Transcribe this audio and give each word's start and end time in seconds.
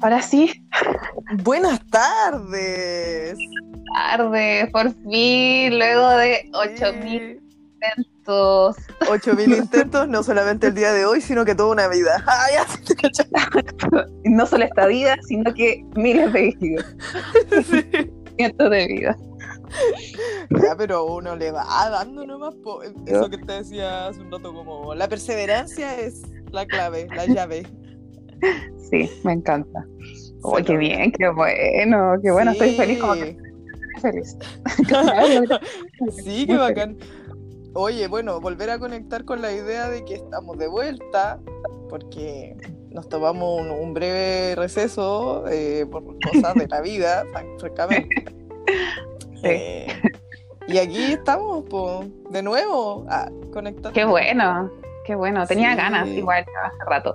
Ahora 0.00 0.22
sí. 0.22 0.64
Buenas 1.42 1.80
tardes. 1.90 3.36
Tarde, 3.94 4.68
por 4.72 4.92
fin, 5.10 5.78
luego 5.78 6.08
de 6.10 6.50
8000 6.52 7.40
intentos. 7.74 8.76
8000 9.10 9.52
intentos, 9.56 10.08
no 10.08 10.22
solamente 10.22 10.68
el 10.68 10.74
día 10.74 10.92
de 10.92 11.04
hoy, 11.04 11.20
sino 11.20 11.44
que 11.44 11.54
toda 11.54 11.72
una 11.72 11.88
vida. 11.88 12.24
Ay, 12.26 12.54
no 14.24 14.46
solo 14.46 14.64
esta 14.64 14.86
vida, 14.86 15.16
sino 15.26 15.52
que 15.52 15.84
miles 15.96 16.32
de 16.32 16.56
vidas. 16.60 16.96
Cientos 18.36 18.70
de 18.70 18.86
vidas. 18.86 19.16
Ya, 20.62 20.76
pero 20.76 21.04
uno 21.06 21.34
le 21.34 21.50
va 21.50 21.90
dando 21.90 22.24
nomás. 22.24 22.54
Eso 23.06 23.28
que 23.28 23.38
te 23.38 23.52
decía 23.52 24.08
hace 24.08 24.20
un 24.20 24.30
rato, 24.30 24.54
como 24.54 24.94
la 24.94 25.08
perseverancia 25.08 25.98
es 25.98 26.22
la 26.52 26.66
clave, 26.66 27.08
la 27.14 27.26
llave. 27.26 27.66
Sí, 28.90 29.10
me 29.22 29.34
encanta. 29.34 29.86
Oh, 30.40 30.56
qué 30.64 30.78
bien, 30.78 31.12
qué 31.12 31.28
bueno, 31.28 32.14
qué 32.22 32.30
bueno, 32.30 32.52
estoy 32.52 32.74
feliz 32.74 32.98
como 32.98 33.12
que 33.12 33.36
feliz. 34.00 34.36
sí, 36.24 36.46
qué 36.46 36.56
bacán. 36.56 36.96
Oye, 37.74 38.08
bueno, 38.08 38.40
volver 38.40 38.70
a 38.70 38.78
conectar 38.78 39.24
con 39.24 39.42
la 39.42 39.52
idea 39.52 39.90
de 39.90 40.04
que 40.04 40.14
estamos 40.14 40.56
de 40.58 40.68
vuelta, 40.68 41.38
porque 41.90 42.56
nos 42.90 43.08
tomamos 43.08 43.60
un, 43.60 43.92
breve 43.92 44.54
receso 44.56 45.44
eh, 45.48 45.86
por 45.90 46.02
cosas 46.20 46.54
de 46.54 46.66
la 46.66 46.80
vida, 46.80 47.24
francamente. 47.58 48.24
Eh, 49.44 49.86
y 50.66 50.78
aquí 50.78 51.12
estamos, 51.12 51.64
pues, 51.70 52.08
de 52.30 52.42
nuevo, 52.42 53.06
a 53.08 53.30
conectar. 53.52 53.92
Qué 53.92 54.04
bueno, 54.04 54.70
qué 55.06 55.14
bueno. 55.14 55.46
Tenía 55.46 55.76
ganas 55.76 56.08
igual 56.08 56.44
hace 56.64 56.84
rato. 56.86 57.14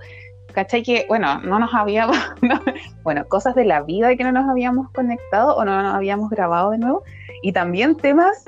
¿Cachai? 0.54 0.84
Que, 0.84 1.06
bueno, 1.08 1.42
no 1.42 1.60
nos 1.60 1.74
habíamos, 1.74 2.18
bueno, 3.04 3.26
cosas 3.28 3.56
de 3.56 3.66
la 3.66 3.82
vida 3.82 4.16
que 4.16 4.24
no 4.24 4.32
nos 4.32 4.48
habíamos 4.48 4.90
conectado 4.92 5.56
o 5.56 5.66
no 5.66 5.82
nos 5.82 5.96
habíamos 5.96 6.30
grabado 6.30 6.72
de 6.72 6.78
nuevo. 6.78 7.04
Y 7.42 7.52
también 7.52 7.96
temas, 7.96 8.46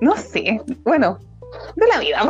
no 0.00 0.16
sé, 0.16 0.60
bueno, 0.84 1.18
de 1.76 1.86
la 1.86 2.00
vida. 2.00 2.20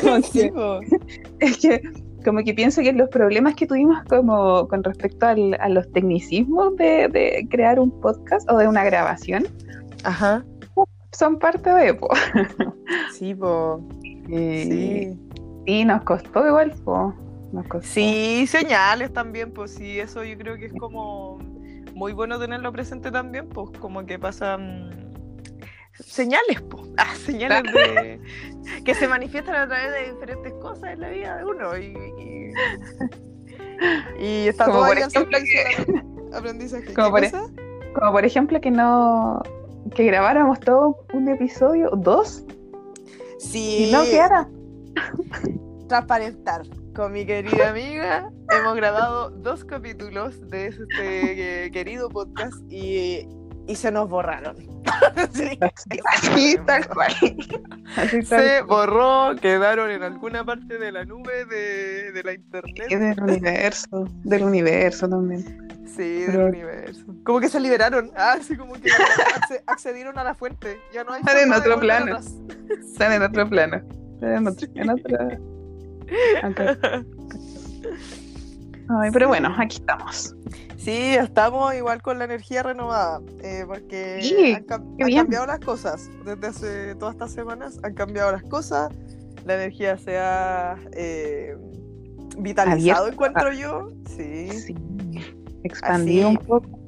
como 0.02 0.16
es 1.40 1.58
que, 1.58 1.82
como 2.24 2.42
que 2.42 2.54
pienso 2.54 2.82
que 2.82 2.92
los 2.92 3.08
problemas 3.10 3.54
que 3.54 3.66
tuvimos 3.66 4.02
como 4.04 4.66
con 4.68 4.82
respecto 4.82 5.26
al, 5.26 5.56
a 5.60 5.68
los 5.68 5.90
tecnicismos 5.92 6.74
de, 6.76 7.08
de, 7.08 7.46
crear 7.50 7.78
un 7.78 7.90
podcast 8.00 8.50
o 8.50 8.58
de 8.58 8.66
una 8.66 8.84
grabación, 8.84 9.46
Ajá. 10.04 10.44
son 11.12 11.38
parte 11.38 11.70
de, 11.70 11.94
po. 11.94 12.08
Sí, 13.12 13.34
po. 13.34 13.80
sí. 14.26 15.18
Y 15.66 15.84
nos 15.84 16.02
costó 16.02 16.46
igual, 16.46 16.72
po. 16.84 17.14
Sí, 17.82 18.46
señales 18.46 19.12
también, 19.12 19.52
pues 19.52 19.72
sí, 19.72 19.98
eso 19.98 20.24
yo 20.24 20.36
creo 20.36 20.56
que 20.56 20.66
es 20.66 20.72
como 20.72 21.38
muy 21.94 22.12
bueno 22.12 22.38
tenerlo 22.38 22.72
presente 22.72 23.10
también, 23.10 23.48
pues 23.48 23.70
como 23.78 24.04
que 24.04 24.18
pasan 24.18 25.12
señales, 25.94 26.60
pues, 26.68 26.82
ah, 26.98 27.14
señales 27.14 27.72
de, 27.72 28.20
que 28.84 28.94
se 28.94 29.08
manifiestan 29.08 29.54
a 29.56 29.68
través 29.68 29.92
de 29.92 30.12
diferentes 30.12 30.52
cosas 30.54 30.92
en 30.92 31.00
la 31.00 31.08
vida 31.08 31.36
de 31.38 31.44
uno 31.44 31.78
y, 31.78 32.52
y, 34.18 34.48
está 34.48 34.66
como 34.66 34.78
todo 34.78 34.88
por 34.88 34.98
ejemplo 34.98 35.38
que... 35.38 36.36
aprendizaje. 36.36 36.92
Como 36.94 37.10
por, 37.10 37.22
como 37.94 38.12
por 38.12 38.24
ejemplo 38.24 38.60
que 38.60 38.70
no 38.70 39.42
que 39.94 40.04
grabáramos 40.04 40.58
todo 40.60 41.04
un 41.12 41.28
episodio, 41.28 41.90
dos, 41.96 42.44
sí. 43.38 43.86
y 43.88 43.92
no 43.92 44.02
quedara. 44.02 44.48
Transparentar 45.88 46.62
con 46.96 47.12
mi 47.12 47.26
querida 47.26 47.70
amiga. 47.70 48.30
Hemos 48.50 48.74
grabado 48.74 49.30
dos 49.30 49.64
capítulos 49.64 50.40
de 50.48 50.68
este 50.68 51.70
querido 51.70 52.08
podcast 52.08 52.56
y, 52.70 53.28
y, 53.66 53.76
se 53.76 53.92
nos 53.92 54.08
borraron. 54.08 54.56
Así, 56.14 56.56
tal 56.64 56.88
cual. 56.88 57.12
se 58.24 58.62
borró, 58.62 59.36
quedaron 59.40 59.90
en 59.90 60.02
alguna 60.02 60.44
parte 60.44 60.78
de 60.78 60.90
la 60.90 61.04
nube 61.04 61.44
de, 61.44 62.12
de 62.12 62.22
la 62.22 62.32
internet. 62.32 62.86
Y 62.88 62.96
del 62.96 63.20
universo, 63.20 64.04
del 64.24 64.44
universo 64.44 65.08
también. 65.08 65.68
Sí, 65.86 66.22
del 66.22 66.44
universo. 66.44 67.04
Como 67.24 67.40
que 67.40 67.48
se 67.48 67.60
liberaron. 67.60 68.10
Ah, 68.16 68.38
sí, 68.40 68.56
como 68.56 68.72
que 68.72 68.90
accedieron 69.66 70.18
a 70.18 70.24
la 70.24 70.34
fuente. 70.34 70.80
Ya 70.94 71.04
no 71.04 71.12
hay. 71.12 71.20
Están 71.20 71.38
en 71.38 71.52
otro 71.52 71.78
plano. 71.78 72.18
Están 72.70 73.12
en 73.12 73.22
otro 73.22 73.48
plano. 73.48 73.82
Están 74.14 74.32
en 74.32 74.48
otro, 74.48 74.68
en 74.74 74.90
otro 74.90 75.55
Ay, 78.88 79.10
pero 79.12 79.28
bueno, 79.28 79.52
aquí 79.58 79.78
estamos. 79.78 80.34
Sí, 80.76 81.16
estamos 81.16 81.74
igual 81.74 82.00
con 82.00 82.18
la 82.20 82.26
energía 82.26 82.62
renovada, 82.62 83.20
eh, 83.42 83.64
porque 83.66 84.54
han, 84.54 84.62
cambiado 84.64 85.46
las 85.46 85.58
cosas. 85.58 86.08
Desde 86.24 86.46
hace 86.46 86.94
todas 86.94 87.14
estas 87.14 87.32
semanas 87.32 87.80
han 87.82 87.94
cambiado 87.94 88.30
las 88.30 88.44
cosas, 88.44 88.92
la 89.44 89.54
energía 89.54 89.98
se 89.98 90.16
ha 90.16 90.76
eh, 90.92 91.56
vitalizado, 92.38 93.08
encuentro 93.08 93.52
yo. 93.52 93.90
Sí. 94.16 94.48
sí. 94.50 94.76
Expandido 95.64 96.28
un 96.28 96.36
poco. 96.36 96.78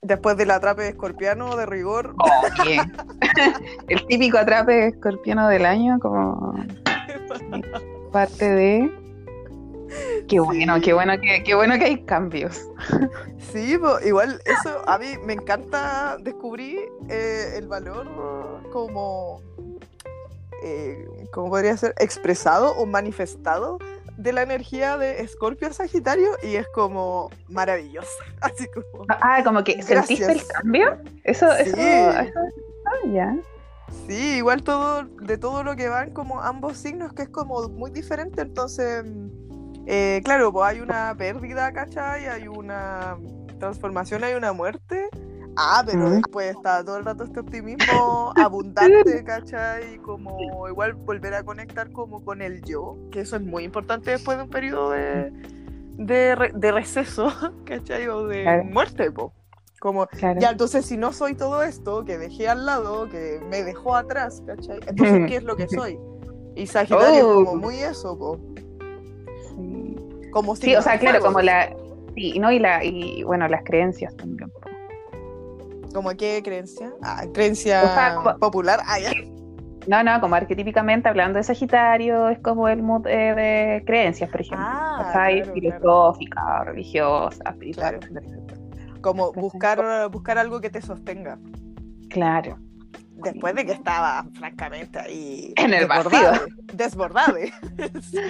Después 0.00 0.36
del 0.36 0.52
atrape 0.52 0.86
escorpiano 0.88 1.56
de 1.56 1.66
rigor. 1.66 2.14
El 3.88 4.06
típico 4.06 4.38
atrape 4.38 4.86
escorpiano 4.86 5.48
del 5.48 5.66
año, 5.66 5.98
como 5.98 6.54
parte 8.10 8.50
de 8.50 8.90
Qué 10.28 10.40
bueno, 10.40 10.80
qué 10.80 10.92
bueno 10.92 11.18
que, 11.18 11.42
qué 11.42 11.54
bueno 11.54 11.78
que 11.78 11.84
hay 11.86 12.04
cambios. 12.04 12.68
Sí, 13.52 13.78
igual 14.04 14.42
eso 14.44 14.82
a 14.86 14.98
mí 14.98 15.06
me 15.24 15.32
encanta 15.32 16.18
descubrir 16.20 16.80
eh, 17.08 17.54
el 17.56 17.66
valor 17.66 18.06
como, 18.70 19.40
eh, 20.62 21.06
como 21.32 21.48
podría 21.48 21.74
ser, 21.78 21.94
expresado 21.98 22.72
o 22.76 22.84
manifestado 22.84 23.78
de 24.18 24.32
la 24.32 24.42
energía 24.42 24.98
de 24.98 25.22
Escorpio 25.22 25.72
Sagitario 25.72 26.28
y 26.42 26.56
es 26.56 26.66
como 26.74 27.30
maravillosa. 27.48 28.10
Así 28.42 28.66
como. 28.68 29.06
Ah, 29.08 29.40
como 29.42 29.64
que 29.64 29.80
sentiste 29.82 30.30
el 30.30 30.46
cambio. 30.46 30.98
Eso, 31.24 31.50
eso, 31.52 31.74
eso, 31.74 32.30
ah, 32.84 33.08
ya. 33.10 33.34
Sí, 34.06 34.36
igual 34.36 34.62
todo, 34.62 35.04
de 35.04 35.38
todo 35.38 35.62
lo 35.64 35.76
que 35.76 35.88
van 35.88 36.10
como 36.12 36.40
ambos 36.40 36.78
signos, 36.78 37.12
que 37.12 37.22
es 37.22 37.28
como 37.28 37.68
muy 37.68 37.90
diferente, 37.90 38.42
entonces, 38.42 39.04
eh, 39.86 40.20
claro, 40.24 40.52
pues 40.52 40.70
hay 40.70 40.80
una 40.80 41.14
pérdida, 41.16 41.72
¿cachai? 41.72 42.26
Hay 42.26 42.48
una 42.48 43.16
transformación, 43.58 44.24
hay 44.24 44.34
una 44.34 44.52
muerte. 44.52 45.08
Ah, 45.60 45.82
pero 45.84 46.08
después 46.08 46.54
está 46.54 46.84
todo 46.84 46.98
el 46.98 47.04
rato 47.04 47.24
este 47.24 47.40
optimismo 47.40 48.32
abundante, 48.36 49.24
¿cachai? 49.24 49.98
Como 49.98 50.68
igual 50.68 50.94
volver 50.94 51.34
a 51.34 51.42
conectar 51.42 51.90
como 51.90 52.24
con 52.24 52.42
el 52.42 52.62
yo, 52.62 52.96
que 53.10 53.20
eso 53.20 53.36
es 53.36 53.42
muy 53.42 53.64
importante 53.64 54.12
después 54.12 54.38
de 54.38 54.44
un 54.44 54.50
periodo 54.50 54.90
de, 54.90 55.32
de, 55.96 56.72
receso, 56.72 57.32
¿cachai? 57.64 58.06
O 58.06 58.26
de 58.28 58.62
muerte, 58.62 59.10
po. 59.10 59.32
Como, 59.80 60.08
ya, 60.40 60.50
entonces 60.50 60.86
si 60.86 60.96
no 60.96 61.12
soy 61.12 61.34
todo 61.34 61.62
esto 61.62 62.04
que 62.04 62.18
dejé 62.18 62.48
al 62.48 62.66
lado, 62.66 63.08
que 63.08 63.40
me 63.48 63.62
dejó 63.62 63.94
atrás, 63.94 64.42
¿cachai? 64.44 64.80
Entonces, 64.86 65.28
¿qué 65.28 65.36
es 65.36 65.44
lo 65.44 65.56
que 65.56 65.68
soy? 65.68 65.98
Y 66.56 66.66
Sagitario 66.66 67.44
como 67.44 67.50
oh. 67.52 67.56
muy 67.56 67.76
eso, 67.76 68.18
po. 68.18 68.40
Sí. 69.54 69.96
Como 70.32 70.56
sí, 70.56 70.74
o 70.74 70.82
sea, 70.82 70.98
claro, 70.98 71.20
como 71.20 71.40
la... 71.40 71.72
Sí, 72.16 72.38
¿no? 72.40 72.50
Y, 72.50 72.58
la, 72.58 72.82
y 72.82 73.22
bueno, 73.22 73.46
las 73.46 73.62
creencias 73.62 74.16
también. 74.16 74.50
¿Como 75.94 76.10
qué 76.10 76.42
creencia? 76.42 76.92
Ah, 77.02 77.24
creencia 77.32 78.16
popular. 78.40 78.80
Ah, 78.84 78.98
ya. 78.98 79.12
No, 79.86 80.02
no, 80.02 80.20
como 80.20 80.34
arquetípicamente 80.34 81.08
hablando 81.08 81.38
de 81.38 81.44
Sagitario, 81.44 82.28
es 82.28 82.40
como 82.40 82.68
el 82.68 82.82
mood 82.82 83.06
eh, 83.06 83.34
de 83.34 83.84
creencias, 83.86 84.28
por 84.28 84.40
ejemplo. 84.40 84.66
Ah, 84.68 85.10
claro, 85.12 85.52
filosófica, 85.54 86.64
religiosa, 86.64 87.42
espiritual, 87.48 87.98
como 89.00 89.32
buscar, 89.32 90.08
buscar 90.10 90.38
algo 90.38 90.60
que 90.60 90.70
te 90.70 90.82
sostenga. 90.82 91.38
Claro. 92.08 92.58
Después 93.22 93.54
de 93.54 93.66
que 93.66 93.72
estaba, 93.72 94.24
francamente, 94.34 94.98
ahí. 94.98 95.52
En 95.56 95.74
el 95.74 95.86
vacío. 95.86 96.32
Desbordado. 96.72 97.36
sí. 98.00 98.20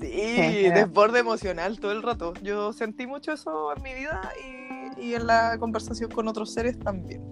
sí. 0.00 0.68
desborde 0.74 1.20
emocional 1.20 1.78
todo 1.78 1.92
el 1.92 2.02
rato. 2.02 2.34
Yo 2.42 2.72
sentí 2.72 3.06
mucho 3.06 3.32
eso 3.32 3.74
en 3.76 3.82
mi 3.82 3.94
vida 3.94 4.20
y, 4.98 5.08
y 5.08 5.14
en 5.14 5.26
la 5.26 5.56
conversación 5.58 6.10
con 6.10 6.28
otros 6.28 6.52
seres 6.52 6.78
también. 6.78 7.22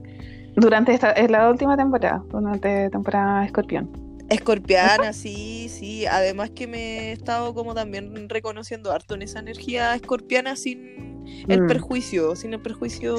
Durante 0.56 0.93
esta, 0.93 1.12
es 1.12 1.31
la 1.31 1.49
última 1.49 1.76
temporada, 1.76 2.23
durante 2.31 2.90
temporada 2.90 3.44
Escorpión. 3.44 3.90
Escorpiana, 4.31 5.12
sí, 5.12 5.69
sí. 5.69 6.06
Además 6.06 6.50
que 6.50 6.69
me 6.69 6.78
he 6.78 7.12
estado 7.12 7.52
como 7.52 7.75
también 7.75 8.28
reconociendo 8.28 8.93
harto 8.93 9.14
en 9.14 9.23
esa 9.23 9.40
energía 9.40 9.94
escorpiana 9.96 10.55
sin 10.55 11.10
el 11.49 11.62
mm. 11.62 11.67
perjuicio, 11.67 12.37
sin 12.37 12.55
el 12.55 12.61
perjuicio 12.61 13.17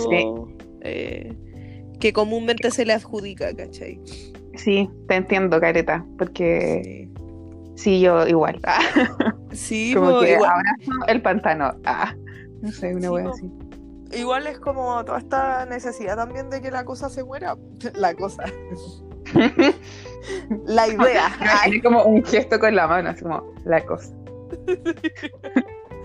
eh, 0.81 1.33
que 1.99 2.13
comúnmente 2.13 2.71
se 2.71 2.85
le 2.85 2.93
adjudica, 2.93 3.55
¿cachai? 3.55 3.99
Sí, 4.55 4.89
te 5.07 5.15
entiendo, 5.15 5.59
Careta, 5.59 6.05
porque 6.17 7.09
sí, 7.75 8.01
yo 8.01 8.27
igual. 8.27 8.59
Sí, 9.53 9.93
como 9.93 10.21
que 10.21 10.35
igual. 10.35 10.63
el 11.07 11.21
pantano. 11.21 11.73
Ah. 11.83 12.15
No 12.61 12.71
sé, 12.71 12.95
una 12.95 13.11
wea 13.11 13.29
así. 13.29 13.51
Igual 14.13 14.47
es 14.47 14.59
como 14.59 15.03
toda 15.03 15.17
esta 15.17 15.65
necesidad 15.65 16.15
también 16.15 16.49
de 16.49 16.61
que 16.61 16.71
la 16.71 16.85
cosa 16.85 17.09
se 17.09 17.23
muera. 17.23 17.57
La 17.95 18.13
cosa. 18.13 18.45
la 20.65 20.87
idea. 20.87 21.31
Es 21.67 21.83
como 21.83 22.03
un 22.03 22.23
gesto 22.23 22.59
con 22.59 22.75
la 22.75 22.87
mano, 22.87 23.09
así 23.09 23.23
como 23.23 23.53
la 23.65 23.83
cosa. 23.85 24.13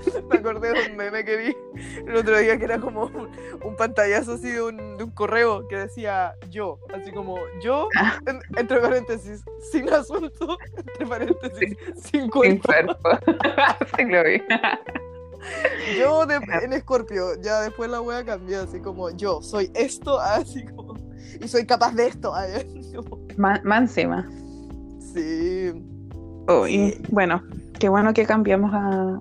Me 0.31 0.39
acordé 0.39 0.73
de 0.73 0.91
un 0.91 0.97
meme 0.97 1.25
que 1.25 1.37
vi 1.37 1.57
el 2.07 2.17
otro 2.17 2.39
día 2.39 2.59
que 2.59 2.65
era 2.65 2.79
como 2.79 3.05
un, 3.05 3.77
pantallazo 3.77 4.35
así 4.35 4.51
de 4.51 4.63
un, 4.63 4.97
de 4.97 5.05
un, 5.05 5.11
correo 5.11 5.67
que 5.69 5.77
decía 5.77 6.35
yo, 6.51 6.79
así 6.95 7.13
como 7.13 7.37
yo, 7.63 7.89
ah. 7.97 8.19
entre 8.57 8.81
paréntesis, 8.81 9.43
sin 9.71 9.91
asunto, 9.93 10.59
entre 10.77 11.07
paréntesis, 11.07 11.77
sin 11.97 12.29
cuerpo. 12.29 12.73
Sin 12.73 12.87
cuerpo. 12.87 13.11
sí, 13.97 14.05
lo 14.05 14.25
vi. 14.25 14.43
Yo 15.99 16.25
en 16.25 16.73
Escorpio, 16.73 17.41
ya 17.41 17.61
después 17.61 17.91
la 17.91 18.01
wea 18.01 18.25
cambió, 18.25 18.63
así 18.63 18.81
como 18.81 19.11
yo 19.11 19.43
soy 19.43 19.71
esto, 19.75 20.19
así 20.21 20.65
como, 20.65 20.95
y 21.41 21.49
soy 21.49 21.67
capaz 21.67 21.95
de 21.95 22.09
esto. 22.09 22.33
Mánsima. 23.37 24.29
Sí. 25.15 25.73
Uy, 26.49 27.01
bueno, 27.11 27.43
qué 27.79 27.89
bueno 27.89 28.13
que 28.15 28.27
cambiamos 28.27 28.71
a, 28.73 29.21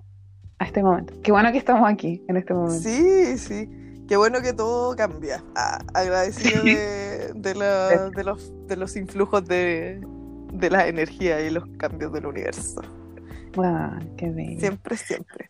a 0.60 0.66
este 0.66 0.84
momento. 0.84 1.14
Qué 1.24 1.32
bueno 1.32 1.52
que 1.52 1.58
estamos 1.58 1.90
aquí 1.90 2.24
en 2.28 2.38
este 2.38 2.54
momento. 2.54 2.80
Sí, 2.82 3.38
sí. 3.38 3.70
Qué 4.08 4.18
bueno 4.18 4.42
que 4.42 4.54
todo 4.54 4.96
cambia. 4.96 5.44
agradecido 5.94 6.64
de, 6.64 7.32
de, 7.34 8.24
los, 8.24 8.68
de 8.68 8.76
los 8.76 8.96
influjos 8.96 9.46
de, 9.46 10.00
de 10.54 10.70
la 10.70 10.88
energía 10.88 11.42
y 11.42 11.50
los 11.50 11.66
cambios 11.78 12.14
del 12.14 12.28
universo. 12.28 12.82
Wow, 13.56 14.00
qué 14.18 14.30
bello. 14.30 14.60
Siempre, 14.60 14.98
siempre. 14.98 15.50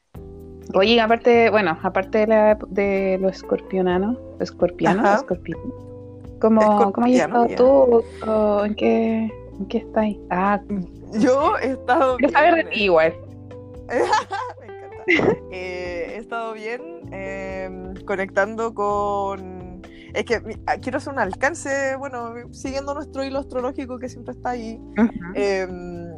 Oye, 0.74 1.00
aparte, 1.00 1.50
bueno, 1.50 1.78
aparte 1.84 2.20
de, 2.20 2.28
la, 2.28 2.58
de 2.70 3.18
los 3.22 3.38
escorpionanos, 3.38 4.18
escorpianos, 4.40 5.20
escorpianos, 5.20 5.66
¿cómo, 6.40 6.92
¿cómo 6.92 7.08
has 7.08 7.14
estado 7.14 7.48
tú? 7.56 8.04
¿En 8.66 8.76
qué, 8.76 9.32
¿En 9.60 9.66
qué 9.68 9.78
estás? 9.80 10.06
Ah, 10.30 10.62
yo 11.14 11.58
he 11.58 11.72
estado. 11.72 12.18
Quiero 12.18 12.34
saber 12.34 12.56
de 12.56 12.64
ti 12.72 12.84
igual. 12.84 13.14
Eh, 15.52 16.14
he 16.16 16.18
estado 16.18 16.54
bien 16.54 16.82
em, 17.12 17.94
conectando 18.06 18.74
con... 18.74 19.82
Es 20.14 20.26
que 20.26 20.42
ah, 20.66 20.78
quiero 20.78 20.98
hacer 20.98 21.14
un 21.14 21.20
alcance, 21.20 21.96
bueno, 21.98 22.34
siguiendo 22.52 22.94
nuestro 22.94 23.24
hilo 23.24 23.40
astrológico 23.40 24.00
que 24.00 24.10
siempre 24.10 24.34
está 24.34 24.52
ahí. 24.52 24.80
Em, 25.34 26.10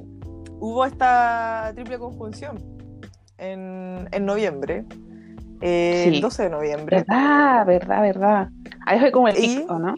hubo 0.59 0.85
esta 0.85 1.71
triple 1.75 1.99
conjunción 1.99 2.57
en, 3.37 4.07
noviembre. 4.25 4.85
Eh, 5.61 6.05
el 6.07 6.21
12 6.21 6.43
de 6.43 6.49
noviembre. 6.49 6.97
Verdad, 6.97 7.65
verdad, 7.65 8.01
verdad. 8.01 8.49
Ahí 8.85 8.99
fue 8.99 9.11
como 9.11 9.27
el 9.27 9.35
pico, 9.35 9.79
¿no? 9.79 9.95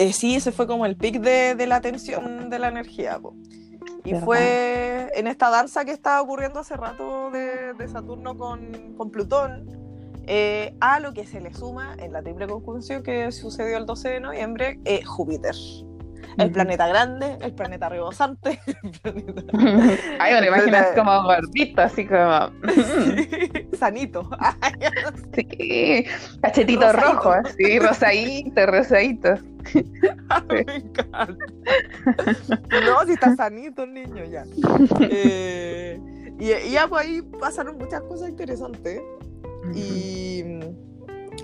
Eh, 0.00 0.14
sí, 0.14 0.34
ese 0.34 0.50
fue 0.50 0.66
como 0.66 0.86
el 0.86 0.96
pic 0.96 1.20
de, 1.20 1.66
la 1.66 1.82
tensión 1.82 2.48
de 2.48 2.58
la 2.58 2.68
energía. 2.68 3.20
Y 4.04 4.14
fue 4.14 5.10
en 5.14 5.26
esta 5.26 5.50
danza 5.50 5.84
que 5.84 5.92
estaba 5.92 6.22
ocurriendo 6.22 6.60
hace 6.60 6.76
rato 6.76 7.30
de, 7.30 7.88
Saturno 7.88 8.36
con, 8.36 9.10
Plutón, 9.10 9.66
eh, 10.26 10.74
a 10.80 11.00
lo 11.00 11.12
que 11.12 11.26
se 11.26 11.40
le 11.40 11.52
suma 11.52 11.94
en 11.98 12.12
la 12.12 12.22
triple 12.22 12.46
conjunción 12.46 13.02
que 13.02 13.32
sucedió 13.32 13.78
el 13.78 13.86
12 13.86 14.08
de 14.08 14.20
noviembre, 14.20 14.80
eh, 14.84 15.04
Júpiter. 15.04 15.54
El 16.38 16.50
planeta 16.50 16.86
grande, 16.86 17.38
el 17.40 17.52
planeta 17.52 17.88
rebosante. 17.88 18.60
Ay, 20.18 20.34
me 20.34 20.40
lo 20.40 20.46
imaginas 20.46 20.88
como 20.94 21.22
gordito, 21.22 21.82
así 21.82 22.06
como. 22.06 22.50
Sanito. 23.78 24.28
sí, 25.34 26.06
cachetito 26.42 26.92
rojo, 26.92 27.32
así, 27.32 27.78
rosadito, 27.78 28.66
rosadito. 28.66 29.34
Me 30.48 30.60
encanta. 30.60 31.36
No, 32.84 33.06
si 33.06 33.12
está 33.12 33.34
sanito 33.36 33.84
el 33.84 33.94
niño 33.94 34.24
ya. 34.24 34.44
Eh, 35.00 36.00
y, 36.38 36.70
ya 36.70 36.88
pues 36.88 37.06
ahí 37.06 37.22
pasaron 37.22 37.78
muchas 37.78 38.02
cosas 38.02 38.28
interesantes. 38.30 39.00
Y 39.74 40.42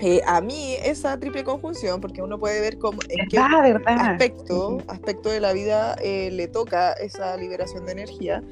eh, 0.00 0.22
a 0.26 0.40
mí 0.40 0.76
esa 0.82 1.19
triple 1.19 1.44
conjunción, 1.44 2.00
porque 2.00 2.22
uno 2.22 2.38
puede 2.38 2.60
ver 2.60 2.78
cómo, 2.78 3.00
en 3.08 3.28
qué 3.28 3.38
aspecto, 3.38 4.78
aspecto 4.88 5.31
de 5.31 5.40
la 5.40 5.52
vida 5.52 5.96
eh, 6.02 6.31
le 6.32 6.48
toca 6.48 6.93
esa 6.93 7.37
liberación 7.37 7.87
de 7.87 7.93
energía. 7.93 8.43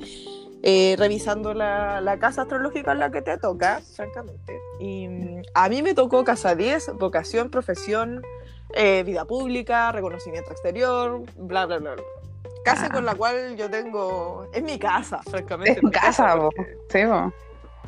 revisando 0.97 1.53
la, 1.53 2.01
la, 2.01 2.19
casa 2.19 2.43
astrológica 2.43 2.93
en 2.93 2.99
la 2.99 3.11
que 3.11 3.21
te 3.23 3.37
toca, 3.37 3.81
francamente. 3.95 4.59
Y 4.81 5.09
mm, 5.09 5.43
a 5.53 5.69
mí 5.69 5.83
me 5.83 5.95
tocó 5.95 6.25
casa 6.25 6.55
10, 6.55 6.95
vocación, 6.99 7.51
profesión, 7.51 8.23
eh, 8.77 9.05
vida 9.05 9.25
pública, 9.25 9.93
reconocimiento 9.93 10.51
exterior, 10.51 11.23
bla, 11.37 11.67
bla, 11.67 11.79
bla. 11.79 11.95
Casa 12.65 12.89
con 12.91 13.05
la 13.05 13.13
ah. 13.13 13.15
cual 13.15 13.57
yo 13.57 13.71
tengo. 13.71 14.49
Es 14.53 14.63
mi 14.63 14.79
casa, 14.79 15.21
francamente. 15.23 15.79
Es 15.79 15.83
mi 15.83 15.91
casa, 15.91 16.37
porque, 16.37 16.77
sí, 16.89 17.01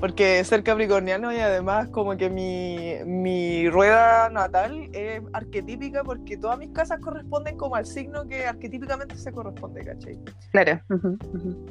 Porque 0.01 0.45
ser 0.45 0.63
capricorniano 0.63 1.33
y 1.33 1.39
además, 1.39 1.89
como 1.89 2.17
que 2.17 2.29
mi, 2.29 2.97
mi 3.07 3.69
rueda 3.71 4.29
natal 4.29 4.91
es 4.93 5.23
arquetípica 5.33 6.05
porque 6.05 6.37
todas 6.37 6.59
mis 6.59 6.71
casas 6.71 7.01
corresponden 7.01 7.57
como 7.57 7.77
al 7.77 7.87
signo 7.87 8.27
que 8.27 8.47
arquetípicamente 8.47 9.17
se 9.17 9.33
corresponde, 9.33 9.85
¿cachai? 9.85 10.19
Claro. 10.53 10.81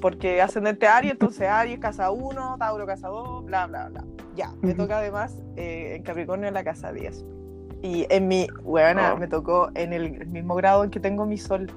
Porque 0.02 0.42
ascendente 0.42 0.88
Aries, 0.88 1.14
entonces 1.14 1.48
Aries, 1.48 1.80
casa 1.80 2.10
1, 2.10 2.58
Tauro, 2.58 2.86
casa 2.88 3.10
2, 3.10 3.46
bla, 3.46 3.68
bla, 3.68 3.90
bla. 3.90 4.04
Ya, 4.36 4.52
me 4.62 4.74
toca 4.74 4.98
además 4.98 5.42
eh, 5.56 5.96
en 5.98 6.04
Capricornio 6.04 6.48
en 6.48 6.54
la 6.56 6.64
casa 6.64 6.92
10. 6.92 7.24
Y 7.84 8.08
en 8.10 8.28
mi, 8.28 8.48
weona, 8.64 9.14
oh. 9.14 9.18
me 9.18 9.28
tocó 9.28 9.70
en 9.76 9.94
el 9.94 10.26
mismo 10.28 10.56
grado 10.56 10.84
en 10.84 10.90
que 10.90 11.00
tengo 11.00 11.28
mi 11.28 11.38
sol. 11.38 11.72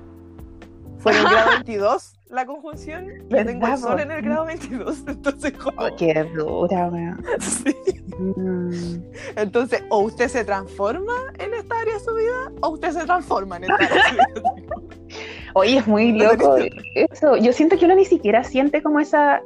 Fue 0.98 1.12
en 1.12 1.18
el 1.18 1.24
grado 1.24 1.50
22 1.64 2.17
la 2.30 2.46
conjunción. 2.46 3.06
Yo 3.28 3.44
tengo 3.44 3.66
el 3.66 3.78
sol 3.78 4.00
en 4.00 4.10
el 4.10 4.22
grado 4.22 4.46
22. 4.46 5.04
Entonces, 5.06 5.52
como... 5.52 5.82
Oh, 5.82 5.96
qué 5.96 6.24
dura, 6.36 6.88
weón. 6.88 7.24
Sí. 7.40 7.74
Mm. 8.18 9.02
Entonces, 9.36 9.84
o 9.90 10.00
usted 10.00 10.28
se 10.28 10.44
transforma 10.44 11.14
en 11.38 11.54
esta 11.54 11.80
área 11.80 11.94
de 11.94 12.00
su 12.00 12.14
vida, 12.14 12.52
o 12.62 12.70
usted 12.70 12.90
se 12.90 13.04
transforma 13.04 13.56
en 13.58 13.64
esta 13.64 13.74
área 13.76 13.88
de 13.88 14.40
su 14.40 14.54
vida. 14.54 14.74
Oye, 15.54 15.78
es 15.78 15.86
muy 15.86 16.12
loco 16.12 16.56
eso. 16.94 17.36
Yo 17.36 17.52
siento 17.52 17.78
que 17.78 17.84
uno 17.84 17.94
ni 17.94 18.04
siquiera 18.04 18.44
siente 18.44 18.82
como 18.82 19.00
esa 19.00 19.40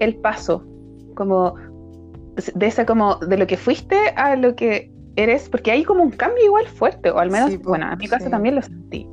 el 0.00 0.16
paso, 0.16 0.64
como 1.14 1.54
de 2.54 2.66
esa 2.66 2.86
como 2.86 3.16
de 3.16 3.36
lo 3.36 3.46
que 3.46 3.56
fuiste 3.56 3.96
a 4.16 4.36
lo 4.36 4.56
que 4.56 4.90
eres, 5.16 5.48
porque 5.48 5.70
hay 5.70 5.84
como 5.84 6.02
un 6.02 6.10
cambio 6.10 6.44
igual 6.44 6.66
fuerte, 6.66 7.10
o 7.10 7.18
al 7.18 7.30
menos, 7.30 7.56
bueno, 7.62 7.92
en 7.92 7.98
mi 7.98 8.08
caso 8.08 8.30
también 8.30 8.56
lo 8.56 8.62
sentí. 8.62 9.08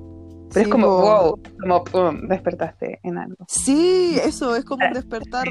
Pero 0.54 0.66
es 0.66 0.72
como, 0.72 0.88
wow, 0.88 1.42
como 1.60 1.84
pum, 1.84 2.28
despertaste 2.28 3.00
en 3.04 3.18
algo. 3.18 3.46
Sí, 3.48 4.18
eso, 4.24 4.56
es 4.56 4.66
como 4.66 4.86
un 4.86 4.94
despertar 4.94 5.48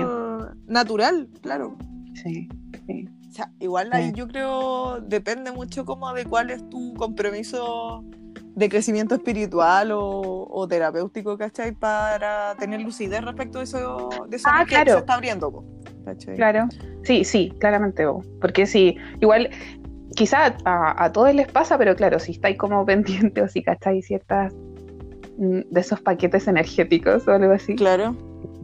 natural, 0.67 1.29
claro. 1.41 1.77
Sí, 2.15 2.49
sí. 2.87 3.09
O 3.29 3.33
sea, 3.33 3.51
igual 3.61 3.91
ahí 3.93 4.13
yo 4.13 4.27
creo, 4.27 5.01
depende 5.01 5.53
mucho 5.53 5.85
como 5.85 6.13
de 6.13 6.25
cuál 6.25 6.51
es 6.51 6.69
tu 6.69 6.95
compromiso 6.95 8.05
de 8.57 8.69
crecimiento 8.69 9.15
espiritual 9.15 9.91
o, 9.93 10.67
terapéutico, 10.69 11.39
¿cachai? 11.39 11.73
Para 11.73 12.57
tener 12.57 12.81
lucidez 12.81 13.25
respecto 13.25 13.59
de 13.59 13.65
eso, 13.65 14.11
de 14.29 14.37
eso 14.37 14.49
ah, 14.53 14.65
que 14.67 14.75
se 14.75 14.99
está 14.99 15.15
abriendo, 15.15 15.65
¿cachai? 16.05 16.37
Claro, 16.37 16.69
sí, 17.05 17.25
sí, 17.25 17.53
claramente, 17.59 18.05
porque 18.41 18.67
sí, 18.67 18.97
igual 19.21 19.49
quizá 20.15 20.57
a, 20.65 21.13
todos 21.13 21.35
les 21.35 21.51
pasa, 21.51 21.79
pero 21.79 21.95
claro, 21.95 22.19
si 22.19 22.33
estáis 22.33 22.59
como 22.59 22.85
pendientes 22.87 23.45
o 23.45 23.49
si 23.49 23.63
cacháis 23.63 24.07
ciertas 24.07 24.53
de 25.41 25.81
esos 25.81 26.01
paquetes 26.01 26.47
energéticos 26.49 27.27
o 27.27 27.33
algo 27.33 27.53
así. 27.53 27.75
Claro. 27.75 28.15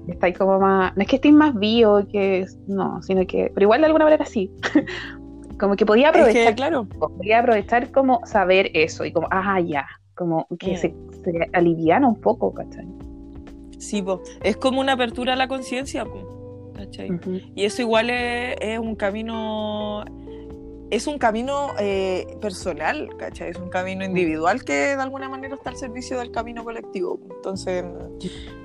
Estáis 0.09 0.37
como 0.37 0.61
más, 0.61 0.95
no 0.95 1.03
es 1.03 1.09
que 1.09 1.17
estéis 1.17 1.35
más 1.35 1.59
vivo 1.59 2.07
que, 2.07 2.47
no, 2.69 3.03
sino 3.03 3.27
que, 3.27 3.51
pero 3.55 3.65
igual 3.65 3.81
de 3.81 3.87
alguna 3.87 4.05
manera 4.05 4.27
sí. 4.27 4.53
como 5.59 5.75
que 5.75 5.87
podía 5.87 6.11
aprovechar, 6.11 6.55
claro. 6.55 6.85
podía 6.85 7.41
aprovechar 7.41 7.91
como 7.91 8.21
saber 8.27 8.71
eso 8.75 9.05
y 9.05 9.13
como, 9.13 9.27
ah, 9.31 9.59
ya, 9.61 9.87
como 10.15 10.47
que 10.59 10.75
mm. 10.75 10.77
se, 10.77 10.95
se, 11.25 11.51
aliviana 11.55 12.07
un 12.07 12.21
poco, 12.21 12.53
¿cachai? 12.53 12.87
Sí, 13.79 14.05
es 14.43 14.57
como 14.59 14.81
una 14.81 14.93
apertura 14.93 15.33
a 15.33 15.37
la 15.37 15.49
conciencia, 15.49 16.05
¿cachai? 16.75 17.11
Y 17.55 17.65
eso 17.65 17.81
igual 17.83 18.11
es 18.11 18.79
un 18.79 18.97
camino 18.97 20.05
es 20.91 21.07
un 21.07 21.19
camino 21.19 21.71
eh, 21.79 22.37
personal, 22.41 23.09
¿cachai? 23.19 23.51
Es 23.51 23.57
un 23.57 23.69
camino 23.69 24.05
individual 24.05 24.65
que 24.65 24.97
de 24.97 25.03
alguna 25.03 25.29
manera 25.29 25.55
está 25.55 25.71
al 25.71 25.77
servicio 25.77 26.19
del 26.19 26.31
camino 26.31 26.65
colectivo. 26.65 27.19
Entonces, 27.31 27.85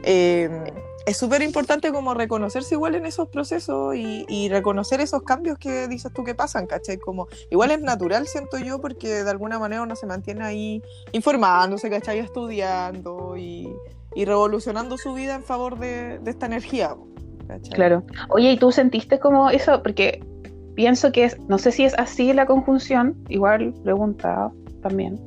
em, 0.03 0.63
es 1.05 1.17
súper 1.17 1.41
importante 1.41 1.91
como 1.91 2.13
reconocerse 2.13 2.75
igual 2.75 2.93
en 2.95 3.07
esos 3.07 3.27
procesos 3.29 3.95
y, 3.95 4.49
reconocer 4.49 5.01
esos 5.01 5.23
cambios 5.23 5.57
que 5.57 5.87
dices 5.87 6.11
tú 6.13 6.23
que 6.23 6.35
pasan, 6.35 6.67
¿cachai? 6.67 6.97
Como, 6.97 7.27
igual 7.49 7.71
es 7.71 7.81
natural, 7.81 8.27
siento 8.27 8.59
yo, 8.59 8.79
porque 8.79 9.23
de 9.23 9.29
alguna 9.29 9.57
manera 9.57 9.81
uno 9.81 9.95
se 9.95 10.05
mantiene 10.05 10.43
ahí 10.43 10.83
informándose, 11.13 11.89
¿cachai? 11.89 12.19
Estudiando 12.19 13.35
y, 13.37 13.67
revolucionando 14.15 14.97
su 14.97 15.13
vida 15.13 15.35
en 15.35 15.43
favor 15.43 15.79
de, 15.79 16.19
esta 16.25 16.45
energía. 16.45 16.95
Claro. 17.73 18.03
Oye, 18.29 18.51
¿y 18.51 18.57
tú 18.57 18.71
sentiste 18.71 19.19
como 19.19 19.49
eso? 19.49 19.81
Porque 19.83 20.21
pienso 20.75 21.11
que 21.11 21.25
es, 21.25 21.39
no 21.47 21.57
sé 21.57 21.71
si 21.71 21.83
es 21.83 21.93
así 21.97 22.33
la 22.33 22.45
conjunción, 22.45 23.15
igual 23.29 23.73
pregunta 23.83 24.51
también. 24.81 25.19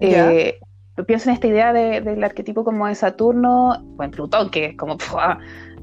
Eh, 0.00 0.58
pienso 1.06 1.28
en 1.28 1.34
esta 1.34 1.46
idea 1.46 1.72
del 1.72 2.22
arquetipo 2.24 2.64
como 2.64 2.86
de 2.86 2.94
Saturno, 2.94 3.82
o 3.96 4.02
en 4.02 4.10
Plutón, 4.10 4.50
que 4.50 4.66
es 4.66 4.76
como... 4.76 4.96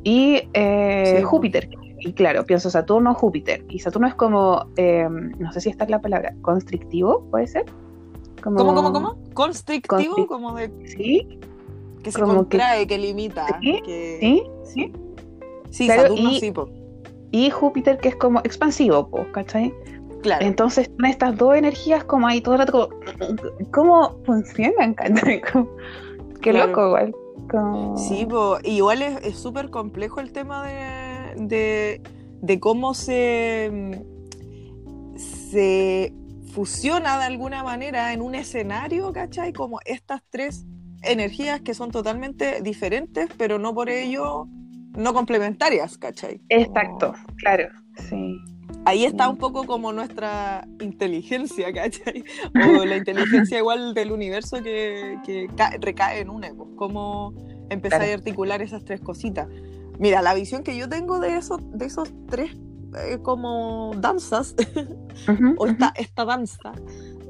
y 0.04 0.42
eh, 0.54 1.22
Júpiter. 1.24 1.70
Y 2.02 2.14
claro, 2.14 2.46
pienso 2.46 2.70
Saturno, 2.70 3.14
Júpiter. 3.14 3.66
Y 3.70 3.80
Saturno 3.80 4.08
es 4.08 4.16
como, 4.16 4.68
em, 4.78 5.32
no 5.38 5.52
sé 5.52 5.62
si 5.62 5.70
esta 5.70 5.84
es 5.84 5.90
la 5.90 6.00
palabra, 6.00 6.34
constrictivo, 6.42 7.26
¿puede 7.30 7.48
ser? 7.48 7.66
Como... 8.42 8.58
¿Cómo, 8.58 8.74
cómo, 8.74 8.94
cómo? 8.94 9.18
¿Constrictivo? 9.34 10.28
Como 10.28 10.54
de... 10.56 10.72
Sí. 10.86 11.40
Que 12.04 12.12
se 12.12 12.22
contrae, 12.22 12.88
que, 12.88 12.98
limita. 12.98 13.46
Sí, 13.62 13.82
sí, 13.86 14.44
sí. 14.64 14.94
Sí, 15.70 15.88
Saturno 15.88 16.32
sí, 16.32 16.52
po. 16.52 16.70
Y 17.32 17.50
Júpiter 17.50 17.98
que 18.00 18.10
es 18.10 18.16
como 18.16 18.40
expansivo, 18.40 19.10
po, 19.10 19.26
¿cachai? 19.32 19.74
Claro. 20.22 20.46
Entonces, 20.46 20.90
estas 21.08 21.38
dos 21.38 21.56
energías 21.56 22.04
como 22.04 22.28
ahí 22.28 22.42
todo 22.42 22.56
el 22.56 22.60
rato, 22.60 22.90
como, 23.20 23.72
¿cómo 23.72 24.24
funcionan? 24.26 24.96
Qué 26.42 26.54
loco, 26.54 26.88
igual. 26.88 27.16
Sí, 27.96 28.28
igual 28.64 29.02
es 29.02 29.36
súper 29.38 29.70
complejo 29.70 30.20
el 30.20 30.32
tema 30.32 30.68
de, 31.36 32.02
de, 32.42 32.60
cómo 32.60 32.94
se, 32.94 34.04
se 35.16 36.14
fusiona 36.54 37.18
de 37.18 37.26
alguna 37.26 37.64
manera 37.64 38.14
en 38.14 38.22
un 38.22 38.36
escenario, 38.36 39.12
¿cachai? 39.14 39.54
Como 39.54 39.80
estas 39.86 40.22
tres 40.30 40.66
energías 41.02 41.62
que 41.62 41.74
son 41.74 41.92
totalmente 41.92 42.62
diferentes, 42.62 43.30
pero 43.38 43.58
no 43.58 43.74
por 43.74 43.90
ello 43.90 44.48
no 45.00 45.14
complementarias, 45.14 45.98
¿cachai? 45.98 46.42
Exacto, 46.50 47.14
claro, 47.38 47.70
sí. 48.10 48.38
Ahí 48.86 49.04
está 49.04 49.28
un 49.28 49.38
poco 49.38 49.66
como 49.66 49.92
nuestra 49.92 50.68
inteligencia, 50.80 51.74
¿cachai? 51.74 52.24
O 52.54 52.86
la 52.86 52.98
inteligencia 52.98 53.58
igual 53.60 53.94
del 53.94 54.12
universo 54.12 54.62
que, 54.62 55.48
recae 55.80 56.22
en 56.22 56.30
una, 56.30 56.54
pues, 56.54 56.70
cómo 56.76 57.34
empezar 57.70 58.02
a 58.02 58.14
articular 58.14 58.62
esas 58.62 58.84
tres 58.86 59.02
cositas. 59.02 59.48
Mira, 60.00 60.22
la 60.22 60.34
visión 60.34 60.64
que 60.64 60.78
yo 60.78 60.88
tengo 60.88 61.20
de, 61.20 61.38
eso, 61.38 61.58
de 61.58 61.86
esos 61.86 62.12
tres 62.28 62.56
eh, 63.06 63.20
como 63.22 63.92
danzas, 63.98 64.56
o 65.58 65.68
esta, 65.68 65.94
esta 65.96 66.26
danza, 66.26 66.72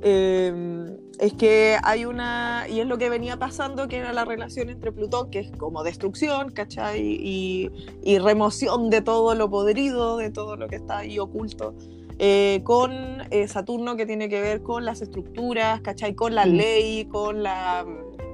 eh, 0.02 0.98
es 1.20 1.34
que 1.34 1.78
hay 1.84 2.06
una, 2.06 2.66
y 2.70 2.80
es 2.80 2.88
lo 2.88 2.98
que 2.98 3.10
venía 3.10 3.38
pasando, 3.38 3.90
que 3.90 3.98
era 3.98 4.14
la 4.14 4.24
relación 4.24 4.70
entre 4.70 4.94
Plutón, 4.94 5.30
que 5.30 5.40
es 5.40 5.52
como 5.52 5.84
destrucción, 5.84 6.52
¿cachai? 6.52 7.02
Y, 7.02 8.18
remoción 8.20 8.90
de 8.90 9.02
todo 9.02 9.36
lo 9.36 9.50
podrido, 9.50 10.18
de 10.18 10.32
todo 10.32 10.56
lo 10.56 10.70
que 10.70 10.78
está 10.78 11.00
ahí 11.00 11.20
oculto, 11.20 11.76
eh, 12.20 12.62
con 12.64 12.92
eh, 13.32 13.48
Saturno, 13.50 13.98
que 13.98 14.06
tiene 14.06 14.30
que 14.30 14.42
ver 14.42 14.64
con 14.64 14.86
las 14.86 15.02
estructuras, 15.02 15.82
¿cachai? 15.82 16.16
Con 16.16 16.36
la 16.36 16.46
mm. 16.46 16.50
ley, 16.50 17.06
con 17.06 17.44
la 17.44 17.86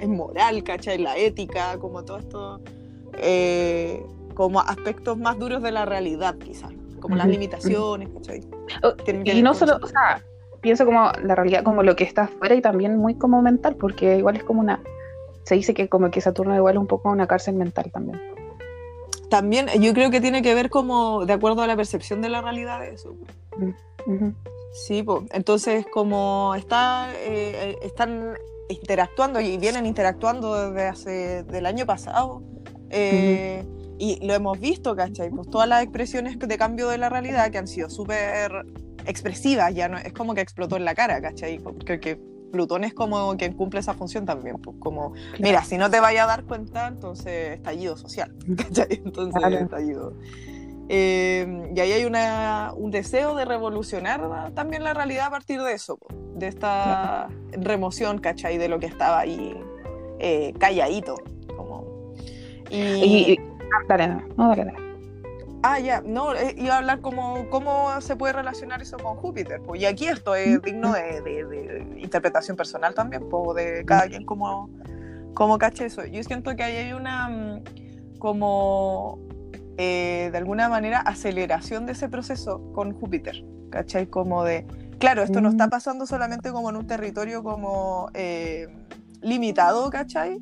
moral, 0.08 0.64
¿cachai? 0.64 1.00
La 1.00 1.18
ética, 1.18 1.80
como 1.80 2.06
todo 2.06 2.20
esto, 2.20 2.62
eh, 3.18 4.06
como 4.36 4.60
aspectos 4.60 5.18
más 5.18 5.40
duros 5.40 5.64
de 5.64 5.72
la 5.72 5.86
realidad, 5.86 6.38
quizás, 6.38 6.72
como 7.00 7.16
las 7.16 7.28
limitaciones, 7.28 8.10
¿cachai? 8.10 8.42
Oh, 8.84 8.94
y 9.24 9.42
no 9.42 9.56
solo, 9.56 9.80
o 9.82 9.88
sea 9.88 10.24
pienso 10.66 10.84
como 10.84 11.12
la 11.22 11.36
realidad 11.36 11.62
como 11.64 11.84
lo 11.84 11.96
que 11.96 12.06
está 12.06 12.24
afuera 12.24 12.56
y 12.56 12.62
también 12.62 12.98
muy 12.98 13.14
como 13.14 13.40
mental, 13.44 13.76
porque 13.76 14.18
igual 14.18 14.36
es 14.36 14.44
como 14.44 14.62
una, 14.62 14.82
se 15.44 15.54
dice 15.54 15.76
que 15.76 15.88
como 15.90 16.10
que 16.10 16.22
Saturno 16.22 16.56
igual 16.56 16.74
es 16.74 16.80
un 16.80 16.88
poco 16.88 17.12
una 17.12 17.28
cárcel 17.28 17.54
mental 17.54 17.92
también. 17.92 18.20
También 19.30 19.68
yo 19.80 19.94
creo 19.94 20.10
que 20.10 20.22
tiene 20.22 20.42
que 20.42 20.56
ver 20.56 20.72
como 20.72 21.24
de 21.28 21.34
acuerdo 21.34 21.62
a 21.62 21.68
la 21.68 21.76
percepción 21.76 22.20
de 22.20 22.30
la 22.30 22.42
realidad 22.42 22.80
de 22.80 22.96
eso. 22.96 23.16
Mm, 24.08 24.30
sí, 24.74 25.04
pues, 25.04 25.22
entonces 25.34 25.86
como 25.94 26.56
está, 26.56 27.10
eh, 27.14 27.78
están 27.84 28.34
interactuando 28.68 29.40
y 29.42 29.60
vienen 29.60 29.86
interactuando 29.86 30.72
desde 30.72 30.88
hace 30.88 31.44
del 31.44 31.68
año 31.68 31.86
pasado. 31.86 32.42
Eh, 32.90 33.64
y 34.00 34.26
lo 34.26 34.34
hemos 34.34 34.60
visto, 34.60 34.96
¿cachai? 34.96 35.30
Pues 35.30 35.48
todas 35.48 35.70
las 35.70 35.84
expresiones 35.84 36.40
de 36.40 36.58
cambio 36.58 36.90
de 36.90 36.98
la 36.98 37.10
realidad 37.10 37.52
que 37.52 37.60
han 37.60 37.68
sido 37.68 37.88
súper 37.88 38.66
expresiva, 39.06 39.70
ya 39.72 39.88
no 39.88 39.98
es 39.98 40.14
como 40.14 40.34
que 40.34 40.42
explotó 40.42 40.78
en 40.78 40.86
la 40.86 40.96
cara, 40.96 41.22
¿cachai? 41.22 41.60
Porque 41.60 42.20
Plutón 42.52 42.84
es 42.84 42.94
como 42.94 43.36
quien 43.38 43.54
cumple 43.54 43.82
esa 43.82 43.94
función 43.94 44.26
también, 44.26 44.58
pues 44.58 44.78
como, 44.80 45.14
mira, 45.40 45.64
si 45.64 45.78
no 45.78 45.90
te 45.90 46.00
vaya 46.00 46.24
a 46.24 46.28
dar 46.28 46.46
cuenta, 46.46 46.88
entonces 46.88 47.56
estallido 47.56 47.98
social, 47.98 48.34
¿cachai? 48.58 49.02
Entonces 49.04 49.62
estallido. 49.62 50.14
Eh, 50.88 51.72
y 51.76 51.80
ahí 51.80 51.92
hay 51.92 52.06
una, 52.06 52.72
un 52.76 52.92
deseo 52.92 53.36
de 53.36 53.44
revolucionar 53.44 54.52
también 54.54 54.84
la 54.84 54.94
realidad 54.94 55.28
a 55.28 55.32
partir 55.32 55.62
de 55.62 55.74
eso, 55.74 55.98
de 56.36 56.48
esta 56.48 57.28
remoción, 57.52 58.20
¿cachai? 58.20 58.58
De 58.58 58.70
lo 58.70 58.80
que 58.80 58.86
estaba 58.86 59.20
ahí 59.20 59.60
eh, 60.20 60.54
calladito. 60.60 61.16
Como. 61.58 62.14
Y, 62.70 63.38
dale, 63.88 64.08
no, 64.38 64.50
dale, 64.50 64.66
dale. 64.66 64.85
Ah, 65.68 65.80
ya, 65.80 66.04
no, 66.06 66.36
eh, 66.36 66.54
iba 66.60 66.76
a 66.76 66.78
hablar 66.78 67.02
como 67.02 67.50
cómo 67.50 68.00
se 68.00 68.16
puede 68.16 68.34
relacionar 68.34 68.84
eso 68.84 68.98
con 68.98 69.16
Júpiter. 69.16 69.60
Pues, 69.64 69.82
y 69.82 69.86
aquí 69.86 70.06
esto 70.06 70.36
es 70.36 70.62
digno 70.62 70.94
de, 70.94 71.88
interpretación 71.98 72.56
personal 72.56 72.94
también, 72.94 73.28
pues, 73.28 73.56
de 73.56 73.84
cada 73.84 74.08
quien 74.08 74.26
como, 74.26 74.70
como 75.34 75.58
cache 75.58 75.86
eso. 75.86 76.06
Yo 76.06 76.22
siento 76.22 76.56
que 76.56 76.62
ahí 76.62 76.76
hay 76.76 76.94
una 76.94 77.30
mm, 77.30 77.64
como 78.20 79.18
eh, 79.80 80.30
de 80.32 80.38
alguna 80.38 80.70
manera 80.70 81.00
aceleración 81.00 81.88
de 81.88 81.94
ese 81.94 82.10
proceso 82.10 82.72
con 82.74 82.94
Júpiter, 82.94 83.44
¿cachai? 83.72 84.06
Como 84.06 84.44
de, 84.44 84.68
claro, 85.00 85.24
esto 85.24 85.42
no 85.42 85.50
está 85.50 85.66
mm. 85.66 85.72
pasando 85.72 86.06
solamente 86.06 86.52
como 86.52 86.70
en 86.70 86.76
un 86.76 86.86
territorio 86.86 87.42
como 87.42 88.12
eh, 88.14 88.68
limitado, 89.24 89.90
¿cachai? 89.90 90.38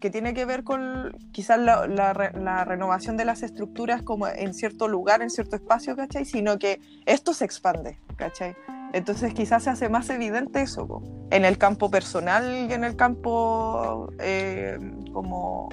Que 0.00 0.10
tiene 0.10 0.34
que 0.34 0.44
ver 0.44 0.64
con 0.64 1.12
quizás 1.32 1.58
la, 1.58 2.64
renovación 2.64 3.16
de 3.16 3.24
las 3.24 3.42
estructuras 3.42 4.02
como 4.02 4.26
en 4.26 4.54
cierto 4.54 4.88
lugar, 4.88 5.22
en 5.22 5.30
cierto 5.30 5.56
espacio, 5.56 5.94
¿cachai? 5.94 6.24
Sino 6.24 6.58
que 6.58 6.80
esto 7.06 7.34
se 7.34 7.44
expande, 7.44 7.98
¿cachai? 8.16 8.56
Entonces 8.92 9.34
quizás 9.34 9.62
se 9.62 9.70
hace 9.70 9.88
más 9.88 10.10
evidente 10.10 10.62
eso, 10.62 11.02
en 11.30 11.44
el 11.44 11.58
campo 11.58 11.90
personal 11.90 12.68
y 12.68 12.72
en 12.72 12.82
el 12.82 12.96
campo 12.96 14.12
eh, 14.18 14.78
como 15.12 15.68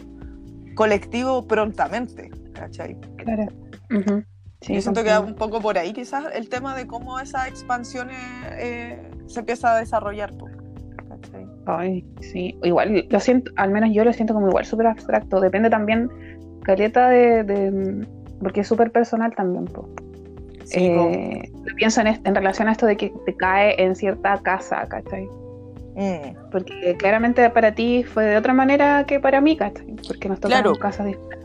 colectivo 0.75 1.47
prontamente, 1.47 2.29
¿cachai? 2.53 2.95
Claro. 3.15 3.47
Yo 3.89 4.81
siento 4.81 5.03
que 5.03 5.09
va 5.09 5.19
un 5.19 5.35
poco 5.35 5.61
por 5.61 5.77
ahí 5.77 5.93
quizás 5.93 6.25
el 6.33 6.49
tema 6.49 6.75
de 6.75 6.87
cómo 6.87 7.19
esa 7.19 7.47
expansión 7.47 8.09
eh, 8.11 9.09
se 9.27 9.39
empieza 9.39 9.73
a 9.73 9.79
desarrollar. 9.79 10.33
Ay, 11.67 12.05
sí, 12.21 12.57
igual, 12.63 13.05
lo 13.09 13.19
siento, 13.19 13.51
al 13.57 13.71
menos 13.71 13.89
yo 13.93 14.05
lo 14.05 14.13
siento 14.13 14.33
como 14.33 14.47
igual 14.47 14.65
súper 14.65 14.87
abstracto, 14.87 15.41
depende 15.41 15.69
también, 15.69 16.09
caleta 16.63 17.09
de, 17.09 18.05
porque 18.39 18.61
es 18.61 18.67
súper 18.67 18.91
personal 18.91 19.35
también, 19.35 19.67
eh, 20.71 21.51
pienso 21.75 22.01
en, 22.01 22.07
en, 22.07 22.35
relación 22.35 22.67
a 22.67 22.71
esto 22.71 22.85
de 22.85 22.97
que 22.97 23.11
te 23.25 23.35
cae 23.35 23.81
en 23.81 23.95
cierta 23.95 24.37
casa, 24.41 24.87
¿cachai? 24.87 25.27
Mm. 25.95 26.49
Porque 26.51 26.95
claramente 26.97 27.49
para 27.49 27.73
ti 27.73 28.03
fue 28.03 28.25
de 28.25 28.37
otra 28.37 28.53
manera 28.53 29.03
que 29.05 29.19
para 29.19 29.41
mí, 29.41 29.57
¿cachai? 29.57 29.95
Porque 30.07 30.29
nos 30.29 30.39
tocaron 30.39 30.75
casas 30.75 31.07
diferentes. 31.07 31.36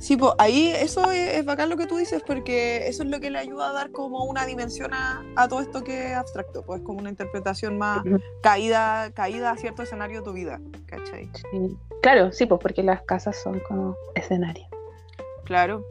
Sí, 0.00 0.16
pues 0.16 0.32
ahí 0.38 0.72
eso 0.74 1.10
es, 1.12 1.44
bacán 1.44 1.68
lo 1.68 1.76
que 1.76 1.86
tú 1.86 1.98
dices, 1.98 2.22
porque 2.26 2.88
eso 2.88 3.02
es 3.02 3.10
lo 3.10 3.20
que 3.20 3.30
le 3.30 3.38
ayuda 3.38 3.68
a 3.68 3.72
dar 3.72 3.92
como 3.92 4.24
una 4.24 4.46
dimensión 4.46 4.92
a, 4.94 5.22
todo 5.48 5.60
esto 5.60 5.84
que 5.84 6.12
es 6.12 6.16
abstracto, 6.16 6.62
pues 6.62 6.80
como 6.80 7.00
una 7.00 7.10
interpretación 7.10 7.76
más 7.76 8.02
caída, 8.40 9.10
caída 9.12 9.50
a 9.50 9.56
cierto 9.58 9.82
escenario 9.82 10.20
de 10.20 10.24
tu 10.24 10.32
vida, 10.32 10.58
¿cachai? 10.86 11.30
Claro, 12.00 12.32
sí, 12.32 12.46
pues 12.46 12.58
porque 12.62 12.82
las 12.82 13.02
casas 13.02 13.36
son 13.42 13.60
como 13.60 13.94
escenario. 14.14 14.66
Claro. 15.44 15.84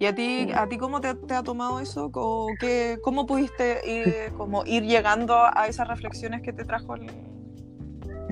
¿Y 0.00 0.06
a 0.06 0.14
ti, 0.14 0.50
a 0.52 0.68
ti 0.68 0.76
cómo 0.76 1.00
te, 1.00 1.08
ha 1.08 1.42
tomado 1.44 1.78
eso? 1.78 2.10
¿Cómo 2.10 3.26
pudiste 3.26 3.80
ir, 3.86 4.32
como 4.36 4.64
ir 4.66 4.82
llegando 4.82 5.36
a 5.36 5.68
esas 5.68 5.86
reflexiones 5.86 6.42
que 6.42 6.52
te 6.52 6.64
trajo 6.64 6.96
el, 6.96 7.06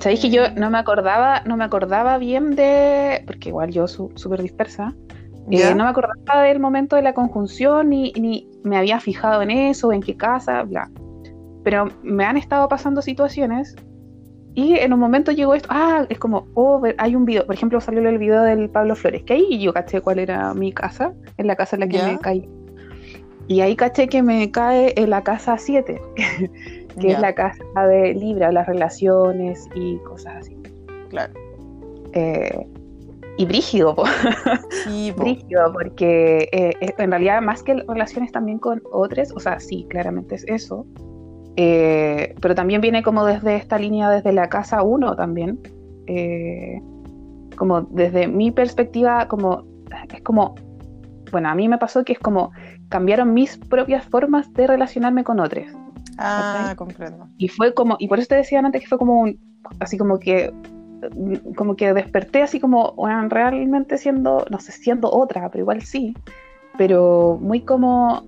Sabéis 0.01 0.19
que 0.19 0.31
yo 0.31 0.49
no 0.55 0.71
me 0.71 0.79
acordaba, 0.79 1.43
no 1.45 1.57
me 1.57 1.63
acordaba 1.63 2.17
bien 2.17 2.55
de, 2.55 3.23
porque 3.27 3.49
igual 3.49 3.69
yo 3.69 3.87
súper 3.87 4.41
dispersa, 4.41 4.95
eh, 5.51 5.75
no 5.75 5.83
me 5.83 5.89
acordaba 5.91 6.41
del 6.41 6.59
momento 6.59 6.95
de 6.95 7.03
la 7.03 7.13
conjunción 7.13 7.89
ni, 7.89 8.11
ni 8.13 8.49
me 8.63 8.77
había 8.77 8.99
fijado 8.99 9.43
en 9.43 9.51
eso, 9.51 9.91
en 9.91 10.01
qué 10.01 10.17
casa, 10.17 10.63
bla. 10.63 10.89
Pero 11.63 11.89
me 12.01 12.25
han 12.25 12.35
estado 12.35 12.67
pasando 12.67 13.03
situaciones 13.03 13.75
y 14.55 14.73
en 14.73 14.91
un 14.91 14.99
momento 14.99 15.31
llegó 15.31 15.53
esto, 15.53 15.69
ah, 15.71 16.07
es 16.09 16.17
como, 16.17 16.47
oh, 16.55 16.81
hay 16.97 17.15
un 17.15 17.25
video, 17.25 17.45
por 17.45 17.53
ejemplo, 17.53 17.79
salió 17.79 18.01
el 18.09 18.17
video 18.17 18.41
del 18.41 18.71
Pablo 18.71 18.95
Flores, 18.95 19.21
que 19.23 19.33
ahí 19.33 19.59
yo 19.59 19.71
caché 19.71 20.01
cuál 20.01 20.17
era 20.17 20.51
mi 20.55 20.73
casa, 20.73 21.13
en 21.37 21.45
la 21.45 21.55
casa 21.55 21.75
en 21.75 21.81
la 21.81 21.87
que 21.87 22.01
me 22.01 22.17
caí. 22.17 22.49
Y 23.47 23.61
ahí 23.61 23.75
caché 23.75 24.07
que 24.07 24.23
me 24.23 24.49
cae 24.49 24.93
en 24.95 25.09
la 25.09 25.23
casa 25.23 25.57
7. 25.57 26.01
que 26.99 27.11
es 27.11 27.19
la 27.19 27.33
casa 27.33 27.63
de 27.87 28.13
Libra, 28.13 28.51
las 28.51 28.67
relaciones 28.67 29.69
y 29.75 29.97
cosas 29.99 30.37
así. 30.37 30.57
Claro. 31.09 31.33
Eh, 32.13 32.67
y 33.37 33.45
brígido, 33.45 33.95
sí, 34.83 35.11
brígido, 35.17 35.71
porque 35.73 36.49
eh, 36.51 36.73
eh, 36.81 36.93
en 36.97 37.11
realidad 37.11 37.41
más 37.41 37.63
que 37.63 37.75
relaciones 37.87 38.31
también 38.31 38.59
con 38.59 38.81
otros, 38.91 39.31
o 39.35 39.39
sea, 39.39 39.59
sí, 39.59 39.87
claramente 39.89 40.35
es 40.35 40.45
eso, 40.47 40.85
eh, 41.55 42.35
pero 42.41 42.55
también 42.55 42.81
viene 42.81 43.03
como 43.03 43.25
desde 43.25 43.55
esta 43.55 43.79
línea, 43.79 44.09
desde 44.09 44.33
la 44.33 44.49
casa 44.49 44.83
uno 44.83 45.15
también, 45.15 45.59
como 47.55 47.81
desde 47.81 48.27
mi 48.27 48.51
perspectiva, 48.51 49.27
como 49.27 49.63
es 50.13 50.21
como, 50.21 50.55
bueno, 51.31 51.49
a 51.49 51.55
mí 51.55 51.69
me 51.69 51.77
pasó 51.77 52.03
que 52.03 52.13
es 52.13 52.19
como 52.19 52.51
cambiaron 52.89 53.33
mis 53.33 53.57
propias 53.57 54.05
formas 54.05 54.51
de 54.53 54.67
relacionarme 54.67 55.23
con 55.23 55.39
otros. 55.39 55.65
Ah, 56.17 56.73
comprendo. 56.77 57.27
Y 57.37 57.47
fue 57.47 57.73
como, 57.73 57.95
y 57.99 58.07
por 58.07 58.19
eso 58.19 58.27
te 58.27 58.35
decía 58.35 58.59
antes 58.59 58.81
que 58.81 58.87
fue 58.87 58.97
como 58.97 59.21
un, 59.21 59.39
así 59.79 59.97
como 59.97 60.19
que 60.19 60.53
como 61.55 61.75
que 61.75 61.93
desperté 61.93 62.43
así 62.43 62.59
como, 62.59 62.93
bueno, 62.93 63.27
realmente 63.29 63.97
siendo, 63.97 64.45
no 64.49 64.59
sé, 64.59 64.71
siendo 64.71 65.11
otra, 65.11 65.49
pero 65.49 65.63
igual 65.63 65.81
sí, 65.81 66.15
pero 66.77 67.39
muy 67.41 67.61
como, 67.61 68.23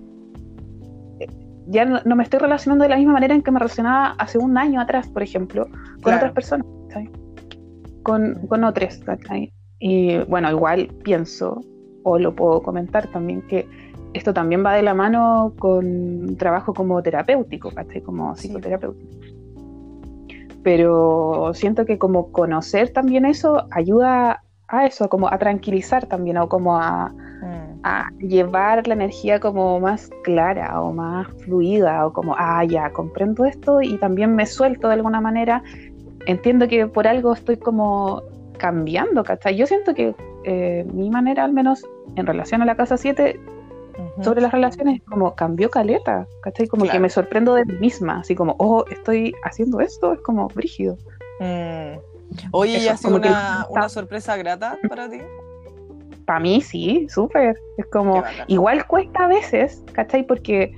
ya 1.66 1.84
no, 1.84 2.16
me 2.16 2.22
estoy 2.22 2.40
relacionando 2.40 2.82
de 2.82 2.90
la 2.90 2.96
misma 2.96 3.12
manera 3.12 3.34
en 3.34 3.42
que 3.42 3.50
me 3.50 3.58
relacionaba 3.58 4.14
hace 4.18 4.38
un 4.38 4.58
año 4.58 4.80
atrás, 4.80 5.08
por 5.08 5.22
ejemplo, 5.22 5.66
con 6.02 6.14
otras 6.14 6.32
personas, 6.32 6.66
Con, 8.02 8.46
con 8.48 8.64
otras, 8.64 9.00
Y 9.78 10.18
bueno, 10.24 10.50
igual 10.50 10.88
pienso, 11.04 11.60
o 12.02 12.18
lo 12.18 12.34
puedo 12.34 12.60
comentar 12.62 13.06
también, 13.08 13.42
que 13.42 13.66
esto 14.14 14.32
también 14.32 14.64
va 14.64 14.72
de 14.72 14.82
la 14.82 14.94
mano 14.94 15.52
con 15.58 16.36
trabajo 16.38 16.72
como 16.72 17.02
terapéutico, 17.02 17.70
¿cachai? 17.70 18.00
Como 18.00 18.34
psicoterapéutico 18.34 19.24
pero 20.64 21.52
siento 21.52 21.84
que 21.84 21.98
como 21.98 22.32
conocer 22.32 22.88
también 22.88 23.26
eso 23.26 23.68
ayuda 23.70 24.42
a 24.66 24.86
eso, 24.86 25.08
como 25.08 25.28
a 25.28 25.38
tranquilizar 25.38 26.06
también, 26.06 26.38
o 26.38 26.48
como 26.48 26.76
a, 26.76 27.10
mm. 27.10 28.18
llevar 28.26 28.88
la 28.88 28.94
energía 28.94 29.38
como 29.38 29.78
más 29.78 30.10
clara 30.24 30.80
o 30.80 30.92
más 30.92 31.28
fluida, 31.44 32.06
o 32.06 32.12
como, 32.12 32.34
ah, 32.36 32.64
ya, 32.64 32.90
comprendo 32.90 33.44
esto 33.44 33.82
y 33.82 33.98
también 33.98 34.34
me 34.34 34.46
suelto 34.46 34.88
de 34.88 34.94
alguna 34.94 35.20
manera, 35.20 35.62
entiendo 36.26 36.66
que 36.66 36.86
por 36.86 37.06
algo 37.06 37.34
estoy 37.34 37.58
como 37.58 38.22
cambiando, 38.56 39.22
¿cachai? 39.22 39.56
Yo 39.56 39.66
siento 39.66 39.94
que 39.94 40.14
eh, 40.44 40.86
mi 40.94 41.10
manera, 41.10 41.44
al 41.44 41.52
menos 41.52 41.84
en 42.16 42.26
relación 42.26 42.62
a 42.62 42.64
la 42.64 42.74
casa 42.74 42.96
7, 42.96 43.38
sobre 44.22 44.40
las 44.40 44.52
relaciones, 44.52 45.02
como 45.02 45.34
cambió 45.34 45.70
caleta, 45.70 46.26
¿cachai? 46.42 46.66
Como 46.66 46.86
que 46.86 46.98
me 46.98 47.08
sorprendo 47.08 47.54
de 47.54 47.64
mí 47.64 47.74
misma, 47.78 48.20
así 48.20 48.34
como, 48.34 48.56
oh, 48.58 48.84
estoy 48.90 49.34
haciendo 49.44 49.80
esto, 49.80 50.12
es 50.12 50.20
como 50.20 50.48
brígido. 50.48 50.96
Mm. 51.40 51.98
Oye, 52.52 52.78
¿y 52.78 52.88
ha 52.88 52.96
sido 52.96 53.16
una, 53.16 53.66
una, 53.68 53.88
sorpresa 53.88 54.36
grata 54.36 54.78
para 54.88 55.08
ti? 55.08 55.18
Para 56.24 56.40
mí 56.40 56.60
sí, 56.60 57.06
súper. 57.08 57.56
Es 57.76 57.86
como, 57.86 58.24
igual 58.46 58.86
cuesta 58.86 59.24
a 59.24 59.28
veces, 59.28 59.82
¿cachai? 59.92 60.26
Porque 60.26 60.72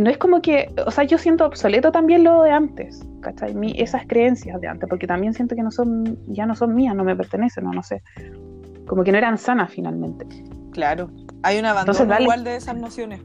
no 0.00 0.10
es 0.10 0.18
como 0.18 0.40
que, 0.40 0.72
o 0.86 0.90
sea, 0.90 1.04
yo 1.04 1.18
siento 1.18 1.44
obsoleto 1.44 1.92
también 1.92 2.24
lo 2.24 2.42
de 2.42 2.50
antes, 2.50 3.04
¿cachai? 3.20 3.54
Mi, 3.54 3.72
esas 3.78 4.06
creencias 4.06 4.60
de 4.60 4.68
antes, 4.68 4.88
porque 4.88 5.06
también 5.06 5.34
siento 5.34 5.54
que 5.54 5.62
no 5.62 5.70
son, 5.70 6.18
ya 6.28 6.46
no 6.46 6.54
son 6.54 6.74
mías, 6.74 6.94
no 6.94 7.04
me 7.04 7.14
pertenecen, 7.14 7.64
no, 7.64 7.72
no 7.72 7.82
sé. 7.82 8.02
Como 8.86 9.04
que 9.04 9.12
no 9.12 9.18
eran 9.18 9.38
sanas 9.38 9.70
finalmente. 9.70 10.26
Claro, 10.72 11.10
hay 11.42 11.58
un 11.58 11.66
abandono 11.66 12.20
igual 12.20 12.44
de 12.44 12.56
esas 12.56 12.76
nociones. 12.76 13.20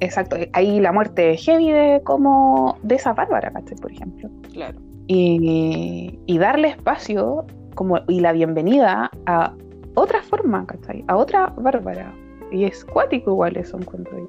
Exacto, 0.00 0.36
hay 0.52 0.80
la 0.80 0.92
muerte 0.92 1.36
heavy 1.36 1.72
de 1.72 2.00
como 2.04 2.76
de 2.82 2.96
esa 2.96 3.12
Bárbara, 3.12 3.50
¿cachai? 3.50 3.76
Por 3.78 3.92
ejemplo. 3.92 4.28
Claro. 4.52 4.78
Y, 5.08 6.38
darle 6.38 6.68
espacio 6.68 7.46
como, 7.74 7.98
y 8.08 8.20
la 8.20 8.32
bienvenida 8.32 9.10
a 9.26 9.54
otra 9.94 10.22
forma, 10.22 10.66
¿cachai? 10.66 11.04
A 11.08 11.16
otra 11.16 11.52
Bárbara. 11.56 12.12
Y 12.52 12.64
es 12.64 12.84
cuático 12.84 13.32
igual 13.32 13.56
eso 13.56 13.76
encuentro. 13.76 14.26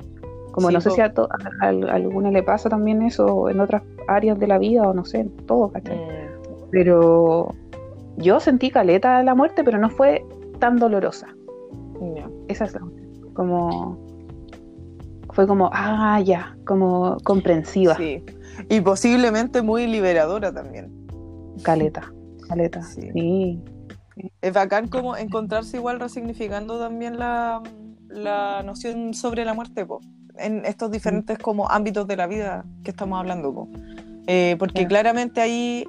Como 0.52 0.72
no 0.72 0.82
sé 0.82 0.90
si 0.92 1.02
a, 1.02 1.14
alguna 1.62 2.32
le 2.32 2.44
pasa 2.44 2.70
también 2.70 3.02
eso 3.04 3.50
en 3.50 3.60
otras 3.60 3.84
áreas 4.08 4.40
de 4.40 4.48
la 4.48 4.58
vida 4.58 4.84
o 4.84 4.94
no 4.94 5.06
sé, 5.06 5.30
todo, 5.46 5.72
¿cachai? 5.72 5.98
Mm. 5.98 6.70
Pero 6.72 7.54
yo 8.18 8.40
sentí 8.40 8.72
caleta 8.72 9.22
la 9.24 9.36
muerte, 9.36 9.64
pero 9.64 9.78
no 9.78 9.90
fue 9.90 10.26
tan 10.60 10.78
dolorosa. 10.78 11.28
Esa 12.48 12.66
es 12.66 12.74
la 12.74 12.82
como 13.34 13.98
fue 15.34 15.48
como, 15.48 15.70
ah, 15.74 16.20
ya, 16.22 16.58
como 16.66 17.18
comprensiva. 17.24 17.96
Sí. 17.96 18.24
Y 18.70 18.82
posiblemente 18.82 19.62
muy 19.62 19.88
liberadora 19.88 20.54
también. 20.54 20.92
Caleta, 21.64 22.12
caleta, 22.48 22.82
sí. 22.82 23.62
Es 24.42 24.54
bacán 24.54 24.88
como 24.88 25.16
encontrarse 25.16 25.78
igual 25.78 26.00
resignificando 26.00 26.80
también 26.80 27.18
la, 27.18 27.62
noción 28.66 29.14
sobre 29.14 29.46
la 29.46 29.54
muerte, 29.54 29.86
en 30.38 30.66
estos 30.66 30.92
diferentes 30.92 31.38
como 31.38 31.70
ámbitos 31.70 32.08
de 32.08 32.18
la 32.18 32.28
vida 32.28 32.66
que 32.84 32.92
estamos 32.92 33.20
hablando, 33.20 33.70
eh, 34.28 34.56
porque 34.60 34.88
claramente 34.88 35.42
ahí 35.42 35.86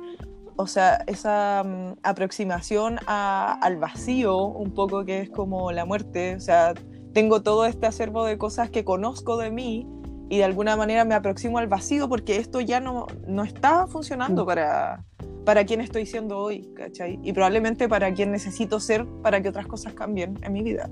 o 0.61 0.67
sea, 0.67 1.03
esa 1.07 1.65
mm, 1.65 2.01
aproximación 2.03 2.99
al 3.07 3.77
vacío, 3.79 4.45
un 4.45 4.73
poco 4.73 5.05
que 5.05 5.21
es 5.21 5.31
como 5.31 5.73
la 5.73 5.87
muerte, 5.87 6.37
o 6.37 6.41
sea, 6.41 6.75
tengo 7.13 7.43
todo 7.43 7.67
este 7.67 7.87
acervo 7.87 8.25
de 8.25 8.39
cosas 8.39 8.71
que 8.71 8.85
conozco 8.85 9.37
de 9.37 9.51
mí 9.51 9.87
y 10.29 10.39
de 10.39 10.45
alguna 10.45 10.77
manera 10.77 11.05
me 11.05 11.15
aproximo 11.15 11.59
al 11.59 11.67
vacío 11.67 12.09
porque 12.09 12.37
esto 12.37 12.61
ya 12.61 12.81
no, 12.81 13.07
no 13.27 13.43
está 13.43 13.87
funcionando 13.89 14.45
mm. 14.45 14.47
para, 14.47 15.05
para 15.45 15.65
quien 15.65 15.81
estoy 15.81 16.07
siendo 16.07 16.39
hoy, 16.39 16.73
¿cachai? 16.75 17.19
Y 17.23 17.33
probablemente 17.33 17.89
para 17.89 18.13
quien 18.15 18.31
necesito 18.31 18.79
ser 18.79 19.07
para 19.23 19.41
que 19.43 19.49
otras 19.49 19.67
cosas 19.67 19.93
cambien 19.95 20.39
en 20.43 20.53
mi 20.53 20.63
vida. 20.63 20.89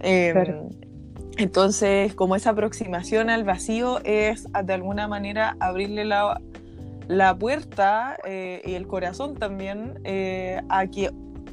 Em, 0.00 0.68
entonces, 1.38 2.14
como 2.14 2.36
esa 2.36 2.50
aproximación 2.50 3.30
al 3.30 3.44
vacío 3.44 4.00
es 4.04 4.46
de 4.64 4.72
alguna 4.74 5.08
manera 5.08 5.56
abrirle 5.60 6.04
la, 6.04 6.40
la 7.08 7.36
puerta 7.36 8.16
eh, 8.24 8.60
y 8.64 8.74
el 8.74 8.86
corazón 8.86 9.34
también 9.34 10.00
eh, 10.04 10.60
a 10.68 10.86
que 10.86 11.10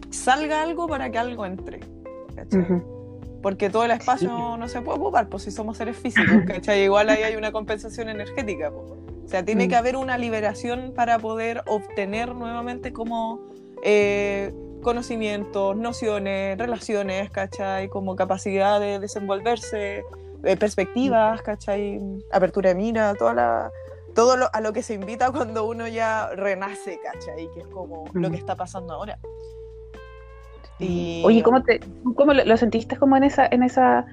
salga 0.10 0.62
algo 0.62 0.88
para 0.88 1.10
que 1.10 1.18
algo 1.18 1.46
entre. 1.46 1.80
Porque 3.44 3.70
todo 3.70 3.84
el 3.84 3.92
espacio 3.92 4.58
no 4.58 4.68
se 4.68 4.82
puede 4.82 4.98
ocupar, 4.98 5.28
pues 5.28 5.44
si 5.44 5.52
somos 5.52 5.78
seres 5.78 5.98
físicos, 5.98 6.44
¿cachai? 6.48 6.84
Igual 6.84 7.10
ahí 7.10 7.22
hay 7.22 7.36
una 7.36 7.52
compensación 7.52 8.10
energética. 8.10 8.72
O 8.72 9.28
sea, 9.28 9.46
tiene 9.46 9.68
que 9.68 9.76
mm. 9.76 9.78
haber 9.78 9.96
una 9.98 10.18
liberación 10.18 10.94
para 10.96 11.20
poder 11.20 11.62
obtener 11.68 12.34
nuevamente 12.34 12.92
como 12.94 13.42
eh, 13.84 14.54
conocimientos, 14.82 15.76
nociones, 15.76 16.58
relaciones, 16.58 17.30
¿cachai? 17.30 17.90
Como 17.90 18.16
capacidad 18.16 18.80
de 18.80 18.98
desenvolverse, 19.00 20.04
perspectivas, 20.42 21.42
¿cachai? 21.42 22.00
Apertura 22.32 22.70
de 22.70 22.76
mira, 22.76 23.14
toda 23.14 23.34
la 23.34 23.72
todo 24.14 24.38
lo, 24.38 24.48
a 24.54 24.62
lo 24.62 24.74
que 24.74 24.84
se 24.84 24.94
invita 24.94 25.32
cuando 25.32 25.66
uno 25.66 25.88
ya 25.88 26.30
renace, 26.36 27.00
¿cachai? 27.02 27.50
Que 27.54 27.62
es 27.62 27.68
como 27.68 28.06
lo 28.14 28.30
que 28.32 28.38
está 28.38 28.56
pasando 28.56 28.94
ahora. 28.94 29.20
Y... 30.80 31.22
Oye, 31.26 31.44
¿cómo, 31.44 31.64
te, 31.64 31.80
cómo 32.16 32.34
lo, 32.34 32.58
sentiste 32.58 32.98
como 32.98 33.16
en 33.18 33.24
esa, 33.24 33.48
en 33.50 33.64
esa, 33.64 34.06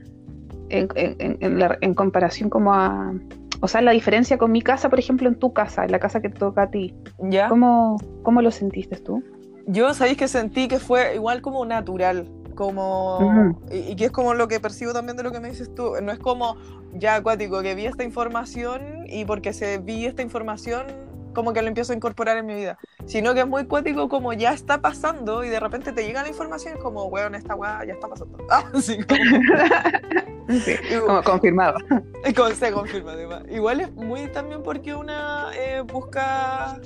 en, 0.69 0.89
en, 0.97 1.95
comparación 1.95 2.51
como 2.51 2.75
a, 2.75 3.13
o 3.61 3.69
sea, 3.69 3.81
la 3.83 3.93
diferencia 3.93 4.39
con 4.39 4.53
mi 4.53 4.63
casa, 4.63 4.89
por 4.89 4.99
ejemplo, 4.99 5.29
en 5.29 5.37
tu 5.37 5.53
casa, 5.53 5.85
en 5.85 5.93
la 5.93 5.99
casa 5.99 6.21
que 6.21 6.29
te 6.29 6.39
toca 6.39 6.63
a 6.63 6.71
ti. 6.71 6.95
¿Ya? 7.19 7.49
¿Cómo, 7.49 7.97
cómo 8.23 8.43
lo 8.43 8.51
sentiste 8.51 8.97
tú? 8.97 9.23
Yo, 9.67 9.93
sabéis 9.95 10.19
que 10.19 10.29
sentí 10.29 10.69
que 10.69 10.79
fue 10.79 11.15
igual 11.15 11.43
como 11.43 11.65
natural, 11.65 12.27
como 12.55 13.57
y, 13.71 13.95
que 13.97 14.07
es 14.07 14.11
como 14.11 14.35
lo 14.35 14.49
que 14.49 14.61
percibo 14.61 14.93
también 14.93 15.17
de 15.17 15.23
lo 15.23 15.33
que 15.33 15.41
me 15.41 15.49
dices 15.49 15.75
tú 15.75 15.93
no 16.03 16.13
es 16.13 16.19
como 16.19 16.57
ya 16.93 17.15
acuático 17.15 17.63
que 17.63 17.75
vi 17.75 17.87
esta 17.87 18.05
información 18.05 19.07
y 19.07 19.25
porque 19.25 19.53
se 19.53 19.79
vi 19.79 20.05
esta 20.05 20.21
información 20.23 20.87
como 21.35 21.53
que 21.53 21.63
lo 21.63 21.69
empiezo 21.69 21.93
a 21.93 21.97
incorporar 21.97 22.37
en 22.37 22.47
mi 22.47 22.55
vida 22.55 22.79
sino 23.07 23.35
que 23.35 23.41
es 23.41 23.47
muy 23.47 23.67
cuático 23.67 24.09
como 24.09 24.33
ya 24.33 24.53
está 24.53 24.81
pasando 24.81 25.45
y 25.45 25.49
de 25.49 25.61
repente 25.61 25.93
te 25.93 26.05
llega 26.05 26.23
la 26.23 26.29
información 26.29 26.79
como 26.79 27.05
weón 27.05 27.35
esta 27.35 27.55
weá 27.55 27.85
ya 27.85 27.95
está 27.95 28.09
pasando 28.09 28.39
ah, 28.51 28.65
como... 31.07 31.23
confirmado 31.23 31.79
se 32.55 32.73
confirma 32.73 33.15
igual 33.51 33.81
es 33.81 33.93
muy 33.93 34.27
también 34.29 34.63
porque 34.63 34.95
una 34.95 35.51
eh, 35.55 35.83
busca 35.83 36.81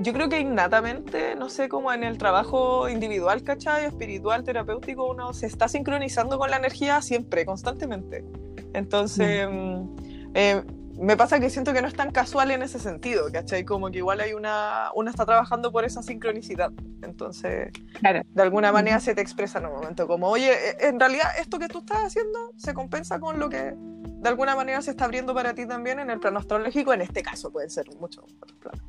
yo 0.00 0.12
creo 0.12 0.28
que 0.28 0.40
innatamente, 0.40 1.36
no 1.36 1.48
sé, 1.48 1.68
como 1.68 1.92
en 1.92 2.02
el 2.02 2.18
trabajo 2.18 2.88
individual, 2.88 3.42
¿cachai? 3.42 3.84
Espiritual, 3.84 4.42
terapéutico, 4.42 5.08
uno 5.08 5.32
se 5.32 5.46
está 5.46 5.68
sincronizando 5.68 6.38
con 6.38 6.50
la 6.50 6.56
energía 6.56 7.00
siempre, 7.00 7.46
constantemente. 7.46 8.24
Entonces, 8.72 9.48
mm, 9.48 9.96
eh, 10.34 10.62
me 10.98 11.16
pasa 11.16 11.40
que 11.40 11.50
siento 11.50 11.72
que 11.72 11.82
no 11.82 11.88
es 11.88 11.94
tan 11.94 12.10
casual 12.10 12.50
en 12.50 12.62
ese 12.62 12.78
sentido, 12.78 13.30
¿cachai? 13.32 13.64
Como 13.64 13.90
que 13.90 13.98
igual 13.98 14.20
hay 14.20 14.32
una, 14.32 14.90
uno 14.94 15.10
está 15.10 15.26
trabajando 15.26 15.72
por 15.72 15.84
esa 15.84 16.02
sincronicidad. 16.02 16.70
Entonces, 17.02 17.72
de 18.02 18.42
alguna 18.42 18.72
manera 18.72 19.00
se 19.00 19.14
te 19.14 19.20
expresa 19.20 19.58
en 19.58 19.66
un 19.66 19.72
momento 19.72 20.06
como, 20.06 20.28
oye, 20.28 20.52
eh, 20.52 20.76
en 20.80 20.98
realidad 21.00 21.28
esto 21.38 21.58
que 21.58 21.68
tú 21.68 21.78
estás 21.78 22.04
haciendo 22.04 22.52
se 22.56 22.74
compensa 22.74 23.18
con 23.18 23.38
lo 23.38 23.48
que 23.48 23.74
de 23.74 24.28
alguna 24.28 24.56
manera 24.56 24.80
se 24.82 24.92
está 24.92 25.04
abriendo 25.04 25.34
para 25.34 25.54
ti 25.54 25.66
también 25.66 25.98
en 25.98 26.10
el 26.10 26.18
plano 26.20 26.38
astrológico, 26.38 26.94
en 26.94 27.02
este 27.02 27.22
caso 27.22 27.52
puede 27.52 27.68
ser 27.68 27.86
mucho 28.00 28.24
otros 28.24 28.58
planos. 28.58 28.82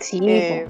Sí. 0.00 0.20
Eh, 0.22 0.66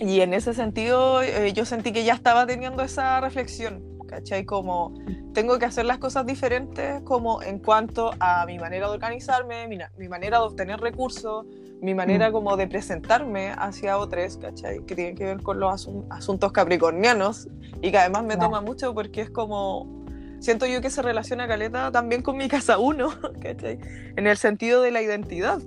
Y 0.00 0.20
en 0.20 0.32
ese 0.32 0.54
sentido, 0.54 1.22
eh, 1.22 1.52
yo 1.52 1.64
sentí 1.64 1.90
que 1.92 2.04
ya 2.04 2.14
estaba 2.14 2.46
teniendo 2.46 2.84
esa 2.84 3.20
reflexión, 3.20 3.82
¿cachai? 4.08 4.44
Como 4.44 4.94
tengo 5.32 5.58
que 5.58 5.66
hacer 5.66 5.84
las 5.84 5.98
cosas 5.98 6.26
diferentes, 6.26 7.00
como 7.02 7.42
en 7.42 7.60
cuanto 7.60 8.10
a 8.18 8.44
mi 8.46 8.58
manera 8.58 8.88
de 8.88 8.94
organizarme, 8.94 9.68
mi, 9.68 9.78
mi 9.96 10.08
manera 10.08 10.38
de 10.38 10.44
obtener 10.44 10.80
recursos, 10.80 11.46
mi 11.80 11.94
manera 11.94 12.30
mm. 12.30 12.32
como 12.32 12.56
de 12.56 12.66
presentarme 12.66 13.52
hacia 13.56 13.98
otros, 13.98 14.36
¿cachai? 14.38 14.84
Que 14.84 14.94
tienen 14.94 15.14
que 15.14 15.24
ver 15.24 15.42
con 15.42 15.60
los 15.60 15.88
asuntos 16.10 16.52
capricornianos 16.52 17.48
y 17.80 17.90
que 17.90 17.98
además 17.98 18.24
me 18.24 18.36
toma 18.36 18.60
mucho 18.60 18.94
porque 18.94 19.20
es 19.20 19.30
como, 19.30 20.04
siento 20.40 20.66
yo 20.66 20.80
que 20.80 20.90
se 20.90 21.02
relaciona 21.02 21.46
Caleta 21.46 21.92
también 21.92 22.22
con 22.22 22.36
mi 22.36 22.48
casa 22.48 22.78
uno, 22.78 23.10
¿cachai? 23.40 23.78
En 24.16 24.26
el 24.26 24.36
sentido 24.36 24.82
de 24.82 24.90
la 24.90 25.02
identidad, 25.02 25.60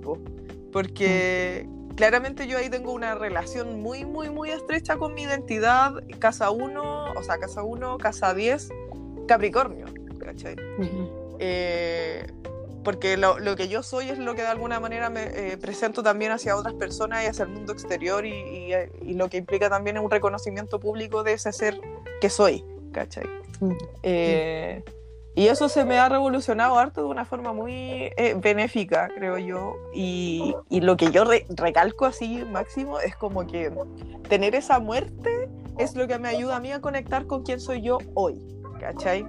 porque 0.73 1.65
mm. 1.67 1.80
Claramente 1.95 2.47
yo 2.47 2.58
ahí 2.58 2.69
tengo 2.69 2.91
una 2.91 3.15
relación 3.15 3.82
muy, 3.82 4.06
muy, 4.06 4.30
muy 4.30 4.49
estrecha 4.49 4.97
con 4.97 5.13
mi 5.13 5.23
identidad, 5.23 5.93
casa 6.19 6.51
1, 6.51 7.13
o 7.13 7.23
sea, 7.23 7.38
casa 7.38 7.63
1, 7.63 7.97
casa 7.97 8.34
10, 8.34 8.69
Capricornio, 9.27 9.86
¿cachai? 10.19 10.56
porque 12.84 13.17
lo, 13.17 13.39
lo, 13.39 13.56
que 13.56 13.67
yo 13.67 13.84
soy 13.84 14.10
es 14.10 14.17
lo 14.17 14.36
que 14.36 14.41
de 14.41 14.47
alguna 14.47 14.80
manera 14.80 15.10
me 15.10 15.23
eh, 15.23 15.58
presento 15.58 16.01
también 16.04 16.32
hacia 16.32 16.56
otras 16.56 16.73
personas 16.73 17.23
y 17.23 17.27
hacia 17.27 17.43
el 17.43 17.49
mundo 17.49 17.73
exterior 17.73 18.25
y, 18.25 18.73
y, 19.01 19.13
lo 19.13 19.30
que 19.30 19.38
implica 19.38 19.69
también 19.69 19.97
un 19.99 20.10
reconocimiento 20.10 20.80
público 20.80 21.23
de 21.23 21.34
ese 21.34 21.51
ser 21.51 21.80
que 22.19 22.30
soy, 22.30 22.63
¿cachai? 22.91 23.25
Eh, 24.01 24.84
y 25.35 25.47
eso 25.47 25.69
se 25.69 25.85
me 25.85 25.97
ha 25.97 26.09
revolucionado 26.09 26.77
harto 26.77 27.01
de 27.01 27.07
una 27.07 27.25
forma 27.25 27.53
muy 27.53 28.11
eh, 28.17 28.35
benéfica, 28.37 29.09
creo 29.15 29.37
yo. 29.37 29.75
Y, 29.93 30.55
y 30.69 30.81
lo 30.81 30.97
que 30.97 31.11
yo 31.11 31.23
recalco 31.49 32.05
así 32.05 32.43
máximo 32.51 32.99
es 32.99 33.15
como 33.15 33.47
que 33.47 33.71
tener 34.27 34.55
esa 34.55 34.79
muerte 34.79 35.49
es 35.77 35.95
lo 35.95 36.07
que 36.07 36.19
me 36.19 36.29
ayuda 36.29 36.57
a 36.57 36.59
mí 36.59 36.71
a 36.71 36.81
conectar 36.81 37.25
con 37.27 37.43
quién 37.43 37.59
soy 37.59 37.81
yo 37.81 37.97
hoy. 38.13 38.39
¿cachai? 38.81 39.25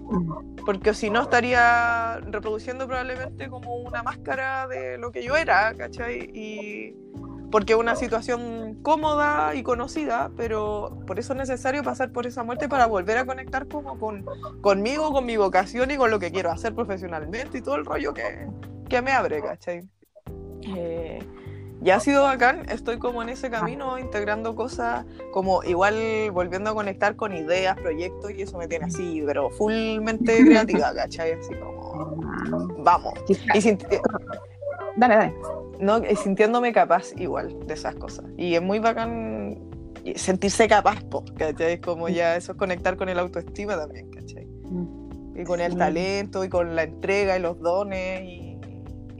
Porque 0.65 0.95
si 0.95 1.11
no 1.11 1.23
estaría 1.23 2.19
reproduciendo 2.31 2.87
probablemente 2.87 3.49
como 3.49 3.77
una 3.77 4.03
máscara 4.03 4.67
de 4.67 4.97
lo 4.99 5.13
que 5.13 5.23
yo 5.23 5.37
era, 5.37 5.75
¿cachai? 5.75 6.31
Y 6.33 6.97
porque 7.53 7.75
es 7.75 7.79
una 7.79 7.95
situación 7.95 8.79
cómoda 8.83 9.55
y 9.55 9.63
conocida, 9.63 10.31
pero 10.39 10.99
por 11.07 11.19
eso 11.19 11.35
es 11.35 11.39
necesario 11.39 11.85
pasar 11.85 12.11
por 12.11 12.27
esa 12.27 12.43
muerte 12.43 12.67
para 12.67 12.87
volver 12.87 13.19
a 13.19 13.27
conectar 13.27 13.69
como 13.69 13.99
con, 14.01 14.25
conmigo, 14.63 15.13
con 15.13 15.27
mi 15.27 15.37
vocación 15.37 15.91
y 15.91 15.97
con 15.99 16.11
lo 16.11 16.19
que 16.19 16.33
quiero 16.33 16.51
hacer 16.51 16.75
profesionalmente 16.75 17.59
y 17.59 17.61
todo 17.61 17.77
el 17.77 17.85
rollo 17.85 18.15
que, 18.15 18.49
que 18.89 19.03
me 19.03 19.13
abre, 19.13 19.43
¿cachai? 19.43 19.83
Eh, 20.63 21.19
ya 21.83 21.97
ha 21.97 22.01
sido 22.01 22.23
bacán, 22.23 22.67
estoy 22.71 22.99
como 22.99 23.23
en 23.23 23.29
ese 23.29 23.51
camino, 23.51 23.99
integrando 23.99 24.55
cosas, 24.55 25.05
como 25.33 25.63
igual 25.63 26.31
volviendo 26.33 26.71
a 26.71 26.75
conectar 26.75 27.17
con 27.17 27.37
ideas, 27.37 27.77
proyectos, 27.77 28.31
y 28.31 28.43
eso 28.43 28.57
me 28.57 28.67
tiene 28.67 28.87
así, 28.87 29.23
pero 29.27 29.51
fullmente 29.51 30.37
creativa, 30.47 30.95
¿cachai? 30.95 31.33
Así 31.33 31.53
como, 31.55 32.17
vamos. 32.79 33.13
Y 33.29 33.61
dale, 34.97 35.17
dale. 35.17 35.35
No, 35.81 36.01
sintiéndome 36.17 36.73
capaz 36.73 37.13
igual 37.17 37.55
de 37.67 37.75
esas 37.75 37.95
cosas. 37.97 38.25
Y 38.37 38.55
es 38.55 38.63
muy 38.63 38.79
bacán 38.79 39.59
sentirse 40.17 40.69
capaz, 40.69 40.99
¿cachai? 41.37 41.81
Como 41.81 42.09
ya 42.09 42.37
eso 42.37 42.53
es 42.53 42.59
conectar 42.59 42.97
con 42.97 43.09
el 43.09 43.19
autoestima 43.19 43.77
también, 43.77 44.11
¿cachai? 44.11 44.47
Mm. 44.47 45.41
Y 45.41 45.45
con 45.45 45.61
el 45.61 45.77
talento, 45.77 46.45
y 46.45 46.49
con 46.49 46.77
la 46.77 46.85
entrega, 46.85 47.39
y 47.39 47.41
los 47.41 47.59
dones, 47.59 48.23
y 48.23 48.53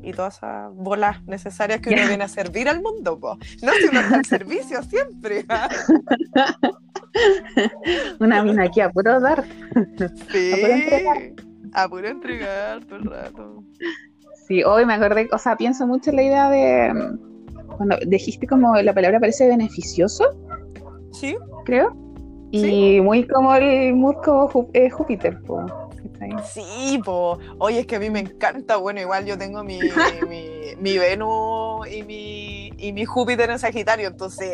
y 0.03 0.13
todas 0.13 0.37
esas 0.37 0.75
bolas 0.75 1.23
necesarias 1.25 1.81
que 1.81 1.91
uno 1.91 2.09
viene 2.09 2.25
a 2.25 2.29
servir 2.29 2.69
al 2.69 2.83
mundo, 2.83 3.19
po. 3.19 3.39
no 3.63 3.73
si 3.73 3.89
uno 3.89 4.01
está 4.01 4.17
al 4.17 4.25
servicio 4.25 4.83
siempre. 4.83 5.45
Una 8.19 8.43
mina 8.43 8.65
aquí 8.65 8.81
a 8.81 8.91
puro 8.91 9.21
dar. 9.21 9.45
Sí, 10.31 10.53
a 11.73 11.89
puro 11.89 12.09
entregar, 12.09 12.85
todo 12.85 12.97
el 12.97 13.05
rato. 13.05 13.65
Sí, 14.47 14.63
hoy 14.65 14.85
me 14.85 14.95
acordé, 14.95 15.29
o 15.33 15.39
sea, 15.39 15.57
pienso 15.57 15.87
mucho 15.87 16.11
en 16.11 16.17
la 16.17 16.23
idea 16.23 16.51
de 16.51 17.19
cuando 17.77 17.97
dijiste 18.07 18.47
como 18.47 18.75
la 18.77 18.93
palabra 18.93 19.21
parece 19.21 19.49
beneficioso. 19.49 20.25
Sí. 21.13 21.37
Creo. 21.65 21.97
Y 22.51 23.01
muy 23.01 23.27
como 23.27 23.55
el 23.55 23.95
como 24.23 24.69
eh, 24.75 24.91
Júpiter, 24.91 25.41
po. 25.43 25.65
Sí, 26.45 27.01
po. 27.05 27.39
Oye, 27.59 27.81
es 27.81 27.87
que 27.87 27.97
a 27.97 27.99
mí 27.99 28.11
me 28.11 28.21
encanta. 28.21 28.77
Bueno, 28.77 29.01
igual 29.01 29.25
yo 29.25 29.37
tengo 29.39 29.65
mi, 29.65 29.79
mi, 30.29 30.47
mi 30.79 30.99
Venus 30.99 31.87
y 31.91 32.03
mi, 32.03 32.69
y 32.79 32.93
mi 32.93 33.05
Júpiter 33.05 33.51
en 33.51 33.59
Sagitario, 33.59 34.09
entonces, 34.09 34.51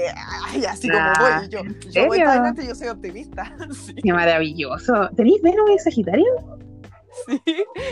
ay, 0.47 0.65
así 0.65 0.89
como 0.89 1.03
ah, 1.03 1.41
voy. 1.41 1.49
Yo, 1.49 1.61
yo 1.91 2.07
voy 2.07 2.21
adelante, 2.21 2.67
yo 2.67 2.75
soy 2.75 2.89
optimista. 2.89 3.55
Sí. 3.73 3.95
Qué 3.95 4.13
maravilloso. 4.13 5.11
¿Tenéis 5.17 5.43
Venus 5.43 5.71
en 5.71 5.79
Sagitario? 5.79 6.27
Sí, 7.27 7.43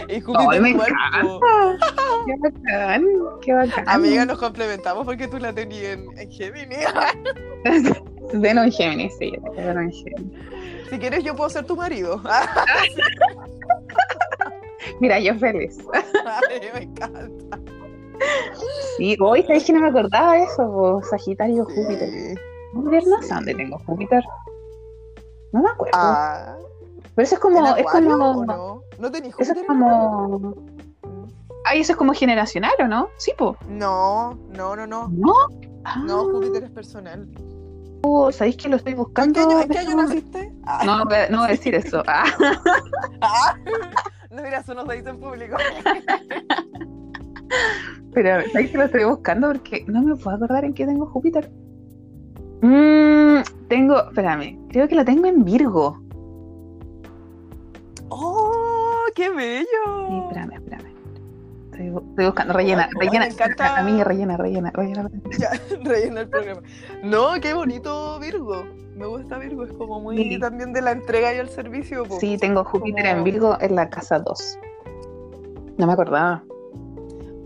y 0.09 0.21
Júpiter 0.21 0.61
me. 0.61 0.73
Qué 0.73 0.79
bacán, 2.41 3.05
qué 3.43 3.53
bacán. 3.53 3.89
Amiga, 3.89 4.25
nos 4.25 4.39
complementamos 4.39 5.05
porque 5.05 5.29
tú 5.29 5.39
la 5.39 5.53
tenías 5.53 5.99
en, 5.99 6.19
en 6.19 6.31
Géminis. 6.31 6.87
Venus 8.33 8.65
en 8.65 8.73
Géminis, 8.73 9.15
sí, 9.19 9.33
Venus 9.57 9.83
en 9.83 9.93
Géminis. 9.93 10.39
Si 10.91 10.99
quieres, 10.99 11.25
yo 11.25 11.35
puedo 11.35 11.51
ser 11.51 11.67
tu 11.67 11.77
marido. 11.77 12.23
Mira, 15.01 15.19
yo 15.19 15.35
feliz. 15.35 15.79
Ay, 16.25 16.61
me 16.75 16.83
encanta. 16.85 17.59
Sí, 18.97 19.17
hoy 19.21 19.43
sabéis 19.43 19.65
que 19.65 19.73
no 19.73 19.81
me 19.81 19.89
acordaba 19.89 20.35
de 20.35 20.45
eso, 20.45 21.01
Sagitario, 21.11 21.65
Júpiter. 21.65 22.39
Dónde 22.73 23.55
tengo 23.55 23.79
Júpiter. 23.87 24.23
No 25.53 25.63
me 25.63 25.71
acuerdo. 25.71 25.93
Ah, 25.95 26.57
Pero 27.17 27.25
eso 27.25 27.35
es 27.35 27.41
como. 27.41 27.77
Es 27.77 27.87
como 27.87 28.45
no? 28.45 28.83
¿No 28.99 29.11
tenéis 29.11 29.35
Júpiter? 29.35 29.57
Eso 29.57 29.63
es 29.63 29.67
como. 29.67 30.55
Ay, 31.65 31.81
eso 31.81 31.93
es 31.93 31.99
como 31.99 32.13
generacional, 32.13 32.75
¿o 32.79 32.87
no? 32.87 33.09
Sí, 33.17 33.33
po. 33.37 33.57
No, 33.69 34.39
no, 34.51 34.77
no, 34.77 34.87
no. 34.87 35.09
¿No? 35.09 35.33
No, 36.05 36.25
Júpiter 36.25 36.65
es 36.65 36.71
personal. 36.71 37.27
¿Sabéis 38.31 38.57
que 38.57 38.69
lo 38.69 38.77
estoy 38.77 38.95
buscando? 38.95 39.63
¿En 39.63 39.69
qué 39.69 39.79
año, 39.79 39.97
naciste? 39.97 40.53
No, 40.85 40.99
no, 40.99 41.05
no 41.31 41.39
voy 41.39 41.47
a 41.47 41.51
decir 41.51 41.75
eso. 41.75 42.03
Ah. 42.07 42.25
Ah. 43.23 43.57
No, 44.31 44.43
mira, 44.43 44.59
eso 44.59 44.75
no 44.75 44.85
se 44.85 44.97
dice 44.97 45.09
en 45.09 45.19
público. 45.19 45.57
Pero, 48.13 48.43
¿sabéis 48.53 48.71
que 48.71 48.79
lo 48.79 48.85
estoy 48.85 49.05
buscando? 49.05 49.49
Porque 49.49 49.85
no 49.89 50.03
me 50.03 50.17
puedo 50.17 50.37
acordar 50.37 50.65
en 50.65 50.75
qué 50.75 50.85
tengo 50.85 51.07
Júpiter. 51.07 51.51
Mm, 52.61 53.39
tengo, 53.69 54.09
espérame, 54.09 54.59
creo 54.69 54.87
que 54.87 54.95
lo 54.95 55.05
tengo 55.05 55.27
en 55.27 55.45
Virgo. 55.45 56.06
Qué 59.17 59.31
bello! 59.31 59.67
Sí, 60.09 60.19
espérame, 60.23 60.53
espérame. 60.53 60.97
Estoy, 61.73 61.91
buscando, 62.27 62.55
rellena, 62.55 62.89
rellena. 62.95 63.27
Me 63.27 63.33
encanta. 63.33 63.79
A 63.79 63.83
mí 63.83 64.03
rellena, 64.03 64.37
rellena, 64.37 64.71
rellena. 64.71 65.11
Ya, 65.39 65.51
rellena 65.85 66.21
el 66.21 66.29
programa. 66.29 66.63
No, 67.03 67.41
qué 67.41 67.53
bonito 67.55 68.21
Virgo. 68.21 68.65
Me 68.95 69.07
gusta 69.07 69.39
Virgo, 69.39 69.65
es 69.65 69.73
como 69.73 70.01
muy 70.01 70.39
también 70.39 70.73
de 70.73 70.81
la 70.81 70.93
entrega 70.93 71.35
y 71.35 71.39
el 71.39 71.51
servicio. 71.51 72.05
Sí, 72.19 72.39
tengo 72.39 72.65
Júpiter 72.65 73.05
en 73.05 73.25
Virgo 73.25 73.59
en 73.61 73.75
la 73.75 73.91
casa 73.91 74.21
2. 74.21 74.59
No 75.77 75.87
me 75.87 75.93
acordaba. 75.93 76.43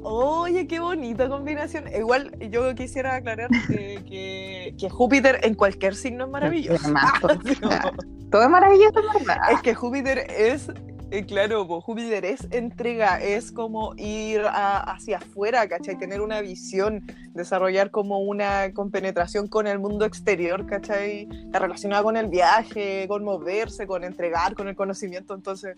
Oye, 0.02 0.66
qué 0.66 0.78
bonita 0.78 1.28
combinación. 1.28 1.84
Igual 1.88 2.30
yo 2.50 2.72
quisiera 2.74 3.16
aclarar 3.16 3.48
que, 3.66 4.74
que, 4.78 4.90
Júpiter 4.90 5.40
en 5.42 5.54
cualquier 5.54 5.96
signo 5.96 6.24
es 6.26 6.30
maravilloso. 6.30 6.88
Todo 8.30 8.42
es 8.44 8.48
maravilloso, 8.48 9.00
¿verdad? 9.12 9.38
Es 9.52 9.60
que 9.60 9.74
Júpiter 9.74 10.18
es 10.30 10.70
eh, 11.10 11.24
claro, 11.26 11.66
pues, 11.66 11.84
Júpiter 11.84 12.24
es 12.24 12.46
entrega, 12.50 13.20
es 13.20 13.50
como 13.50 13.94
ir 13.96 14.42
hacia 14.44 15.18
afuera, 15.18 15.68
¿cachai? 15.68 15.98
Tener 15.98 16.20
una 16.20 16.40
visión, 16.40 17.02
desarrollar 17.34 17.90
como 17.90 18.20
una 18.20 18.72
compenetración 18.72 19.48
con 19.48 19.66
el 19.66 19.78
mundo 19.78 20.04
exterior, 20.04 20.66
¿cachai? 20.66 21.28
Relacionada 21.52 22.02
con 22.02 22.16
el 22.16 22.28
viaje, 22.28 23.06
con 23.08 23.24
moverse, 23.24 23.86
con 23.86 24.04
entregar, 24.04 24.54
con 24.54 24.68
el 24.68 24.76
conocimiento. 24.76 25.34
Entonces, 25.34 25.76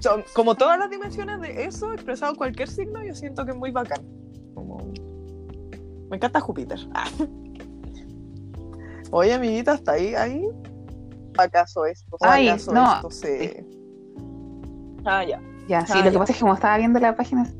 son 0.00 0.24
como 0.34 0.56
todas 0.56 0.78
las 0.78 0.90
dimensiones 0.90 1.40
de 1.40 1.64
eso 1.64 1.92
expresado 1.92 2.32
en 2.32 2.36
cualquier 2.36 2.68
signo, 2.68 3.04
yo 3.04 3.14
siento 3.14 3.44
que 3.44 3.52
es 3.52 3.56
muy 3.56 3.70
bacán. 3.70 4.02
Me 6.10 6.16
encanta 6.16 6.40
Júpiter. 6.40 6.78
Oye, 9.10 9.32
amiguita, 9.32 9.74
¿está 9.74 9.92
ahí? 9.92 10.14
ahí? 10.14 10.48
¿Acaso 11.38 11.86
esto? 11.86 12.16
¿Acaso 12.20 12.72
no. 12.72 12.94
esto 12.94 13.10
se... 13.10 13.83
Ah, 15.04 15.24
ya. 15.24 15.40
Ya, 15.68 15.86
sí, 15.86 15.92
ah, 15.96 16.04
lo 16.04 16.10
que 16.10 16.18
pasa 16.18 16.32
es 16.32 16.38
que 16.38 16.42
como 16.42 16.54
estaba 16.54 16.76
viendo 16.76 17.00
la 17.00 17.16
página. 17.16 17.50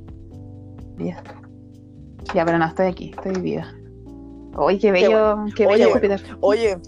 Ya. 0.99 1.23
Ya, 2.35 2.45
pero 2.45 2.59
no, 2.59 2.67
estoy 2.67 2.87
aquí, 2.87 3.15
estoy 3.17 3.41
viva. 3.41 3.67
Uy, 4.57 4.79
qué 4.79 4.93
bello, 4.93 5.45
qué, 5.57 5.67
bello 5.67 5.93
Júpiter. 5.93 6.23
Oye, 6.41 6.79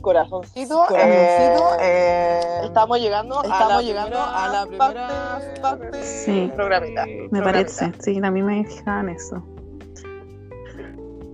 corazoncito, 0.00 0.84
corazoncito 0.86 1.76
eh, 1.80 2.40
eh, 2.40 2.60
estamos 2.64 3.00
llegando, 3.00 3.42
estamos 3.42 3.72
a, 3.72 3.76
la 3.76 3.82
llegando 3.82 4.18
a 4.20 4.48
la 4.48 4.66
primera 4.66 5.40
parte, 5.60 6.02
sí, 6.02 6.50
programita. 6.54 7.06
Me 7.30 7.42
parece, 7.42 7.92
sí, 8.00 8.20
a 8.22 8.30
mí 8.30 8.42
me 8.42 8.64
fijaban 8.64 9.08
eso. 9.08 9.42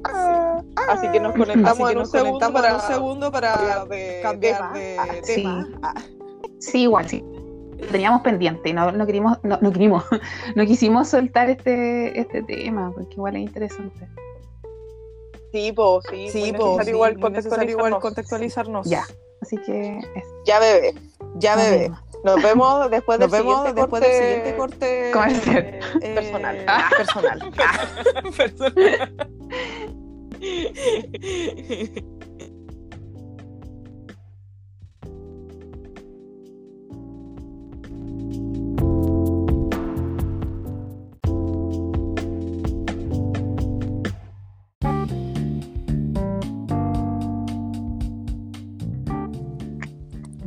Ah, 0.05 0.63
ah, 0.77 0.87
Así 0.91 1.09
que 1.11 1.21
nos 1.21 1.33
conectamos, 1.33 1.91
en, 1.91 1.99
un 1.99 2.07
segundo 2.07 2.53
para, 2.53 2.75
un 2.77 2.81
segundo 2.81 3.33
para 3.33 3.85
cambiar 4.23 4.73
de 4.73 5.23
tema. 5.27 5.69
Ah, 5.83 5.95
sí. 6.61 6.83
igual, 6.83 7.09
sí. 7.09 7.25
Teníamos 7.91 8.23
pendiente 8.23 8.69
y 8.69 8.73
no, 8.73 8.91
no, 8.93 9.07
queríamos, 9.07 9.39
no, 9.43 9.59
no, 9.61 9.73
queríamos, 9.73 10.05
no 10.57 10.67
quisimos 10.67 11.09
soltar 11.09 11.49
este, 11.51 12.19
este 12.19 12.43
tema, 12.43 12.93
porque 12.93 13.15
igual 13.15 13.37
es 13.37 13.43
interesante. 13.43 14.09
Sí, 15.53 15.73
pues, 15.73 16.05
sí, 16.11 16.29
sí, 16.29 16.53
pues, 16.53 16.89
igual, 16.89 17.17
igual 17.69 17.99
contextualizarnos. 18.01 18.89
Ya, 18.89 19.05
así 19.41 19.57
que... 19.59 20.01
Ya, 20.45 20.59
bebé, 20.61 20.95
ya, 21.37 21.57
bebé. 21.57 21.91
Nos 22.25 22.43
vemos 22.43 22.91
después, 22.91 23.19
del, 23.19 23.31
vemos 23.31 23.57
siguiente 23.57 23.81
después 23.81 24.03
corte... 24.03 24.09
del 24.09 24.35
siguiente 24.35 24.57
corte 24.57 25.11
eh, 25.11 25.81
eh, 26.03 26.15
personal. 26.15 26.65
Ah, 26.67 26.91
personal. 26.97 27.53
personal. 28.37 29.15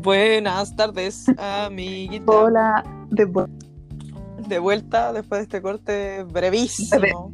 Buenas 0.02 0.76
tardes, 0.76 1.26
amiguita. 1.38 2.32
Hola, 2.32 2.84
de, 3.12 3.30
de 4.48 4.58
vuelta 4.58 5.14
después 5.14 5.40
de 5.40 5.44
este 5.44 5.62
corte 5.62 6.24
brevísimo. 6.24 7.32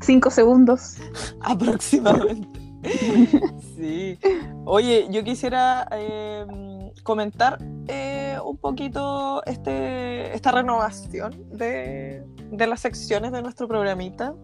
Cinco 0.00 0.30
segundos. 0.30 0.96
Aproximadamente. 1.42 2.60
sí. 3.76 4.18
Oye, 4.64 5.06
yo 5.10 5.22
quisiera 5.22 5.86
em, 5.92 6.90
comentar 7.04 7.58
eh, 7.86 8.36
un 8.44 8.56
poquito 8.56 9.44
este, 9.46 10.34
esta 10.34 10.50
renovación 10.50 11.32
de, 11.56 12.24
las 12.50 12.80
secciones 12.80 13.30
de 13.30 13.42
nuestro 13.42 13.68
programita. 13.68 14.34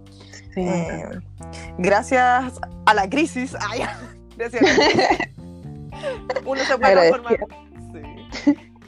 Eh, 0.54 1.02
gracias 1.78 2.60
a 2.86 2.94
la 2.94 3.10
crisis. 3.10 3.56
gracias 4.36 4.62
uno 6.44 6.60
se 6.64 6.78
puede 6.78 6.94
transformar. 6.94 7.36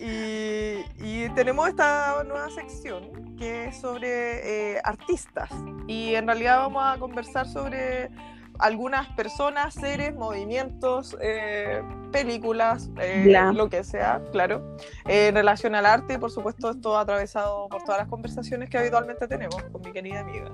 Y, 0.01 1.29
tenemos 1.35 1.69
esta 1.69 2.25
nueva 2.25 2.51
sección 2.51 3.37
que 3.37 3.67
es 3.67 3.77
sobre 3.77 4.75
eh, 4.75 4.81
artistas. 4.83 5.51
Y 5.87 6.15
en 6.15 6.27
realidad 6.27 6.59
vamos 6.59 6.83
a 6.85 6.99
conversar 6.99 7.47
sobre 7.47 8.11
algunas 8.59 9.07
personas, 9.09 9.75
seres, 9.75 10.15
movimientos, 10.15 11.17
eh, 11.21 11.83
películas, 12.13 12.91
eh, 13.01 13.33
lo 13.55 13.69
que 13.69 13.85
sea, 13.85 14.23
claro, 14.33 14.77
en 15.07 15.35
relación 15.35 15.75
al 15.75 15.87
arte. 15.87 16.19
Por 16.19 16.31
supuesto, 16.31 16.71
esto 16.71 16.99
atravesado 16.99 17.69
por 17.69 17.83
todas 17.85 18.01
las 18.01 18.09
conversaciones 18.09 18.69
que 18.69 18.79
habitualmente 18.79 19.29
tenemos 19.29 19.63
con 19.65 19.83
mi 19.83 19.93
querida 19.93 20.21
amiga. 20.21 20.51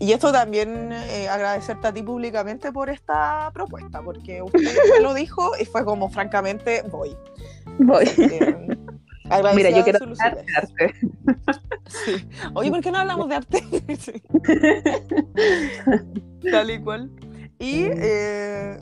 Y 0.00 0.12
esto 0.12 0.32
también 0.32 0.92
eh, 0.92 1.28
agradecerte 1.28 1.88
a 1.88 1.92
ti 1.92 2.02
públicamente 2.02 2.72
por 2.72 2.88
esta 2.88 3.50
propuesta, 3.52 4.00
porque 4.00 4.40
usted 4.40 4.74
me 4.94 5.00
lo 5.00 5.12
dijo 5.12 5.52
y 5.60 5.66
fue 5.66 5.84
como, 5.84 6.08
francamente, 6.08 6.82
voy. 6.90 7.14
Voy. 7.78 8.06
Mira, 9.54 9.68
yo 9.68 9.84
quiero 9.84 10.02
hablar 10.02 10.42
de 10.42 10.56
arte. 10.56 10.94
Sí. 11.86 12.26
Oye, 12.54 12.70
¿por 12.70 12.80
qué 12.80 12.90
no 12.90 12.98
hablamos 12.98 13.28
de 13.28 13.34
arte? 13.34 13.62
Tal 16.50 16.70
y 16.70 16.80
cual. 16.80 17.10
Y 17.58 17.84
eh, 17.90 18.78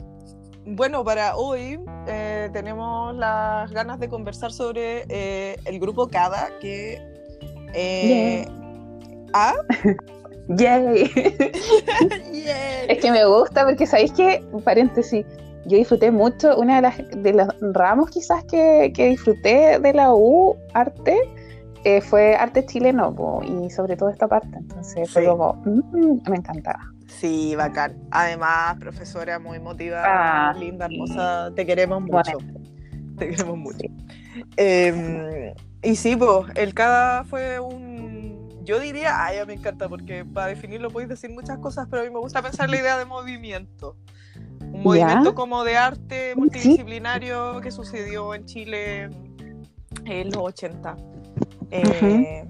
bueno, 0.67 1.03
para 1.03 1.35
hoy 1.35 1.81
eh, 2.07 2.49
tenemos 2.53 3.13
las 3.13 3.69
ganas 3.71 3.99
de 3.99 4.07
conversar 4.07 4.53
sobre 4.53 5.03
el 5.65 5.79
grupo 5.81 6.07
CADA, 6.07 6.49
que... 6.61 6.97
¿Ah? 9.33 9.53
¡Yay! 10.57 11.11
Es 12.87 12.97
que 12.99 13.11
me 13.11 13.23
gusta 13.25 13.65
porque, 13.65 13.85
¿sabéis 13.85 14.11
que 14.13 14.43
Paréntesis, 14.63 15.23
yo 15.65 15.77
disfruté 15.77 16.09
mucho, 16.09 16.57
una 16.57 16.77
de 16.77 16.81
las 16.81 16.97
de 17.23 17.33
los 17.33 17.47
ramos 17.73 18.09
quizás 18.09 18.43
que, 18.45 18.91
disfruté 18.95 19.79
de 19.79 19.93
la 19.93 20.11
U, 20.11 20.55
arte, 20.73 21.15
eh, 21.83 22.01
fue 22.01 22.35
arte 22.35 22.65
chileno 22.65 23.13
y 23.43 23.69
sobre 23.69 23.95
todo 23.95 24.09
esta 24.09 24.27
parte, 24.27 24.57
entonces 24.57 25.11
fue 25.11 25.25
como, 25.25 25.53
mm, 25.65 26.29
me 26.29 26.37
encantaba. 26.37 26.79
Sí, 27.07 27.55
bacán. 27.55 27.95
Además, 28.09 28.77
profesora 28.79 29.37
muy 29.37 29.59
motivada, 29.59 30.49
ah, 30.49 30.53
linda, 30.53 30.85
hermosa, 30.85 31.51
te 31.55 31.65
queremos 31.65 32.01
mucho. 32.01 32.37
Te 33.17 33.29
queremos 33.29 33.57
mucho. 33.57 33.85
Em, 34.57 35.53
y 35.83 35.95
sí, 35.95 36.15
pues, 36.15 36.47
el 36.55 36.73
CADA 36.73 37.23
fue 37.25 37.59
un 37.59 38.38
yo 38.69 38.79
diría, 38.79 39.25
ay, 39.25 39.37
me 39.47 39.53
encanta, 39.53 39.89
porque 39.89 40.23
para 40.23 40.45
definirlo 40.45 40.91
podéis 40.91 41.09
decir 41.09 41.31
muchas 41.31 41.57
cosas, 41.57 41.87
pero 41.89 42.03
a 42.03 42.05
mí 42.05 42.11
me 42.11 42.19
gusta 42.19 42.39
pensar 42.43 42.69
la 42.69 42.77
idea 42.77 42.99
de 42.99 43.05
movimiento. 43.05 43.95
Un 44.61 44.83
movimiento 44.83 45.33
como 45.33 45.63
de 45.63 45.75
arte 45.75 46.35
multidisciplinario 46.35 47.61
que 47.61 47.71
sucedió 47.71 48.35
en 48.35 48.45
Chile 48.45 49.09
en 50.05 50.29
los 50.29 50.37
80. 50.37 50.97
Eh, 51.71 52.47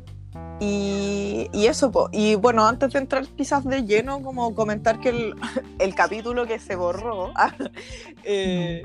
y, 0.60 1.48
eso, 1.66 2.10
y 2.12 2.36
bueno, 2.36 2.68
antes 2.68 2.92
de 2.92 3.00
entrar 3.00 3.26
quizás 3.26 3.64
de 3.64 3.86
lleno, 3.86 4.22
como 4.22 4.54
comentar 4.54 5.00
que 5.00 5.10
el, 5.10 5.36
el 5.80 5.96
capítulo 5.96 6.46
que 6.46 6.60
se 6.60 6.76
borró, 6.76 7.32
eh, 8.26 8.84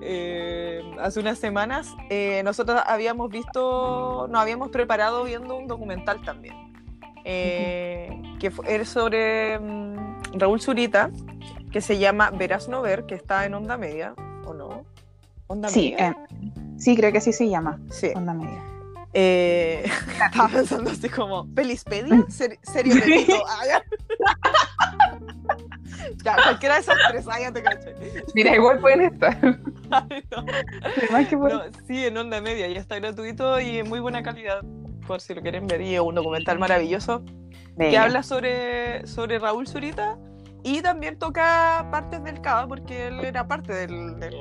eh, 0.00 0.82
hace 1.00 1.20
unas 1.20 1.38
semanas, 1.38 1.94
eh, 2.08 2.42
nosotros 2.44 2.80
habíamos 2.86 3.30
visto, 3.30 4.28
nos 4.28 4.40
habíamos 4.40 4.70
preparado 4.70 5.24
viendo 5.24 5.56
un 5.56 5.66
documental 5.66 6.22
también, 6.22 6.54
eh, 7.24 8.10
que 8.38 8.50
fue 8.50 8.84
sobre 8.84 9.58
mm, 9.58 9.96
Raúl 10.34 10.60
Zurita, 10.60 11.10
que 11.72 11.80
se 11.80 11.98
llama 11.98 12.30
Verás 12.30 12.68
no 12.68 12.82
ver, 12.82 13.06
que 13.06 13.14
está 13.14 13.44
en 13.44 13.54
Onda 13.54 13.76
Media, 13.76 14.14
¿o 14.46 14.54
no? 14.54 14.84
¿Onda 15.48 15.68
sí, 15.68 15.94
Media? 15.98 16.16
sí, 16.76 16.96
creo 16.96 17.12
que 17.12 17.20
sí 17.20 17.32
se 17.32 17.48
llama. 17.48 17.80
Sí. 17.90 18.10
Onda 18.14 18.34
Media. 18.34 18.62
estaba 19.14 20.48
pensando 20.48 20.90
así 20.90 21.08
como, 21.08 21.46
¿Pelispedia? 21.54 22.24
¿Serio 22.28 22.94
de 22.94 23.26
ya, 26.24 26.36
cualquiera 26.36 26.74
de 26.76 26.80
esas 26.80 26.96
tres, 27.10 27.26
ah, 27.30 27.40
ya 27.40 27.52
te 27.52 27.62
caché. 27.62 27.94
Mira, 28.34 28.54
igual 28.54 28.78
pueden 28.78 29.02
estar. 29.02 29.36
sí, 31.86 32.06
en 32.06 32.16
onda 32.16 32.40
media, 32.40 32.68
ya 32.68 32.80
está 32.80 32.96
gratuito 32.98 33.60
y 33.60 33.78
en 33.78 33.88
muy 33.88 34.00
buena 34.00 34.22
calidad, 34.22 34.62
por 35.06 35.20
si 35.20 35.34
lo 35.34 35.42
quieren 35.42 35.66
ver. 35.66 35.80
Y 35.80 35.94
es 35.94 36.00
un 36.00 36.14
documental 36.14 36.58
maravilloso 36.58 37.24
que 37.78 37.96
habla 37.96 38.22
sobre, 38.22 39.06
sobre 39.06 39.38
Raúl 39.38 39.66
Zurita 39.66 40.18
y 40.64 40.82
también 40.82 41.18
toca 41.18 41.86
partes 41.90 42.22
del 42.24 42.40
CABA, 42.40 42.68
porque 42.68 43.06
él 43.08 43.20
era 43.20 43.46
parte 43.46 43.72
del, 43.72 44.18
del, 44.18 44.34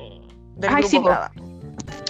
grupo 0.58 0.88
sí, 0.88 1.02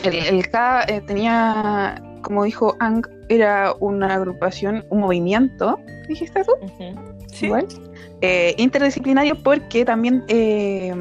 El, 0.04 0.16
el 0.16 0.50
eh, 0.88 1.02
tenía, 1.06 2.02
como 2.22 2.44
dijo 2.46 2.76
Ang, 2.80 3.06
era 3.30 3.74
una 3.80 4.16
agrupación, 4.16 4.86
un 4.90 5.02
movimiento, 5.02 5.78
dijiste 6.08 6.44
tú. 6.46 6.54
Sí. 7.34 7.48
Igual. 7.48 7.68
Eh, 8.22 8.56
interdisciplinario 8.58 9.36
porque 9.44 9.86
también, 9.86 10.24
eh, 10.28 10.94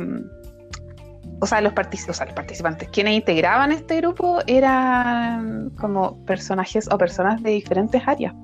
o, 1.41 1.47
sea, 1.47 1.63
los 1.63 1.73
participantes, 1.73 2.89
quienes 2.91 3.15
integraban 3.15 3.73
este 3.73 3.97
grupo 4.03 4.41
eran 4.47 5.71
como 5.71 6.23
personajes 6.27 6.89
o 6.91 6.99
personas 6.99 7.43
de 7.43 7.51
diferentes 7.51 8.07
áreas. 8.07 8.35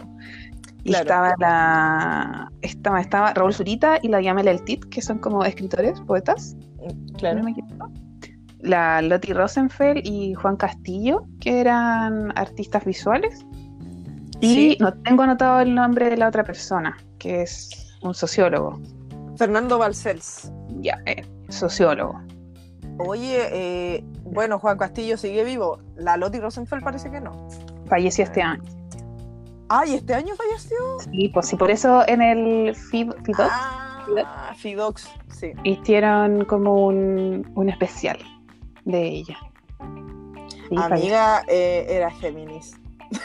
Y 0.85 0.95
estaba 0.95 1.35
la 1.39 2.51
estaba, 2.63 3.01
estaba 3.01 3.35
Raúl 3.35 3.53
Zurita 3.53 3.99
y 4.03 4.09
la 4.09 4.21
Yamela 4.21 4.51
El 4.51 4.65
Tit, 4.65 4.85
que 4.87 5.03
son 5.03 5.19
como 5.19 5.45
escritores, 5.45 6.01
poetas. 6.01 6.57
Claro. 7.19 7.43
la 8.59 9.01
Loti 9.03 9.33
Rosenfeld 9.33 10.01
y 10.05 10.35
Juan 10.35 10.57
Castillo, 10.57 11.25
que 11.41 11.61
eran 11.61 12.33
artistas 12.37 12.85
visuales. 12.85 13.45
Y 14.41 14.77
no 14.81 14.93
tengo 14.93 15.23
anotado 15.23 15.61
el 15.61 15.73
nombre 15.73 16.11
de 16.11 16.17
la 16.17 16.27
otra 16.27 16.43
persona, 16.43 16.97
que 17.21 17.43
es 17.43 17.82
un 18.03 18.15
sociólogo. 18.15 18.81
Fernando 19.37 19.79
Balcells. 19.79 20.53
Ya, 20.81 21.01
eh, 21.07 21.25
sociólogo. 21.49 22.21
Oye, 22.99 23.49
eh, 23.51 24.05
bueno, 24.25 24.59
Juan 24.59 24.79
Castillo 24.79 25.17
sigue 25.17 25.45
vivo. 25.45 25.79
La 25.97 26.17
Loti 26.17 26.41
Rosenfeld 26.41 26.85
parece 26.85 27.11
que 27.11 27.21
no. 27.21 27.49
Falleció 27.89 28.25
este 28.25 28.43
año. 28.43 28.63
Ay, 29.69 29.95
¿este 29.95 30.15
año 30.15 30.35
falleció? 30.37 30.77
Sí, 31.11 31.31
pues 31.33 31.49
sí, 31.49 31.57
por 31.57 31.71
eso 31.71 32.07
en 32.07 32.21
el 32.21 32.75
FIDOX. 32.75 33.39
Ah, 33.39 34.53
FIDOX, 34.57 35.09
sí. 35.29 35.53
Hicieron 35.65 36.45
como 36.45 36.87
un, 36.87 37.51
un 37.55 37.69
especial 37.71 38.19
de 38.85 39.03
ella. 39.03 39.39
Amiga, 40.77 41.43
eh, 41.49 41.87
era 41.89 42.11
Géminis. 42.11 42.77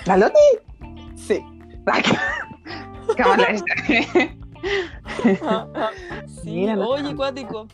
¿La 0.05 0.17
Loti? 0.17 0.39
Sí. 1.15 1.43
¿Qué 3.15 4.37
sí, 6.43 6.51
Mira, 6.51 6.77
oye, 6.77 7.15
cuático. 7.15 7.67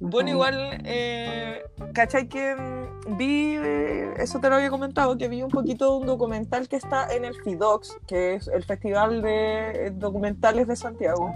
No 0.00 0.08
Bueno, 0.08 0.30
igual, 0.30 0.80
eh, 0.84 1.62
¿cachai 1.92 2.26
que 2.28 2.54
mm, 2.54 3.16
vi, 3.18 3.56
eh, 3.56 4.14
eso 4.18 4.40
te 4.40 4.48
lo 4.48 4.56
había 4.56 4.70
comentado, 4.70 5.18
que 5.18 5.28
vi 5.28 5.42
un 5.42 5.50
poquito 5.50 5.90
de 5.92 6.00
un 6.00 6.06
documental 6.06 6.68
que 6.68 6.76
está 6.76 7.14
en 7.14 7.24
el 7.26 7.34
FIDOX, 7.34 7.98
que 8.06 8.34
es 8.34 8.48
el 8.48 8.64
Festival 8.64 9.20
de 9.20 9.86
eh, 9.86 9.90
Documentales 9.94 10.66
de 10.68 10.76
Santiago, 10.76 11.34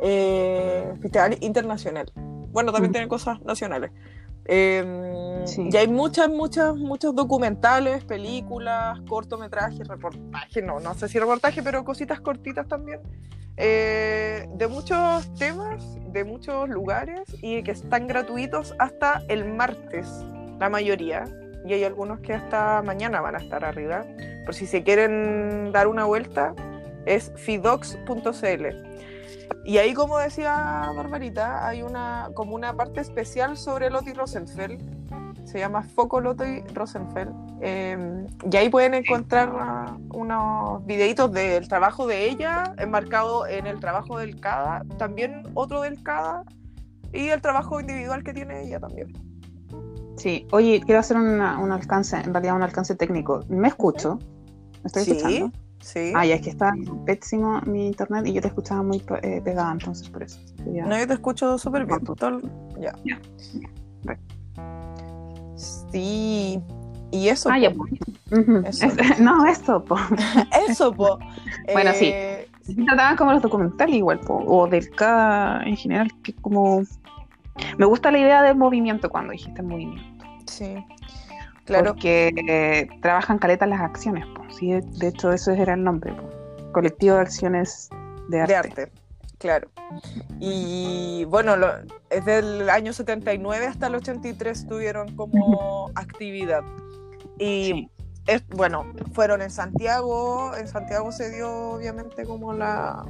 eh, 0.00 0.92
Festival 1.00 1.38
Internacional. 1.40 2.12
Bueno, 2.14 2.70
también 2.70 2.90
Mm. 2.90 2.92
tiene 2.92 3.08
cosas 3.08 3.40
nacionales. 3.42 3.90
Eh, 4.46 5.14
Sí. 5.46 5.68
Y 5.70 5.76
hay 5.76 5.88
muchas, 5.88 6.28
muchas, 6.28 6.76
muchos 6.76 7.14
documentales, 7.14 8.04
películas, 8.04 8.98
cortometrajes, 9.08 9.86
reportajes, 9.86 10.64
no, 10.64 10.80
no 10.80 10.94
sé 10.94 11.08
si 11.08 11.18
reportaje, 11.18 11.62
pero 11.62 11.84
cositas 11.84 12.20
cortitas 12.20 12.66
también, 12.66 13.00
eh, 13.56 14.48
de 14.54 14.66
muchos 14.66 15.32
temas, 15.34 15.98
de 16.12 16.24
muchos 16.24 16.68
lugares 16.68 17.22
y 17.42 17.62
que 17.62 17.72
están 17.72 18.06
gratuitos 18.06 18.74
hasta 18.78 19.22
el 19.28 19.44
martes, 19.44 20.08
la 20.58 20.68
mayoría. 20.68 21.24
Y 21.66 21.72
hay 21.72 21.84
algunos 21.84 22.20
que 22.20 22.34
hasta 22.34 22.82
mañana 22.82 23.20
van 23.20 23.36
a 23.36 23.38
estar 23.38 23.64
arriba. 23.64 24.04
Por 24.44 24.54
si 24.54 24.66
se 24.66 24.82
quieren 24.82 25.72
dar 25.72 25.86
una 25.86 26.04
vuelta, 26.04 26.54
es 27.06 27.32
fidox.cl. 27.36 28.93
Y 29.64 29.78
ahí, 29.78 29.94
como 29.94 30.18
decía 30.18 30.90
Barbarita, 30.94 31.66
hay 31.66 31.82
una, 31.82 32.28
como 32.34 32.54
una 32.54 32.74
parte 32.74 33.00
especial 33.00 33.56
sobre 33.56 33.90
Lottie 33.90 34.14
Rosenfeld. 34.14 34.80
Se 35.46 35.58
llama 35.58 35.82
Foco 35.82 36.20
Lottie 36.20 36.64
Rosenfeld. 36.74 37.32
Eh, 37.60 38.26
y 38.50 38.56
ahí 38.56 38.68
pueden 38.68 38.94
encontrar 38.94 39.50
ah, 39.58 39.96
unos 40.12 40.84
videitos 40.86 41.32
del 41.32 41.68
trabajo 41.68 42.06
de 42.06 42.28
ella, 42.28 42.74
enmarcado 42.78 43.46
en 43.46 43.66
el 43.66 43.80
trabajo 43.80 44.18
del 44.18 44.38
CADA, 44.40 44.82
también 44.98 45.42
otro 45.54 45.80
del 45.82 46.02
CADA, 46.02 46.44
y 47.12 47.28
el 47.28 47.40
trabajo 47.40 47.78
individual 47.80 48.22
que 48.24 48.32
tiene 48.34 48.62
ella 48.64 48.80
también. 48.80 49.12
Sí, 50.16 50.46
oye, 50.52 50.80
quiero 50.84 51.00
hacer 51.00 51.16
una- 51.16 51.58
un 51.58 51.72
alcance, 51.72 52.16
en 52.16 52.32
realidad 52.32 52.56
un 52.56 52.62
alcance 52.62 52.94
técnico. 52.94 53.40
¿Me 53.48 53.68
escucho? 53.68 54.18
¿Me 54.82 54.86
estoy 54.86 55.04
Sí, 55.04 55.10
escuchando? 55.12 55.52
Sí. 55.84 56.12
Ah, 56.16 56.24
ya 56.26 56.36
es 56.36 56.40
que 56.42 56.50
está 56.50 56.72
pésimo 57.06 57.60
mi 57.66 57.86
internet 57.86 58.26
y 58.26 58.32
yo 58.32 58.40
te 58.40 58.48
escuchaba 58.48 58.82
muy 58.82 59.02
eh, 59.22 59.40
pegada, 59.44 59.70
entonces 59.72 60.08
por 60.08 60.22
eso. 60.22 60.38
No, 60.66 60.98
yo 60.98 61.06
te 61.06 61.12
escucho 61.14 61.58
súper 61.58 61.84
bien. 61.86 62.00
Todo- 62.00 62.40
Ya. 62.80 62.92
Ya. 63.04 63.20
Sí. 65.56 66.60
Y 67.10 67.28
eso. 67.28 67.48
Ah, 67.50 67.58
ya. 67.58 67.70
po. 67.70 67.84
Ujú. 68.32 68.62
Eso. 68.66 68.86
Es- 68.86 69.20
no, 69.20 69.46
esto, 69.46 69.84
po. 69.84 69.96
Eso, 70.68 70.92
po. 70.92 71.18
Bueno, 71.72 71.92
sí. 71.94 72.06
Eh, 72.12 72.48
Se 72.62 72.74
trataban 72.74 73.16
como 73.16 73.32
los 73.32 73.42
documentales 73.42 73.94
igual, 73.94 74.18
po, 74.20 74.42
o 74.46 74.66
del 74.66 74.90
cada 74.90 75.62
en 75.62 75.76
general, 75.76 76.10
que 76.22 76.32
como... 76.34 76.82
Me 77.78 77.86
gusta 77.86 78.10
la 78.10 78.18
idea 78.18 78.42
del 78.42 78.56
movimiento 78.56 79.08
cuando 79.10 79.30
dijiste 79.32 79.62
movimiento. 79.62 80.24
Sí. 80.46 80.74
Claro. 81.64 81.92
Porque 81.92 82.30
eh, 82.48 82.88
trabajan 83.00 83.38
caletas 83.38 83.68
las 83.68 83.80
acciones. 83.80 84.26
Sí, 84.58 84.70
de, 84.72 85.08
hecho, 85.08 85.32
ese 85.32 85.58
era 85.60 85.74
el 85.74 85.82
nombre, 85.82 86.12
po. 86.12 86.28
Colectivo 86.72 87.16
de 87.16 87.22
Acciones 87.22 87.88
de 88.28 88.40
Arte. 88.42 88.52
De 88.52 88.56
arte. 88.58 88.92
Claro. 89.38 89.68
Y 90.40 91.24
bueno, 91.24 91.56
lo- 91.56 91.72
es 92.10 92.24
del 92.24 92.68
año 92.70 92.92
79 92.92 93.66
hasta 93.66 93.86
el 93.88 93.94
83 93.96 94.66
tuvieron 94.66 95.14
como 95.16 95.90
actividad. 95.94 96.62
Y 97.38 97.64
Sí. 97.64 97.90
es, 98.26 98.46
bueno, 98.48 98.86
fueron 99.12 99.42
en 99.42 99.50
Santiago. 99.50 100.54
En 100.56 100.68
Santiago 100.68 101.12
se 101.12 101.30
dio 101.34 101.50
obviamente 101.72 102.24
como 102.24 102.52
la, 102.52 103.04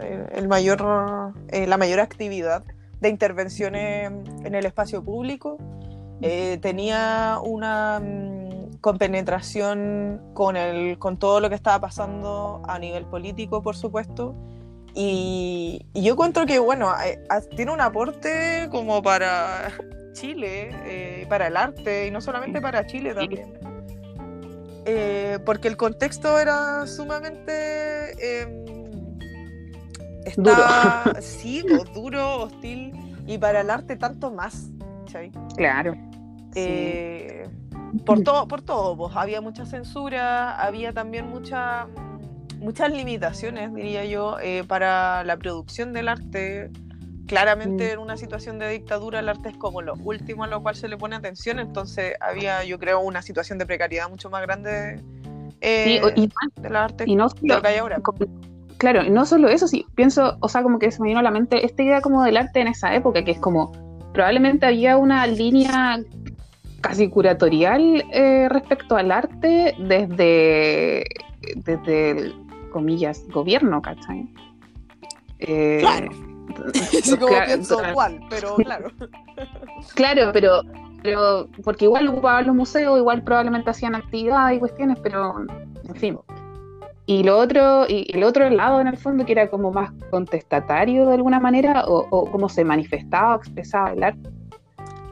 eh, 0.00 0.26
el 0.32 0.48
mayor, 0.48 1.32
eh, 1.48 1.66
la 1.66 1.76
mayor 1.76 2.00
actividad 2.00 2.64
de 3.00 3.08
intervenciones 3.08 4.10
en 4.44 4.54
el 4.54 4.66
espacio 4.66 5.02
público. 5.04 5.58
Eh, 6.20 6.58
tenía 6.60 7.38
una 7.42 8.00
mm, 8.00 8.78
compenetración 8.80 10.20
con, 10.34 10.56
el, 10.56 10.98
con 10.98 11.16
todo 11.18 11.40
lo 11.40 11.48
que 11.48 11.54
estaba 11.54 11.80
pasando 11.80 12.60
a 12.66 12.78
nivel 12.78 13.04
político, 13.06 13.62
por 13.62 13.76
supuesto. 13.76 14.34
Y, 14.94 15.86
y 15.94 16.02
yo 16.02 16.14
encuentro 16.14 16.44
que, 16.44 16.58
bueno, 16.58 16.90
eh, 17.04 17.22
ah, 17.30 17.40
tiene 17.56 17.72
un 17.72 17.80
aporte 17.80 18.68
como 18.70 19.00
para 19.02 19.70
Chile, 20.12 20.70
eh, 20.86 21.26
para 21.28 21.46
el 21.46 21.56
arte, 21.56 22.08
y 22.08 22.10
no 22.10 22.20
solamente 22.20 22.60
para 22.60 22.84
Chile 22.86 23.14
también. 23.14 23.52
Eh, 24.86 25.38
porque 25.44 25.68
el 25.68 25.76
contexto 25.76 26.38
era 26.40 26.84
sumamente... 26.86 28.40
em, 28.42 28.64
está- 30.24 31.12
Sí, 31.20 31.62
pues, 31.68 31.92
duro, 31.92 32.42
hostil, 32.44 32.92
y 33.26 33.38
para 33.38 33.60
el 33.60 33.70
arte 33.70 33.94
tanto 33.96 34.32
más. 34.32 34.68
¿Cachai? 35.08 35.32
Claro. 35.56 35.94
Sí. 36.52 36.60
Eh, 36.64 37.48
por 38.04 38.22
todo, 38.22 38.46
por 38.46 38.62
todo, 38.62 38.96
pues, 38.96 39.16
había 39.16 39.40
mucha 39.40 39.64
censura, 39.64 40.60
había 40.60 40.92
también 40.92 41.28
mucha, 41.28 41.86
muchas 42.60 42.90
limitaciones, 42.92 43.72
diría 43.74 44.04
yo, 44.04 44.36
eh, 44.40 44.64
para 44.66 45.24
la 45.24 45.36
producción 45.38 45.92
del 45.92 46.08
arte. 46.08 46.70
Claramente 47.26 47.88
Mm. 47.88 47.92
en 47.92 47.98
una 47.98 48.16
situación 48.16 48.58
de 48.58 48.70
dictadura 48.70 49.18
el 49.20 49.28
arte 49.28 49.50
es 49.50 49.56
como 49.58 49.82
lo 49.82 49.94
último 49.96 50.44
a 50.44 50.46
lo 50.46 50.62
cual 50.62 50.74
se 50.76 50.88
le 50.88 50.96
pone 50.96 51.14
atención, 51.16 51.58
entonces 51.58 52.14
había, 52.20 52.64
yo 52.64 52.78
creo, 52.78 53.00
una 53.00 53.20
situación 53.20 53.58
de 53.58 53.66
precariedad 53.66 54.08
mucho 54.08 54.30
más 54.30 54.40
grande 54.42 55.02
eh, 55.60 56.00
Sí, 56.14 56.22
y, 56.22 56.60
del 56.62 56.76
arte 56.76 57.04
y 57.06 57.16
no 57.16 57.28
de 57.28 57.54
lo 57.54 57.60
que 57.60 57.68
hay 57.68 57.76
ahora. 57.78 57.98
como- 58.00 58.18
claro, 58.78 59.02
no 59.10 59.26
solo 59.26 59.48
eso, 59.48 59.66
sí, 59.68 59.84
pienso, 59.94 60.36
o 60.40 60.48
sea, 60.48 60.62
como 60.62 60.78
que 60.78 60.90
se 60.90 61.02
me 61.02 61.08
vino 61.08 61.20
a 61.20 61.22
la 61.22 61.30
mente 61.30 61.66
esta 61.66 61.82
idea 61.82 62.00
como 62.00 62.22
del 62.22 62.36
arte 62.38 62.60
en 62.60 62.68
esa 62.68 62.94
época, 62.94 63.22
que 63.24 63.32
es 63.32 63.38
como, 63.38 63.72
probablemente 64.18 64.66
había 64.66 64.96
una 64.96 65.28
línea 65.28 66.00
casi 66.80 67.08
curatorial 67.08 68.04
eh, 68.12 68.48
respecto 68.48 68.96
al 68.96 69.12
arte 69.12 69.76
desde, 69.78 71.04
desde 71.54 72.10
el, 72.10 72.34
comillas, 72.72 73.24
gobierno, 73.28 73.80
¿cachai? 73.80 74.28
Eh, 75.38 75.76
Claro. 75.78 76.10
Así 76.74 77.16
como 77.16 77.28
claro, 77.28 77.46
pienso 77.46 77.78
claro. 77.78 78.18
pero 78.28 78.56
claro. 78.56 78.90
Claro, 79.94 80.30
pero, 80.32 80.62
pero 81.04 81.46
porque 81.62 81.84
igual 81.84 82.08
ocupaban 82.08 82.48
los 82.48 82.56
museos, 82.56 82.98
igual 82.98 83.22
probablemente 83.22 83.70
hacían 83.70 83.94
actividades 83.94 84.56
y 84.56 84.58
cuestiones, 84.58 84.98
pero 85.00 85.46
en 85.84 85.94
fin. 85.94 86.18
Y 87.10 87.22
lo 87.22 87.38
otro, 87.38 87.86
y 87.88 88.06
el 88.14 88.22
otro 88.22 88.50
lado 88.50 88.82
en 88.82 88.86
el 88.86 88.98
fondo 88.98 89.24
que 89.24 89.32
era 89.32 89.48
como 89.48 89.72
más 89.72 89.90
contestatario 90.10 91.06
de 91.06 91.14
alguna 91.14 91.40
manera, 91.40 91.86
o, 91.86 92.06
o 92.10 92.30
cómo 92.30 92.50
se 92.50 92.64
manifestaba, 92.66 93.36
expresaba 93.36 93.94
el 93.94 94.02
arte 94.02 94.28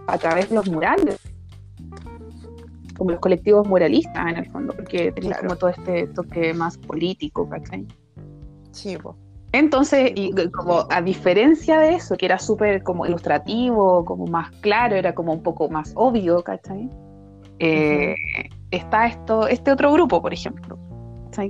a 0.06 0.18
través 0.18 0.50
de 0.50 0.56
los 0.56 0.68
murales, 0.68 1.18
como 2.98 3.12
los 3.12 3.20
colectivos 3.20 3.66
muralistas 3.66 4.26
en 4.30 4.37
el 4.37 4.50
fondo, 4.50 4.74
porque 4.74 5.11
Claro. 5.12 5.40
como 5.40 5.56
todo 5.56 5.70
este 5.70 6.06
toque 6.09 6.52
más 6.52 6.76
político, 6.76 7.48
¿cachai? 7.48 7.87
Sí, 8.72 8.98
pues. 9.02 9.16
Entonces, 9.52 10.12
y 10.16 10.35
como 10.50 10.85
a 10.90 11.00
diferencia 11.00 11.78
de 11.78 11.94
eso, 11.94 12.14
que 12.18 12.26
era 12.26 12.38
súper 12.38 12.82
como 12.82 13.06
ilustrativo, 13.06 14.04
como 14.04 14.26
más 14.26 14.50
claro, 14.61 14.96
era 14.96 15.14
como 15.14 15.32
un 15.32 15.42
poco 15.42 15.70
más 15.70 15.92
obvio, 15.94 16.42
¿cachai? 16.42 16.90
Eh, 17.59 18.14
Está 18.70 19.06
esto, 19.06 19.48
este 19.48 19.72
otro 19.72 19.90
grupo, 19.92 20.20
por 20.20 20.35
ejemplo, 20.35 20.76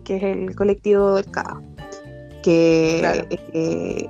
que 0.04 0.16
es 0.16 0.22
el 0.22 0.54
colectivo 0.56 1.14
del 1.16 1.26
CAA, 1.30 1.62
que 2.42 2.96
Claro. 3.00 3.26
eh, 3.30 4.08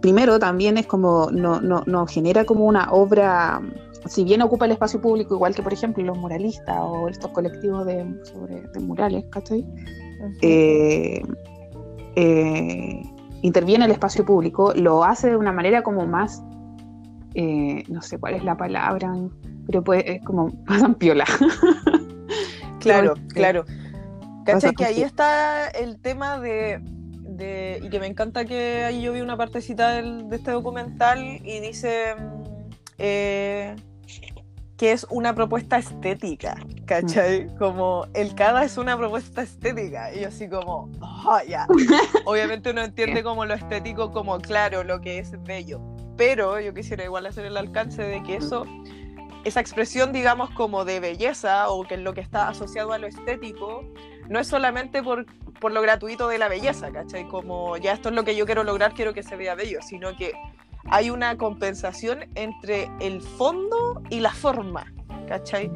primero 0.00 0.38
también 0.38 0.78
es 0.78 0.86
como, 0.86 1.30
no, 1.30 1.60
no, 1.60 1.82
no 1.86 2.06
genera 2.06 2.44
como 2.44 2.64
una 2.64 2.90
obra, 2.92 3.60
si 4.06 4.24
bien 4.24 4.40
ocupa 4.42 4.64
el 4.64 4.72
espacio 4.72 5.00
público, 5.00 5.34
igual 5.34 5.54
que 5.54 5.62
por 5.62 5.72
ejemplo 5.72 6.02
los 6.04 6.16
muralistas 6.18 6.76
o 6.80 7.08
estos 7.08 7.30
colectivos 7.32 7.84
de, 7.86 8.06
sobre, 8.24 8.62
de 8.62 8.80
murales, 8.80 9.24
¿cachai? 9.30 9.66
eh, 10.42 11.22
eh, 12.16 13.02
interviene 13.42 13.84
el 13.86 13.90
espacio 13.90 14.24
público, 14.24 14.72
lo 14.74 15.04
hace 15.04 15.30
de 15.30 15.36
una 15.36 15.52
manera 15.52 15.82
como 15.82 16.06
más, 16.06 16.42
eh, 17.34 17.84
no 17.88 18.02
sé 18.02 18.18
cuál 18.18 18.34
es 18.34 18.44
la 18.44 18.56
palabra, 18.56 19.12
pero 19.66 19.82
pues 19.84 20.02
es 20.06 20.22
como 20.24 20.48
más 20.66 20.82
ampiola. 20.82 21.24
Claro, 22.80 23.14
Porque- 23.14 23.34
claro. 23.34 23.64
Que 24.76 24.84
ahí 24.84 25.02
está 25.02 25.68
el 25.68 26.00
tema 26.00 26.38
de, 26.38 26.80
de- 26.82 27.80
Y 27.82 27.88
que 27.90 28.00
me 28.00 28.06
encanta 28.06 28.44
que 28.44 28.84
ahí 28.84 29.02
yo 29.02 29.12
vi 29.12 29.20
una 29.20 29.36
partecita 29.36 29.90
del- 29.92 30.28
de 30.28 30.36
este 30.36 30.50
documental 30.50 31.18
y 31.24 31.60
dice 31.60 32.14
mm, 32.16 32.42
eh, 32.98 33.76
que 34.76 34.92
es 34.92 35.06
una 35.10 35.34
propuesta 35.34 35.76
estética, 35.76 36.56
¿cachai? 36.86 37.44
Mm. 37.46 37.56
Como 37.58 38.06
el 38.14 38.34
CADA 38.34 38.64
es 38.64 38.78
una 38.78 38.96
propuesta 38.96 39.42
estética. 39.42 40.10
Y 40.14 40.20
yo 40.20 40.28
así 40.28 40.48
como, 40.48 40.90
"Oh, 41.02 41.38
ya. 41.46 41.66
Obviamente 42.24 42.70
uno 42.70 42.82
entiende 42.82 43.22
como 43.22 43.44
lo 43.44 43.52
estético 43.54 44.10
como, 44.10 44.38
claro, 44.38 44.82
lo 44.82 45.00
que 45.02 45.18
es 45.18 45.32
bello. 45.44 45.80
Pero 46.16 46.58
yo 46.60 46.72
quisiera 46.72 47.04
igual 47.04 47.26
hacer 47.26 47.44
el 47.44 47.56
alcance 47.58 48.02
de 48.02 48.22
que 48.22 48.36
eso 48.36 48.64
esa 49.44 49.60
expresión, 49.60 50.12
digamos, 50.12 50.50
como 50.50 50.84
de 50.84 51.00
belleza 51.00 51.68
o 51.70 51.84
que 51.84 51.94
es 51.94 52.00
lo 52.00 52.12
que 52.14 52.20
está 52.20 52.48
asociado 52.48 52.92
a 52.92 52.98
lo 52.98 53.06
estético, 53.06 53.82
no 54.30 54.38
es 54.38 54.46
solamente 54.46 55.02
por, 55.02 55.26
por 55.60 55.72
lo 55.72 55.82
gratuito 55.82 56.28
de 56.28 56.38
la 56.38 56.48
belleza, 56.48 56.90
¿cachai? 56.92 57.26
Como 57.28 57.76
ya 57.76 57.92
esto 57.92 58.08
es 58.08 58.14
lo 58.14 58.24
que 58.24 58.36
yo 58.36 58.46
quiero 58.46 58.62
lograr, 58.62 58.94
quiero 58.94 59.12
que 59.12 59.24
se 59.24 59.36
vea 59.36 59.56
bello, 59.56 59.80
sino 59.82 60.16
que 60.16 60.32
hay 60.88 61.10
una 61.10 61.36
compensación 61.36 62.30
entre 62.36 62.88
el 63.00 63.20
fondo 63.20 64.00
y 64.08 64.20
la 64.20 64.30
forma, 64.30 64.92
¿cachai? 65.26 65.70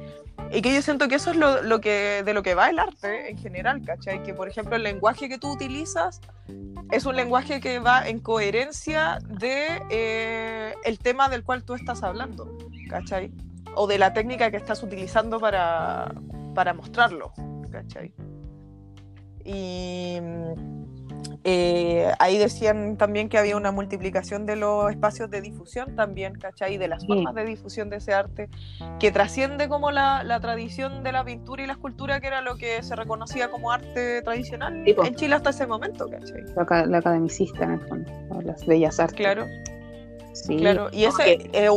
Y 0.52 0.62
que 0.62 0.72
yo 0.72 0.82
siento 0.82 1.08
que 1.08 1.16
eso 1.16 1.32
es 1.32 1.36
lo, 1.36 1.80
que, 1.80 2.22
de 2.24 2.32
lo 2.32 2.44
que 2.44 2.54
va 2.54 2.70
el 2.70 2.78
arte 2.78 3.28
en 3.28 3.38
general, 3.38 3.82
¿cachai? 3.84 4.22
Que 4.22 4.34
por 4.34 4.48
ejemplo 4.48 4.76
el 4.76 4.84
lenguaje 4.84 5.28
que 5.28 5.36
tú 5.36 5.50
utilizas 5.50 6.20
es 6.92 7.06
un 7.06 7.16
lenguaje 7.16 7.60
que 7.60 7.80
va 7.80 8.08
en 8.08 8.20
coherencia 8.20 9.18
de 9.26 9.82
eh, 9.90 10.74
el 10.84 11.00
tema 11.00 11.28
del 11.28 11.42
cual 11.42 11.64
tú 11.64 11.74
estás 11.74 12.04
hablando, 12.04 12.56
¿cachai? 12.88 13.32
O 13.74 13.88
de 13.88 13.98
la 13.98 14.12
técnica 14.12 14.52
que 14.52 14.58
estás 14.58 14.80
utilizando 14.84 15.40
para, 15.40 16.14
para 16.54 16.72
mostrarlo, 16.72 17.32
¿cachai? 17.72 18.14
Y 19.44 20.18
eh, 21.46 22.10
ahí 22.20 22.38
decían 22.38 22.96
también 22.96 23.28
que 23.28 23.36
había 23.36 23.58
una 23.58 23.70
multiplicación 23.70 24.46
de 24.46 24.56
los 24.56 24.90
espacios 24.90 25.30
de 25.30 25.42
difusión 25.42 25.94
también, 25.94 26.34
¿cachai? 26.38 26.78
De 26.78 26.88
las 26.88 27.06
formas 27.06 27.34
de 27.34 27.44
difusión 27.44 27.90
de 27.90 27.96
ese 27.96 28.14
arte, 28.14 28.48
que 28.98 29.12
trasciende 29.12 29.68
como 29.68 29.90
la, 29.90 30.38
tradición 30.40 31.02
de 31.02 31.12
la 31.12 31.22
pintura 31.22 31.62
y 31.62 31.66
la 31.66 31.74
escultura, 31.74 32.20
que 32.20 32.28
era 32.28 32.40
lo 32.40 32.56
que 32.56 32.82
se 32.82 32.96
reconocía 32.96 33.50
como 33.50 33.70
arte 33.70 34.22
tradicional 34.22 34.84
en 34.86 35.14
Chile 35.16 35.34
hasta 35.34 35.50
ese 35.50 35.66
momento, 35.66 36.08
¿cachai? 36.08 36.44
La, 36.88 36.98
academicista, 36.98 37.64
en 37.64 37.72
el 37.72 37.80
fondo, 37.80 38.10
las 38.42 38.64
bellas 38.66 38.98
artes. 38.98 39.16
Claro. 39.16 39.44
Sí. 40.32 40.56
Claro, 40.56 40.88
y 40.92 41.04
ese 41.04 41.46
es 41.52 41.70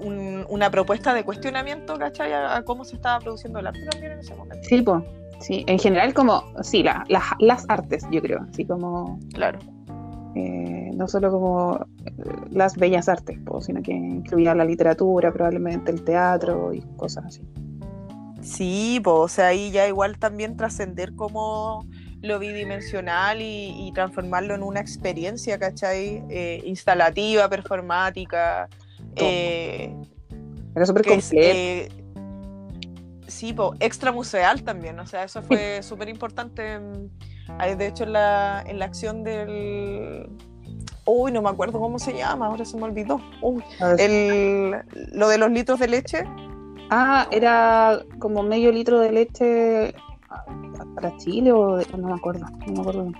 una 0.00 0.70
propuesta 0.70 1.14
de 1.14 1.22
cuestionamiento, 1.22 1.96
¿cachai? 1.98 2.32
A, 2.32 2.62
cómo 2.64 2.84
se 2.84 2.96
estaba 2.96 3.20
produciendo 3.20 3.60
el 3.60 3.68
arte 3.68 3.86
también 3.90 4.12
en 4.12 4.18
ese 4.18 4.34
momento. 4.34 4.68
Sí, 4.68 4.82
pues 4.82 5.04
Sí, 5.44 5.62
en 5.66 5.78
general 5.78 6.14
como, 6.14 6.42
sí, 6.62 6.82
la, 6.82 7.04
las 7.38 7.66
artes, 7.68 8.06
yo 8.10 8.22
creo, 8.22 8.46
así 8.50 8.64
como... 8.64 9.20
Claro. 9.34 9.58
Eh, 10.34 10.90
no 10.94 11.06
solo 11.06 11.30
como 11.30 11.86
eh, 12.06 12.12
las 12.50 12.76
bellas 12.76 13.10
artes, 13.10 13.38
sino 13.60 13.82
que 13.82 13.92
incluía 13.92 14.54
la 14.54 14.64
literatura, 14.64 15.30
probablemente 15.34 15.92
el 15.92 16.02
teatro 16.02 16.72
y 16.72 16.80
cosas 16.96 17.26
así. 17.26 17.42
Sí, 18.40 19.02
pues, 19.04 19.16
o 19.16 19.28
sea, 19.28 19.48
ahí 19.48 19.70
ya 19.70 19.86
igual 19.86 20.18
también 20.18 20.56
trascender 20.56 21.14
como 21.14 21.86
lo 22.22 22.38
bidimensional 22.38 23.42
y, 23.42 23.92
transformarlo 23.94 24.54
en 24.54 24.62
una 24.62 24.80
experiencia, 24.80 25.58
¿cachai? 25.58 26.24
Eh, 26.30 26.62
instalativa, 26.64 27.50
performática. 27.50 28.70
Era 29.14 30.86
súper 30.86 31.04
completo 31.04 32.03
sí, 33.34 33.54
extra 33.80 34.12
museal 34.12 34.62
también, 34.62 34.98
o 34.98 35.06
sea, 35.06 35.24
eso 35.24 35.42
fue 35.42 35.82
súper 35.82 36.08
importante. 36.08 36.80
De 37.76 37.86
hecho, 37.86 38.04
en 38.04 38.12
la, 38.12 38.62
en 38.66 38.78
la 38.78 38.86
acción 38.86 39.22
del... 39.22 40.28
Uy, 41.06 41.32
no 41.32 41.42
me 41.42 41.50
acuerdo 41.50 41.78
cómo 41.78 41.98
se 41.98 42.14
llama, 42.14 42.46
ahora 42.46 42.64
se 42.64 42.76
me 42.78 42.84
olvidó. 42.84 43.20
Uy, 43.42 43.62
el, 43.98 44.76
lo 45.12 45.28
de 45.28 45.36
los 45.36 45.50
litros 45.50 45.78
de 45.78 45.88
leche. 45.88 46.24
Ah, 46.90 47.26
era 47.30 48.00
como 48.18 48.42
medio 48.42 48.72
litro 48.72 49.00
de 49.00 49.12
leche 49.12 49.94
para 50.94 51.16
Chile 51.18 51.52
o 51.52 51.78
no 51.96 52.08
me 52.08 52.14
acuerdo, 52.14 52.46
no 52.66 52.72
me 52.72 52.80
acuerdo. 52.80 53.12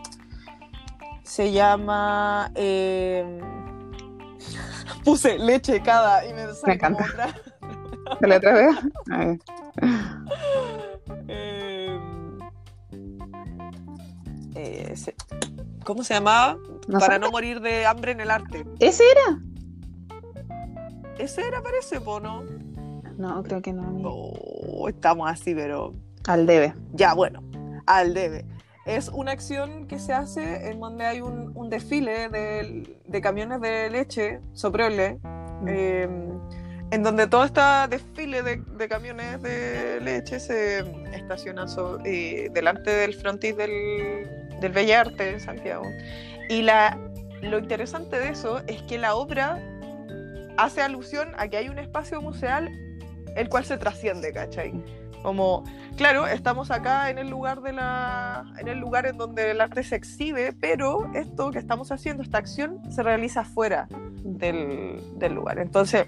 Se 1.23 1.53
llama... 1.53 2.51
Em, 2.55 3.41
puse 5.05 5.39
leche 5.39 5.81
cada 5.83 6.25
y 6.27 6.33
me, 6.33 6.47
me 6.67 6.75
encanta. 6.75 7.05
¿De 8.21 8.29
la 8.29 8.37
otra 8.37 8.53
vez? 8.53 8.77
A 9.11 9.19
ver. 9.19 9.39
Eh, 14.57 14.95
¿Cómo 15.85 16.05
se 16.05 16.15
llamaba? 16.15 16.57
Para 17.01 17.19
no 17.19 17.31
morir 17.31 17.61
de 17.61 17.87
hambre 17.87 18.13
en 18.13 18.21
el 18.21 18.31
arte. 18.31 18.65
¿Ese 18.79 19.03
era? 19.11 19.39
Ese 21.19 21.47
era, 21.47 21.63
parece, 21.63 22.01
¿po 22.01 22.21
no? 22.21 22.45
No, 23.17 23.43
creo 23.43 23.63
que 23.63 23.73
no. 23.73 23.85
Oh, 24.05 24.89
estamos 24.89 25.31
así, 25.31 25.55
pero. 25.55 25.95
Al 26.27 26.47
debe. 26.47 26.75
Ya, 26.93 27.15
bueno, 27.15 27.43
al 27.87 28.15
debe. 28.15 28.47
Es 28.87 29.09
una 29.09 29.33
acción 29.33 29.87
que 29.87 29.99
se 29.99 30.13
hace 30.13 30.71
en 30.71 30.81
donde 30.81 31.07
hay 31.07 31.21
un, 31.21 31.71
desfile 31.71 32.29
de, 32.29 33.21
camiones 33.23 33.61
de 33.61 33.89
leche, 33.91 34.41
soprole, 34.53 35.19
mm. 35.63 35.69
em, 35.69 36.34
en 36.95 37.03
donde 37.03 37.27
todo 37.27 37.43
este 37.43 37.61
desfile 37.91 38.45
de, 38.45 38.89
camiones 38.89 39.43
de 39.43 40.01
leche 40.01 40.39
se 40.39 40.79
estacionan 41.13 41.67
eh, 42.05 42.49
delante 42.53 42.89
del 42.89 43.15
frontis 43.15 43.57
del, 43.57 44.29
del 44.61 44.71
Bellarte 44.71 45.31
en 45.31 45.41
Santiago. 45.41 45.85
Y 46.49 46.63
lo 46.63 47.59
interesante 47.59 48.21
de 48.21 48.29
eso 48.29 48.61
es 48.69 48.81
que 48.83 48.99
la 48.99 49.17
obra 49.17 49.59
hace 50.57 50.83
alusión 50.83 51.33
a 51.37 51.49
que 51.49 51.57
hay 51.57 51.69
un 51.69 51.81
espacio 51.81 52.23
museal 52.23 52.71
el 53.35 53.49
cual 53.49 53.65
se 53.65 53.77
trasciende, 53.77 54.33
¿cachai? 54.33 54.73
Como, 55.25 55.65
claro, 55.97 56.29
estamos 56.29 56.71
acá 56.71 57.11
en 57.11 57.19
el 57.19 57.29
lugar 57.29 57.61
de 57.63 57.73
la, 57.73 58.45
en 58.61 58.69
el 58.69 58.79
lugar 58.79 59.07
en 59.07 59.17
donde 59.17 59.51
el 59.51 59.61
arte 59.61 59.83
se 59.83 59.97
exhibe, 59.97 60.53
pero 60.53 61.11
esto 61.13 61.51
que 61.51 61.59
estamos 61.59 61.91
haciendo, 61.91 62.23
esta 62.23 62.39
acción, 62.39 62.79
se 62.93 63.03
realiza 63.03 63.43
fuera 63.43 63.89
del, 64.23 65.03
del 65.17 65.35
lugar. 65.35 65.59
Entonces, 65.59 66.07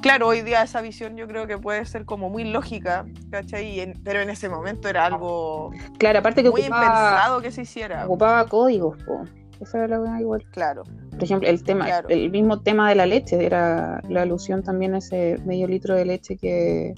claro, 0.00 0.28
hoy 0.28 0.42
día 0.42 0.62
esa 0.62 0.80
visión 0.80 1.16
yo 1.16 1.26
creo 1.26 1.46
que 1.46 1.58
puede 1.58 1.84
ser 1.84 2.04
como 2.04 2.30
muy 2.30 2.44
lógica, 2.44 3.06
¿cachai? 3.30 3.94
pero 4.04 4.20
en 4.20 4.30
ese 4.30 4.48
momento 4.48 4.88
era 4.88 5.06
algo 5.06 5.70
claro, 5.98 6.18
aparte 6.20 6.42
que 6.42 6.50
muy 6.50 6.62
impensado 6.62 7.40
que 7.40 7.50
se 7.50 7.62
hiciera. 7.62 8.04
Ocupaba 8.06 8.46
códigos, 8.46 9.02
po. 9.04 9.24
Era 9.74 10.20
igual. 10.20 10.44
Claro. 10.52 10.84
Por 11.10 11.24
ejemplo, 11.24 11.48
el 11.48 11.62
tema, 11.64 11.88
el 12.08 12.30
mismo 12.30 12.60
tema 12.60 12.88
de 12.88 12.94
la 12.94 13.06
leche, 13.06 13.44
era 13.44 14.00
la 14.08 14.22
alusión 14.22 14.62
también 14.62 14.94
a 14.94 14.98
ese 14.98 15.36
medio 15.44 15.66
litro 15.66 15.96
de 15.96 16.04
leche 16.04 16.36
que, 16.36 16.94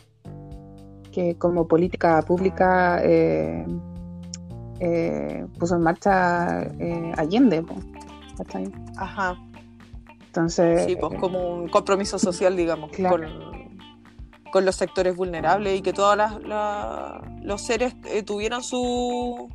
que 1.11 1.37
como 1.37 1.67
política 1.67 2.21
pública 2.23 3.01
eh, 3.03 3.65
eh, 4.81 5.47
puso 5.59 5.77
en 5.77 5.83
marcha 5.83 6.63
eh, 6.79 7.13
Allende, 7.17 7.63
po. 7.63 7.77
¿cachai? 8.37 8.71
Ajá. 8.97 9.37
Entonces. 10.31 10.85
Sí, 10.85 10.95
pues 10.95 11.19
como 11.19 11.55
un 11.57 11.69
compromiso 11.69 12.17
social, 12.17 12.57
digamos, 12.57 12.93
con, 14.53 14.65
los 14.65 14.77
sectores 14.77 15.17
vulnerables 15.17 15.79
y 15.79 15.83
que 15.83 15.93
todos 15.93 16.17
los 17.43 17.61
seres 17.61 17.97
eh, 18.07 18.23
tuvieran 18.23 18.63
su 18.63 19.49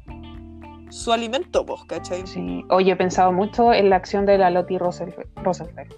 su 0.90 1.14
alimento, 1.14 1.66
pues, 1.66 1.82
¿cachai? 1.86 2.28
Sí. 2.28 2.64
Oye, 2.70 2.92
he 2.92 2.96
pensado 2.96 3.32
mucho 3.32 3.74
en 3.74 3.90
la 3.90 3.96
acción 3.96 4.26
de 4.26 4.38
la 4.38 4.50
Lottie 4.50 4.78
Rosenfeld. 4.80 5.94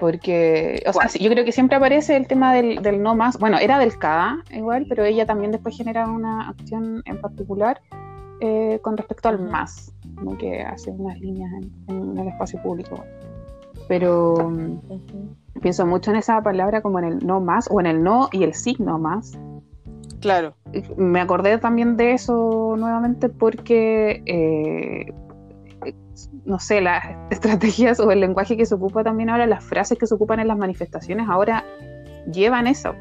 Porque, 0.00 0.82
o 0.86 0.92
sea, 0.94 1.08
yo 1.20 1.30
creo 1.30 1.44
que 1.44 1.52
siempre 1.52 1.76
aparece 1.76 2.16
el 2.16 2.26
tema 2.26 2.54
del, 2.54 3.02
no 3.02 3.14
más. 3.14 3.38
Bueno, 3.38 3.58
era 3.58 3.78
del 3.78 3.98
CA 3.98 4.42
igual, 4.50 4.86
pero 4.88 5.04
ella 5.04 5.26
también 5.26 5.52
después 5.52 5.76
genera 5.76 6.06
una 6.08 6.48
acción 6.48 7.02
en 7.04 7.20
particular 7.20 7.82
eh, 8.40 8.78
con 8.80 8.96
respecto 8.96 9.28
al 9.28 9.38
más, 9.38 9.92
como 10.16 10.38
que 10.38 10.62
hace 10.62 10.90
unas 10.90 11.20
líneas 11.20 11.50
en 11.88 12.16
el 12.16 12.28
espacio 12.28 12.62
público 12.62 13.04
pero 13.90 14.52
pienso 15.60 15.84
mucho 15.84 16.12
en 16.12 16.18
esa 16.18 16.40
palabra 16.44 16.80
como 16.80 17.00
en 17.00 17.06
el 17.06 17.26
no 17.26 17.40
más 17.40 17.68
o 17.72 17.80
en 17.80 17.86
el 17.86 18.04
no 18.04 18.28
y 18.30 18.44
el 18.44 18.54
signo 18.54 19.00
más. 19.00 19.36
Claro. 20.20 20.54
Me 20.96 21.20
acordé 21.20 21.58
también 21.58 21.96
de 21.96 22.12
eso 22.12 22.76
nuevamente 22.78 23.28
porque, 23.28 24.22
eh, 24.26 25.12
no 26.44 26.60
sé, 26.60 26.80
las 26.80 27.02
estrategias 27.30 27.98
o 27.98 28.12
el 28.12 28.20
lenguaje 28.20 28.56
que 28.56 28.64
se 28.64 28.76
ocupa 28.76 29.02
también 29.02 29.28
ahora, 29.28 29.44
las 29.48 29.64
frases 29.64 29.98
que 29.98 30.06
se 30.06 30.14
ocupan 30.14 30.38
en 30.38 30.46
las 30.46 30.56
manifestaciones 30.56 31.28
ahora 31.28 31.64
llevan 32.32 32.68
eso. 32.68 32.94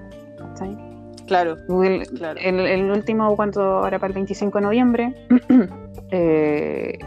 Claro. 1.28 1.58
El, 1.84 2.08
claro. 2.08 2.40
el, 2.42 2.90
último, 2.90 3.36
cuando 3.36 3.62
ahora 3.62 4.00
para 4.00 4.08
el 4.08 4.16
25 4.16 4.58
de 4.58 4.64
noviembre, 4.64 5.28
eh, 6.10 6.98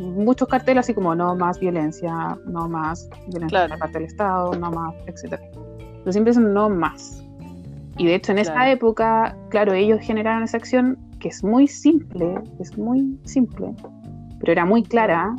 muchos 0.00 0.48
carteles 0.48 0.84
así 0.84 0.94
como 0.94 1.14
no 1.14 1.34
más 1.36 1.58
violencia, 1.60 2.38
no 2.46 2.68
más 2.68 3.08
violencia 3.28 3.68
por 3.68 3.78
parte 3.78 3.98
del 3.98 4.08
Estado, 4.08 4.54
no 4.54 4.70
más, 4.70 4.94
etcétera. 5.06 5.42
Pero 5.98 6.12
siempre 6.12 6.32
son 6.32 6.52
no 6.52 6.68
más. 6.70 7.22
Y 7.98 8.06
de 8.06 8.14
hecho 8.14 8.32
en 8.32 8.38
esa 8.38 8.70
época, 8.70 9.36
claro, 9.50 9.74
ellos 9.74 10.00
generaron 10.00 10.42
esa 10.42 10.56
acción 10.56 10.98
que 11.18 11.28
es 11.28 11.44
muy 11.44 11.68
simple, 11.68 12.40
es 12.58 12.76
muy 12.78 13.18
simple, 13.24 13.74
pero 14.38 14.52
era 14.52 14.64
muy 14.64 14.82
clara 14.82 15.34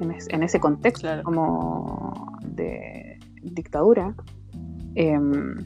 en, 0.00 0.42
ese 0.42 0.60
contexto 0.60 1.08
como 1.24 2.38
de 2.44 3.18
dictadura. 3.42 4.14
Em, 4.94 5.56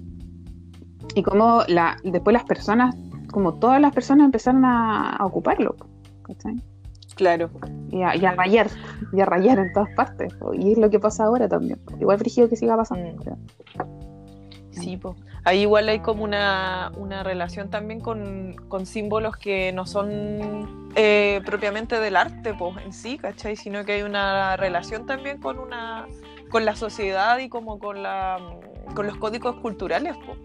y 1.15 1.23
como 1.23 1.63
la, 1.69 1.97
después 2.05 2.33
las 2.33 2.45
personas, 2.45 2.95
como 3.31 3.55
todas 3.55 3.81
las 3.81 3.93
personas 3.93 4.27
empezaron 4.27 4.65
a, 4.65 5.19
ocuparlo. 5.21 5.75
Claro. 7.17 7.51
Y 7.91 8.03
a, 8.03 8.13
rayar, 8.33 8.69
y 9.13 9.21
a 9.21 9.25
rayar 9.25 9.59
en 9.59 9.73
todas 9.73 9.89
partes. 9.95 10.35
Y 10.53 10.73
es 10.73 10.79
lo 10.79 10.91
que 10.91 11.01
pasa 11.01 11.25
ahora 11.25 11.49
también. 11.49 11.81
Igual 11.99 12.19
frigido 12.19 12.49
que 12.49 12.57
siga 12.57 12.77
pasando. 12.77 13.09
Mm. 13.09 14.71
Sí, 14.71 14.97
pues. 14.99 15.17
Ahí 15.45 15.61
igual 15.61 15.89
hay 15.89 16.01
como 16.01 16.25
una, 16.25 16.93
una 16.97 17.23
relación 17.23 17.71
también 17.71 18.01
con, 18.01 18.57
con, 18.69 18.85
símbolos 18.85 19.37
que 19.37 19.73
no 19.73 19.87
son 19.87 20.91
eh, 20.97 21.41
propiamente 21.47 22.01
del 22.01 22.17
arte, 22.17 22.53
pues, 22.53 22.77
en 22.85 22.93
sí, 22.93 23.17
¿cachai? 23.17 23.57
Sino 23.57 23.85
que 23.85 23.93
hay 23.93 24.03
una 24.03 24.57
relación 24.57 25.07
también 25.07 25.39
con 25.41 25.59
una 25.59 26.07
con 26.51 26.65
la 26.65 26.77
sociedad 26.77 27.39
y 27.39 27.49
como 27.49 27.79
con 27.79 28.03
la 28.03 28.39
con 28.95 29.07
los 29.07 29.17
códigos 29.17 29.57
culturales, 29.57 30.17
pues. 30.27 30.39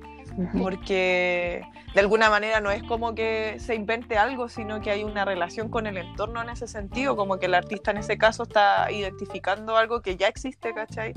Porque 0.57 1.61
de 1.93 1.99
alguna 1.99 2.29
manera 2.29 2.61
no 2.61 2.71
es 2.71 2.83
como 2.83 3.13
que 3.13 3.57
se 3.59 3.75
invente 3.75 4.17
algo, 4.17 4.49
sino 4.49 4.81
que 4.81 4.91
hay 4.91 5.03
una 5.03 5.25
relación 5.25 5.69
con 5.69 5.87
el 5.87 5.97
entorno 5.97 6.41
en 6.41 6.49
ese 6.49 6.67
sentido, 6.67 7.15
como 7.15 7.37
que 7.37 7.47
el 7.47 7.53
artista 7.53 7.91
en 7.91 7.97
ese 7.97 8.17
caso 8.17 8.43
está 8.43 8.91
identificando 8.91 9.77
algo 9.77 10.01
que 10.01 10.15
ya 10.15 10.27
existe, 10.27 10.73
¿cachai? 10.73 11.13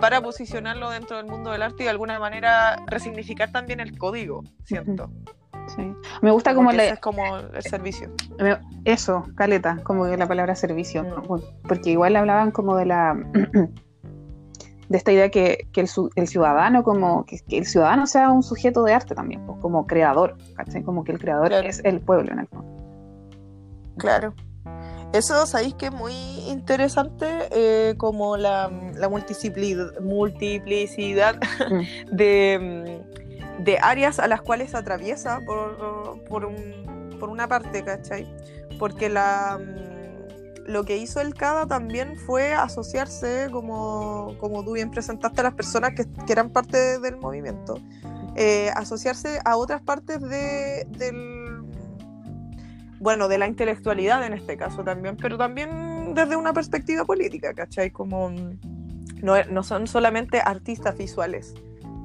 para 0.00 0.20
posicionarlo 0.20 0.90
dentro 0.90 1.16
del 1.16 1.26
mundo 1.26 1.50
del 1.50 1.62
arte 1.62 1.82
y 1.82 1.84
de 1.84 1.90
alguna 1.90 2.18
manera 2.18 2.76
resignificar 2.86 3.50
también 3.50 3.80
el 3.80 3.96
código, 3.98 4.44
siento. 4.64 5.10
Sí. 5.76 5.92
Me 6.22 6.30
gusta 6.30 6.54
como 6.54 6.72
le... 6.72 6.90
es 6.90 7.00
como 7.00 7.22
el 7.36 7.62
servicio. 7.62 8.10
Eso, 8.84 9.26
caleta, 9.36 9.78
como 9.84 10.06
la 10.06 10.26
palabra 10.26 10.54
servicio. 10.54 11.04
Mm. 11.04 11.66
Porque 11.66 11.90
igual 11.90 12.16
hablaban 12.16 12.52
como 12.52 12.76
de 12.76 12.86
la 12.86 13.14
de 14.88 14.96
esta 14.96 15.12
idea 15.12 15.30
que, 15.30 15.68
que 15.72 15.82
el, 15.82 16.28
ciudadano 16.28 16.82
como 16.82 17.26
que, 17.26 17.40
el 17.50 17.66
ciudadano 17.66 18.06
sea 18.06 18.30
un 18.30 18.42
sujeto 18.42 18.82
de 18.84 18.94
arte 18.94 19.14
también, 19.14 19.44
pues, 19.46 19.58
como 19.60 19.86
creador, 19.86 20.38
¿cachai? 20.56 20.82
Como 20.82 21.04
que 21.04 21.12
el 21.12 21.18
creador 21.18 21.52
es 21.52 21.82
el 21.84 22.00
pueblo 22.00 22.32
en 22.32 22.38
el 22.40 22.48
fondo. 22.48 22.78
Claro. 23.98 24.34
Eso 25.12 25.46
sabéis 25.46 25.74
que 25.74 25.86
es 25.86 25.92
muy 25.92 26.12
interesante, 26.48 27.26
eh, 27.50 27.94
como 27.96 28.36
la, 28.36 28.70
la 28.94 29.08
multiplicidad 29.08 31.36
mm. 31.36 32.14
de, 32.14 33.00
de, 33.58 33.78
áreas 33.80 34.18
a 34.18 34.28
las 34.28 34.42
cuales 34.42 34.74
atraviesa 34.74 35.40
por, 35.46 36.22
por, 36.24 36.44
un, 36.44 37.16
por 37.18 37.30
una 37.30 37.48
parte, 37.48 37.82
¿cachai? 37.84 38.30
Porque 38.78 39.08
la, 39.08 39.58
mm, 39.58 39.87
lo 40.68 40.84
que 40.84 40.98
hizo 40.98 41.20
el 41.20 41.34
CADA 41.34 41.66
también 41.66 42.16
fue 42.16 42.52
asociarse, 42.52 43.48
como, 43.50 44.36
como 44.38 44.62
tú 44.64 44.72
bien 44.74 44.90
presentaste, 44.90 45.40
a 45.40 45.44
las 45.44 45.54
personas 45.54 45.94
que, 45.94 46.04
que 46.26 46.32
eran 46.32 46.50
parte 46.50 46.98
del 47.00 47.16
movimiento, 47.16 47.80
eh, 48.36 48.70
asociarse 48.76 49.40
a 49.44 49.56
otras 49.56 49.82
partes 49.82 50.20
de, 50.20 50.86
del 50.90 51.48
bueno, 53.00 53.28
de 53.28 53.38
la 53.38 53.46
intelectualidad 53.46 54.24
en 54.24 54.32
este 54.32 54.56
caso 54.56 54.84
también, 54.84 55.16
pero 55.16 55.38
también 55.38 56.14
desde 56.14 56.36
una 56.36 56.52
perspectiva 56.52 57.04
política, 57.04 57.54
¿cachai? 57.54 57.90
Como 57.90 58.30
mm, 58.30 58.58
no, 59.22 59.62
son 59.62 59.86
solamente 59.86 60.40
artistas 60.40 60.96
visuales 60.96 61.54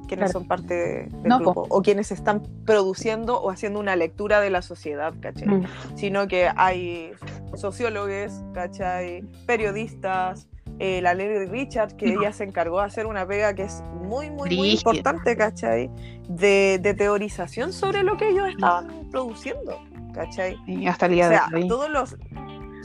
quienes 0.06 0.32
son 0.32 0.46
parte 0.46 1.08
del 1.10 1.38
grupo, 1.38 1.66
o 1.68 1.82
quienes 1.82 2.12
están 2.12 2.42
produciendo 2.64 3.40
o 3.40 3.50
haciendo 3.50 3.80
una 3.80 3.96
lectura 3.96 4.40
de 4.40 4.50
la 4.50 4.62
sociedad, 4.62 5.14
¿cachai? 5.20 5.48
Mm. 5.48 5.66
Sino 5.96 6.28
que 6.28 6.50
hay 6.56 7.12
sociólogos, 7.54 8.42
¿cachai? 8.52 9.22
Periodistas, 9.46 10.48
eh, 10.78 11.00
la 11.00 11.14
Lady 11.14 11.46
Richard, 11.46 11.96
que 11.96 12.12
ella 12.14 12.32
se 12.32 12.44
encargó 12.44 12.80
de 12.80 12.86
hacer 12.86 13.06
una 13.06 13.26
pega 13.26 13.54
que 13.54 13.62
es 13.62 13.82
muy, 14.02 14.30
muy, 14.30 14.56
muy 14.56 14.70
importante, 14.72 15.36
¿cachai? 15.36 15.90
De, 16.28 16.78
de, 16.80 16.94
teorización 16.94 17.72
sobre 17.72 18.02
lo 18.02 18.16
que 18.16 18.28
ellos 18.28 18.48
estaban 18.48 19.08
produciendo. 19.10 19.78
¿cachai? 20.14 20.56
Y 20.66 20.86
hasta 20.86 21.06
el 21.06 21.12
día 21.12 21.26
o 21.26 21.28
sea, 21.28 21.48
todos 21.68 21.90
los... 21.90 22.16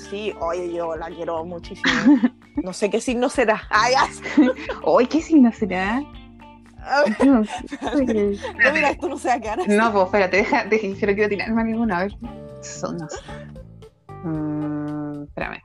Sí, 0.09 0.34
oye, 0.39 0.74
yo 0.74 0.95
la 0.95 1.07
quiero 1.07 1.45
muchísimo. 1.45 1.89
No 2.63 2.74
sé 2.74 2.89
qué 2.89 2.99
signo 2.99 3.30
será. 3.30 3.61
¡Ay, 3.70 3.93
Oye, 4.84 5.07
¿qué 5.07 5.22
signo 5.22 5.49
será? 5.53 6.03
No, 8.59 8.73
mira, 8.73 8.89
esto 8.91 9.09
no 9.09 9.17
se 9.17 9.27
va 9.27 9.34
a 9.36 9.55
No, 9.67 9.91
pues 9.91 10.05
espérate, 10.05 10.38
deja, 10.38 10.63
deja, 10.65 10.88
yo 10.88 11.07
no 11.07 11.13
quiero 11.13 11.30
tirarme 11.30 11.61
a 11.61 11.65
ninguno, 11.65 11.95
a 11.95 11.99
ver. 11.99 12.13
Son, 12.61 12.97
no 12.97 13.07
sé. 13.09 13.17
Mm, 14.23 15.23
espérame. 15.23 15.61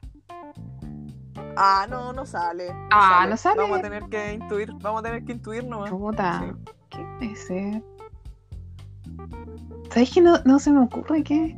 Ah, 1.57 1.87
no, 1.89 2.13
no 2.13 2.27
sale. 2.27 2.75
ah, 2.91 3.27
no 3.29 3.37
sale. 3.37 3.61
Vamos 3.61 3.79
a 3.79 3.83
tener 3.83 4.05
que 4.05 4.33
intuir, 4.33 4.73
vamos 4.81 5.01
a 5.01 5.05
tener 5.05 5.25
que 5.25 5.33
intuir 5.33 5.65
nomás. 5.65 5.91
Puta, 5.91 6.55
¿qué 6.91 6.99
puede 7.19 7.37
ser? 7.37 7.83
¿Sabes 9.91 10.13
que 10.13 10.21
no, 10.21 10.39
no 10.45 10.59
se 10.59 10.73
me 10.73 10.81
ocurre 10.81 11.23
qué? 11.23 11.57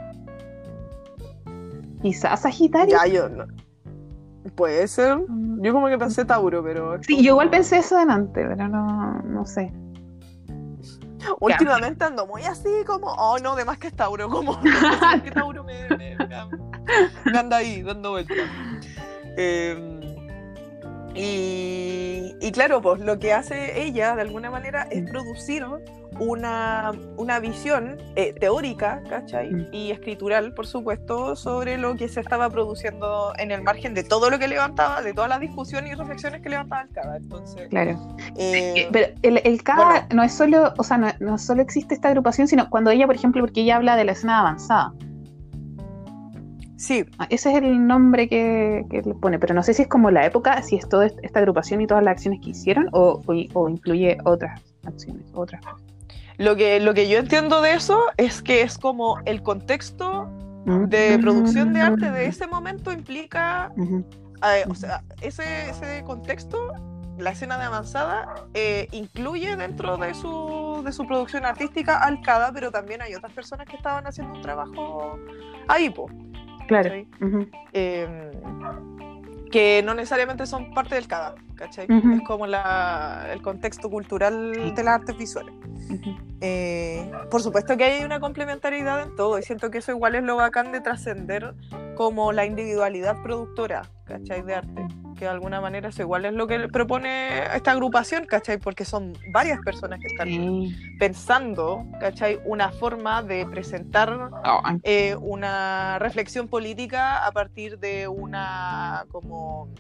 Quizás 2.03 2.43
Sagitario. 2.43 2.97
Ya, 2.97 3.07
yo 3.07 3.29
no. 3.29 3.47
Puede 4.55 4.87
ser. 4.89 5.17
Mm. 5.17 5.63
Yo 5.63 5.73
como 5.73 5.89
que 5.89 5.99
pensé 5.99 6.25
Tauro, 6.25 6.63
pero. 6.63 7.03
Sí, 7.03 7.23
yo 7.23 7.33
igual 7.33 7.51
pensé 7.51 7.79
eso 7.79 7.97
delante, 7.97 8.45
pero 8.47 8.69
no, 8.69 9.23
no 9.23 9.45
sé. 9.45 9.73
Últimamente 11.41 12.05
ando 12.05 12.27
muy 12.27 12.43
así 12.43 12.71
como, 12.87 13.09
oh 13.09 13.39
no, 13.39 13.57
de 13.57 13.65
más 13.65 13.79
que 13.79 13.89
es 13.89 13.95
Tauro, 13.95 14.29
como 14.29 14.61
que 15.25 15.31
Tauro 15.33 15.65
me, 15.65 15.89
me, 15.89 16.17
me, 16.17 17.39
anda 17.39 17.57
ahí 17.57 17.83
dando 17.83 18.11
vueltas. 18.11 18.37
Eh, 19.37 20.01
y, 21.15 22.37
y, 22.41 22.53
claro, 22.53 22.81
pues 22.81 23.01
lo 23.01 23.19
que 23.19 23.33
hace 23.33 23.83
ella 23.83 24.15
de 24.15 24.23
alguna 24.23 24.51
manera 24.51 24.87
es 24.91 25.09
producir 25.11 25.67
una, 26.19 26.93
una 27.17 27.41
visión 27.41 27.99
eh, 28.15 28.35
teórica, 28.39 29.03
¿cachai? 29.09 29.51
Mm. 29.51 29.67
Y 29.73 29.91
escritural, 29.91 30.55
por 30.55 30.67
supuesto, 30.67 31.37
sobre 31.37 31.79
lo 31.79 31.97
que 31.97 32.09
se 32.09 32.21
estaba 32.21 32.49
produciendo 32.51 33.33
en 33.39 33.51
el 33.51 33.63
margen 33.63 33.95
de 33.95 34.05
todo 34.05 34.31
lo 34.31 34.39
que 34.39 34.49
levantaba, 34.49 35.03
de 35.03 35.13
todas 35.13 35.31
las 35.31 35.41
discusiones 35.41 35.93
y 35.93 35.95
reflexiones 35.95 36.43
que 36.43 36.49
levantaba 36.49 36.83
el 36.83 36.91
CADA. 36.91 37.17
Entonces, 37.17 37.69
claro. 37.69 37.99
Eh, 38.37 38.89
Pero 38.93 39.15
el, 39.23 39.41
el 39.45 39.63
CADA 39.63 40.09
no 40.15 40.23
es 40.23 40.33
solo, 40.33 40.73
o 40.77 40.83
sea, 40.83 40.99
no, 40.99 41.09
no 41.21 41.39
solo 41.39 41.63
existe 41.63 41.95
esta 41.95 42.09
agrupación, 42.09 42.49
sino 42.49 42.69
cuando 42.71 42.91
ella, 42.91 43.07
por 43.07 43.15
ejemplo, 43.15 43.43
porque 43.43 43.63
ella 43.63 43.77
habla 43.77 43.97
de 43.97 44.05
la 44.05 44.13
escena 44.13 44.41
avanzada. 44.41 44.93
Sí. 46.77 47.07
Ah, 47.19 47.27
ese 47.31 47.51
es 47.51 47.57
el 47.57 47.87
nombre 47.87 48.29
que, 48.29 48.85
le 48.91 49.15
pone, 49.15 49.39
pero 49.39 49.55
no 49.55 49.63
sé 49.63 49.73
si 49.73 49.83
es 49.83 49.89
como 49.89 50.11
la 50.11 50.27
época, 50.27 50.63
si 50.63 50.77
es 50.77 50.89
toda 50.89 51.07
esta 51.07 51.39
agrupación 51.39 51.81
y 51.81 51.87
todas 51.87 52.05
las 52.05 52.13
acciones 52.13 52.41
que 52.43 52.51
hicieron 52.51 52.89
o, 52.93 53.23
o 53.55 53.69
incluye 53.69 54.19
otras 54.25 54.61
acciones, 54.85 55.25
otras 55.33 55.65
cosas. 55.65 55.86
Lo 56.39 56.57
que, 56.57 56.81
lo 56.81 56.95
que 56.95 57.09
yo 57.09 57.19
entiendo 57.19 57.61
de 57.61 57.75
eso 57.75 58.01
es 58.17 58.43
que 58.43 58.63
es 58.63 58.79
como 58.79 59.21
el 59.25 59.43
contexto 59.43 60.31
de 60.67 61.19
producción 61.21 61.73
de 61.73 61.81
arte 61.81 62.11
de 62.11 62.27
ese 62.27 62.47
momento 62.47 62.93
implica, 62.93 63.73
eh, 63.79 64.65
o 64.69 64.75
sea, 64.75 65.03
ese, 65.23 65.71
ese 65.71 66.03
contexto, 66.05 66.73
la 67.19 67.31
escena 67.31 67.57
de 67.57 67.65
avanzada, 67.65 68.35
eh, 68.53 68.89
incluye 68.91 69.57
dentro 69.57 69.97
de 69.97 70.13
su, 70.13 70.83
de 70.85 70.93
su 70.93 71.07
producción 71.07 71.47
artística 71.47 71.99
al 71.99 72.21
CADA, 72.21 72.53
pero 72.53 72.71
también 72.71 73.01
hay 73.01 73.15
otras 73.15 73.33
personas 73.33 73.67
que 73.67 73.77
estaban 73.77 74.07
haciendo 74.07 74.35
un 74.35 74.43
trabajo 74.43 75.19
ahí, 75.69 75.89
po. 75.89 76.11
Claro. 76.67 76.91
que 79.53 79.83
no 79.85 79.95
necesariamente 79.95 80.47
son 80.47 80.75
parte 80.75 80.97
del 80.97 81.07
CADA, 81.07 81.37
¿cachai? 81.57 81.87
Es 81.89 82.23
como 82.27 82.47
la, 82.47 83.27
el 83.33 83.43
contexto 83.43 83.91
cultural 83.91 84.75
de 84.75 84.85
las 84.85 85.01
artes 85.01 85.17
visuales. 85.17 85.55
Eh, 86.41 87.11
por 87.31 87.43
supuesto 87.43 87.77
que 87.77 87.85
hay 87.85 88.05
una 88.05 88.21
complementariedad 88.21 89.03
en 89.03 89.17
todo, 89.17 89.39
y 89.39 89.43
siento 89.43 89.71
que 89.71 89.79
eso 89.79 89.93
igual 89.93 90.15
es 90.15 90.23
lo 90.23 90.37
bacán 90.37 90.73
de 90.73 90.81
trascender 90.81 91.55
como 91.95 92.33
la 92.33 92.45
individualidad 92.45 93.23
productora, 93.23 93.83
¿cachai? 94.05 94.43
De 94.43 94.55
arte, 94.55 94.87
que 95.15 95.25
de 95.25 95.31
alguna 95.31 95.61
manera 95.61 95.89
eso 95.89 96.03
igual 96.03 96.27
es 96.27 96.35
lo 96.35 96.47
que 96.47 96.69
propone 96.69 97.39
esta 97.55 97.73
agrupación, 97.73 98.27
¿cachai? 98.27 98.59
Porque 98.59 98.85
son 98.85 99.15
varias 99.33 99.61
personas 99.61 99.99
que 100.01 100.09
están 100.09 100.29
pensando, 100.99 101.87
¿cachai? 102.01 102.39
Una 102.45 102.71
forma 102.71 103.23
de 103.23 103.47
presentar 103.47 104.31
ah, 104.45 104.77
eh, 104.83 105.17
una 105.21 105.99
reflexión 105.99 106.49
política 106.49 107.25
a 107.27 107.33
partir 107.33 107.79
de 107.79 108.09
una 108.09 109.07
como 109.11 109.71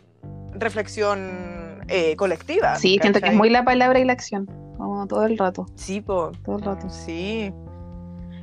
reflexión 0.59 1.85
eh, 1.89 2.17
colectiva. 2.17 2.77
Sí, 2.77 2.99
siento 3.01 3.21
que 3.21 3.29
es 3.29 3.35
muy 3.35 3.51
la 3.51 3.65
palabra 3.65 3.99
y 3.99 4.05
la 4.05 4.13
acción, 4.13 4.47
como 4.77 5.07
todo 5.07 5.25
el 5.25 5.39
rato. 5.39 5.67
Sí, 5.75 6.01
po. 6.01 6.33
todo 6.45 6.59
el 6.59 6.63
rato. 6.65 6.91
Sí. 6.91 7.53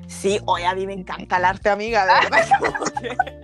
Sí, 0.07 0.39
hoy 0.45 0.63
a 0.63 0.75
mí 0.75 0.85
me 0.85 0.93
encanta 0.93 1.37
el 1.37 1.45
arte, 1.45 1.69
amiga, 1.69 2.05
de 2.05 2.13
verdad. 2.13 3.43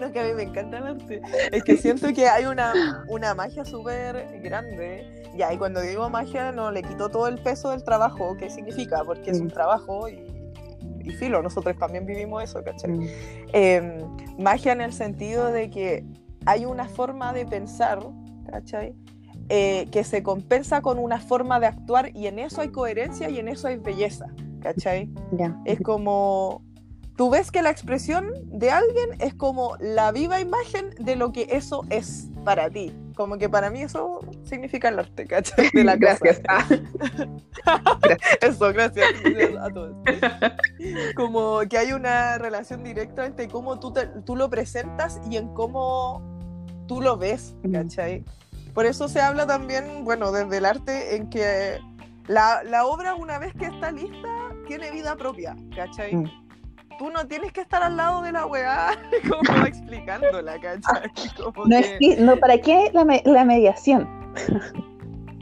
no 0.00 0.12
que 0.12 0.20
a 0.20 0.24
mí 0.24 0.32
me 0.34 0.42
encanta 0.44 0.78
el 0.78 0.86
arte. 0.86 1.22
Es 1.52 1.64
que 1.64 1.76
siento 1.76 2.12
que 2.12 2.28
hay 2.28 2.44
una, 2.44 3.04
una 3.08 3.34
magia 3.34 3.64
súper 3.64 4.40
grande. 4.42 5.06
Ya, 5.36 5.52
y 5.52 5.58
cuando 5.58 5.80
digo 5.80 6.08
magia, 6.10 6.52
no 6.52 6.70
le 6.70 6.82
quito 6.82 7.08
todo 7.08 7.28
el 7.28 7.38
peso 7.38 7.70
del 7.70 7.84
trabajo, 7.84 8.36
¿qué 8.36 8.50
significa? 8.50 9.04
Porque 9.04 9.30
es 9.30 9.40
un 9.40 9.46
mm. 9.46 9.52
trabajo 9.52 10.08
y, 10.08 10.24
y 11.04 11.10
filo, 11.12 11.42
nosotros 11.42 11.76
también 11.78 12.04
vivimos 12.04 12.42
eso, 12.42 12.62
¿cachai? 12.64 12.90
Mm. 12.90 13.08
Em, 13.52 13.98
magia 14.38 14.72
en 14.72 14.80
el 14.80 14.92
sentido 14.92 15.52
de 15.52 15.70
que 15.70 16.04
hay 16.46 16.64
una 16.64 16.88
forma 16.88 17.32
de 17.32 17.46
pensar, 17.46 18.00
¿cachai? 18.50 18.94
Eh, 19.48 19.88
que 19.90 20.04
se 20.04 20.22
compensa 20.22 20.80
con 20.80 20.98
una 20.98 21.18
forma 21.20 21.58
de 21.58 21.66
actuar 21.66 22.16
y 22.16 22.26
en 22.28 22.38
eso 22.38 22.60
hay 22.60 22.68
coherencia 22.68 23.28
y 23.30 23.38
en 23.38 23.48
eso 23.48 23.66
hay 23.68 23.76
belleza, 23.78 24.26
¿cachai? 24.60 25.10
Es 25.64 25.80
como, 25.80 26.62
tú 27.16 27.30
ves 27.30 27.50
que 27.50 27.62
la 27.62 27.70
expresión 27.70 28.26
de 28.46 28.70
alguien 28.70 29.08
es 29.18 29.34
como 29.34 29.76
la 29.80 30.12
viva 30.12 30.40
imagen 30.40 30.90
de 31.00 31.16
lo 31.16 31.32
que 31.32 31.48
eso 31.50 31.84
es 31.90 32.28
para 32.44 32.70
ti, 32.70 32.92
como 33.16 33.38
que 33.38 33.48
para 33.48 33.70
mí 33.70 33.82
eso 33.82 34.20
significa 34.44 34.88
el 34.88 35.00
arte, 35.00 35.26
¿cachai? 35.26 35.68
De 35.74 35.82
la 35.84 35.96
Gracias. 36.00 36.40
Eso, 38.40 38.72
gracias, 38.72 39.06
gracias 39.22 39.56
a 39.60 39.68
todos. 39.70 39.94
Como 41.16 41.60
que 41.68 41.78
hay 41.78 41.92
una 41.92 42.38
relación 42.38 42.82
directa 42.82 43.26
entre 43.26 43.48
cómo 43.48 43.78
tú, 43.78 43.92
te- 43.92 44.06
tú 44.24 44.36
lo 44.36 44.48
presentas 44.48 45.20
y 45.30 45.36
en 45.36 45.48
cómo 45.52 46.29
tú 46.90 47.00
lo 47.00 47.16
ves. 47.16 47.54
¿cachai? 47.72 48.24
Por 48.74 48.84
eso 48.84 49.06
se 49.08 49.20
habla 49.20 49.46
también, 49.46 50.02
bueno, 50.04 50.32
desde 50.32 50.56
el 50.58 50.64
arte, 50.66 51.14
en 51.14 51.30
que 51.30 51.78
la, 52.26 52.64
la 52.64 52.84
obra 52.84 53.14
una 53.14 53.38
vez 53.38 53.54
que 53.54 53.66
está 53.66 53.92
lista 53.92 54.28
tiene 54.66 54.90
vida 54.90 55.14
propia, 55.14 55.54
¿cachai? 55.74 56.16
Mm. 56.16 56.28
Tú 56.98 57.10
no 57.10 57.26
tienes 57.28 57.52
que 57.52 57.60
estar 57.60 57.80
al 57.82 57.96
lado 57.96 58.22
de 58.22 58.32
la 58.32 58.44
weá 58.46 58.90
como 59.28 59.64
explicándola, 59.66 60.54
¿cachai? 60.60 61.10
Como 61.40 61.64
No 61.66 61.76
que- 61.78 61.96
es 62.00 62.18
no, 62.20 62.36
¿Para 62.36 62.58
qué 62.58 62.90
la, 62.92 63.04
me- 63.04 63.22
la 63.24 63.44
mediación? 63.44 64.08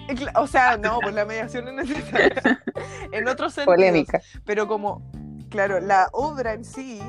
Cla- 0.09 0.33
O 0.37 0.47
sea, 0.47 0.77
no, 0.77 0.99
pues 1.01 1.15
la 1.15 1.25
mediación 1.25 1.67
es 1.69 1.75
necesaria. 1.89 2.61
en 3.13 3.27
otros 3.27 3.55
sentidos. 3.55 3.75
Polémica. 3.77 4.21
Pero 4.45 4.69
como, 4.69 5.03
claro, 5.49 5.81
la 5.81 6.09
obra 6.13 6.53
en 6.53 6.65
sí. 6.65 7.01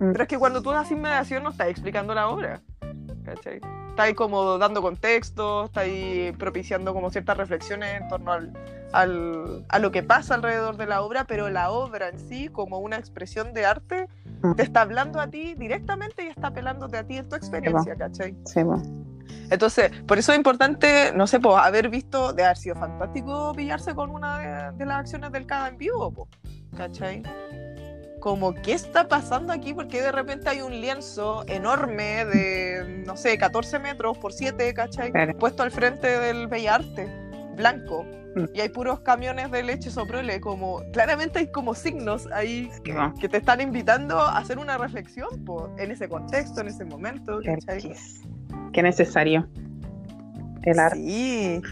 Mm. 0.00 0.10
Pero 0.12 0.22
es 0.24 0.28
que 0.28 0.38
cuando 0.38 0.60
tú 0.62 0.72
haces 0.72 0.96
mediación 0.98 1.42
no 1.44 1.50
estás 1.50 1.68
explicando 1.68 2.14
la 2.14 2.28
obra. 2.28 2.60
¿Cachai? 3.26 3.56
Estás 3.56 4.06
ahí 4.06 4.14
como 4.14 4.56
dando 4.56 4.80
contexto, 4.80 5.64
estás 5.64 5.82
ahí 5.84 6.32
propiciando 6.38 6.94
como 6.94 7.10
ciertas 7.10 7.36
reflexiones 7.36 8.00
en 8.00 8.08
torno 8.08 8.30
al, 8.32 8.52
al- 8.92 9.66
a 9.68 9.78
lo 9.80 9.90
que 9.90 10.02
pasa 10.04 10.34
alrededor 10.36 10.76
de 10.76 10.86
la 10.86 11.02
obra, 11.02 11.24
pero 11.24 11.50
la 11.50 11.70
obra 11.72 12.08
en 12.08 12.18
sí, 12.20 12.48
como 12.48 12.78
una 12.78 12.96
expresión 12.96 13.52
de 13.52 13.66
arte, 13.66 14.06
Mm. 14.42 14.52
te 14.54 14.62
está 14.64 14.82
hablando 14.82 15.18
a 15.18 15.28
ti 15.28 15.54
directamente 15.54 16.24
y 16.24 16.28
está 16.28 16.48
apelándote 16.48 16.98
a 16.98 17.04
ti 17.04 17.16
en 17.16 17.26
tu 17.28 17.36
experiencia, 17.36 17.96
¿cachai? 17.96 18.36
Sí, 18.44 18.62
po. 18.62 18.80
Entonces, 19.50 19.90
por 20.06 20.18
eso 20.18 20.32
es 20.32 20.36
importante, 20.38 21.10
no 21.14 21.26
sé, 21.26 21.40
pues, 21.40 21.56
haber 21.56 21.88
visto, 21.88 22.32
de 22.34 22.44
haber 22.44 22.58
sido 22.58 22.76
fantástico 22.76 23.54
pillarse 23.56 23.94
con 23.94 24.10
una 24.10 24.38
de, 24.72 24.76
de 24.76 24.84
las 24.86 24.98
acciones 24.98 25.32
del 25.32 25.46
cada 25.46 25.68
en 25.68 25.78
vivo, 25.78 26.12
po, 26.12 26.28
¿cachai? 26.76 27.22
Como, 28.26 28.54
¿qué 28.54 28.72
está 28.72 29.06
pasando 29.06 29.52
aquí? 29.52 29.72
Porque 29.72 30.02
de 30.02 30.10
repente 30.10 30.48
hay 30.48 30.60
un 30.60 30.80
lienzo 30.80 31.44
enorme 31.46 32.24
de, 32.24 33.04
no 33.06 33.16
sé, 33.16 33.38
14 33.38 33.78
metros 33.78 34.18
por 34.18 34.32
7, 34.32 34.74
¿cachai? 34.74 35.12
Claro. 35.12 35.38
Puesto 35.38 35.62
al 35.62 35.70
frente 35.70 36.08
del 36.08 36.48
Bellarte, 36.48 37.06
blanco. 37.54 38.04
Mm. 38.34 38.46
Y 38.52 38.62
hay 38.62 38.68
puros 38.68 38.98
camiones 38.98 39.52
de 39.52 39.62
leche 39.62 39.92
soprole, 39.92 40.40
como, 40.40 40.82
claramente 40.92 41.38
hay 41.38 41.52
como 41.52 41.76
signos 41.76 42.26
ahí 42.32 42.68
que 43.20 43.28
te 43.28 43.36
están 43.36 43.60
invitando 43.60 44.18
a 44.18 44.38
hacer 44.38 44.58
una 44.58 44.76
reflexión, 44.76 45.44
po, 45.44 45.72
en 45.78 45.92
ese 45.92 46.08
contexto, 46.08 46.62
en 46.62 46.66
ese 46.66 46.84
momento, 46.84 47.38
¿cachai? 47.44 47.80
Qué, 47.80 47.96
qué 48.72 48.82
necesario. 48.82 49.48
El 50.64 50.80
arte. 50.80 50.98
Sí, 50.98 51.62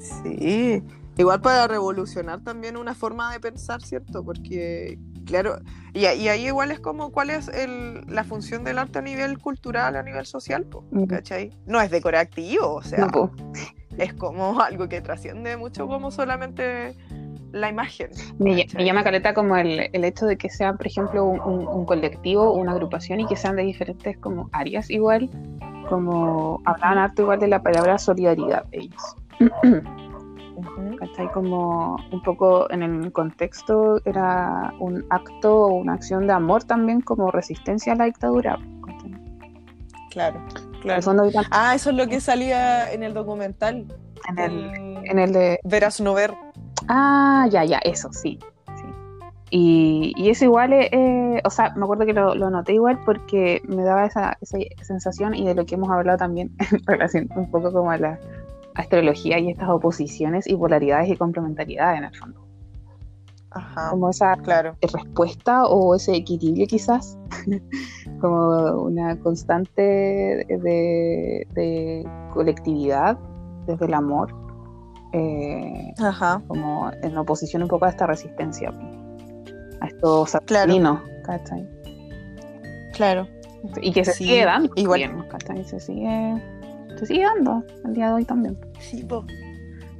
sí. 0.24 0.82
Igual 1.18 1.40
para 1.40 1.68
revolucionar 1.68 2.40
también 2.42 2.76
una 2.76 2.94
forma 2.94 3.32
de 3.32 3.38
pensar, 3.38 3.82
¿cierto? 3.82 4.24
Porque, 4.24 4.98
claro, 5.32 5.60
y, 5.94 6.00
y 6.00 6.28
ahí 6.28 6.46
igual 6.46 6.70
es 6.70 6.78
como 6.80 7.10
cuál 7.10 7.30
es 7.30 7.48
el- 7.48 8.04
la 8.06 8.22
función 8.22 8.64
del 8.64 8.78
arte 8.78 8.98
a 8.98 9.02
nivel 9.02 9.38
cultural, 9.38 9.96
a 9.96 10.02
nivel 10.02 10.26
social, 10.26 10.64
po, 10.64 10.84
Ujú. 10.92 11.06
¿cachai? 11.06 11.50
No 11.66 11.80
es 11.80 11.90
decorativo, 11.90 12.74
o 12.74 12.82
sea, 12.82 13.06
No, 13.06 13.32
es 13.96 14.12
como 14.14 14.60
algo 14.60 14.88
que 14.88 15.00
trasciende 15.00 15.56
mucho 15.56 15.86
como 15.88 16.10
solamente 16.10 16.94
la 17.52 17.68
imagen. 17.70 18.10
Me, 18.38 18.66
me 18.74 18.84
llama 18.84 19.02
caleta 19.04 19.32
como 19.34 19.56
el, 19.56 19.88
el 19.92 20.04
hecho 20.04 20.26
de 20.26 20.36
que 20.36 20.48
sea, 20.50 20.74
por 20.74 20.86
ejemplo, 20.86 21.24
un, 21.24 21.40
un- 21.40 21.66
un 21.68 21.84
colectivo, 21.86 22.52
una 22.52 22.72
agrupación 22.72 23.20
y 23.20 23.26
que 23.26 23.36
sean 23.36 23.56
de 23.56 23.62
diferentes 23.62 24.16
como 24.18 24.48
áreas 24.52 24.90
igual, 24.90 25.30
como 25.88 26.60
hablaban 26.66 26.98
harto 26.98 27.22
igual 27.22 27.40
de 27.40 27.48
la 27.48 27.62
palabra 27.62 27.96
solidaridad 27.98 28.64
ellos. 28.72 29.16
¿Cachai? 30.98 31.30
Como 31.32 31.96
un 32.10 32.22
poco 32.22 32.70
en 32.70 32.82
el 32.82 33.12
contexto 33.12 34.00
era 34.04 34.72
un 34.78 35.04
acto 35.10 35.66
o 35.66 35.74
una 35.74 35.94
acción 35.94 36.26
de 36.26 36.32
amor 36.32 36.64
también 36.64 37.00
como 37.00 37.30
resistencia 37.30 37.92
a 37.92 37.96
la 37.96 38.04
dictadura. 38.04 38.58
¿cachai? 38.86 39.12
Claro, 40.10 40.40
claro. 40.80 41.02
fondo 41.02 41.28
iban 41.28 41.44
Ah, 41.50 41.74
eso 41.74 41.90
es 41.90 41.96
lo 41.96 42.06
que 42.06 42.20
salía 42.20 42.92
en 42.92 43.02
el 43.02 43.14
documental. 43.14 43.86
en 44.28 44.38
el, 44.38 44.98
en 45.04 45.18
el 45.18 45.32
de 45.32 45.58
Verás 45.64 46.00
no 46.00 46.14
ver. 46.14 46.34
Ah, 46.88 47.46
ya, 47.50 47.64
ya, 47.64 47.78
eso, 47.78 48.12
sí. 48.12 48.38
sí. 48.76 48.84
Y, 49.50 50.12
y 50.16 50.30
eso 50.30 50.44
igual, 50.44 50.72
eh, 50.72 50.88
eh, 50.92 51.40
o 51.44 51.50
sea, 51.50 51.72
me 51.76 51.84
acuerdo 51.84 52.06
que 52.06 52.12
lo, 52.12 52.34
lo 52.34 52.50
noté 52.50 52.74
igual 52.74 53.00
porque 53.04 53.62
me 53.66 53.82
daba 53.82 54.06
esa, 54.06 54.36
esa 54.40 54.58
sensación 54.82 55.34
y 55.34 55.46
de 55.46 55.54
lo 55.54 55.64
que 55.64 55.76
hemos 55.76 55.90
hablado 55.90 56.18
también 56.18 56.50
en 56.72 56.84
relación 56.86 57.28
un 57.36 57.50
poco 57.50 57.72
como 57.72 57.90
a 57.90 57.98
la 57.98 58.18
astrología 58.74 59.38
y 59.38 59.50
estas 59.50 59.68
oposiciones 59.68 60.46
y 60.48 60.56
polaridades 60.56 61.08
y 61.10 61.16
complementariedades 61.16 61.98
en 61.98 62.04
el 62.04 62.16
fondo. 62.16 62.40
Ajá, 63.54 63.90
Como 63.90 64.08
esa 64.08 64.34
claro. 64.36 64.76
respuesta 64.80 65.66
o 65.66 65.94
ese 65.94 66.14
equilibrio 66.16 66.66
quizás, 66.66 67.18
como 68.20 68.82
una 68.82 69.18
constante 69.20 69.82
de, 69.82 71.46
de 71.52 72.08
colectividad 72.32 73.18
desde 73.66 73.84
el 73.86 73.92
amor, 73.94 74.34
eh, 75.12 75.92
Ajá. 76.02 76.42
como 76.48 76.90
en 77.02 77.18
oposición 77.18 77.62
un 77.62 77.68
poco 77.68 77.84
a 77.84 77.90
esta 77.90 78.06
resistencia, 78.06 78.72
a 79.82 79.86
estos 79.86 80.30
Claro. 80.46 80.70
asesinos, 80.70 81.00
¿cachai? 81.24 81.68
Claro. 82.94 83.28
Y 83.82 83.92
que 83.92 84.04
se 84.04 84.12
Sí, 84.12 84.24
sigue 84.24 84.44
dando, 84.46 84.72
igual. 84.76 84.98
bien, 85.00 85.22
¿cachai? 85.28 85.62
Se 85.64 85.78
sigue, 85.78 86.42
se 86.98 87.06
sigue 87.06 87.24
dando 87.24 87.64
el 87.84 87.94
día 87.94 88.08
de 88.08 88.12
hoy 88.14 88.24
también. 88.24 88.58
Sí, 88.80 89.02
po. 89.02 89.24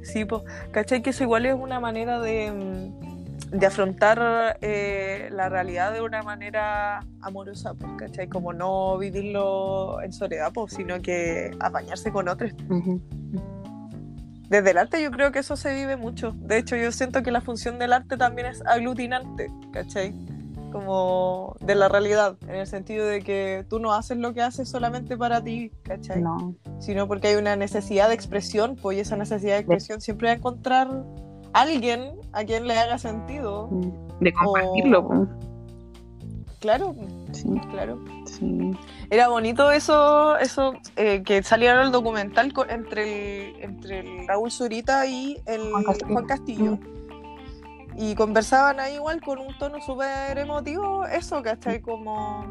Sí, 0.01 0.25
po. 0.25 0.43
¿Cachai? 0.71 1.01
Que 1.01 1.11
eso 1.11 1.23
igual 1.23 1.45
es 1.45 1.55
una 1.55 1.79
manera 1.79 2.19
de, 2.19 2.51
mm, 2.51 3.57
de 3.57 3.65
afrontar 3.65 4.57
eh, 4.61 5.29
la 5.31 5.49
realidad 5.49 5.93
de 5.93 6.01
una 6.01 6.23
manera 6.23 7.05
amorosa, 7.21 7.73
pues, 7.73 7.91
¿cachai? 7.97 8.27
Como 8.27 8.53
no 8.53 8.97
vivirlo 8.97 10.01
en 10.01 10.11
soledad, 10.11 10.51
pues, 10.53 10.73
sino 10.73 11.01
que 11.01 11.51
apañarse 11.59 12.11
con 12.11 12.27
otros. 12.27 12.51
Desde 14.49 14.71
el 14.71 14.77
arte 14.77 15.01
yo 15.01 15.11
creo 15.11 15.31
que 15.31 15.39
eso 15.39 15.55
se 15.55 15.73
vive 15.73 15.97
mucho. 15.97 16.31
De 16.35 16.57
hecho, 16.57 16.75
yo 16.75 16.91
siento 16.91 17.23
que 17.23 17.31
la 17.31 17.41
función 17.41 17.79
del 17.79 17.93
arte 17.93 18.17
también 18.17 18.47
es 18.47 18.61
aglutinante, 18.65 19.47
¿cachai? 19.71 20.13
Como 20.73 21.55
de 21.61 21.75
la 21.75 21.87
realidad, 21.87 22.35
en 22.47 22.55
el 22.55 22.65
sentido 22.67 23.05
de 23.05 23.21
que 23.21 23.63
tú 23.69 23.79
no 23.79 23.93
haces 23.93 24.17
lo 24.17 24.33
que 24.33 24.41
haces 24.41 24.67
solamente 24.67 25.15
para 25.15 25.41
ti, 25.43 25.71
¿cachai? 25.83 26.19
No, 26.21 26.55
sino 26.79 27.07
porque 27.07 27.27
hay 27.27 27.35
una 27.35 27.55
necesidad 27.55 28.07
de 28.09 28.15
expresión, 28.15 28.75
pues 28.75 28.97
y 28.97 29.01
esa 29.01 29.15
necesidad 29.15 29.53
de 29.53 29.59
expresión 29.59 30.01
siempre 30.01 30.29
va 30.29 30.33
a 30.33 30.37
encontrar 30.37 30.89
alguien 31.53 32.13
a 32.31 32.43
quien 32.43 32.65
le 32.67 32.75
haga 32.77 32.97
sentido. 32.97 33.69
de 34.19 34.33
compartirlo, 34.33 34.99
O- 34.99 35.07
pues. 35.07 35.29
Claro, 36.59 36.95
sí, 37.33 37.49
claro. 37.71 37.99
sí. 38.25 38.71
Era 39.11 39.27
bonito 39.27 39.69
eso, 39.69 40.37
eso 40.37 40.73
eh, 40.95 41.21
que 41.23 41.43
saliera 41.43 41.83
el 41.83 41.91
documental 41.91 42.51
entre 42.69 43.49
el, 43.51 43.61
entre 43.61 43.99
el 43.99 44.27
Raúl 44.27 44.49
Zurita 44.49 45.05
y 45.05 45.37
el 45.45 45.61
Juan 45.71 45.83
Juan 45.83 46.25
Castillo. 46.25 46.71
Castillo. 46.71 47.02
Y 47.95 48.15
conversaban 48.15 48.79
ahí 48.79 48.95
igual 48.95 49.21
con 49.21 49.39
un 49.39 49.57
tono 49.57 49.79
súper 49.81 50.37
emotivo, 50.37 51.05
eso, 51.05 51.41
¿cachai? 51.43 51.81
Como 51.81 52.45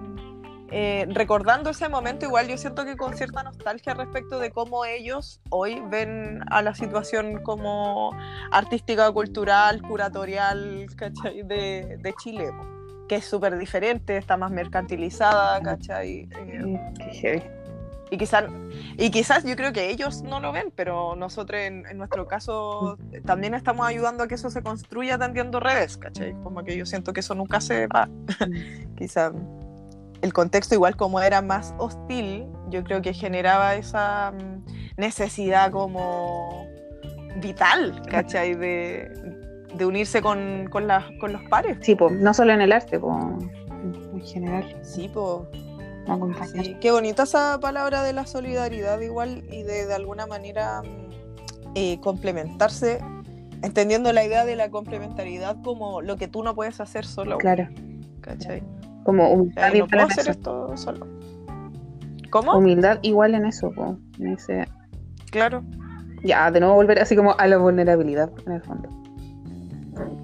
eh, 0.70 1.06
recordando 1.10 1.68
ese 1.68 1.88
momento, 1.88 2.24
igual 2.24 2.48
yo 2.48 2.56
siento 2.56 2.84
que 2.84 2.96
con 2.96 3.14
cierta 3.14 3.42
nostalgia 3.42 3.92
respecto 3.92 4.38
de 4.38 4.50
cómo 4.50 4.84
ellos 4.86 5.40
hoy 5.50 5.82
ven 5.90 6.40
a 6.50 6.62
la 6.62 6.74
situación 6.74 7.42
como 7.42 8.16
artística, 8.50 9.10
cultural, 9.12 9.82
curatorial, 9.82 10.86
¿cachai? 10.96 11.42
De, 11.42 11.98
de 12.00 12.14
Chile, 12.22 12.50
que 13.06 13.16
es 13.16 13.26
súper 13.26 13.58
diferente, 13.58 14.16
está 14.16 14.38
más 14.38 14.50
mercantilizada, 14.50 15.60
¿cachai? 15.60 16.28
Eh. 16.36 17.61
Y 18.12 18.18
quizás 18.18 18.44
y 18.98 19.10
quizás 19.10 19.42
yo 19.44 19.56
creo 19.56 19.72
que 19.72 19.88
ellos 19.90 20.22
no 20.22 20.38
lo 20.38 20.52
ven, 20.52 20.70
pero 20.76 21.16
nosotros 21.16 21.60
en, 21.62 21.86
en 21.86 21.96
nuestro 21.96 22.26
caso 22.28 22.98
también 23.24 23.54
estamos 23.54 23.86
ayudando 23.86 24.22
a 24.24 24.28
que 24.28 24.34
eso 24.34 24.50
se 24.50 24.62
construya 24.62 25.16
tendiendo 25.18 25.58
redes, 25.60 25.96
¿cachai? 25.96 26.34
Como 26.42 26.62
que 26.62 26.76
yo 26.76 26.84
siento 26.84 27.12
que 27.14 27.20
eso 27.20 27.34
nunca 27.34 27.60
se 27.60 27.86
va. 27.86 28.08
Quizás 28.98 29.32
el 30.20 30.32
contexto 30.32 30.74
igual 30.74 30.94
como 30.94 31.20
era 31.20 31.40
más 31.42 31.74
hostil, 31.78 32.46
yo 32.68 32.84
creo 32.84 33.00
que 33.02 33.12
generaba 33.14 33.74
esa 33.76 34.30
mm, 34.32 34.64
necesidad 34.98 35.70
como 35.72 36.66
vital, 37.40 38.02
¿cachai? 38.10 38.54
De, 38.54 39.10
de 39.74 39.86
unirse 39.86 40.20
con, 40.20 40.68
con, 40.70 40.86
las- 40.86 41.06
con 41.18 41.32
los 41.32 41.42
pares. 41.48 41.78
Sí, 41.80 41.94
pues, 41.96 42.12
no 42.12 42.34
solo 42.34 42.52
en 42.52 42.60
el 42.60 42.72
arte, 42.72 43.00
pues, 43.00 43.16
en 44.12 44.20
general, 44.24 44.76
Sí, 44.82 45.10
pues 45.12 45.26
acompañar. 46.06 46.64
Sí, 46.64 46.76
qué 46.80 46.90
bonita 46.90 47.24
esa 47.24 47.58
palabra 47.60 48.02
de 48.02 48.12
la 48.12 48.26
solidaridad 48.26 49.00
igual 49.00 49.44
y 49.50 49.62
de, 49.62 49.86
de 49.86 49.94
alguna 49.94 50.26
manera 50.26 50.82
mm, 50.82 51.72
eh, 51.74 52.00
complementarse, 52.00 53.00
entendiendo 53.62 54.12
la 54.12 54.24
idea 54.24 54.44
de 54.44 54.56
la 54.56 54.70
complementariedad 54.70 55.56
como 55.62 56.02
lo 56.02 56.16
que 56.16 56.28
tú 56.28 56.42
no 56.42 56.54
puedes 56.54 56.80
hacer 56.80 57.04
solo. 57.06 57.38
Claro, 57.38 57.68
¿cachai? 58.20 58.62
como 59.04 59.28
O 59.28 59.32
humildad 59.34 59.70
sea, 59.70 59.78
no 59.80 59.86
puedo 59.86 60.04
hacer 60.04 60.20
eso. 60.20 60.30
esto 60.30 60.76
solo. 60.76 61.06
¿Cómo? 62.30 62.56
Humildad 62.56 62.98
igual 63.02 63.34
en 63.34 63.46
eso, 63.46 63.70
po, 63.72 63.98
en 64.18 64.28
ese 64.28 64.66
Claro. 65.30 65.62
Ya, 66.24 66.50
de 66.50 66.60
nuevo 66.60 66.74
volver 66.76 67.00
así 67.00 67.16
como 67.16 67.34
a 67.36 67.46
la 67.46 67.56
vulnerabilidad, 67.58 68.30
en 68.46 68.52
el 68.52 68.62
fondo. 68.62 68.88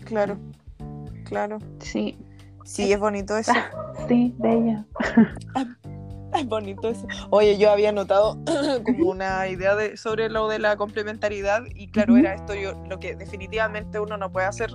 Claro. 0.05 0.39
Claro. 1.24 1.59
Sí. 1.81 2.16
Sí, 2.68 2.92
es 2.92 3.00
bonito 3.00 3.36
eso. 3.36 3.52
Sí, 4.06 4.32
bella. 4.38 4.86
Es 6.34 6.46
bonito 6.46 6.88
eso. 6.88 7.06
Oye, 7.30 7.58
yo 7.58 7.70
había 7.70 7.92
notado 7.92 8.38
como 8.84 9.10
una 9.10 9.48
idea 9.48 9.74
de, 9.74 9.96
sobre 9.96 10.30
lo 10.30 10.48
de 10.48 10.58
la 10.58 10.76
complementariedad 10.76 11.62
y 11.74 11.88
claro, 11.88 12.16
era 12.16 12.34
esto 12.34 12.54
yo, 12.54 12.72
lo 12.88 12.98
que 13.00 13.16
definitivamente 13.16 13.98
uno 13.98 14.16
no 14.16 14.30
puede 14.30 14.46
hacer 14.46 14.70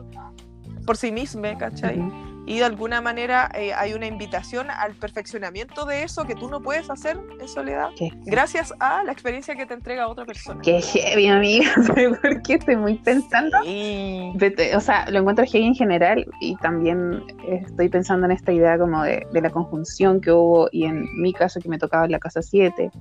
por 0.86 0.98
sí 0.98 1.12
mismo, 1.12 1.44
¿cachai? 1.58 2.04
Y 2.46 2.58
de 2.60 2.66
alguna 2.66 3.00
manera 3.00 3.50
eh, 3.56 3.72
hay 3.74 3.94
una 3.94 4.06
invitación 4.06 4.68
al 4.70 4.96
perfeccionamiento 4.96 5.86
de 5.86 6.04
eso 6.04 6.26
que 6.26 6.36
tú 6.36 6.50
no 6.50 6.62
puedes 6.62 6.90
hacer 6.90 7.18
en 7.40 7.48
soledad 7.48 7.90
Qué, 7.98 8.10
gracias 8.26 8.74
a 8.80 9.04
la 9.06 9.14
experiencia 9.14 9.56
que 9.56 9.66
te 9.66 9.74
entrega 9.74 10.08
otra 10.10 10.26
persona. 10.26 10.60
qué 10.62 10.82
heavy, 10.82 11.28
amiga. 11.28 11.72
Porque 12.22 12.56
estoy 12.56 12.76
muy 12.76 12.96
pensando. 12.96 13.58
Sí. 13.64 14.34
O 14.76 14.80
sea, 14.82 15.10
lo 15.10 15.20
encuentro 15.20 15.46
heavy 15.46 15.66
en 15.68 15.76
general 15.76 16.26
y 16.42 16.56
también 16.58 17.24
estoy 17.48 17.88
pensando 17.88 18.26
en 18.26 18.34
esta 18.34 18.52
idea 18.52 18.78
como 18.78 19.04
de, 19.04 19.26
de 19.32 19.42
la 19.42 19.50
conjunción 19.50 20.20
que 20.20 20.32
hubo 20.32 20.68
y 20.72 20.84
en 20.84 21.06
mi 21.22 21.32
caso 21.34 21.62
que 21.62 21.70
me 21.70 21.78
tocaba 21.78 22.06
en 22.06 22.12
la 22.12 22.20
casa 22.20 22.42
7. 22.42 22.92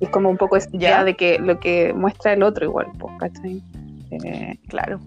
Es 0.00 0.08
como 0.08 0.30
un 0.30 0.36
poco 0.38 0.56
esa 0.56 0.70
Ya. 0.72 0.78
idea 0.78 1.04
de 1.04 1.14
que 1.14 1.38
lo 1.38 1.60
que 1.60 1.92
muestra 1.92 2.32
el 2.32 2.42
otro 2.42 2.64
igual, 2.64 2.86
¿cachai? 3.20 3.62
Eh, 4.10 4.58
Claro. 4.68 4.98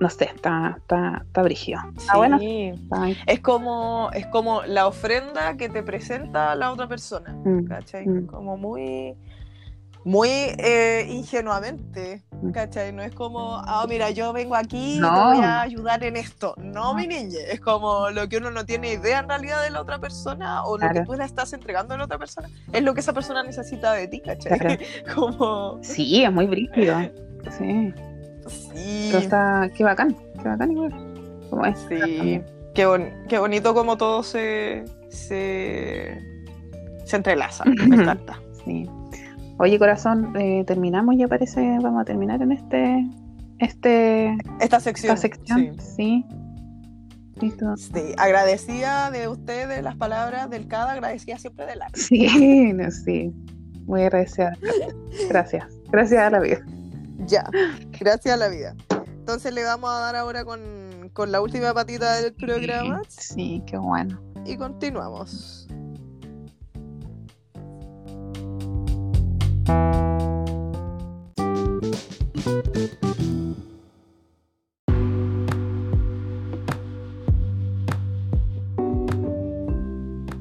No 0.00 0.08
sé, 0.10 0.24
está, 0.24 0.76
está, 0.78 1.22
está 1.26 1.42
brígido. 1.42 1.80
Sí. 1.92 1.98
Está 1.98 2.16
bueno. 2.16 2.38
Está 2.40 3.02
ahí. 3.02 3.16
Es 3.26 3.40
como, 3.40 4.10
es 4.14 4.26
como 4.26 4.62
la 4.62 4.86
ofrenda 4.86 5.56
que 5.56 5.68
te 5.68 5.82
presenta 5.82 6.54
la 6.54 6.72
otra 6.72 6.88
persona. 6.88 7.32
Mm, 7.44 7.64
¿cachai? 7.66 8.06
Mm. 8.06 8.26
Como 8.26 8.56
muy, 8.56 9.14
muy 10.04 10.28
eh, 10.30 11.06
ingenuamente, 11.10 12.24
Mm. 12.42 12.52
¿cachai? 12.52 12.90
No 12.94 13.02
es 13.02 13.14
como, 13.14 13.56
ah, 13.56 13.84
mira, 13.86 14.08
yo 14.10 14.32
vengo 14.32 14.54
aquí 14.56 14.94
y 14.96 14.98
No. 14.98 15.12
te 15.12 15.36
voy 15.36 15.44
a 15.44 15.60
ayudar 15.60 16.02
en 16.02 16.16
esto. 16.16 16.54
No, 16.56 16.94
mi 16.94 17.06
niña, 17.06 17.36
es 17.50 17.60
como 17.60 18.08
lo 18.08 18.26
que 18.30 18.38
uno 18.38 18.50
no 18.50 18.64
tiene 18.64 18.94
idea 18.94 19.18
en 19.18 19.28
realidad 19.28 19.62
de 19.62 19.68
la 19.68 19.82
otra 19.82 19.98
persona 19.98 20.64
o 20.64 20.78
lo 20.78 20.88
que 20.88 21.02
tú 21.02 21.12
le 21.12 21.24
estás 21.24 21.52
entregando 21.52 21.92
a 21.92 21.98
la 21.98 22.04
otra 22.04 22.16
persona, 22.16 22.48
es 22.72 22.82
lo 22.82 22.94
que 22.94 23.00
esa 23.00 23.12
persona 23.12 23.42
necesita 23.42 23.92
de 23.92 24.08
ti, 24.08 24.22
¿cachai? 24.22 24.58
Claro. 24.58 24.80
como, 25.14 25.78
Sí, 25.82 26.24
es 26.24 26.32
muy 26.32 26.46
brígido. 26.46 26.96
Sí, 27.58 27.92
sí, 28.50 29.08
pero 29.10 29.18
está, 29.18 29.70
qué 29.76 29.84
bacán, 29.84 30.16
qué 30.42 30.48
bacán 30.48 30.72
igual. 30.72 30.92
Como 31.50 31.66
es. 31.66 31.78
sí. 31.88 32.40
Qué, 32.74 32.86
bon- 32.86 33.10
qué 33.28 33.38
bonito 33.38 33.74
como 33.74 33.96
todo 33.96 34.22
se, 34.22 34.84
se, 35.08 36.18
se 37.04 37.16
entrelaza, 37.16 37.64
me 37.64 37.96
encanta. 37.96 38.40
Sí. 38.64 38.88
Oye, 39.58 39.78
corazón, 39.78 40.32
eh, 40.38 40.64
terminamos 40.66 41.16
ya 41.18 41.26
parece, 41.28 41.60
vamos 41.82 42.00
a 42.00 42.04
terminar 42.04 42.40
en 42.42 42.52
este, 42.52 43.06
este, 43.58 44.36
Esta 44.60 44.78
sección. 44.80 45.14
esta 45.14 45.20
sección. 45.28 45.76
sí. 45.80 45.96
Sí. 45.96 46.24
Listo. 47.40 47.74
Sí, 47.78 48.14
agradecida 48.18 49.10
de 49.10 49.26
ustedes 49.26 49.82
las 49.82 49.96
palabras 49.96 50.50
del 50.50 50.68
cada, 50.68 50.92
agradecida 50.92 51.38
siempre 51.38 51.64
del 51.66 51.80
arte. 51.82 51.98
Sí, 51.98 52.72
no, 52.74 52.90
sí. 52.90 53.32
Muy 53.86 54.02
agradecida. 54.02 54.52
Gracias. 55.28 55.64
Gracias 55.90 56.22
a 56.22 56.30
la 56.30 56.40
vida. 56.40 56.60
Ya, 57.26 57.44
gracias 57.98 58.34
a 58.34 58.36
la 58.36 58.48
vida. 58.48 58.74
Entonces 59.06 59.52
le 59.54 59.62
vamos 59.64 59.90
a 59.90 60.00
dar 60.00 60.16
ahora 60.16 60.44
con, 60.44 61.10
con 61.12 61.30
la 61.30 61.40
última 61.40 61.72
patita 61.74 62.16
del 62.16 62.34
programa 62.34 63.02
Sí, 63.08 63.62
qué 63.66 63.76
bueno. 63.76 64.20
y 64.44 64.56
continuamos. 64.56 65.66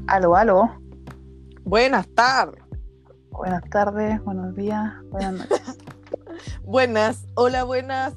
Aló, 0.07 0.35
aló. 0.35 0.69
Buenas 1.63 2.07
tardes. 2.15 2.63
Buenas 3.31 3.63
tardes, 3.69 4.21
buenos 4.23 4.55
días, 4.55 4.93
buenas 5.11 5.33
noches. 5.33 5.77
Buenas, 6.69 7.25
hola, 7.33 7.63
buenas. 7.63 8.13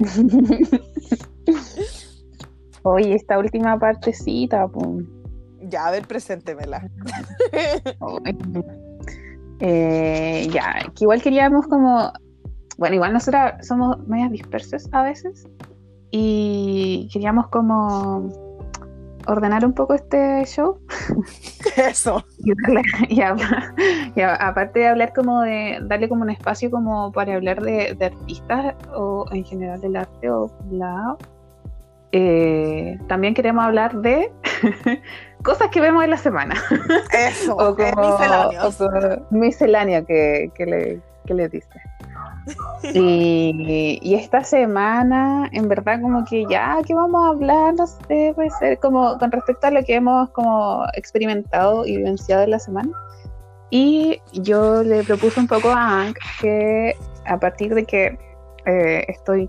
Oye, 2.82 3.14
esta 3.14 3.38
última 3.38 3.78
partecita, 3.78 4.66
pum. 4.66 5.06
Ya, 5.60 5.86
a 5.86 5.92
ver, 5.92 6.08
preséntemela. 6.08 6.90
Eh, 9.60 10.48
ya, 10.50 10.82
que 10.96 11.04
igual 11.04 11.22
queríamos 11.22 11.68
como, 11.68 12.12
bueno, 12.78 12.96
igual 12.96 13.12
nosotras 13.12 13.64
somos 13.64 14.04
medias 14.08 14.32
dispersas 14.32 14.88
a 14.90 15.04
veces 15.04 15.46
y 16.10 17.08
queríamos 17.12 17.46
como 17.50 18.41
ordenar 19.26 19.64
un 19.64 19.72
poco 19.72 19.94
este 19.94 20.44
show 20.46 20.78
Eso. 21.76 22.24
y, 22.38 22.52
darle- 22.52 22.82
y 23.08 23.20
a- 23.20 23.36
y 24.16 24.20
a- 24.20 24.34
aparte 24.34 24.80
de 24.80 24.88
hablar 24.88 25.12
como 25.14 25.42
de, 25.42 25.78
darle 25.82 26.08
como 26.08 26.22
un 26.22 26.30
espacio 26.30 26.70
como 26.70 27.12
para 27.12 27.34
hablar 27.34 27.62
de, 27.62 27.94
de 27.94 28.04
artistas 28.06 28.74
o 28.94 29.26
en 29.32 29.44
general 29.44 29.80
del 29.80 29.96
arte 29.96 30.30
o 30.30 30.50
bla, 30.64 31.16
eh, 32.12 32.98
también 33.08 33.34
queremos 33.34 33.64
hablar 33.64 33.94
de 33.96 34.30
cosas 35.42 35.68
que 35.68 35.80
vemos 35.80 36.04
en 36.04 36.10
la 36.10 36.18
semana. 36.18 36.54
Eso. 37.12 37.54
o 37.56 37.76
es 37.78 37.92
como, 37.94 38.08
misceláneo. 38.10 38.60
o 38.68 38.72
como 38.72 39.26
misceláneo 39.30 40.04
que, 40.06 40.50
que 40.54 40.66
le, 40.66 41.00
que 41.26 41.34
le 41.34 41.48
dice. 41.48 41.68
Y, 42.94 43.98
y 44.02 44.14
esta 44.14 44.42
semana, 44.42 45.48
en 45.52 45.68
verdad, 45.68 46.00
como 46.00 46.24
que 46.24 46.44
ya, 46.48 46.78
que 46.86 46.94
vamos 46.94 47.24
a 47.24 47.28
hablar? 47.28 47.74
No 47.74 47.86
sé, 47.86 48.32
puede 48.34 48.50
ser 48.50 48.78
como 48.78 49.16
con 49.18 49.30
respecto 49.30 49.68
a 49.68 49.70
lo 49.70 49.82
que 49.84 49.94
hemos 49.94 50.28
como 50.30 50.84
experimentado 50.94 51.86
y 51.86 51.96
vivenciado 51.96 52.42
en 52.42 52.50
la 52.50 52.58
semana. 52.58 52.90
Y 53.70 54.20
yo 54.32 54.82
le 54.82 55.02
propuse 55.04 55.40
un 55.40 55.46
poco 55.46 55.70
a 55.70 55.76
Hank 55.76 56.18
que 56.40 56.94
a 57.24 57.38
partir 57.38 57.74
de 57.74 57.84
que 57.84 58.18
eh, 58.66 59.04
estoy 59.08 59.48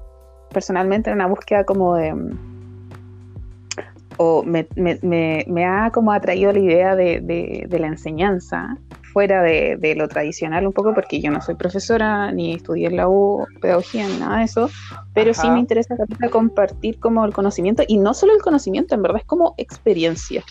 personalmente 0.51 1.09
en 1.09 1.15
una 1.17 1.25
búsqueda 1.27 1.63
como 1.65 1.95
de 1.95 2.13
o 4.17 4.43
me, 4.43 5.65
ha 5.65 5.89
como 5.91 6.11
atraído 6.11 6.51
la 6.51 6.59
idea 6.59 6.95
de, 6.95 7.19
de- 7.19 7.65
de 7.67 7.79
la 7.79 7.87
enseñanza 7.87 8.77
fuera 9.13 9.43
de, 9.43 9.77
de 9.77 9.95
lo 9.95 10.07
tradicional 10.07 10.65
un 10.65 10.73
poco, 10.73 10.93
porque 10.93 11.21
yo 11.21 11.31
no 11.31 11.39
soy 11.39 11.55
profesora, 11.55 12.31
ni 12.31 12.55
estudié 12.55 12.87
en 12.87 12.97
la 12.97 13.07
U, 13.07 13.45
pedagogía, 13.61 14.07
ni 14.07 14.17
nada 14.17 14.39
de 14.39 14.45
eso, 14.45 14.69
pero 15.13 15.33
sí 15.33 15.47
Ajá. 15.47 15.53
me 15.53 15.59
interesa 15.59 15.95
compartir 16.31 16.99
como 16.99 17.23
el 17.23 17.31
conocimiento, 17.31 17.83
y 17.87 17.97
no 17.97 18.13
solo 18.15 18.33
el 18.33 18.41
conocimiento, 18.41 18.95
en 18.95 19.03
verdad 19.03 19.19
es 19.19 19.25
como 19.25 19.53
experiencia. 19.57 20.43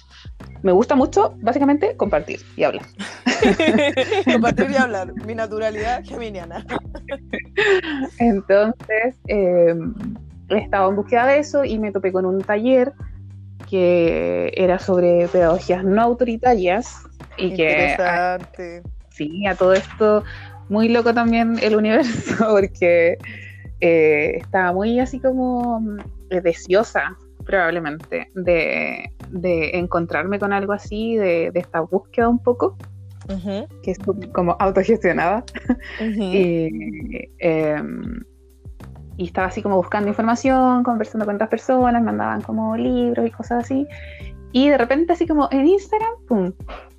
Me 0.63 0.71
gusta 0.71 0.95
mucho, 0.95 1.35
básicamente, 1.43 1.97
compartir 1.97 2.41
y 2.57 2.63
hablar. 2.63 2.87
Compartir 4.33 4.71
y 4.71 4.77
hablar. 4.77 5.13
Mi 5.27 5.35
naturalidad 5.35 6.05
geminiana. 6.05 6.65
Entonces, 8.19 9.17
eh, 9.27 9.75
he 10.51 10.59
estado 10.59 10.91
en 10.91 10.97
búsqueda 10.97 11.27
de 11.27 11.39
eso 11.41 11.65
y 11.65 11.81
me 11.81 11.91
topé 11.91 12.13
con 12.13 12.27
un 12.27 12.41
taller 12.43 12.93
que 13.69 14.53
era 14.57 14.79
sobre 14.79 15.29
pedagogías 15.29 15.85
no 15.85 16.03
autoritarias 16.03 16.95
y 17.37 17.55
que 17.55 17.65
Interesante. 17.65 18.83
sí, 19.11 19.47
a 19.47 19.55
todo 19.55 19.73
esto, 19.75 20.25
muy 20.69 20.89
loco 20.89 21.13
también 21.15 21.59
el 21.63 21.77
universo, 21.77 22.35
porque 22.51 23.19
eh, 23.81 24.33
estaba 24.37 24.73
muy 24.73 25.01
así 25.01 25.21
como 25.21 25.81
mm, 25.81 25.99
deseosa, 26.43 27.17
probablemente, 27.45 28.29
de, 28.35 29.11
de 29.29 29.77
encontrarme 29.77 30.39
con 30.39 30.53
algo 30.53 30.73
así, 30.73 31.17
de, 31.17 31.51
de 31.51 31.61
esta 31.61 31.81
búsqueda 31.81 32.29
un 32.29 32.39
poco, 32.39 32.77
que 33.83 33.91
es 33.93 33.99
como 34.33 34.57
autogestionada. 34.59 35.45
ujú. 36.01 36.23
Y, 36.35 37.29
em, 37.39 38.23
y 39.23 39.27
estaba 39.27 39.47
así 39.47 39.63
como 39.63 39.77
buscando 39.77 40.09
información, 40.09 40.83
conversando 40.83 41.25
con 41.25 41.37
otras 41.37 41.49
personas, 41.49 42.03
mandaban 42.03 42.43
como 42.43 42.77
libros 42.77 43.25
y 43.25 43.31
cosas 43.31 43.65
así. 43.65 43.87
Y 44.51 44.69
de 44.69 44.77
repente 44.77 45.13
así 45.13 45.29
como 45.29 45.49
en 45.53 45.67
Instagram, 45.67 46.13
¡pum! 46.27 46.53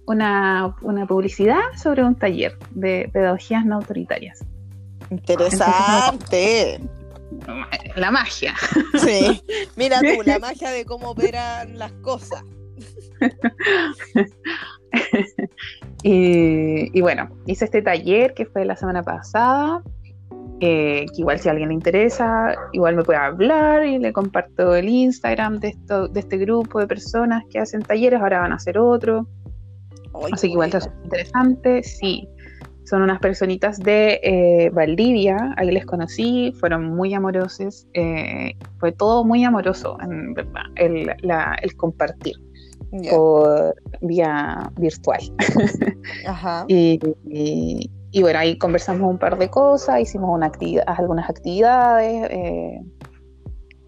Una, 0.05 0.75
una 0.81 1.05
publicidad 1.05 1.59
sobre 1.75 2.03
un 2.03 2.15
taller 2.15 2.57
de 2.71 3.09
pedagogías 3.11 3.65
no 3.65 3.75
autoritarias. 3.75 4.45
Interesante. 5.09 6.79
La 7.95 8.09
magia. 8.09 8.53
Sí. 8.97 9.41
Mira 9.75 9.99
tú, 9.99 10.23
la 10.25 10.39
magia 10.39 10.71
de 10.71 10.85
cómo 10.85 11.09
operan 11.09 11.77
las 11.77 11.91
cosas. 11.93 12.43
Y, 16.03 16.95
y 16.95 17.01
bueno, 17.01 17.29
hice 17.47 17.65
este 17.65 17.81
taller 17.81 18.35
que 18.35 18.45
fue 18.45 18.65
la 18.65 18.75
semana 18.75 19.01
pasada. 19.01 19.81
Eh, 20.65 21.05
que 21.13 21.21
igual 21.21 21.39
si 21.39 21.47
a 21.49 21.51
alguien 21.51 21.69
le 21.69 21.75
interesa, 21.75 22.55
igual 22.71 22.95
me 22.95 23.03
puede 23.03 23.19
hablar 23.19 23.85
y 23.85 23.99
le 23.99 24.13
comparto 24.13 24.75
el 24.75 24.87
Instagram 24.87 25.59
de, 25.59 25.69
esto, 25.69 26.07
de 26.07 26.19
este 26.21 26.37
grupo 26.37 26.79
de 26.79 26.87
personas 26.87 27.43
que 27.49 27.59
hacen 27.59 27.81
talleres, 27.81 28.21
ahora 28.21 28.39
van 28.39 28.51
a 28.53 28.55
hacer 28.55 28.77
otro. 28.77 29.27
Así 30.31 30.47
que 30.47 30.53
igual 30.53 30.69
está 30.73 30.91
interesante, 31.03 31.83
sí. 31.83 32.27
son 32.85 33.01
unas 33.01 33.19
personitas 33.19 33.79
de 33.79 34.19
eh, 34.23 34.69
Valdivia, 34.71 35.53
ahí 35.57 35.71
les 35.71 35.85
conocí, 35.85 36.53
fueron 36.59 36.85
muy 36.95 37.13
amorosos, 37.13 37.87
eh, 37.93 38.53
fue 38.77 38.91
todo 38.91 39.23
muy 39.23 39.43
amoroso, 39.43 39.97
en 40.01 40.33
verdad, 40.33 40.63
el, 40.75 41.09
la- 41.23 41.57
el 41.61 41.75
compartir 41.75 42.35
por 43.09 43.73
vía 44.01 44.69
virtual. 44.77 45.21
Ajá. 46.27 46.65
Y, 46.67 46.99
y- 47.27 47.89
y 48.13 48.21
bueno, 48.21 48.37
ahí 48.37 48.59
conversamos 48.59 49.09
un 49.09 49.17
par 49.17 49.39
de 49.39 49.49
cosas, 49.49 49.99
hicimos 49.99 50.29
una 50.29 50.45
actividad, 50.45 50.83
algunas 50.85 51.27
actividades, 51.27 52.29
eh, 52.29 52.79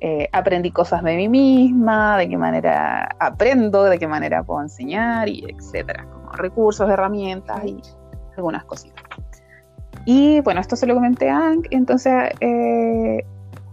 eh, 0.02 0.30
aprendí 0.34 0.72
cosas 0.72 1.04
de 1.04 1.16
mí 1.16 1.30
misma, 1.30 2.18
de 2.18 2.28
qué 2.28 2.36
manera 2.36 3.08
aprendo, 3.20 3.84
de 3.84 4.00
qué 4.00 4.08
manera 4.08 4.44
puedo 4.44 4.64
enseñar, 4.64 5.30
y 5.30 5.46
etcétera, 5.48 6.08
como 6.12 6.32
recursos, 6.32 6.90
herramientas 6.90 7.64
y 7.66 7.78
algunas 8.36 8.64
cositas. 8.66 9.04
Y 10.06 10.42
bueno, 10.42 10.60
esto 10.60 10.76
se 10.76 10.88
lo 10.88 10.96
comenté 10.96 11.30
a 11.30 11.38
Ang, 11.38 11.68
entonces, 11.70 12.32
eh, 12.40 13.24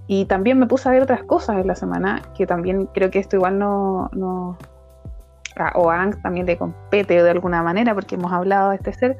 y 0.07 0.27
también 0.27 0.59
me 0.59 0.67
puse 0.67 0.87
a 0.87 0.93
ver 0.93 1.03
otras 1.03 1.25
cosas 1.25 1.57
en 1.57 1.67
la 1.67 1.75
semana, 1.75 2.21
que 2.35 2.47
también 2.47 2.91
creo 2.93 3.11
que 3.11 3.21
esto 3.21 3.37
igual 3.37 3.59
no, 3.59 4.11
no 4.13 4.59
a- 5.57 5.73
o 5.79 5.91
a 5.91 6.11
también 6.23 6.45
le 6.45 6.59
compete 6.59 7.23
de 7.23 7.31
alguna 7.31 7.63
manera, 7.63 7.95
porque 7.95 8.17
hemos 8.17 8.33
hablado 8.33 8.71
de 8.71 8.77
este 8.77 8.93
ser, 8.93 9.17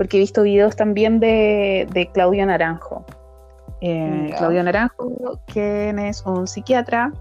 porque 0.00 0.16
he 0.16 0.20
visto 0.20 0.44
videos 0.44 0.76
también 0.76 1.20
de, 1.20 1.86
de 1.92 2.10
Claudio 2.10 2.46
Naranjo. 2.46 3.04
Eh. 3.82 4.32
Claudio 4.38 4.62
Naranjo, 4.62 5.38
quien 5.46 5.98
es 5.98 6.24
un 6.24 6.46
psiquiatra 6.46 7.12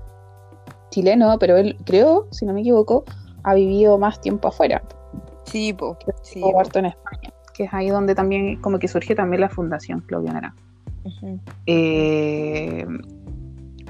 chileno, 0.90 1.38
pero 1.40 1.58
él 1.58 1.76
creo, 1.86 2.30
si 2.32 2.46
no 2.46 2.54
me 2.54 2.62
equivoco, 2.62 3.04
ha 3.44 3.54
vivido 3.54 3.98
más 3.98 4.22
tiempo 4.22 4.48
afuera, 4.48 4.82
Sí, 5.44 5.74
po. 5.74 5.98
Sí, 6.22 6.40
po. 6.40 6.58
en 6.76 6.86
España, 6.86 7.34
que 7.54 7.66
es 7.66 7.74
ahí 7.74 7.90
donde 7.90 8.16
también 8.16 8.62
como 8.62 8.80
que 8.80 8.88
surge 8.88 9.14
también 9.14 9.42
la 9.42 9.50
fundación 9.50 10.00
Claudio 10.00 10.32
Naranjo. 10.32 10.58
Eh, 11.66 12.88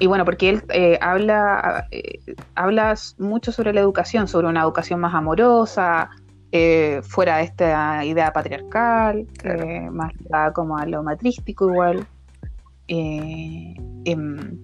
y 0.00 0.06
bueno, 0.08 0.24
porque 0.24 0.48
él 0.48 0.64
eh, 0.70 0.98
habla, 1.00 1.86
eh, 1.92 2.18
habla 2.56 2.96
mucho 3.18 3.52
sobre 3.52 3.72
la 3.72 3.82
educación, 3.82 4.26
sobre 4.26 4.48
una 4.48 4.62
educación 4.62 4.98
más 4.98 5.14
amorosa, 5.14 6.10
eh, 6.52 7.00
fuera 7.02 7.38
de 7.38 7.44
esta 7.44 8.04
idea 8.04 8.32
patriarcal, 8.32 9.26
Claro. 9.38 9.64
eh, 9.64 9.90
más 9.90 10.12
como 10.54 10.76
a 10.76 10.86
lo 10.86 11.02
matrístico 11.02 11.66
igual. 11.66 12.06
Eh, 12.88 13.74
em, 14.04 14.58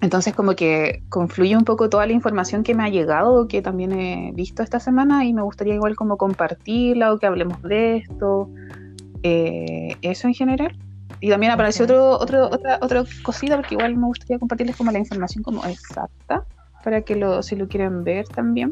entonces 0.00 0.34
como 0.34 0.54
que 0.56 1.02
confluye 1.08 1.56
un 1.56 1.64
poco 1.64 1.88
toda 1.88 2.06
la 2.06 2.12
información 2.12 2.64
que 2.64 2.74
me 2.74 2.82
ha 2.82 2.88
llegado, 2.88 3.46
que 3.46 3.62
también 3.62 3.92
he 3.92 4.32
visto 4.34 4.62
esta 4.62 4.80
semana 4.80 5.24
y 5.24 5.32
me 5.32 5.42
gustaría 5.42 5.74
igual 5.74 5.94
como 5.94 6.16
compartirla 6.16 7.12
o 7.12 7.18
que 7.18 7.26
hablemos 7.26 7.62
de 7.62 7.98
esto. 7.98 8.50
Eh, 9.22 9.96
eso 10.02 10.26
en 10.26 10.34
general. 10.34 10.76
Y 11.20 11.30
también 11.30 11.52
apareció 11.52 11.84
Ujú. 11.84 11.94
otro, 11.94 12.18
otro, 12.18 12.46
otra, 12.46 12.78
otra 12.80 13.04
cosita, 13.22 13.54
porque 13.54 13.76
igual 13.76 13.96
me 13.96 14.06
gustaría 14.06 14.40
compartirles 14.40 14.76
como 14.76 14.90
la 14.90 14.98
información 14.98 15.44
como 15.44 15.64
exacta, 15.66 16.44
para 16.82 17.02
que 17.02 17.14
lo, 17.14 17.44
si 17.44 17.54
lo 17.54 17.68
quieren 17.68 18.02
ver 18.02 18.26
también. 18.26 18.70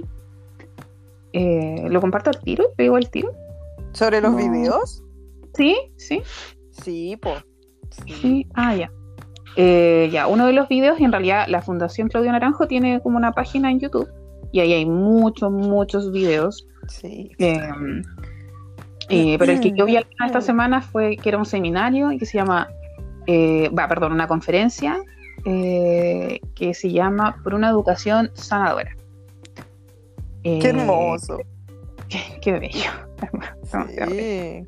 Eh, 1.33 1.87
lo 1.89 2.01
comparto 2.01 2.31
al 2.31 2.41
tiro, 2.41 2.64
le 2.76 2.85
digo 2.85 2.97
al 2.97 3.11
tiro. 3.11 3.31
¿Sobre 3.93 4.20
los 4.20 4.33
No. 4.33 4.37
videos? 4.39 5.03
Sí, 5.55 5.76
sí, 5.97 6.22
Sí, 6.70 7.16
po. 7.20 7.35
Sí. 7.91 8.12
sí. 8.22 8.47
Ah, 8.55 8.74
ya. 8.74 8.91
Eh, 9.57 10.09
ya, 10.12 10.26
uno 10.28 10.47
de 10.47 10.53
los 10.53 10.68
videos, 10.68 11.01
y 11.01 11.05
en 11.05 11.12
realidad 11.12 11.47
la 11.49 11.61
Fundación 11.61 12.09
Claudio 12.09 12.31
Naranjo 12.33 12.66
tiene 12.68 13.01
como 13.03 13.16
una 13.16 13.33
página 13.33 13.70
en 13.70 13.81
YouTube, 13.81 14.09
y 14.53 14.61
ahí 14.61 14.72
hay 14.72 14.87
muchos, 14.87 15.51
muchos 15.51 16.12
videos. 16.12 16.66
Sí. 16.89 17.31
Eh, 17.39 17.59
eh, 19.09 19.37
pero 19.39 19.53
el 19.53 19.61
que 19.61 19.72
yo 19.76 19.87
vi 19.87 19.97
esta 20.24 20.41
semana 20.41 20.81
fue 20.81 21.16
que 21.16 21.28
era 21.28 21.39
un 21.39 21.45
seminario 21.45 22.12
y 22.12 22.18
que 22.18 22.26
se 22.26 22.39
llama, 22.39 22.68
eh, 23.26 23.68
va, 23.76 23.89
perdón, 23.89 24.12
una 24.12 24.28
conferencia 24.28 24.97
eh, 25.45 26.41
que 26.55 26.74
se 26.74 26.91
llama 26.93 27.37
Por 27.43 27.55
una 27.55 27.68
educación 27.70 28.31
sanadora. 28.35 28.97
Eh, 30.45 30.59
Qué 30.61 30.68
hermoso. 30.68 31.38
Qué, 32.09 32.20
qué 32.41 32.53
bello. 32.53 32.91
Sí. 34.09 34.66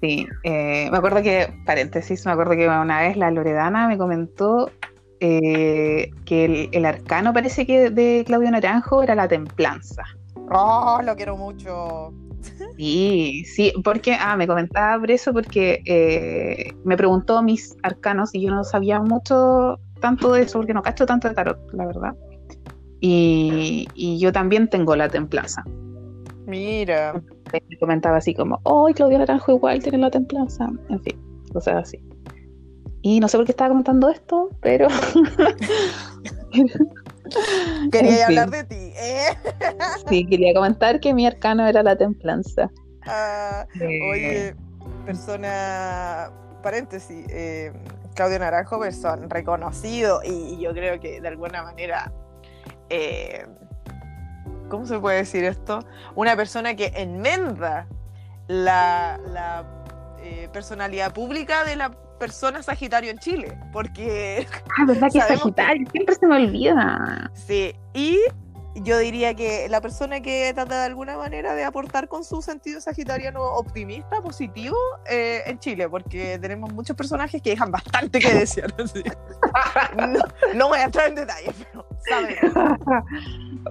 Sí, 0.00 0.26
eh, 0.44 0.88
me 0.92 0.96
acuerdo 0.96 1.20
que, 1.22 1.52
paréntesis, 1.66 2.24
me 2.24 2.30
acuerdo 2.30 2.52
que 2.52 2.68
una 2.68 3.00
vez 3.00 3.16
la 3.16 3.32
Loredana 3.32 3.88
me 3.88 3.98
comentó 3.98 4.70
eh, 5.18 6.10
que 6.24 6.44
el, 6.44 6.68
el 6.70 6.84
arcano 6.84 7.32
parece 7.32 7.66
que 7.66 7.90
de 7.90 8.22
Claudio 8.24 8.50
Naranjo 8.52 9.02
era 9.02 9.16
la 9.16 9.26
templanza. 9.26 10.04
Oh, 10.50 11.00
lo 11.04 11.16
quiero 11.16 11.36
mucho. 11.36 12.12
Sí, 12.76 13.44
sí, 13.44 13.72
porque, 13.82 14.14
ah, 14.14 14.36
me 14.36 14.46
comentaba 14.46 14.98
por 15.00 15.10
eso, 15.10 15.32
porque 15.32 15.82
eh, 15.84 16.72
me 16.84 16.96
preguntó 16.96 17.42
mis 17.42 17.76
arcanos 17.82 18.34
y 18.34 18.42
yo 18.42 18.50
no 18.50 18.62
sabía 18.62 19.00
mucho 19.00 19.80
tanto 20.00 20.32
de 20.32 20.42
eso, 20.42 20.58
porque 20.58 20.74
no 20.74 20.82
cacho 20.82 21.04
tanto 21.04 21.28
de 21.28 21.34
tarot, 21.34 21.58
la 21.72 21.86
verdad. 21.86 22.14
Y, 23.00 23.86
y 23.94 24.18
yo 24.18 24.32
también 24.32 24.68
tengo 24.68 24.96
la 24.96 25.08
templanza. 25.08 25.62
Mira. 26.46 27.20
Me 27.52 27.78
comentaba 27.78 28.16
así 28.18 28.34
como, 28.34 28.58
oh, 28.64 28.88
Claudia 28.94 29.18
Naranjo 29.18 29.52
igual 29.52 29.82
tiene 29.82 29.98
la 29.98 30.10
templanza. 30.10 30.68
En 30.88 31.00
fin, 31.02 31.18
cosas 31.52 31.76
así. 31.76 31.98
Y 33.02 33.20
no 33.20 33.28
sé 33.28 33.36
por 33.36 33.46
qué 33.46 33.52
estaba 33.52 33.68
comentando 33.70 34.08
esto, 34.10 34.50
pero. 34.60 34.88
Quería 37.92 38.10
En 38.22 38.26
fin. 38.26 38.38
hablar 38.38 38.50
de 38.50 38.64
ti. 38.64 38.92
¿eh? 38.96 39.36
sí, 40.08 40.26
quería 40.26 40.54
comentar 40.54 40.98
que 41.00 41.12
mi 41.14 41.26
arcano 41.26 41.66
era 41.66 41.82
la 41.82 41.96
templanza. 41.96 42.70
Ah, 43.06 43.66
Eh, 43.80 44.00
oye, 44.12 44.56
persona, 45.04 46.30
paréntesis, 46.62 47.26
eh, 47.30 47.72
Claudio 48.14 48.38
Naranjo, 48.38 48.78
persona 48.80 49.26
reconocido 49.28 50.20
y 50.24 50.58
yo 50.60 50.72
creo 50.72 50.98
que 51.00 51.20
de 51.20 51.28
alguna 51.28 51.62
manera, 51.62 52.12
eh, 52.90 53.46
¿cómo 54.68 54.86
se 54.86 54.98
puede 54.98 55.18
decir 55.18 55.44
esto? 55.44 55.80
Una 56.14 56.36
persona 56.36 56.74
que 56.74 56.92
enmenda 56.94 57.86
la, 58.48 59.18
la, 59.32 59.64
eh, 60.20 60.48
personalidad 60.52 61.12
pública 61.12 61.64
de 61.64 61.76
la 61.76 61.90
persona 62.18 62.62
Sagitario 62.62 63.10
en 63.10 63.18
Chile, 63.18 63.58
porque 63.72 64.46
Ah, 64.78 64.84
¿verdad 64.86 65.08
que 65.12 65.18
es 65.18 65.24
sabemos 65.28 65.44
que- 65.54 65.62
Sagitario? 65.62 65.90
Siempre 65.92 66.14
se 66.14 66.26
me 66.26 66.36
olvida. 66.36 67.30
Sí, 67.34 67.74
y 67.94 68.18
yo 68.74 68.98
diría 68.98 69.34
que 69.34 69.68
la 69.68 69.80
persona 69.80 70.20
que 70.20 70.52
trata 70.54 70.80
de 70.80 70.86
alguna 70.86 71.16
manera 71.16 71.54
de 71.54 71.64
aportar 71.64 72.08
con 72.08 72.24
su 72.24 72.42
sentido 72.42 72.80
sagitariano 72.80 73.42
optimista, 73.42 74.20
positivo, 74.20 74.76
eh, 75.10 75.42
en 75.46 75.58
Chile, 75.58 75.88
porque 75.88 76.38
tenemos 76.38 76.72
muchos 76.72 76.96
personajes 76.96 77.42
que 77.42 77.50
dejan 77.50 77.70
bastante 77.70 78.18
que 78.18 78.34
desear. 78.34 78.72
así. 78.78 79.02
No, 79.96 80.20
no 80.54 80.68
voy 80.68 80.78
a 80.78 80.84
entrar 80.84 81.08
en 81.08 81.14
detalles, 81.16 81.54
pero 81.58 81.86
sabemos. 82.08 83.04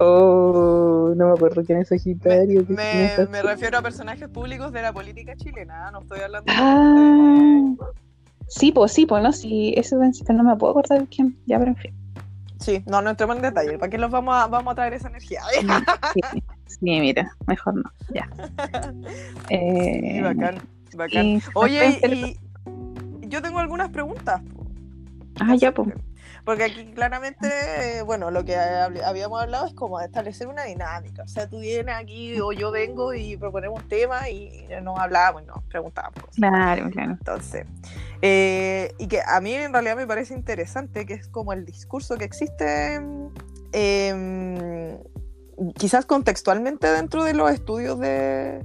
oh, 0.00 1.12
no 1.16 1.26
me 1.28 1.32
acuerdo 1.32 1.64
quién 1.64 1.78
es 1.78 1.88
Sagitario. 1.88 2.64
Me, 2.68 3.42
refiero 3.42 3.78
a 3.78 3.82
personajes 3.82 4.28
públicos 4.28 4.72
de 4.72 4.82
la 4.82 4.92
política 4.92 5.36
chilena, 5.36 5.90
no 5.90 6.00
estoy 6.00 6.20
hablando 6.20 6.52
Ah, 6.56 7.74
sí, 8.48 8.72
pues 8.72 8.92
sí, 8.92 9.06
pues 9.06 9.22
no, 9.22 9.32
sí, 9.32 9.74
eso 9.76 9.96
no 9.96 10.44
me 10.44 10.56
puedo 10.56 10.72
acordar 10.72 11.00
de 11.00 11.06
quién. 11.06 11.36
Ya, 11.46 11.58
pero 11.58 11.70
en 11.70 11.76
fin. 11.76 11.97
Sí, 12.58 12.82
no, 12.86 13.00
no 13.02 13.10
entremos 13.10 13.36
en 13.36 13.42
detalle, 13.42 13.78
¿para 13.78 13.88
qué 13.90 13.98
los 13.98 14.10
vamos 14.10 14.34
a, 14.34 14.46
vamos 14.48 14.72
a 14.72 14.74
traer 14.74 14.94
esa 14.94 15.08
energía? 15.08 15.42
Sí, 16.12 16.20
sí, 16.66 16.76
mira, 16.80 17.30
mejor 17.46 17.74
no, 17.76 17.90
ya. 18.12 18.28
Eh, 19.48 20.00
Sí, 20.14 20.20
bacán, 20.20 20.60
bacán. 20.96 21.26
y- 21.26 21.42
Oye, 21.54 22.00
y 22.04 22.40
yo 23.28 23.40
tengo 23.42 23.58
algunas 23.58 23.90
preguntas. 23.90 24.40
Ah, 25.40 25.54
ya, 25.54 25.72
pues. 25.72 25.88
Porque 26.44 26.64
aquí 26.64 26.84
claramente, 26.94 27.46
eh, 27.98 28.02
bueno, 28.02 28.30
lo 28.30 28.44
que 28.44 28.56
hab- 28.56 29.02
habíamos 29.04 29.40
hablado 29.42 29.66
es 29.66 29.74
como 29.74 30.00
establecer 30.00 30.46
una 30.48 30.64
dinámica. 30.64 31.22
O 31.22 31.28
sea, 31.28 31.48
tú 31.48 31.58
vienes 31.60 31.94
aquí 31.94 32.40
o 32.40 32.52
yo 32.52 32.70
vengo 32.70 33.12
y 33.14 33.36
proponemos 33.36 33.82
un 33.82 33.88
tema 33.88 34.28
y 34.30 34.66
nos 34.82 34.98
hablábamos 34.98 35.42
y 35.42 35.46
nos 35.46 35.62
preguntábamos. 35.64 36.24
Claro, 36.34 36.90
claro. 36.90 37.12
Entonces, 37.12 37.66
eh, 38.22 38.92
y 38.98 39.06
que 39.06 39.20
a 39.24 39.40
mí 39.40 39.54
en 39.54 39.72
realidad 39.72 39.96
me 39.96 40.06
parece 40.06 40.34
interesante, 40.34 41.06
que 41.06 41.14
es 41.14 41.28
como 41.28 41.52
el 41.52 41.64
discurso 41.64 42.16
que 42.16 42.24
existe, 42.24 43.00
eh, 43.72 44.98
quizás 45.76 46.06
contextualmente 46.06 46.88
dentro 46.88 47.24
de 47.24 47.34
los 47.34 47.50
estudios 47.50 47.98
de, 47.98 48.64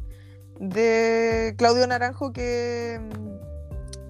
de 0.60 1.54
Claudio 1.58 1.86
Naranjo, 1.86 2.34
que, 2.34 2.99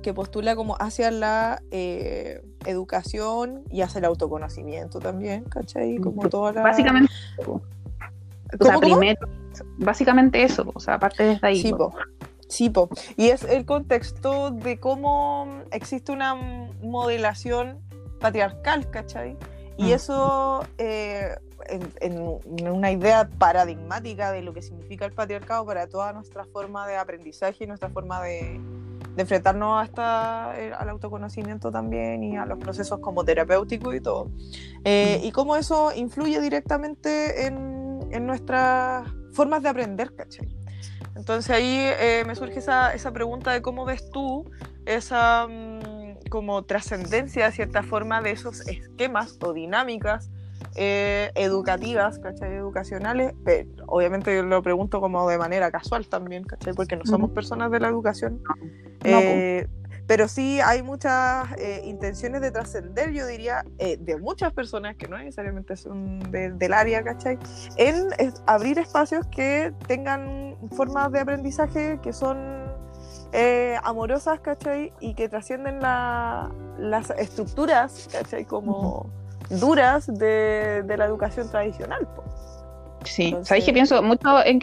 que 0.01 0.13
postula 0.13 0.55
como 0.55 0.75
hacia 0.79 1.11
la 1.11 1.61
eh, 1.71 2.41
educación 2.65 3.63
y 3.69 3.81
hacia 3.81 3.99
el 3.99 4.05
autoconocimiento 4.05 4.99
también, 4.99 5.43
¿cachai? 5.45 5.97
Como 5.97 6.29
toda 6.29 6.53
la... 6.53 6.61
Básicamente, 6.61 7.13
básicamente 9.77 10.43
eso, 10.43 10.71
o 10.73 10.79
sea, 10.79 10.95
aparte 10.95 11.23
desde 11.23 11.47
ahí. 11.47 11.61
Sí, 11.61 11.71
po. 11.71 11.89
po. 11.89 11.97
Sí, 12.53 12.69
po. 12.69 12.87
Y 13.17 13.29
es 13.29 13.43
el 13.43 13.65
contexto 13.65 14.51
de 14.51 14.79
cómo 14.79 15.63
existe 15.71 16.11
una 16.11 16.35
modelación 16.35 17.79
patriarcal, 18.19 18.91
¿cachai? 18.91 19.35
Y 19.75 19.85
Mm. 19.85 19.93
eso, 19.93 20.63
eh, 20.77 21.35
en, 21.99 22.69
una 22.69 22.91
idea 22.91 23.27
paradigmática 23.39 24.31
de 24.31 24.43
lo 24.43 24.53
que 24.53 24.61
significa 24.61 25.03
el 25.05 25.13
patriarcado 25.13 25.65
para 25.65 25.87
toda 25.87 26.13
nuestra 26.13 26.45
forma 26.45 26.85
de 26.87 26.95
aprendizaje 26.95 27.63
y 27.63 27.67
nuestra 27.67 27.89
forma 27.89 28.21
de, 28.21 28.61
enfrentarnos 29.17 29.83
hasta 29.83 30.53
eh, 30.55 30.73
al 30.77 30.89
autoconocimiento 30.89 31.71
también 31.71 32.23
y 32.23 32.37
a 32.37 32.45
los 32.45 32.59
procesos 32.59 32.99
como 32.99 33.25
terapéuticos 33.25 33.95
y 33.95 33.99
todo. 33.99 34.29
Eh, 34.83 35.21
y 35.23 35.31
cómo 35.31 35.55
eso 35.55 35.91
influye 35.95 36.39
directamente 36.39 37.47
en, 37.47 37.99
en, 38.11 38.27
nuestras 38.27 39.07
formas 39.31 39.63
de 39.63 39.69
aprender, 39.69 40.15
¿cachai? 40.15 40.62
Entonces 41.15 41.49
ahí 41.55 41.77
eh, 41.79 42.23
me 42.25 42.35
surge 42.35 42.59
esa, 42.59 42.93
esa, 42.93 43.11
pregunta 43.11 43.51
de 43.51 43.61
cómo 43.61 43.85
ves 43.85 44.09
tú 44.11 44.49
esa 44.85 45.47
mm, 45.47 46.29
como 46.29 46.63
trascendencia 46.63 47.45
de 47.45 47.51
cierta 47.51 47.83
forma 47.83 48.21
de 48.21 48.31
esos 48.31 48.67
esquemas 48.67 49.37
o 49.41 49.53
dinámicas 49.53 50.29
eh, 50.75 51.31
educativas, 51.35 52.17
¿cachai? 52.17 52.55
Educacionales. 52.55 53.33
obviamente 53.85 54.41
lo 54.41 54.63
pregunto 54.63 55.01
como 55.01 55.29
de 55.29 55.37
manera 55.37 55.69
casual 55.71 56.07
también, 56.07 56.43
¿cachai? 56.43 56.73
Porque 56.73 56.95
no 56.95 57.05
somos 57.05 57.31
personas 57.31 57.69
de 57.69 57.79
la 57.79 57.89
educación. 57.89 58.41
Eh, 59.03 59.67
pero 60.07 60.27
sí 60.27 60.59
hay 60.61 60.83
muchas 60.83 61.51
eh, 61.57 61.81
intenciones 61.85 62.41
de 62.41 62.51
trascender, 62.51 63.11
yo 63.11 63.25
diría, 63.25 63.63
de 63.77 64.17
muchas 64.17 64.53
personas 64.53 64.95
que 64.95 65.07
no 65.07 65.17
necesariamente 65.17 65.75
son 65.75 66.19
del 66.31 66.73
área, 66.73 67.03
¿cachai? 67.03 67.37
En 67.77 68.09
abrir 68.45 68.79
espacios 68.79 69.25
que 69.27 69.73
tengan 69.87 70.57
formas 70.75 71.11
de 71.11 71.19
aprendizaje 71.19 71.99
que 72.01 72.13
son 72.13 72.37
amorosas, 73.83 74.39
¿cachai? 74.39 74.93
Y 74.99 75.13
que 75.15 75.29
trascienden 75.29 75.79
las 75.79 77.09
estructuras, 77.17 78.09
¿cachai? 78.11 78.45
Como 78.45 79.09
duras 79.49 80.07
de, 80.07 80.83
la 80.97 81.05
educación 81.05 81.49
tradicional. 81.49 82.07
Sí, 83.03 83.35
¿sabéis 83.43 83.65
que 83.65 83.73
pienso 83.73 84.01
mucho 84.01 84.43
en 84.45 84.59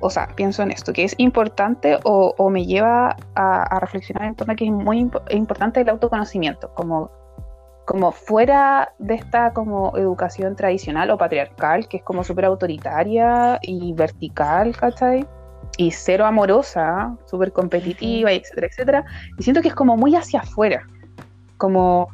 o 0.00 0.10
sea, 0.10 0.28
pienso 0.34 0.62
en 0.62 0.70
esto, 0.70 0.92
que 0.92 1.04
es 1.04 1.14
importante 1.18 1.98
o, 2.04 2.50
me 2.50 2.64
lleva 2.64 3.16
a, 3.34 3.78
reflexionar 3.80 4.24
en 4.24 4.34
torno 4.34 4.52
a 4.52 4.56
que 4.56 4.64
es 4.64 4.72
muy 4.72 5.10
importante 5.30 5.80
el 5.80 5.88
autoconocimiento, 5.88 6.72
como, 6.74 7.10
como 7.86 8.10
fuera 8.10 8.92
de 8.98 9.14
esta 9.14 9.52
como 9.52 9.96
educación 9.96 10.56
tradicional 10.56 11.10
o 11.10 11.18
patriarcal, 11.18 11.86
que 11.88 11.98
es 11.98 12.02
como 12.02 12.24
súper 12.24 12.46
autoritaria 12.46 13.58
y 13.62 13.92
vertical, 13.92 14.74
¿cachai? 14.76 15.26
Y 15.76 15.90
cero 15.90 16.26
amorosa, 16.26 17.16
súper 17.26 17.52
competitiva, 17.52 18.32
etcétera, 18.32 18.66
etcétera. 18.66 19.04
Y 19.38 19.42
siento 19.42 19.60
que 19.62 19.68
es 19.68 19.74
como 19.74 19.96
muy 19.96 20.16
hacia 20.16 20.40
afuera, 20.40 20.82
como 21.58 22.08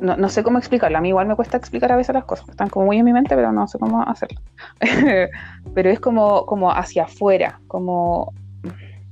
no, 0.00 0.16
no, 0.16 0.28
sé 0.28 0.42
cómo 0.42 0.58
explicarlo. 0.58 0.98
A 0.98 1.00
mí 1.00 1.08
igual 1.08 1.26
me 1.26 1.36
cuesta 1.36 1.56
explicar 1.56 1.92
a 1.92 1.96
veces 1.96 2.14
las 2.14 2.24
cosas. 2.24 2.48
Están 2.48 2.68
como 2.68 2.86
muy 2.86 2.98
en 2.98 3.04
mi 3.04 3.12
mente, 3.12 3.34
pero 3.34 3.52
no 3.52 3.66
sé 3.66 3.78
cómo 3.78 4.02
hacerlo. 4.02 4.40
pero 5.74 5.90
es 5.90 6.00
como, 6.00 6.46
como 6.46 6.70
hacia 6.70 7.04
afuera, 7.04 7.60
como, 7.66 8.32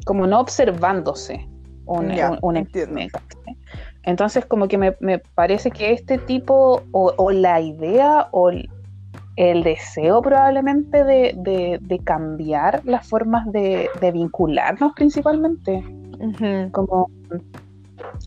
como 0.04 0.26
no 0.26 0.40
observándose 0.40 1.48
un, 1.86 2.12
un, 2.42 2.68
Entonces, 4.02 4.44
como 4.46 4.68
que 4.68 4.78
me, 4.78 4.96
me, 5.00 5.18
parece 5.18 5.70
que 5.70 5.92
este 5.92 6.18
tipo, 6.18 6.82
o, 6.92 7.12
o 7.16 7.30
la 7.30 7.60
idea, 7.60 8.28
o 8.32 8.50
el, 8.50 8.68
deseo 9.36 10.22
probablemente 10.22 11.04
de, 11.04 11.34
de, 11.36 11.78
de, 11.80 11.98
cambiar 12.00 12.82
las 12.84 13.06
formas 13.06 13.50
de, 13.52 13.88
de 14.00 14.12
vincularnos 14.12 14.92
principalmente. 14.94 15.84
Como 16.72 17.10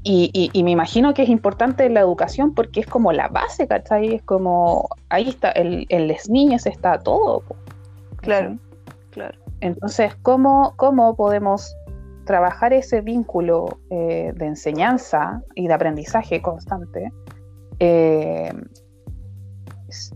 y, 0.04 0.50
y, 0.54 0.64
me 0.64 0.72
imagino 0.72 1.14
que 1.14 1.24
es 1.24 1.30
importante 1.30 1.90
la 1.90 2.00
educación 2.00 2.54
porque 2.54 2.80
es 2.80 2.88
como 2.88 3.12
la 3.12 3.28
base, 3.28 3.68
¿cachai? 3.68 4.16
Es 4.16 4.24
como, 4.24 4.90
ahí 5.10 5.30
está, 5.30 5.52
en 5.56 6.08
las 6.08 6.30
niñas 6.30 6.66
está 6.66 7.00
todo. 7.00 7.44
Claro, 8.18 8.58
claro. 9.12 9.38
Entonces, 9.62 10.16
¿cómo, 10.22 10.74
cómo 10.78 11.16
podemos 11.16 11.76
trabajar 12.26 12.74
ese 12.74 13.02
vínculo 13.02 13.80
eh, 13.90 14.32
de 14.36 14.46
enseñanza 14.46 15.42
y 15.56 15.68
de 15.68 15.74
aprendizaje 15.74 16.42
constante? 16.42 17.12
Eh, 17.80 18.54
es, 19.90 20.14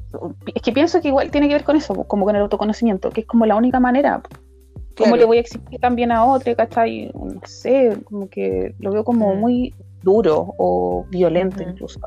que 0.63 0.71
pienso 0.71 1.01
que 1.01 1.09
igual 1.09 1.31
tiene 1.31 1.47
que 1.47 1.55
ver 1.55 1.63
con 1.63 1.75
eso, 1.75 1.95
como 2.05 2.25
con 2.25 2.35
el 2.35 2.43
autoconocimiento, 2.43 3.09
que 3.09 3.21
es 3.21 3.27
como 3.27 3.45
la 3.45 3.55
única 3.55 3.79
manera. 3.79 4.21
¿Cómo 4.97 5.15
le 5.15 5.25
voy 5.25 5.37
a 5.37 5.41
exigir 5.41 5.79
también 5.79 6.11
a 6.11 6.25
otro, 6.25 6.55
cachai? 6.55 7.11
No 7.13 7.41
sé, 7.45 7.97
como 8.05 8.29
que 8.29 8.75
lo 8.79 8.91
veo 8.91 9.03
como 9.03 9.35
muy 9.35 9.73
duro 10.01 10.53
o 10.57 11.05
violento 11.09 11.63
incluso. 11.63 11.99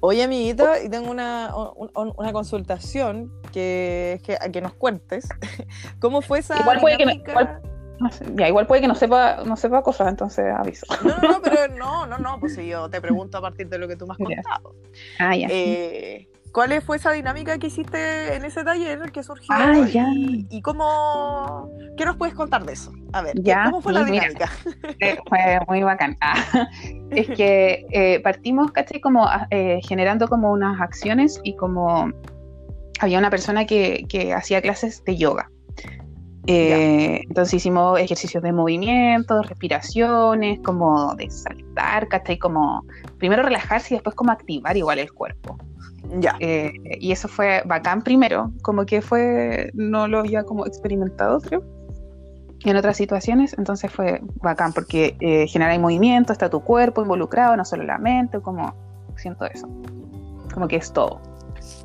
Oye, 0.00 0.22
amiguita, 0.22 0.82
y 0.82 0.88
tengo 0.88 1.10
una, 1.10 1.52
una 1.94 2.32
consultación 2.32 3.32
que, 3.52 4.20
que, 4.24 4.38
que 4.50 4.60
nos 4.60 4.74
cuentes. 4.74 5.28
¿Cómo 6.00 6.22
fue 6.22 6.38
esa 6.38 6.58
igual 6.60 6.80
puede 6.80 6.96
que 6.96 7.02
igual, 7.02 7.60
ya, 8.34 8.48
igual 8.48 8.66
puede 8.66 8.82
que 8.82 8.88
no 8.88 8.94
sepa, 8.94 9.42
no 9.44 9.56
sepa 9.56 9.82
cosas, 9.82 10.08
entonces 10.08 10.46
aviso. 10.54 10.86
No, 11.02 11.16
no, 11.16 11.28
no, 11.32 11.42
pero 11.42 11.68
no, 11.76 12.06
no, 12.06 12.18
no, 12.18 12.38
pues 12.40 12.54
si 12.54 12.68
yo 12.68 12.88
te 12.90 13.00
pregunto 13.00 13.38
a 13.38 13.40
partir 13.40 13.68
de 13.68 13.78
lo 13.78 13.88
que 13.88 13.96
tú 13.96 14.06
me 14.06 14.12
has 14.12 14.18
contado. 14.18 14.74
Ah, 15.18 15.36
ya. 15.36 15.48
Eh, 15.50 16.28
¿Cuál 16.56 16.80
fue 16.80 16.96
esa 16.96 17.12
dinámica 17.12 17.58
que 17.58 17.66
hiciste 17.66 18.34
en 18.34 18.42
ese 18.46 18.64
taller 18.64 19.12
que 19.12 19.22
surgió? 19.22 19.48
Ah, 19.50 19.74
y, 19.84 20.62
cómo. 20.62 21.70
¿Qué 21.98 22.06
nos 22.06 22.16
puedes 22.16 22.34
contar 22.34 22.64
de 22.64 22.72
eso? 22.72 22.94
A 23.12 23.20
ver, 23.20 23.34
¿cómo 23.66 23.82
fue 23.82 23.92
la 23.92 24.04
dinámica? 24.04 24.50
Eh, 25.00 25.18
fue 25.28 25.60
muy 25.68 25.82
bacán. 25.82 26.16
Ah, 26.22 26.34
es 27.10 27.28
que 27.28 27.84
eh, 27.90 28.20
partimos, 28.20 28.72
¿cachai? 28.72 29.02
Como 29.02 29.28
eh, 29.50 29.80
generando 29.86 30.28
como 30.28 30.50
unas 30.50 30.80
acciones 30.80 31.38
y 31.44 31.54
como 31.56 32.10
había 33.00 33.18
una 33.18 33.28
persona 33.28 33.66
que, 33.66 34.06
que 34.08 34.32
hacía 34.32 34.62
clases 34.62 35.04
de 35.04 35.14
yoga. 35.14 35.50
entonces 36.46 37.52
hicimos 37.52 38.00
ejercicios 38.00 38.42
de 38.42 38.54
movimiento, 38.54 39.42
respiraciones, 39.42 40.60
como 40.64 41.14
de 41.16 41.28
saltar, 41.28 42.08
¿cachai? 42.08 42.38
Como 42.38 42.82
primero 43.18 43.42
relajarse 43.42 43.92
y 43.92 43.96
después 43.98 44.16
como 44.16 44.32
activar 44.32 44.74
igual 44.74 45.00
el 45.00 45.12
cuerpo. 45.12 45.58
Ya. 46.18 46.36
Eh, 46.40 46.72
y 47.00 47.12
eso 47.12 47.28
fue 47.28 47.62
bacán 47.66 48.02
primero, 48.02 48.52
como 48.62 48.86
que 48.86 49.02
fue, 49.02 49.70
no 49.74 50.08
lo 50.08 50.20
había 50.20 50.44
como 50.44 50.66
experimentado, 50.66 51.40
creo, 51.40 51.62
en 52.64 52.76
otras 52.76 52.96
situaciones, 52.96 53.54
entonces 53.58 53.92
fue 53.92 54.20
bacán 54.42 54.72
porque 54.72 55.16
eh, 55.20 55.46
genera 55.46 55.78
movimiento, 55.78 56.32
está 56.32 56.48
tu 56.50 56.60
cuerpo 56.62 57.02
involucrado, 57.02 57.56
no 57.56 57.64
solo 57.64 57.84
la 57.84 57.98
mente, 57.98 58.40
como 58.40 58.74
siento 59.16 59.46
eso, 59.46 59.68
como 60.52 60.66
que 60.66 60.76
es 60.76 60.92
todo. 60.92 61.20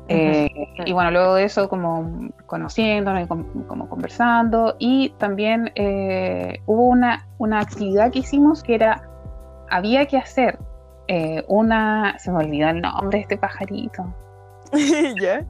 Eh, 0.08 0.48
y 0.84 0.92
bueno, 0.92 1.10
luego 1.10 1.34
de 1.34 1.44
eso, 1.44 1.68
como 1.68 2.30
conociéndonos 2.46 3.24
y 3.24 3.26
como, 3.26 3.88
conversando, 3.88 4.76
y 4.78 5.10
también 5.18 5.70
eh, 5.74 6.60
hubo 6.66 6.88
una, 6.88 7.28
una 7.38 7.60
actividad 7.60 8.10
que 8.10 8.20
hicimos 8.20 8.62
que 8.62 8.74
era, 8.74 9.08
había 9.70 10.06
que 10.06 10.16
hacer 10.16 10.58
eh, 11.14 11.44
una, 11.46 12.18
se 12.18 12.32
me 12.32 12.38
olvidó 12.38 12.70
el 12.70 12.80
nombre 12.80 13.18
de 13.18 13.22
este 13.22 13.36
pajarito. 13.36 14.14
¿Ya? 15.20 15.44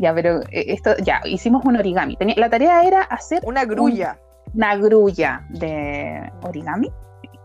ya, 0.00 0.12
pero 0.12 0.40
eh, 0.50 0.64
esto, 0.74 0.96
ya, 1.04 1.20
hicimos 1.24 1.64
un 1.64 1.76
origami. 1.76 2.16
Tenía, 2.16 2.34
la 2.36 2.50
tarea 2.50 2.82
era 2.82 3.02
hacer... 3.02 3.42
Una 3.46 3.64
grulla. 3.64 4.18
una 4.52 4.74
grulla 4.74 5.46
de 5.50 6.32
origami. 6.42 6.90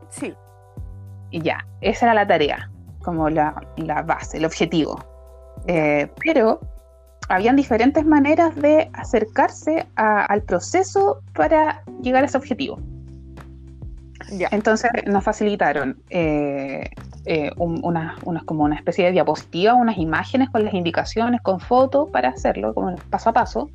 Sí. 0.10 0.34
Y 1.30 1.44
ya, 1.44 1.64
esa 1.82 2.08
era 2.08 2.16
la 2.16 2.26
tarea, 2.26 2.72
como 3.04 3.30
la, 3.30 3.54
base, 4.08 4.38
el 4.38 4.46
objetivo. 4.46 5.00
Eh, 5.68 6.12
pero 6.26 6.60
habían 7.28 7.56
diferentes 7.56 8.04
maneras 8.04 8.56
de 8.56 8.90
acercarse 8.94 9.86
al 9.94 10.42
proceso 10.42 11.22
para 11.36 11.84
llegar 12.02 12.24
a 12.24 12.26
ese 12.26 12.38
objetivo. 12.38 12.80
Entonces 14.52 14.92
nos 15.06 15.24
facilitaron 15.24 15.98
eh, 16.10 16.90
eh, 17.26 17.52
como 17.56 18.64
una 18.64 18.76
especie 18.76 19.06
de 19.06 19.12
diapositiva, 19.12 19.74
unas 19.74 19.98
imágenes 19.98 20.50
con 20.50 20.64
las 20.64 20.74
indicaciones, 20.74 21.42
con 21.42 21.60
fotos 21.60 22.10
para 22.10 22.30
hacerlo, 22.30 22.74
como 22.74 22.96
paso 23.10 23.30
a 23.30 23.34
paso, 23.34 23.70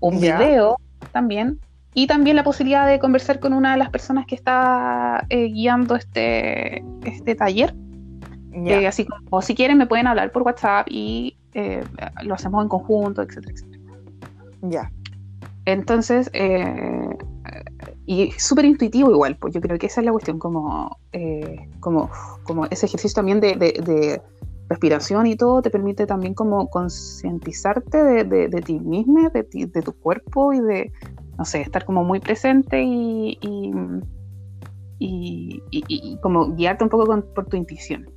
un 0.00 0.20
video 0.20 0.76
también, 1.12 1.60
y 1.94 2.06
también 2.06 2.36
la 2.36 2.44
posibilidad 2.44 2.86
de 2.86 2.98
conversar 2.98 3.38
con 3.38 3.52
una 3.52 3.72
de 3.72 3.78
las 3.78 3.90
personas 3.90 4.26
que 4.26 4.34
está 4.34 5.24
eh, 5.28 5.48
guiando 5.48 5.94
este, 5.94 6.84
este 7.04 7.34
taller. 7.34 7.74
así 8.86 9.06
como 9.06 9.42
si 9.42 9.54
quieren 9.54 9.78
me 9.78 9.86
pueden 9.86 10.06
hablar 10.06 10.32
por 10.32 10.42
WhatsApp 10.42 10.86
y 10.90 11.36
lo 12.22 12.34
hacemos 12.34 12.62
en 12.64 12.68
conjunto, 12.68 13.22
etcétera, 13.22 13.52
etcétera. 13.54 13.82
Ya. 14.62 14.90
Entonces, 15.66 16.30
y 18.06 18.32
súper 18.32 18.66
intuitivo 18.66 19.10
igual, 19.10 19.36
pues 19.36 19.54
yo 19.54 19.60
creo 19.60 19.78
que 19.78 19.86
esa 19.86 20.00
es 20.00 20.04
la 20.06 20.12
cuestión, 20.12 20.38
como, 20.38 20.98
eh, 21.12 21.68
como, 21.80 22.10
como 22.42 22.66
ese 22.66 22.86
ejercicio 22.86 23.14
también 23.16 23.40
de, 23.40 23.54
de, 23.56 24.22
respiración 24.66 25.26
y 25.26 25.36
todo 25.36 25.60
te 25.60 25.68
permite 25.68 26.06
también 26.06 26.32
como 26.32 26.70
concientizarte 26.70 28.02
de, 28.02 28.48
de, 28.48 28.62
ti 28.62 28.80
mismo, 28.80 29.28
de, 29.28 29.46
de 29.52 29.82
tu 29.82 29.92
cuerpo 29.92 30.54
y 30.54 30.60
de, 30.60 30.90
no 31.38 31.44
sé, 31.44 31.60
estar 31.60 31.84
como 31.84 32.02
muy 32.02 32.18
presente 32.18 32.82
y, 32.82 33.38
y, 34.98 35.62
y, 35.70 36.18
como 36.22 36.54
guiarte 36.54 36.84
un 36.84 36.90
poco 36.90 37.22
por 37.34 37.46
tu 37.46 37.56
intuición. 37.56 38.08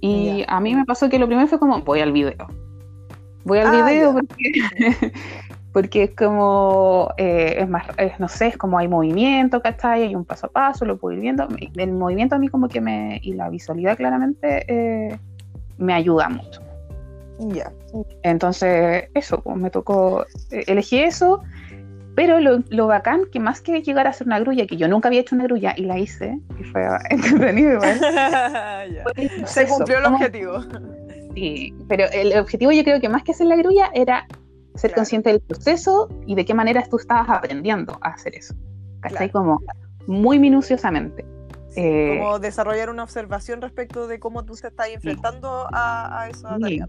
Y 0.00 0.44
a 0.48 0.60
mí 0.60 0.74
me 0.74 0.84
pasó 0.84 1.08
que 1.08 1.18
lo 1.18 1.26
primero 1.26 1.46
fue 1.46 1.58
como, 1.58 1.80
voy 1.82 2.00
al 2.00 2.12
video. 2.12 2.48
Voy 3.44 3.58
al 3.58 3.68
Ah, 3.68 3.90
video 3.90 4.08
ya. 4.08 4.14
porque, 4.14 5.12
porque 5.72 6.02
es 6.04 6.10
como, 6.10 7.12
eh, 7.16 7.56
es 7.58 7.68
más, 7.68 7.84
es- 7.96 8.18
no 8.20 8.28
sé, 8.28 8.48
es 8.48 8.56
como 8.56 8.78
hay 8.78 8.88
movimiento, 8.88 9.62
¿cachai? 9.62 10.02
Hay 10.02 10.14
un 10.14 10.24
paso 10.24 10.46
a 10.46 10.50
paso, 10.50 10.84
lo 10.84 10.98
puedo 10.98 11.14
ir 11.16 11.22
viendo. 11.22 11.48
El 11.76 11.92
movimiento 11.92 12.34
a 12.34 12.38
mí 12.38 12.48
como 12.48 12.68
que 12.68 12.80
me, 12.80 13.18
y 13.22 13.32
la 13.34 13.48
visualidad 13.48 13.96
claramente 13.96 14.64
eh, 14.68 15.16
me 15.78 15.94
ayuda 15.94 16.28
mucho. 16.28 16.60
Ya. 17.38 17.72
Entonces, 18.22 19.04
eso, 19.14 19.40
pues 19.40 19.56
me 19.56 19.70
tocó, 19.70 20.26
eh, 20.50 20.64
elegí 20.66 20.98
eso, 21.00 21.42
pero 22.14 22.38
lo, 22.40 22.62
lo 22.68 22.86
bacán, 22.86 23.22
que 23.32 23.40
más 23.40 23.62
que 23.62 23.80
llegar 23.82 24.06
a 24.06 24.10
hacer 24.10 24.26
una 24.26 24.38
grulla, 24.38 24.66
que 24.66 24.76
yo 24.76 24.86
nunca 24.86 25.08
había 25.08 25.20
hecho 25.22 25.34
una 25.34 25.44
grulla 25.44 25.72
y 25.76 25.84
la 25.86 25.98
hice, 25.98 26.38
y 26.60 26.64
fue 26.64 26.86
entretenido 27.10 27.72
igual. 27.72 27.98
Se 29.46 29.66
cumplió 29.66 29.98
el 29.98 30.04
objetivo. 30.04 30.60
Sí, 31.34 31.74
pero 31.88 32.04
el 32.12 32.38
objetivo 32.38 32.72
yo 32.72 32.84
creo 32.84 33.00
que 33.00 33.08
más 33.08 33.22
que 33.24 33.32
hacer 33.32 33.46
la 33.46 33.56
grulla 33.56 33.90
era 33.94 34.26
ser 34.74 34.90
Claro. 34.90 35.00
consciente 35.00 35.30
del 35.30 35.40
proceso 35.40 36.08
y 36.26 36.34
de 36.34 36.44
qué 36.44 36.54
manera 36.54 36.84
tú 36.88 36.96
estabas 36.96 37.28
aprendiendo 37.28 37.98
a 38.02 38.10
hacer 38.10 38.34
eso. 38.34 38.54
¿Cachai? 39.00 39.30
Como 39.30 39.60
muy 40.06 40.38
minuciosamente. 40.38 41.24
Eh, 41.76 42.18
Como 42.18 42.38
desarrollar 42.38 42.90
una 42.90 43.02
observación 43.02 43.60
respecto 43.62 44.06
de 44.06 44.18
cómo 44.20 44.44
tú 44.44 44.54
te 44.54 44.68
estás 44.68 44.88
enfrentando 44.88 45.66
a, 45.72 46.22
a 46.22 46.28
esa 46.28 46.54
Sí. 46.56 46.60
tarea. 46.62 46.88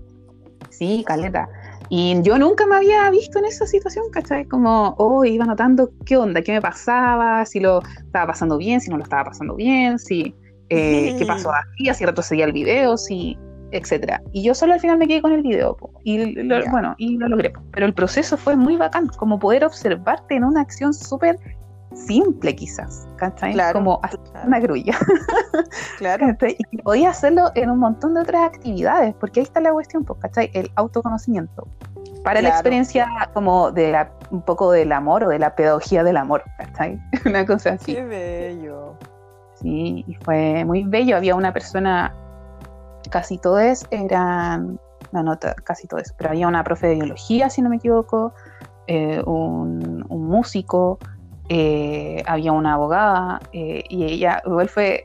Sí, 0.70 1.04
caleta. 1.06 1.48
Y 1.90 2.22
yo 2.22 2.38
nunca 2.38 2.66
me 2.66 2.76
había 2.78 3.10
visto 3.12 3.38
en 3.40 3.46
esa 3.46 3.66
situación, 3.68 4.06
¿cachai? 4.12 4.46
Como, 4.46 4.96
oh, 4.98 5.24
iba 5.26 5.46
notando 5.46 5.92
qué 6.06 6.18
onda, 6.18 6.42
qué 6.42 6.54
me 6.54 6.62
pasaba, 6.62 7.46
si 7.46 7.60
lo 7.60 7.82
estaba 7.98 8.28
pasando 8.28 8.58
bien, 8.58 8.82
si 8.82 8.90
no 8.90 8.98
lo 8.98 9.04
estaba 9.04 9.26
pasando 9.26 9.56
bien, 9.56 10.00
si 10.00 10.34
eh, 10.70 11.16
qué 11.18 11.26
pasó 11.28 11.52
aquí, 11.54 11.94
si 11.94 12.06
retrocedía 12.06 12.46
el 12.46 12.54
video, 12.54 12.98
si, 12.98 13.38
etcétera. 13.74 14.22
Y 14.32 14.44
yo 14.44 14.54
solo 14.56 14.74
al 14.74 14.80
final 14.80 14.98
me 14.98 15.08
quedé 15.08 15.22
con 15.22 15.32
el 15.34 15.42
video, 15.42 15.76
po, 15.78 15.92
y 16.04 16.34
lo- 16.44 16.62
bueno, 16.72 16.96
y 16.98 17.18
lo 17.18 17.28
logré. 17.28 17.50
po. 17.52 17.62
Pero 17.72 17.86
el 17.86 17.94
proceso 17.94 18.38
fue 18.38 18.56
muy 18.56 18.78
bacán, 18.78 19.08
como 19.08 19.40
poder 19.40 19.66
observarte 19.66 20.36
en 20.36 20.44
una 20.44 20.62
acción 20.62 20.94
súper 20.94 21.38
simple 21.94 22.56
quizás, 22.56 23.08
¿cachai? 23.18 23.54
Claro, 23.54 23.74
Como 23.80 24.00
hacer 24.02 24.20
claro. 24.32 24.48
una 24.48 24.60
grulla. 24.60 24.98
Claro. 26.00 26.26
¿cachai? 26.28 26.56
Y 26.58 26.78
que 26.78 26.84
podía 26.84 27.10
hacerlo 27.12 27.52
en 27.56 27.70
un 27.70 27.80
montón 27.80 28.14
de 28.16 28.22
otras 28.22 28.44
actividades, 28.44 29.14
porque 29.20 29.40
ahí 29.40 29.44
está 29.44 29.60
la 29.60 29.72
cuestión, 29.72 30.04
pues, 30.04 30.20
¿cachai? 30.20 30.50
El 30.54 30.72
autoconocimiento. 30.76 31.68
Para 32.24 32.42
la 32.42 32.50
experiencia 32.50 33.08
como 33.34 33.72
de 33.72 33.92
la, 33.92 34.12
un 34.32 34.42
poco 34.42 34.72
del 34.72 34.92
amor 34.92 35.26
o 35.26 35.30
de 35.30 35.40
la 35.40 35.56
pedagogía 35.56 36.04
del 36.04 36.18
amor, 36.18 36.44
¿cachai? 36.58 37.00
Una 37.26 37.46
cosa 37.46 37.72
así. 37.74 37.94
Qué 37.96 38.04
bello. 38.04 38.98
Sí, 39.56 40.04
y 40.08 40.16
fue 40.16 40.66
muy 40.66 40.84
bello. 40.84 41.16
Había 41.18 41.36
una 41.36 41.54
persona, 41.54 42.14
casi 43.14 43.38
todos 43.38 43.86
eran, 43.92 44.80
no, 45.12 45.22
no 45.22 45.38
casi 45.64 45.88
todos, 45.88 46.12
pero 46.18 46.32
había 46.32 46.48
una 46.48 46.64
profe 46.64 46.88
de 46.88 46.96
biología, 46.96 47.52
si 47.52 47.62
no 47.62 47.70
me 47.70 47.76
equivoco, 47.76 48.34
eh, 48.88 49.22
un, 49.24 50.04
un 50.10 50.26
músico, 50.26 50.98
eh, 51.48 52.24
había 52.26 52.52
una 52.54 52.74
abogada, 52.74 53.40
eh, 53.52 53.84
y 53.88 54.04
ella 54.06 54.42
igual 54.46 54.68
fue 54.68 55.04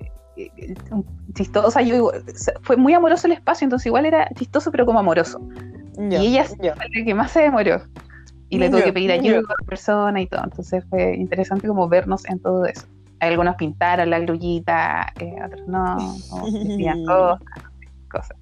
sea, 1.71 1.83
yo 1.83 2.11
fue 2.63 2.77
muy 2.77 2.95
amoroso 2.95 3.27
el 3.27 3.35
espacio, 3.35 3.67
entonces 3.67 3.87
igual 3.87 4.07
era 4.07 4.27
chistoso, 4.37 4.71
pero 4.71 4.87
como 4.87 5.01
amoroso. 5.01 5.39
Y 5.99 6.15
ella 6.15 6.45
fue 6.45 6.73
la 6.95 7.05
que 7.05 7.15
más 7.15 7.33
se 7.33 7.41
demoró. 7.41 7.83
Y 8.49 8.57
le 8.57 8.71
tuve 8.71 8.85
que 8.85 8.93
pedir 8.93 9.13
ayuda 9.13 9.39
a 9.39 9.41
otra 9.41 9.67
persona 9.67 10.21
y 10.23 10.27
todo. 10.27 10.43
Entonces 10.45 10.83
fue 10.89 11.17
interesante 11.17 11.69
como 11.69 11.89
vernos 11.89 12.25
en 12.27 12.39
todo 12.39 12.65
eso. 12.65 12.87
Algunos 13.21 13.57
pintaron 13.57 14.09
la 14.11 14.21
grullita, 14.21 15.13
eh, 15.19 15.35
otros 15.45 15.67
no, 15.67 16.15
decían 16.53 17.05
cosas, 17.05 17.43
cosas. 18.09 18.37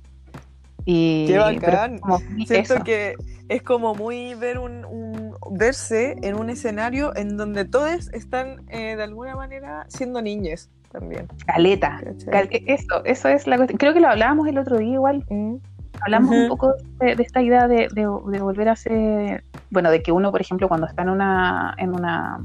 Y, 0.85 1.27
Qué 1.27 1.39
bacán. 1.39 1.99
como 1.99 2.19
Siento 2.47 2.75
eso. 2.75 2.85
que 2.85 3.15
es 3.49 3.63
como 3.63 3.95
muy 3.95 4.35
ver 4.35 4.59
un, 4.59 4.85
un- 4.85 5.35
verse 5.51 6.17
en 6.23 6.37
un 6.37 6.49
escenario 6.51 7.15
en 7.17 7.37
donde 7.37 7.65
todos 7.65 8.09
están 8.13 8.63
eh, 8.69 8.95
de 8.97 9.03
alguna 9.03 9.35
manera 9.37 9.85
siendo 9.89 10.23
niñes 10.23 10.71
también. 10.93 11.27
Caleta. 11.47 12.01
Cal- 12.31 12.49
eso, 12.51 13.05
eso 13.05 13.29
es 13.29 13.47
la 13.47 13.57
cuestión. 13.57 13.79
Creo 13.79 13.95
que 13.95 14.01
lo 14.01 14.09
hablábamos 14.09 14.47
el 14.49 14.59
otro 14.59 14.79
día 14.79 14.95
igual. 14.95 15.25
Mm. 15.29 15.57
Hablamos 16.03 16.31
un 16.31 16.49
poco 16.49 16.75
de, 17.01 17.17
de 17.17 17.23
esta 17.23 17.41
idea 17.43 17.67
de, 17.69 17.89
de- 17.93 18.03
de 18.31 18.41
volver 18.41 18.69
a 18.69 18.77
ser, 18.77 19.43
bueno, 19.71 19.91
de 19.91 20.03
que 20.03 20.13
uno, 20.13 20.31
por 20.31 20.41
ejemplo, 20.41 20.69
cuando 20.69 20.87
está 20.87 21.03
en 21.03 21.09
una, 21.09 21.75
en 21.79 21.95
una, 21.95 22.45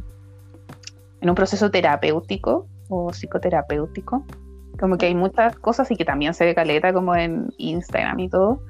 en 1.22 1.30
un 1.30 1.36
proceso 1.36 1.70
terapéutico 1.70 2.68
o 2.90 3.12
psicoterapéutico, 3.12 4.26
como 4.82 4.98
que 4.98 5.06
hay 5.06 5.16
muchas 5.16 5.56
cosas 5.58 5.90
y 5.92 5.96
que 5.96 6.04
también 6.04 6.34
se 6.34 6.44
ve 6.44 6.54
caleta 6.56 6.92
como 6.92 7.16
en 7.16 7.48
Instagram 7.58 8.20
y 8.20 8.30
todo, 8.30 8.62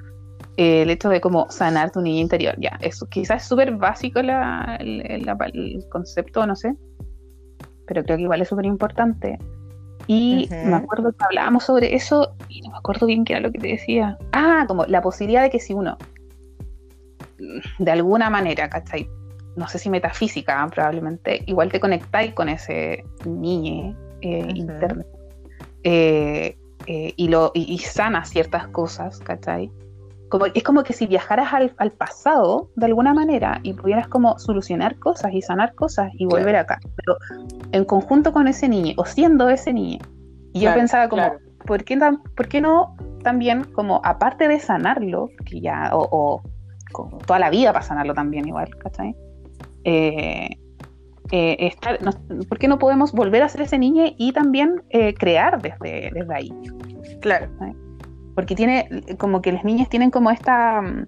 eh, 0.56 0.82
el 0.82 0.90
hecho 0.90 1.08
de 1.08 1.20
como 1.20 1.50
sanar 1.50 1.90
tu 1.90 2.00
niña 2.00 2.20
interior, 2.20 2.54
ya, 2.58 2.78
eso 2.82 3.06
quizás 3.06 3.42
es 3.42 3.48
súper 3.48 3.74
básico 3.76 4.22
la- 4.22 4.76
el, 4.78 5.24
la- 5.24 5.36
el 5.52 5.84
concepto, 5.90 6.46
no 6.46 6.54
sé, 6.54 6.74
pero 7.86 8.04
creo 8.04 8.16
que 8.16 8.22
igual 8.22 8.42
es 8.42 8.48
súper 8.48 8.66
importante. 8.66 9.38
Y 10.08 10.48
me 10.50 10.76
acuerdo 10.76 11.12
que 11.12 11.24
hablábamos 11.24 11.64
sobre 11.64 11.94
eso 11.94 12.34
y 12.48 12.60
no 12.62 12.70
me 12.72 12.76
acuerdo 12.78 13.06
bien 13.06 13.24
qué 13.24 13.34
era 13.34 13.40
lo 13.42 13.52
que 13.52 13.58
te 13.60 13.68
decía. 13.68 14.18
Ah, 14.32 14.64
como 14.68 14.84
la 14.86 15.00
posibilidad 15.00 15.42
de 15.42 15.50
que 15.50 15.60
si 15.60 15.72
uno, 15.74 15.96
de 17.78 17.90
alguna 17.90 18.28
manera, 18.28 18.68
¿cachai? 18.68 19.08
No 19.56 19.68
sé 19.68 19.78
si 19.78 19.90
metafísica, 19.90 20.66
probablemente, 20.74 21.42
igual 21.46 21.70
te 21.70 21.78
conectáis 21.80 22.32
con 22.34 22.48
ese 22.48 23.04
niño 23.24 23.96
eh, 24.22 24.40
Ujú. 24.44 24.56
interno 24.56 25.04
eh, 25.84 26.56
eh, 26.86 27.14
y, 27.16 27.28
lo, 27.28 27.50
y, 27.54 27.72
y 27.72 27.78
sanas 27.78 28.30
ciertas 28.30 28.66
cosas, 28.68 29.18
¿cachai? 29.20 29.70
Como, 30.28 30.46
es 30.46 30.62
como 30.62 30.82
que 30.82 30.94
si 30.94 31.06
viajaras 31.06 31.52
al, 31.52 31.74
al 31.76 31.92
pasado 31.92 32.70
de 32.76 32.86
alguna 32.86 33.12
manera 33.12 33.60
y 33.62 33.74
pudieras 33.74 34.08
como 34.08 34.38
solucionar 34.38 34.98
cosas 34.98 35.32
y 35.34 35.42
sanar 35.42 35.74
cosas 35.74 36.10
y 36.14 36.26
Claro. 36.26 36.40
volver 36.42 36.56
acá, 36.56 36.80
pero 36.96 37.18
en 37.72 37.84
conjunto 37.84 38.32
con 38.32 38.48
ese 38.48 38.68
niño 38.68 38.94
o 38.96 39.04
siendo 39.04 39.50
ese 39.50 39.72
niño. 39.74 39.98
Y 40.54 40.60
yo 40.60 40.66
Claro, 40.68 40.80
pensaba 40.80 41.08
como, 41.08 41.22
claro. 41.22 41.38
¿por, 41.66 41.84
qué 41.84 41.98
¿por 42.36 42.48
qué 42.48 42.60
no 42.62 42.96
también 43.22 43.64
como 43.64 44.00
aparte 44.04 44.48
de 44.48 44.58
sanarlo, 44.58 45.28
que 45.44 45.60
ya, 45.60 45.90
o, 45.92 46.08
o 46.10 46.42
toda 47.26 47.38
la 47.38 47.50
vida 47.50 47.72
para 47.72 47.84
sanarlo 47.84 48.14
también 48.14 48.48
igual, 48.48 48.74
¿cachai? 48.78 49.14
Eh, 49.84 50.48
eh, 51.32 51.56
estar- 51.66 52.00
no- 52.02 52.12
¿Por 52.46 52.58
qué 52.58 52.68
no 52.68 52.78
podemos 52.78 53.12
volver 53.12 53.42
a 53.42 53.48
ser 53.48 53.62
ese 53.62 53.78
niño 53.78 54.04
y 54.16 54.32
también 54.32 54.82
eh, 54.90 55.14
crear 55.14 55.60
desde, 55.60 56.10
desde 56.12 56.34
ahí? 56.34 56.52
Claro. 57.20 57.48
Porque 58.34 58.54
tiene, 58.54 58.88
como 59.18 59.42
que 59.42 59.50
las 59.52 59.64
niñas 59.64 59.88
tienen 59.88 60.10
como 60.10 60.30
esta. 60.30 60.80
mm, 60.82 61.06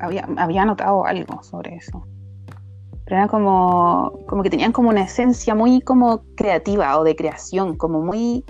Había, 0.00 0.26
había 0.38 0.64
notado 0.64 1.04
algo 1.04 1.42
sobre 1.42 1.74
eso. 1.76 2.06
Pero 3.04 3.16
era 3.16 3.28
como, 3.28 4.20
como 4.28 4.42
que 4.42 4.50
tenían 4.50 4.72
como 4.72 4.88
una 4.88 5.02
esencia 5.02 5.54
muy 5.54 5.80
como 5.82 6.22
creativa 6.36 6.98
o 6.98 7.04
de 7.04 7.16
creación, 7.16 7.76
como 7.76 8.00
muy 8.00 8.44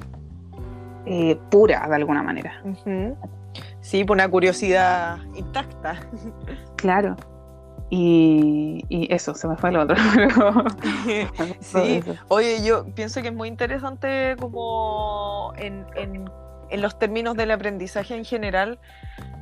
eh, 1.07 1.37
pura 1.51 1.87
de 1.89 1.95
alguna 1.97 2.23
manera. 2.23 2.53
Sí, 3.81 4.05
por 4.05 4.17
una 4.17 4.29
curiosidad 4.29 5.17
intacta. 5.35 5.97
Claro. 6.77 7.17
Y, 7.93 8.85
y 8.89 9.13
eso, 9.13 9.35
se 9.35 9.49
me 9.49 9.57
fue 9.57 9.71
el 9.71 9.77
otro. 9.79 9.97
Sí, 11.61 12.03
oye, 12.29 12.63
yo 12.65 12.85
pienso 12.95 13.21
que 13.23 13.29
es 13.29 13.35
muy 13.35 13.49
interesante 13.49 14.37
como 14.39 15.53
en, 15.57 15.87
en- 15.97 16.31
en 16.71 16.83
los 16.83 16.99
términos 17.01 17.37
del 17.37 17.51
aprendizaje 17.51 18.15
en 18.15 18.25
general, 18.25 18.79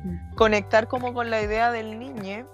Mm. 0.03 0.35
conectar 0.35 0.87
como 0.87 1.13
con 1.13 1.29
la 1.29 1.41
idea 1.41 1.71
del 1.71 1.99
niño, 1.99 2.47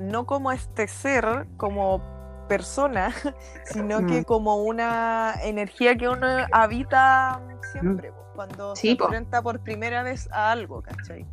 no 0.00 0.24
como 0.26 0.50
este 0.52 0.88
ser, 0.88 1.46
como 1.58 2.00
persona, 2.48 3.12
sino 3.64 3.98
que 4.06 4.20
Mm. 4.20 4.24
como 4.24 4.56
una 4.56 5.34
energía 5.42 5.96
que 5.96 6.08
uno 6.08 6.26
habita 6.50 7.40
siempre, 7.72 8.10
po, 8.10 8.24
cuando 8.34 8.74
Sí, 8.74 8.96
se 8.96 9.02
enfrenta 9.04 9.40
por 9.42 9.60
primera 9.60 10.02
vez 10.02 10.28
a 10.32 10.50
algo, 10.50 10.82
¿cachai? 10.82 11.26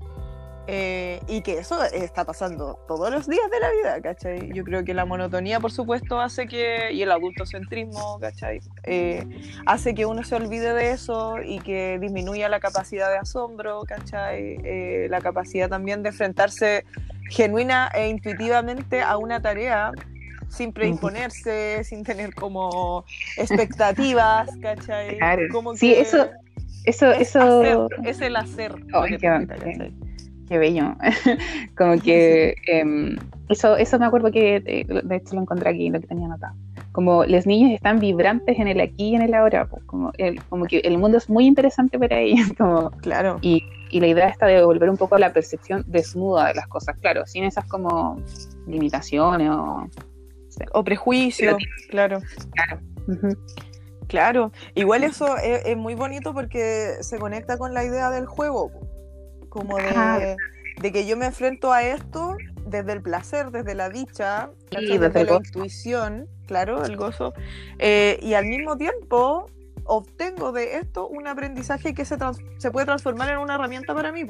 Eh, 0.72 1.20
y 1.28 1.42
que 1.42 1.58
eso 1.58 1.84
está 1.84 2.26
pasando 2.26 2.78
todos 2.88 3.10
los 3.10 3.28
días 3.28 3.50
de 3.50 3.60
la 3.60 3.72
vida, 3.72 4.02
¿cachai? 4.04 4.52
Yo 4.54 4.64
creo 4.64 4.84
que 4.86 4.94
la 4.94 5.04
monotonía, 5.04 5.60
por 5.60 5.72
supuesto, 5.72 6.20
hace 6.20 6.46
que, 6.48 6.92
y 6.94 7.02
el 7.02 7.12
adultocentrismo, 7.12 8.20
¿cachai? 8.20 8.60
Eh, 8.84 9.26
hace 9.66 9.96
que 9.96 10.06
uno 10.06 10.24
se 10.24 10.36
olvide 10.36 10.74
de 10.76 10.92
eso 10.92 11.38
y 11.44 11.58
que 11.60 11.98
disminuya 12.00 12.50
la 12.50 12.60
capacidad 12.60 13.10
de 13.10 13.18
asombro, 13.18 13.82
¿cachai? 13.88 14.58
Eh, 14.64 15.08
la 15.10 15.22
capacidad 15.22 15.70
también 15.70 16.04
de 16.04 16.10
enfrentarse 16.10 16.86
genuina 17.32 17.90
e 17.96 18.08
intuitivamente 18.10 19.02
a 19.02 19.18
una 19.18 19.42
tarea 19.42 19.92
sin 20.50 20.72
predisponerse, 20.72 21.84
sin 21.84 22.04
tener 22.04 22.34
como 22.36 23.06
expectativas, 23.38 24.50
¿cachai? 24.62 25.18
Claro. 25.18 25.42
Como 25.52 25.76
Sí, 25.76 25.94
que 25.94 26.02
eso- 26.02 26.28
Eso, 26.86 27.12
es, 27.12 27.30
eso. 27.36 27.60
hacer, 27.60 27.78
es 28.08 28.22
el 28.22 28.36
hacer. 28.36 28.80
lo 28.88 29.02
Ay, 29.02 29.18
que. 29.18 30.09
Qué 30.50 30.58
bello. 30.58 30.96
como 31.78 32.02
que 32.02 32.56
em, 32.68 33.16
eso, 33.50 33.78
eso 33.78 34.00
me 34.00 34.06
acuerdo 34.06 34.32
que 34.32 34.58
eh, 34.66 34.86
de 35.04 35.16
hecho 35.16 35.36
lo 35.36 35.42
encontré 35.42 35.70
aquí, 35.70 35.90
lo 35.90 36.02
que 36.02 36.08
tenía 36.08 36.26
anotado. 36.26 36.56
Como 36.92 37.24
los 37.26 37.46
niños 37.46 37.72
están 37.72 38.00
vibrantes 38.00 38.60
en 38.60 38.68
el 38.68 38.82
aquí 38.82 39.10
y 39.10 39.16
en 39.16 39.22
el 39.22 39.34
ahora, 39.34 39.68
pues, 39.68 39.84
como, 39.86 40.12
el, 40.18 40.44
como 40.46 40.66
que 40.66 40.80
el 40.80 40.98
mundo 40.98 41.18
es 41.18 41.30
muy 41.30 41.46
interesante 41.46 41.98
para 42.00 42.20
ellos, 42.20 42.50
como, 42.58 42.92
Claro. 43.02 43.38
y 43.42 43.64
y 43.92 44.00
la 44.00 44.08
idea 44.08 44.28
está 44.28 44.46
de 44.46 44.56
devolver 44.56 44.90
un 44.90 44.98
poco 44.98 45.18
la 45.18 45.34
percepción 45.34 45.84
desnuda 45.88 46.48
de 46.48 46.56
las 46.56 46.68
cosas, 46.68 46.96
claro, 47.00 47.26
sin 47.26 47.44
esas 47.44 47.66
como 47.66 48.22
limitaciones 48.68 49.50
o, 49.50 49.88
o 50.74 50.84
prejuicios, 50.84 51.58
claro. 51.90 52.20
Claro. 52.54 52.82
Claro, 54.08 54.52
igual 54.74 55.04
eso 55.04 55.38
es, 55.38 55.78
muy 55.78 55.94
bonito 55.94 56.34
porque 56.34 56.96
se 57.02 57.20
conecta 57.20 57.58
con 57.58 57.74
la 57.74 57.84
idea 57.84 58.10
del 58.10 58.26
juego, 58.26 58.72
como 59.50 59.78
de, 59.78 60.38
que 60.92 61.06
yo 61.06 61.18
me 61.18 61.28
enfrento 61.28 61.74
a 61.74 61.84
esto 61.84 62.38
desde 62.66 62.94
el 62.94 63.02
placer, 63.02 63.52
desde 63.52 63.76
la 63.76 63.90
dicha, 63.90 64.52
desde, 64.72 65.26
la 65.26 65.36
intuición, 65.36 66.28
claro, 66.48 66.84
el 66.86 66.96
gozo, 66.96 67.34
eh, 67.80 68.20
y 68.22 68.34
al 68.34 68.46
mismo 68.46 68.78
tiempo 68.78 69.48
obtengo 69.86 70.52
de 70.52 70.76
esto 70.76 71.08
un 71.08 71.28
aprendizaje 71.28 71.94
que 71.94 72.06
se, 72.06 72.18
se 72.58 72.72
puede 72.72 72.86
transformar 72.86 73.30
en 73.30 73.40
una 73.40 73.56
herramienta 73.56 73.94
para 73.94 74.12
mí. 74.12 74.24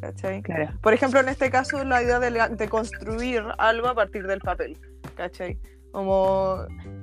¿cachai? 0.00 0.42
Por 0.80 0.94
ejemplo, 0.94 1.20
en 1.20 1.28
este 1.28 1.50
caso, 1.50 1.84
la 1.84 2.02
idea 2.02 2.18
de, 2.18 2.56
de, 2.56 2.68
construir 2.68 3.44
algo 3.58 3.88
a 3.88 3.94
partir 3.94 4.26
del 4.26 4.40
papel. 4.40 4.78
¿cachai? 5.16 5.58
Como 5.96 6.58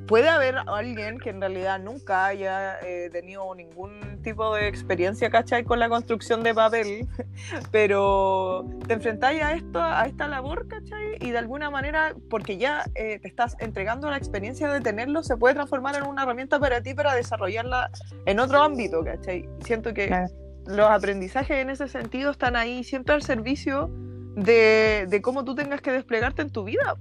puede 0.05 0.29
haber 0.29 0.55
alguien 0.67 1.17
que 1.17 1.31
en 1.31 1.41
realidad 1.41 1.79
nunca 1.79 2.27
haya 2.27 2.79
eh, 2.81 3.09
tenido 3.11 3.55
ningún 3.55 4.21
tipo 4.21 4.53
de 4.53 4.67
experiencia, 4.67 5.31
¿cachai? 5.31 5.63
Con 5.63 5.79
la 5.79 5.89
construcción 5.89 6.43
de 6.43 6.53
papel, 6.53 7.07
pero 7.71 8.69
te 8.85 8.93
enfrentáis 8.93 9.41
a 9.41 9.53
esto, 9.53 9.81
a 9.81 10.05
esta 10.05 10.27
labor, 10.27 10.67
¿cachai? 10.67 11.15
Y 11.21 11.31
de 11.31 11.39
alguna 11.39 11.71
manera, 11.71 12.13
porque 12.29 12.57
ya 12.57 12.83
eh, 12.93 13.17
te 13.17 13.27
estás 13.27 13.55
entregando 13.57 14.11
la 14.11 14.17
experiencia 14.17 14.71
de 14.71 14.79
tenerlo, 14.79 15.23
se 15.23 15.37
puede 15.37 15.55
transformar 15.55 15.95
en 15.95 16.03
una 16.03 16.21
herramienta 16.21 16.59
para 16.59 16.83
ti 16.83 16.93
para 16.93 17.15
desarrollarla 17.15 17.89
en 18.27 18.39
otro 18.39 18.61
ámbito, 18.61 19.03
¿cachai? 19.03 19.49
Siento 19.65 19.91
que 19.95 20.27
los 20.67 20.87
aprendizajes 20.87 21.57
en 21.57 21.71
ese 21.71 21.87
sentido 21.87 22.29
están 22.29 22.55
ahí 22.55 22.83
siempre 22.83 23.15
al 23.15 23.23
servicio 23.23 23.89
de, 24.35 25.07
de 25.09 25.21
cómo 25.23 25.43
tú 25.43 25.55
tengas 25.55 25.81
que 25.81 25.91
desplegarte 25.91 26.43
en 26.43 26.51
tu 26.51 26.63
vida, 26.63 26.95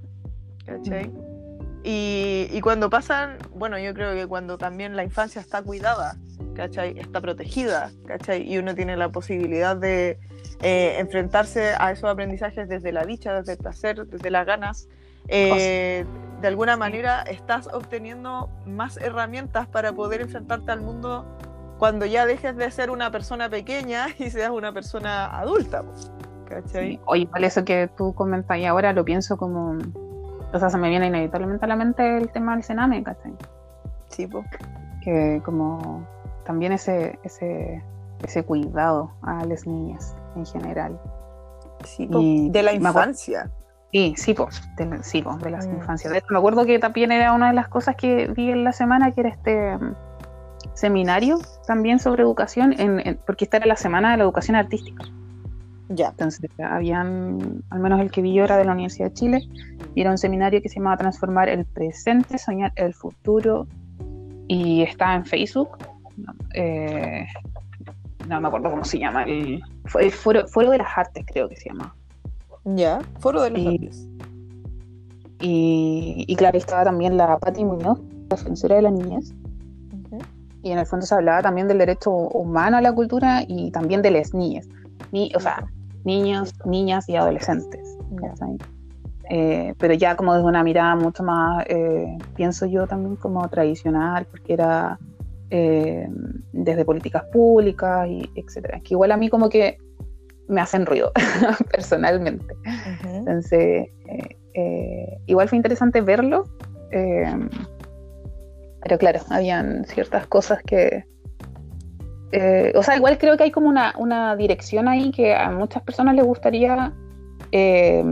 ¿cachai? 0.64 1.10
Mm. 1.10 1.31
Y, 1.84 2.60
cuando 2.60 2.90
pasan, 2.90 3.38
bueno, 3.54 3.78
yo 3.78 3.92
creo 3.92 4.14
que 4.14 4.26
cuando 4.26 4.56
también 4.56 4.96
la 4.96 5.02
infancia 5.02 5.40
está 5.40 5.62
cuidada, 5.62 6.16
¿cachai? 6.54 6.98
Está 6.98 7.20
protegida, 7.20 7.90
¿cachai? 8.06 8.48
Y 8.48 8.58
uno 8.58 8.74
tiene 8.74 8.96
la 8.96 9.08
posibilidad 9.10 9.76
de 9.76 10.18
eh, 10.60 10.96
enfrentarse 10.98 11.74
a 11.78 11.90
esos 11.90 12.08
aprendizajes 12.08 12.68
desde 12.68 12.92
la 12.92 13.04
dicha, 13.04 13.34
desde 13.34 13.52
el 13.52 13.58
placer, 13.58 14.06
desde 14.06 14.30
las 14.30 14.46
ganas. 14.46 14.88
Eh, 15.28 16.04
de 16.40 16.48
alguna 16.48 16.76
manera 16.76 17.22
estás 17.22 17.68
obteniendo 17.68 18.50
más 18.66 18.96
herramientas 18.96 19.68
para 19.68 19.92
poder 19.92 20.20
enfrentarte 20.20 20.72
al 20.72 20.80
mundo 20.80 21.24
cuando 21.78 22.06
ya 22.06 22.26
dejes 22.26 22.56
de 22.56 22.70
ser 22.70 22.90
una 22.90 23.10
persona 23.10 23.48
pequeña 23.48 24.06
y 24.18 24.30
seas 24.30 24.50
una 24.50 24.72
persona 24.72 25.26
adulta. 25.36 25.84
¿cachai? 26.48 27.00
Oye, 27.06 27.28
vale, 27.32 27.46
eso 27.46 27.64
que 27.64 27.88
tú 27.96 28.14
comentas 28.14 28.58
y 28.58 28.66
ahora 28.66 28.92
lo 28.92 29.04
pienso 29.04 29.36
como 29.36 29.78
o 30.52 30.58
sea, 30.58 30.70
se 30.70 30.78
me 30.78 30.88
viene 30.88 31.06
inevitablemente 31.06 31.64
a 31.64 31.68
la 31.68 31.76
mente 31.76 32.18
el 32.18 32.30
tema 32.30 32.54
del 32.54 32.64
cename, 32.64 33.02
¿cachai? 33.02 33.34
Sí, 34.08 34.26
pues. 34.26 34.46
Que 35.02 35.40
como 35.44 36.06
también 36.44 36.72
ese, 36.72 37.18
ese, 37.24 37.82
ese 38.22 38.44
cuidado 38.44 39.12
a 39.22 39.44
las 39.44 39.66
niñas 39.66 40.14
en 40.36 40.46
general. 40.46 41.00
Sí, 41.84 42.08
de 42.50 42.62
la 42.62 42.72
infancia. 42.72 43.50
Sí, 43.92 44.14
sí, 44.16 44.32
pues, 44.32 44.62
de, 44.76 45.02
sí, 45.02 45.22
de 45.42 45.50
las 45.50 45.66
mm. 45.66 45.74
infancias. 45.74 46.12
me 46.30 46.38
acuerdo 46.38 46.64
que 46.64 46.78
también 46.78 47.12
era 47.12 47.32
una 47.32 47.48
de 47.48 47.54
las 47.54 47.68
cosas 47.68 47.94
que 47.96 48.26
vi 48.28 48.50
en 48.50 48.64
la 48.64 48.72
semana, 48.72 49.12
que 49.12 49.20
era 49.20 49.30
este 49.30 49.76
mm, 49.76 49.94
seminario 50.72 51.38
también 51.66 51.98
sobre 51.98 52.22
educación, 52.22 52.74
en, 52.78 53.20
porque 53.26 53.44
esta 53.44 53.58
era 53.58 53.66
la 53.66 53.76
semana 53.76 54.12
de 54.12 54.16
la 54.18 54.24
educación 54.24 54.56
artística. 54.56 55.04
Ya. 55.88 56.08
Entonces, 56.08 56.50
habían, 56.58 57.62
al 57.70 57.80
menos 57.80 58.00
el 58.00 58.10
que 58.10 58.22
vi 58.22 58.34
yo 58.34 58.44
era 58.44 58.56
de 58.56 58.64
la 58.64 58.72
Universidad 58.72 59.08
de 59.08 59.14
Chile, 59.14 59.48
y 59.94 60.00
era 60.00 60.10
un 60.10 60.18
seminario 60.18 60.62
que 60.62 60.68
se 60.68 60.76
llamaba 60.76 60.96
Transformar 60.96 61.48
el 61.48 61.64
presente, 61.64 62.38
soñar 62.38 62.72
el 62.76 62.94
futuro, 62.94 63.66
y 64.48 64.82
está 64.82 65.14
en 65.14 65.24
Facebook. 65.24 65.78
Eh, 66.54 67.26
no 68.28 68.40
me 68.40 68.48
acuerdo 68.48 68.70
cómo 68.70 68.84
se 68.84 68.98
llama, 68.98 69.24
el, 69.24 69.62
foro, 70.12 70.44
de 70.70 70.78
las 70.78 70.96
Artes 70.96 71.24
creo 71.26 71.48
que 71.48 71.56
se 71.56 71.68
llama. 71.68 71.94
Ya, 72.64 73.00
Foro 73.18 73.42
de 73.42 73.50
las 73.50 73.66
Artes. 73.66 74.08
Y, 75.40 76.24
y, 76.28 76.36
claro, 76.36 76.56
estaba 76.56 76.84
también 76.84 77.16
la 77.16 77.36
Pati 77.38 77.64
Muñoz, 77.64 77.98
la 78.30 78.36
defensora 78.36 78.76
de 78.76 78.82
la 78.82 78.90
niñez. 78.90 79.34
Y 80.62 80.70
en 80.70 80.78
el 80.78 80.86
fondo 80.86 81.04
se 81.04 81.14
hablaba 81.14 81.42
también 81.42 81.66
del 81.66 81.78
derecho 81.78 82.12
humano 82.12 82.76
a 82.76 82.80
la 82.80 82.92
cultura 82.92 83.42
y 83.48 83.72
también 83.72 84.00
de 84.00 84.12
las 84.12 84.32
niñas. 84.32 84.68
Ni, 85.10 85.32
o 85.34 85.40
sea, 85.40 85.66
niños, 86.04 86.54
niñas 86.64 87.08
y 87.08 87.16
adolescentes. 87.16 87.98
Eh, 89.30 89.74
pero 89.78 89.94
ya 89.94 90.16
como 90.16 90.34
desde 90.34 90.46
una 90.46 90.62
mirada 90.62 90.94
mucho 90.96 91.22
más, 91.22 91.64
eh, 91.68 92.18
pienso 92.34 92.66
yo 92.66 92.86
también 92.86 93.16
como 93.16 93.48
tradicional, 93.48 94.26
porque 94.30 94.52
era 94.52 94.98
eh, 95.50 96.06
desde 96.52 96.84
políticas 96.84 97.24
públicas 97.32 98.08
y 98.08 98.28
etcétera. 98.34 98.80
Que 98.80 98.94
igual 98.94 99.12
a 99.12 99.16
mí 99.16 99.28
como 99.28 99.48
que 99.48 99.78
me 100.48 100.60
hacen 100.60 100.84
ruido 100.84 101.12
personalmente. 101.72 102.54
Entonces, 103.04 103.88
igual 105.26 105.48
fue 105.48 105.56
interesante 105.56 106.00
verlo. 106.02 106.44
pero 108.82 108.98
claro, 108.98 109.20
habían 109.30 109.84
ciertas 109.86 110.26
cosas 110.26 110.62
que, 110.62 111.04
eh, 112.32 112.72
o 112.74 112.82
sea, 112.82 112.96
igual 112.96 113.18
creo 113.18 113.36
que 113.36 113.44
hay 113.44 113.50
como 113.50 113.68
una, 113.68 114.36
dirección 114.36 114.88
ahí 114.88 115.10
que 115.10 115.34
a 115.34 115.50
muchas 115.50 115.82
personas 115.82 116.14
les 116.14 116.24
gustaría 116.24 116.92
eh, 117.52 118.02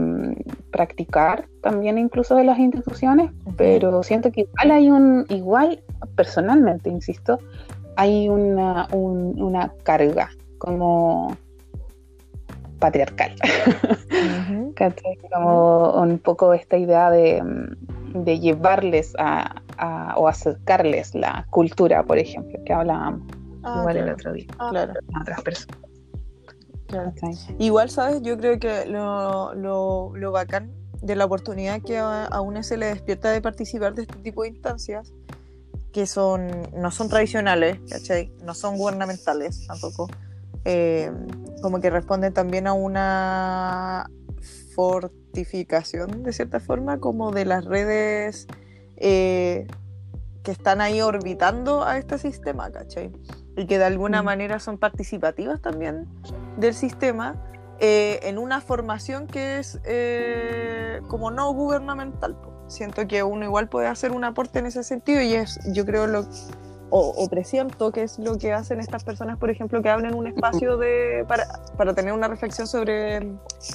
practicar 0.71 1.47
también 1.61 1.97
incluso 1.97 2.35
de 2.35 2.43
las 2.43 2.59
instituciones, 2.59 3.31
pero 3.57 4.03
siento 4.03 4.31
que 4.31 4.41
igual 4.41 4.71
hay 4.71 4.91
un, 4.91 5.25
igual 5.29 5.83
personalmente, 6.15 6.91
insisto, 6.91 7.39
hay 7.95 8.29
una, 8.29 8.87
carga 9.81 10.29
como 10.59 11.35
patriarcal, 12.77 13.33
como 15.31 15.93
un 15.93 16.19
poco 16.19 16.53
esta 16.53 16.77
idea 16.77 17.09
de, 17.09 17.43
llevarles 18.39 19.15
a, 19.17 19.55
o 20.15 20.27
acercarles 20.27 21.15
la 21.15 21.47
cultura, 21.49 22.03
por 22.03 22.19
ejemplo, 22.19 22.59
que 22.63 22.71
hablábamos. 22.73 23.40
Ah, 23.63 23.77
igual 23.79 23.97
el 23.97 24.09
otro 24.09 24.33
día, 24.33 24.47
ah, 24.59 24.69
claro. 24.71 24.93
a 25.13 25.21
otras 25.21 25.41
personas. 25.41 25.79
Igual, 27.57 27.89
¿sabes? 27.89 28.21
Yo 28.21 28.37
creo 28.37 28.59
que 28.59 28.85
lo, 28.85 29.53
lo, 29.53 30.11
lo 30.15 30.31
bacán 30.31 30.71
de 31.01 31.15
la 31.15 31.25
oportunidad 31.25 31.81
que 31.81 31.97
a, 31.97 32.25
a 32.25 32.41
uno 32.41 32.63
se 32.63 32.77
le 32.77 32.87
despierta 32.87 33.31
de 33.31 33.41
participar 33.41 33.95
de 33.95 34.03
este 34.03 34.17
tipo 34.17 34.43
de 34.43 34.49
instancias, 34.49 35.13
que 35.93 36.05
son 36.05 36.69
no 36.73 36.91
son 36.91 37.09
tradicionales, 37.09 37.79
¿cachai? 37.89 38.31
No 38.43 38.53
son 38.53 38.77
gubernamentales 38.77 39.65
tampoco. 39.67 40.07
Eh, 40.65 41.11
como 41.61 41.79
que 41.79 41.89
responden 41.89 42.33
también 42.33 42.67
a 42.67 42.73
una 42.73 44.09
fortificación, 44.75 46.23
de 46.23 46.33
cierta 46.33 46.59
forma, 46.59 46.99
como 46.99 47.31
de 47.31 47.45
las 47.45 47.65
redes 47.65 48.47
eh, 48.97 49.67
que 50.43 50.51
están 50.51 50.81
ahí 50.81 51.01
orbitando 51.01 51.83
a 51.83 51.97
este 51.97 52.17
sistema, 52.17 52.71
¿cachai? 52.71 53.11
Y 53.61 53.67
que 53.67 53.77
de 53.77 53.85
alguna 53.85 54.23
mm. 54.23 54.25
manera 54.25 54.59
son 54.59 54.79
participativas 54.79 55.61
también 55.61 56.07
del 56.57 56.73
sistema 56.73 57.35
eh, 57.79 58.19
en 58.23 58.39
una 58.39 58.59
formación 58.59 59.27
que 59.27 59.59
es 59.59 59.79
eh, 59.85 60.99
como 61.07 61.29
no 61.29 61.53
gubernamental. 61.53 62.35
Siento 62.67 63.07
que 63.07 63.21
uno 63.21 63.45
igual 63.45 63.69
puede 63.69 63.87
hacer 63.87 64.11
un 64.11 64.23
aporte 64.23 64.59
en 64.59 64.65
ese 64.65 64.83
sentido 64.83 65.21
y 65.21 65.35
es, 65.35 65.59
yo 65.73 65.85
creo, 65.85 66.07
lo, 66.07 66.25
o, 66.89 67.29
presiento 67.29 67.91
que 67.91 68.01
es 68.01 68.17
lo 68.17 68.37
que 68.39 68.51
hacen 68.51 68.79
estas 68.79 69.03
personas, 69.03 69.37
por 69.37 69.51
ejemplo, 69.51 69.81
que 69.83 69.89
abren 69.89 70.15
un 70.15 70.25
espacio 70.25 70.77
de, 70.77 71.23
para, 71.27 71.45
para 71.77 71.93
tener 71.93 72.13
una 72.13 72.27
reflexión 72.27 72.65
sobre 72.65 73.17
eh, 73.17 73.27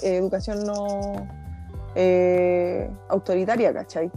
educación 0.03 0.65
no 0.65 1.29
autoritaria, 3.09 3.73
¿cachai? 3.73 4.11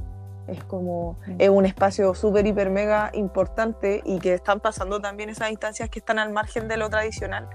Es 0.51 0.63
como, 0.63 1.19
es 1.37 1.49
un 1.49 1.65
espacio 1.65 2.13
súper, 2.13 2.45
hiper, 2.45 2.69
mega 2.69 3.11
importante 3.13 4.01
y 4.05 4.19
que 4.19 4.33
están 4.33 4.59
pasando 4.59 4.99
también 4.99 5.29
esas 5.29 5.51
instancias 5.51 5.89
que 5.89 5.99
están 5.99 6.19
al 6.19 6.31
margen 6.31 6.67
de 6.67 6.77
lo 6.77 6.89
tradicional. 6.89 7.47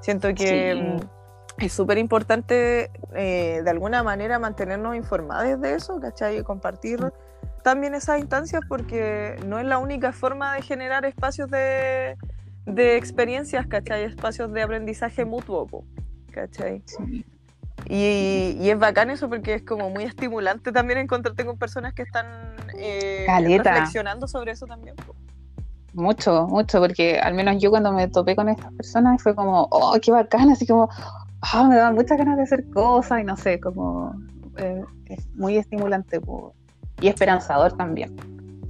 Siento 0.00 0.34
que 0.34 0.74
mm, 0.74 1.64
es 1.64 1.72
súper 1.72 1.98
importante 1.98 2.90
eh, 3.14 3.60
de 3.62 3.70
alguna 3.70 4.02
manera 4.02 4.38
mantenernos 4.38 4.96
informados 4.96 5.60
de 5.60 5.74
eso, 5.74 6.00
¿cachai? 6.00 6.38
Y 6.38 6.42
compartir 6.42 7.04
mm. 7.04 7.12
también 7.62 7.94
esas 7.94 8.18
instancias 8.18 8.62
porque 8.68 9.36
no 9.46 9.58
es 9.58 9.66
la 9.66 9.78
única 9.78 10.12
forma 10.12 10.54
de 10.54 10.62
generar 10.62 11.04
espacios 11.04 11.50
de, 11.50 12.16
de 12.66 12.96
experiencias, 12.96 13.66
¿cachai? 13.66 14.04
Espacios 14.04 14.52
de 14.52 14.62
aprendizaje 14.62 15.24
mutuo, 15.24 15.84
¿cachai? 16.32 16.82
Sí. 16.86 17.24
Y, 17.88 18.68
es 18.68 18.78
bacán 18.78 19.10
eso 19.10 19.28
porque 19.28 19.54
es 19.54 19.62
como 19.62 19.90
muy 19.90 20.04
estimulante 20.04 20.72
también 20.72 20.98
encontrarte 20.98 21.44
con 21.44 21.58
personas 21.58 21.94
que 21.94 22.02
están 22.02 22.26
eh, 22.78 23.26
reflexionando 23.28 24.28
sobre 24.28 24.52
eso 24.52 24.66
también. 24.66 24.94
Mucho, 25.92 26.46
mucho, 26.46 26.78
porque 26.78 27.18
al 27.18 27.34
menos 27.34 27.60
yo 27.60 27.70
cuando 27.70 27.92
me 27.92 28.06
topé 28.06 28.36
con 28.36 28.48
estas 28.48 28.72
personas 28.74 29.20
fue 29.22 29.34
como, 29.34 29.66
oh, 29.70 29.96
qué 30.00 30.12
bacán, 30.12 30.50
así 30.50 30.66
como, 30.66 30.88
oh, 31.54 31.64
me 31.64 31.76
daban 31.76 31.94
muchas 31.94 32.16
ganas 32.16 32.36
de 32.36 32.44
hacer 32.44 32.68
cosas 32.70 33.20
y 33.20 33.24
no 33.24 33.36
sé, 33.36 33.58
como 33.58 34.14
eh, 34.56 34.84
es 35.06 35.26
muy 35.34 35.56
estimulante 35.56 36.20
y 37.00 37.08
esperanzador 37.08 37.72
también. 37.72 38.14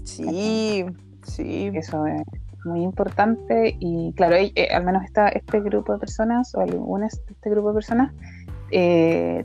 Sí, 0.05 0.87
sí. 1.23 1.71
Eso 1.75 2.07
es 2.07 2.23
muy 2.65 2.83
importante 2.83 3.77
y 3.79 4.13
claro, 4.15 4.37
eh, 4.37 4.69
al 4.73 4.85
menos 4.85 5.05
esta, 5.05 5.29
este 5.29 5.61
grupo 5.61 5.93
de 5.93 5.99
personas 5.99 6.55
o 6.55 6.61
algunas 6.61 7.13
de 7.27 7.33
este 7.33 7.51
grupo 7.51 7.69
de 7.69 7.75
personas 7.75 8.13
eh, 8.71 9.45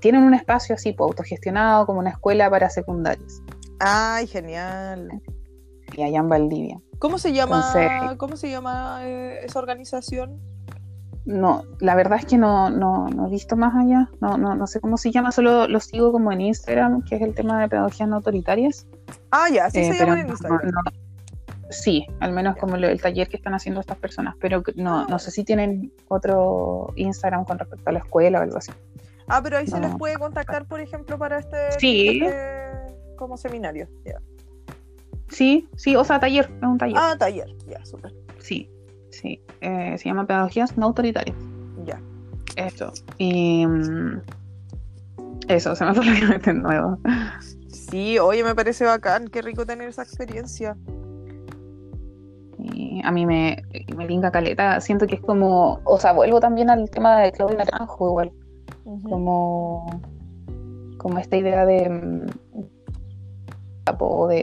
tienen 0.00 0.22
un 0.22 0.34
espacio 0.34 0.74
así, 0.74 0.92
pues, 0.92 1.08
autogestionado 1.08 1.86
como 1.86 2.00
una 2.00 2.10
escuela 2.10 2.48
para 2.50 2.70
secundarios. 2.70 3.42
Ay, 3.78 4.26
genial 4.26 5.22
y 5.96 6.02
allá 6.02 6.18
en 6.18 6.28
Valdivia. 6.28 6.80
¿Cómo 6.98 7.18
se 7.18 7.32
llama, 7.32 8.14
¿cómo 8.18 8.36
se 8.36 8.50
llama 8.50 9.00
eh, 9.02 9.40
esa 9.44 9.58
organización? 9.58 10.40
No, 11.24 11.64
la 11.80 11.94
verdad 11.94 12.18
es 12.18 12.26
que 12.26 12.38
no, 12.38 12.70
no, 12.70 13.08
no 13.08 13.26
he 13.26 13.30
visto 13.30 13.56
más 13.56 13.74
allá, 13.74 14.10
no, 14.20 14.38
no, 14.38 14.54
no 14.54 14.66
sé 14.66 14.80
cómo 14.80 14.96
se 14.96 15.10
llama, 15.10 15.32
solo 15.32 15.68
lo 15.68 15.80
sigo 15.80 16.12
como 16.12 16.32
en 16.32 16.40
Instagram, 16.40 17.04
que 17.04 17.16
es 17.16 17.22
el 17.22 17.34
tema 17.34 17.60
de 17.60 17.68
pedagogías 17.68 18.08
no 18.08 18.16
autoritarias. 18.16 18.86
Ah, 19.30 19.48
ya, 19.52 19.70
sí 19.70 19.84
se 19.84 19.90
eh, 19.90 19.98
llama 19.98 20.20
en 20.20 20.28
Instagram. 20.28 20.72
Sí, 21.70 22.06
al 22.20 22.32
menos 22.32 22.56
como 22.56 22.76
el, 22.76 23.00
taller 23.00 23.28
que 23.28 23.36
están 23.36 23.54
haciendo 23.54 23.80
estas 23.80 23.98
personas, 23.98 24.34
pero 24.40 24.62
no, 24.76 25.06
no 25.06 25.18
sé 25.18 25.30
si 25.30 25.44
tienen 25.44 25.92
otro 26.08 26.92
Instagram 26.96 27.44
con 27.44 27.58
respecto 27.58 27.88
a 27.88 27.92
la 27.92 28.00
escuela 28.00 28.40
o 28.40 28.42
algo 28.42 28.58
así. 28.58 28.72
Ah, 29.28 29.40
pero 29.42 29.58
ahí 29.58 29.66
se 29.66 29.78
les 29.78 29.94
puede 29.94 30.16
contactar, 30.16 30.66
por 30.66 30.80
ejemplo, 30.80 31.16
para 31.16 31.38
este, 31.38 31.72
sí. 31.78 32.20
Este 32.22 32.60
como 33.20 33.36
seminario. 33.36 33.86
Sí, 35.28 35.68
sí, 35.76 35.94
o 35.94 36.02
sea, 36.02 36.18
taller, 36.18 36.50
es 36.56 36.62
un 36.62 36.78
taller. 36.78 36.96
Ah, 36.98 37.14
taller, 37.16 37.46
ya, 37.68 37.84
súper. 37.84 38.12
Sí, 38.38 38.68
sí. 39.10 39.40
Eh, 39.60 39.96
se 39.98 40.08
llama 40.08 40.26
Pedagogías 40.26 40.76
No 40.76 40.86
Autoritarias. 40.86 41.36
Ya. 41.84 42.00
Esto. 42.56 42.92
Y. 43.18 43.66
Mm, 43.66 44.22
eso, 45.48 45.76
se 45.76 45.84
me 45.84 45.90
hace 45.90 46.00
de 46.38 46.54
nuevo. 46.54 46.98
Sí, 47.68 48.18
oye, 48.18 48.42
me 48.42 48.54
parece 48.54 48.84
bacán, 48.84 49.28
qué 49.28 49.42
rico 49.42 49.66
tener 49.66 49.88
esa 49.88 50.02
experiencia. 50.02 50.76
Y 52.72 53.00
a 53.04 53.10
mí 53.10 53.26
me, 53.26 53.62
me 53.96 54.06
linga 54.06 54.30
caleta, 54.30 54.80
siento 54.80 55.06
que 55.06 55.16
es 55.16 55.20
como, 55.20 55.80
o 55.84 55.98
sea, 55.98 56.12
vuelvo 56.12 56.40
también 56.40 56.70
al 56.70 56.90
tema 56.90 57.20
de 57.20 57.32
Claudio 57.32 57.58
Naranjo 57.58 58.08
igual, 58.08 58.32
como, 59.08 59.86
como 60.98 61.18
esta 61.18 61.36
idea 61.36 61.64
de, 61.66 61.88
mm, 61.88 62.26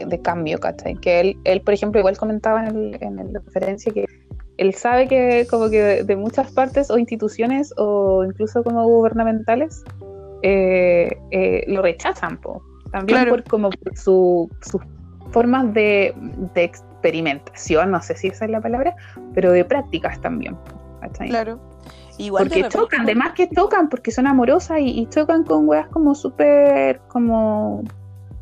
de, 0.08 0.20
cambio, 0.22 0.58
¿cachai? 0.58 0.94
Que 0.96 1.20
él, 1.20 1.36
él, 1.44 1.60
por 1.62 1.74
ejemplo, 1.74 1.98
igual 1.98 2.16
comentaba 2.18 2.66
en, 2.66 2.76
el, 2.76 3.02
en 3.02 3.32
la 3.32 3.40
referencia 3.40 3.92
que 3.92 4.04
él 4.58 4.74
sabe 4.74 5.06
que 5.06 5.46
como 5.48 5.70
que 5.70 6.02
de, 6.04 6.16
muchas 6.16 6.52
partes 6.52 6.90
o 6.90 6.98
instituciones 6.98 7.72
o 7.78 8.24
incluso 8.24 8.62
como 8.62 8.84
gubernamentales 8.86 9.84
eh, 10.42 11.16
eh, 11.30 11.64
lo 11.68 11.80
rechazan, 11.82 12.40
po. 12.40 12.62
también 12.92 13.28
por 13.28 13.44
como 13.44 13.70
su, 13.94 14.50
sus 14.60 14.82
formas 15.30 15.72
de, 15.72 16.14
experimentación, 16.98 17.90
no 17.90 18.02
sé 18.02 18.16
si 18.16 18.28
esa 18.28 18.44
es 18.44 18.50
la 18.50 18.60
palabra, 18.60 18.96
pero 19.34 19.52
de 19.52 19.64
prácticas 19.64 20.20
también. 20.20 20.56
¿cachai? 21.00 21.28
Claro. 21.28 21.58
Igual 22.18 22.48
porque 22.48 22.68
chocan, 22.68 23.02
además 23.02 23.32
que 23.34 23.46
tocan, 23.46 23.88
porque 23.88 24.10
son 24.10 24.26
amorosas 24.26 24.80
y, 24.80 25.00
y 25.00 25.06
chocan 25.08 25.44
con 25.44 25.68
weas 25.68 25.86
como 25.88 26.14
súper 26.16 27.00
como 27.08 27.84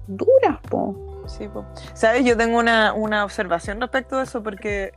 duras, 0.06 0.58
po. 0.70 0.96
Sí, 1.26 1.48
po. 1.48 1.64
Sabes, 1.92 2.24
yo 2.24 2.36
tengo 2.36 2.58
una, 2.58 3.24
observación 3.24 3.80
respecto 3.80 4.16
de 4.16 4.24
eso 4.24 4.42
porque 4.42 4.92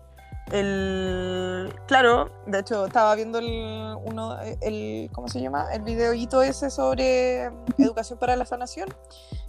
el 0.51 1.73
claro, 1.87 2.31
de 2.45 2.59
hecho 2.59 2.85
estaba 2.85 3.15
viendo 3.15 3.39
el 3.39 3.95
uno 4.03 4.37
el 4.61 5.09
¿cómo 5.13 5.27
se 5.27 5.41
llama? 5.41 5.67
el 5.73 5.81
videoito 5.81 6.41
ese 6.41 6.69
sobre 6.69 7.51
educación 7.77 8.17
para 8.19 8.35
la 8.35 8.45
sanación 8.45 8.89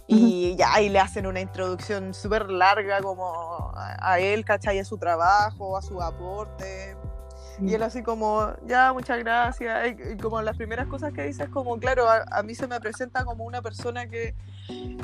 y 0.07 0.55
ya 0.57 0.73
ahí 0.73 0.89
le 0.89 0.99
hacen 0.99 1.25
una 1.25 1.39
introducción 1.39 2.13
súper 2.13 2.49
larga 2.49 3.01
como 3.01 3.71
a, 3.75 4.19
él, 4.19 4.43
¿cachai? 4.43 4.79
a 4.79 4.85
su 4.85 4.97
trabajo, 4.97 5.77
a 5.77 5.81
su 5.81 6.01
aporte 6.01 6.97
y 7.61 7.75
él 7.75 7.83
así 7.83 8.01
como, 8.01 8.53
ya, 8.65 8.91
muchas 8.91 9.19
gracias. 9.19 9.89
Y, 9.89 10.17
como 10.17 10.41
las 10.41 10.57
primeras 10.57 10.87
cosas 10.87 11.13
que 11.13 11.23
dice 11.23 11.43
es 11.43 11.49
como, 11.49 11.77
claro, 11.77 12.05
a, 12.09 12.41
mí 12.43 12.55
se 12.55 12.65
me 12.67 12.79
presenta 12.79 13.23
como 13.23 13.43
una 13.45 13.61
persona 13.61 14.07
que, 14.07 14.33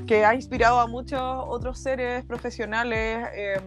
que, 0.07 0.26
ha 0.26 0.34
inspirado 0.34 0.80
a 0.80 0.88
muchos 0.88 1.22
otros 1.22 1.80
seres 1.80 2.26
profesionales. 2.26 3.28
Em, 3.34 3.64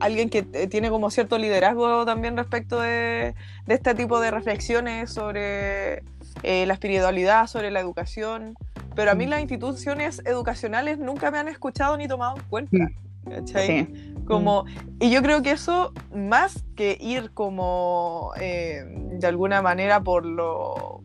alguien 0.00 0.30
que 0.30 0.42
tiene 0.42 0.90
como 0.90 1.10
cierto 1.10 1.38
liderazgo 1.38 2.04
también 2.04 2.36
respecto 2.36 2.80
de, 2.80 3.34
de 3.66 3.74
este 3.74 3.94
tipo 3.94 4.20
de 4.20 4.30
reflexiones 4.30 5.10
sobre 5.10 6.02
eh, 6.42 6.66
la 6.66 6.74
espiritualidad, 6.74 7.46
sobre 7.46 7.70
la 7.70 7.80
educación. 7.80 8.54
Pero 8.94 9.10
a 9.10 9.14
mí 9.14 9.26
las 9.26 9.40
instituciones 9.40 10.22
educacionales 10.24 10.98
nunca 10.98 11.30
me 11.30 11.38
han 11.38 11.48
escuchado 11.48 11.96
ni 11.96 12.08
tomado 12.08 12.36
en 12.36 12.42
cuenta. 12.44 12.90
Sí. 13.44 14.14
Como, 14.26 14.64
y 15.00 15.10
yo 15.10 15.22
creo 15.22 15.42
que 15.42 15.50
eso, 15.50 15.92
más 16.14 16.64
que 16.76 16.96
ir 17.00 17.30
como 17.32 18.32
eh, 18.40 18.84
de 18.86 19.26
alguna 19.26 19.62
manera 19.62 20.02
por 20.02 20.24
lo 20.24 21.02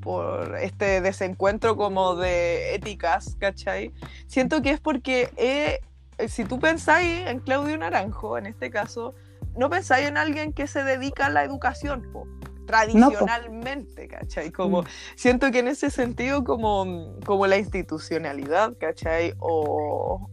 por 0.00 0.58
este 0.60 1.00
desencuentro 1.00 1.76
como 1.76 2.14
de 2.14 2.74
éticas, 2.74 3.36
¿cachai? 3.40 3.90
Siento 4.26 4.60
que 4.60 4.70
es 4.70 4.78
porque 4.78 5.30
eh, 5.38 5.80
si 6.28 6.44
tú 6.44 6.58
pensáis 6.58 7.26
en 7.26 7.40
Claudio 7.40 7.76
Naranjo, 7.78 8.38
en 8.38 8.46
este 8.46 8.70
caso, 8.70 9.14
no 9.56 9.70
pensáis 9.70 10.06
en 10.06 10.16
alguien 10.16 10.52
que 10.52 10.66
se 10.66 10.82
dedica 10.82 11.26
a 11.26 11.30
la 11.30 11.44
educación, 11.44 12.08
tradicionalmente, 12.66 14.08
¿cachai? 14.08 14.50
Como 14.50 14.82
mm. 14.82 14.86
siento 15.16 15.50
que 15.50 15.60
en 15.60 15.68
ese 15.68 15.90
sentido 15.90 16.44
como, 16.44 17.16
como 17.24 17.46
la 17.46 17.56
institucionalidad, 17.56 18.76
¿cachai? 18.78 19.34
O, 19.38 20.28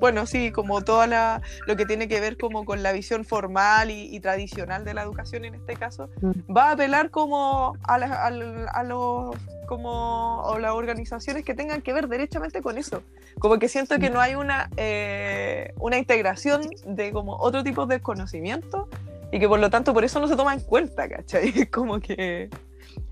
bueno, 0.00 0.26
sí, 0.26 0.50
como 0.52 0.82
toda 0.82 1.06
la, 1.06 1.42
lo 1.66 1.76
que 1.76 1.86
tiene 1.86 2.08
que 2.08 2.20
ver 2.20 2.36
como 2.36 2.64
con 2.64 2.82
la 2.82 2.92
visión 2.92 3.24
formal 3.24 3.90
y, 3.90 4.20
tradicional 4.20 4.84
de 4.84 4.94
la 4.94 5.02
educación 5.02 5.44
en 5.44 5.54
este 5.54 5.76
caso, 5.76 6.08
mm. 6.20 6.54
va 6.54 6.70
a 6.70 6.72
apelar 6.72 7.10
como 7.10 7.76
a, 7.82 7.94
a, 7.94 8.82
los 8.84 9.36
como 9.66 10.42
o 10.42 10.58
las 10.58 10.72
organizaciones 10.72 11.44
que 11.44 11.54
tengan 11.54 11.82
que 11.82 11.92
ver 11.92 12.08
derechamente 12.08 12.62
con 12.62 12.78
eso. 12.78 13.02
Como 13.38 13.58
que 13.58 13.68
siento 13.68 13.98
que 13.98 14.10
no 14.10 14.20
hay 14.20 14.34
una, 14.34 14.70
eh, 14.76 15.72
una 15.80 15.98
integración 15.98 16.62
de 16.86 17.12
como 17.12 17.36
otro 17.36 17.64
tipo 17.64 17.86
de 17.86 18.00
conocimiento 18.00 18.88
y 19.34 19.40
que 19.40 19.48
por 19.48 19.58
lo 19.58 19.68
tanto 19.68 19.92
por 19.92 20.04
eso 20.04 20.20
no 20.20 20.28
se 20.28 20.36
toma 20.36 20.54
en 20.54 20.60
cuenta, 20.60 21.08
¿cachai? 21.08 21.66
Como 21.72 21.98
que 21.98 22.48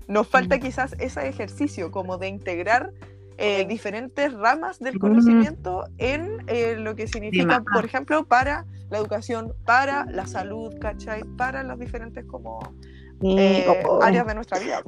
nos 0.07 0.25
falta 0.25 0.55
mm. 0.55 0.59
quizás 0.61 0.95
ese 0.97 1.27
ejercicio 1.27 1.91
como 1.91 2.17
de 2.17 2.29
integrar 2.29 2.91
eh, 3.37 3.65
diferentes 3.65 4.31
ramas 4.31 4.79
del 4.79 4.99
conocimiento 4.99 5.83
en 5.97 6.37
eh, 6.47 6.75
lo 6.77 6.95
que 6.95 7.07
significa, 7.07 7.61
por 7.73 7.83
ejemplo, 7.83 8.23
para 8.25 8.65
la 8.89 8.99
educación, 8.99 9.53
para 9.65 10.05
la 10.05 10.25
salud, 10.25 10.73
¿cachai? 10.79 11.23
Para 11.37 11.61
las 11.61 11.77
diferentes 11.77 12.23
como 12.23 12.73
eh, 13.21 13.65
áreas 14.01 14.25
de 14.25 14.35
nuestra 14.35 14.59
vida. 14.59 14.81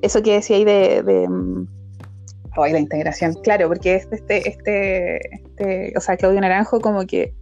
Eso, 0.00 0.22
que 0.22 0.32
decía 0.32 0.56
ahí 0.56 0.64
de, 0.64 1.04
de 1.04 1.28
mm, 1.28 1.68
la 2.56 2.78
integración, 2.80 3.34
claro, 3.44 3.68
porque 3.68 3.94
este, 3.94 4.48
este, 4.48 5.34
este, 5.36 5.92
o 5.96 6.00
sea, 6.00 6.16
Claudio 6.16 6.40
Naranjo 6.40 6.80
como 6.80 7.06
que 7.06 7.32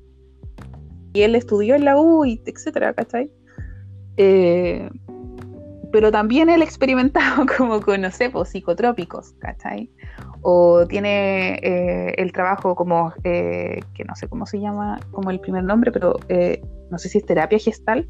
y 1.12 1.22
él 1.22 1.34
estudió 1.34 1.74
en 1.74 1.84
la 1.84 2.00
U 2.00 2.24
y 2.24 2.40
etcétera, 2.44 2.92
¿cachai? 2.92 3.30
Eh, 4.16 4.88
pero 5.92 6.12
también 6.12 6.48
él 6.48 6.62
experimentado 6.62 7.46
como 7.56 7.80
con, 7.80 8.02
no 8.02 8.10
sé, 8.10 8.30
pues, 8.30 8.50
psicotrópicos, 8.50 9.32
¿cachai? 9.38 9.90
O 10.42 10.86
tiene 10.86 11.54
eh, 11.62 12.14
el 12.16 12.32
trabajo 12.32 12.74
como, 12.74 13.12
eh, 13.24 13.80
que 13.94 14.04
no 14.04 14.14
sé 14.14 14.28
cómo 14.28 14.46
se 14.46 14.60
llama, 14.60 15.00
como 15.10 15.30
el 15.30 15.40
primer 15.40 15.64
nombre, 15.64 15.92
pero 15.92 16.16
no 16.90 16.98
sé 16.98 17.08
si 17.08 17.18
es 17.18 17.26
terapia 17.26 17.58
gestal. 17.58 18.08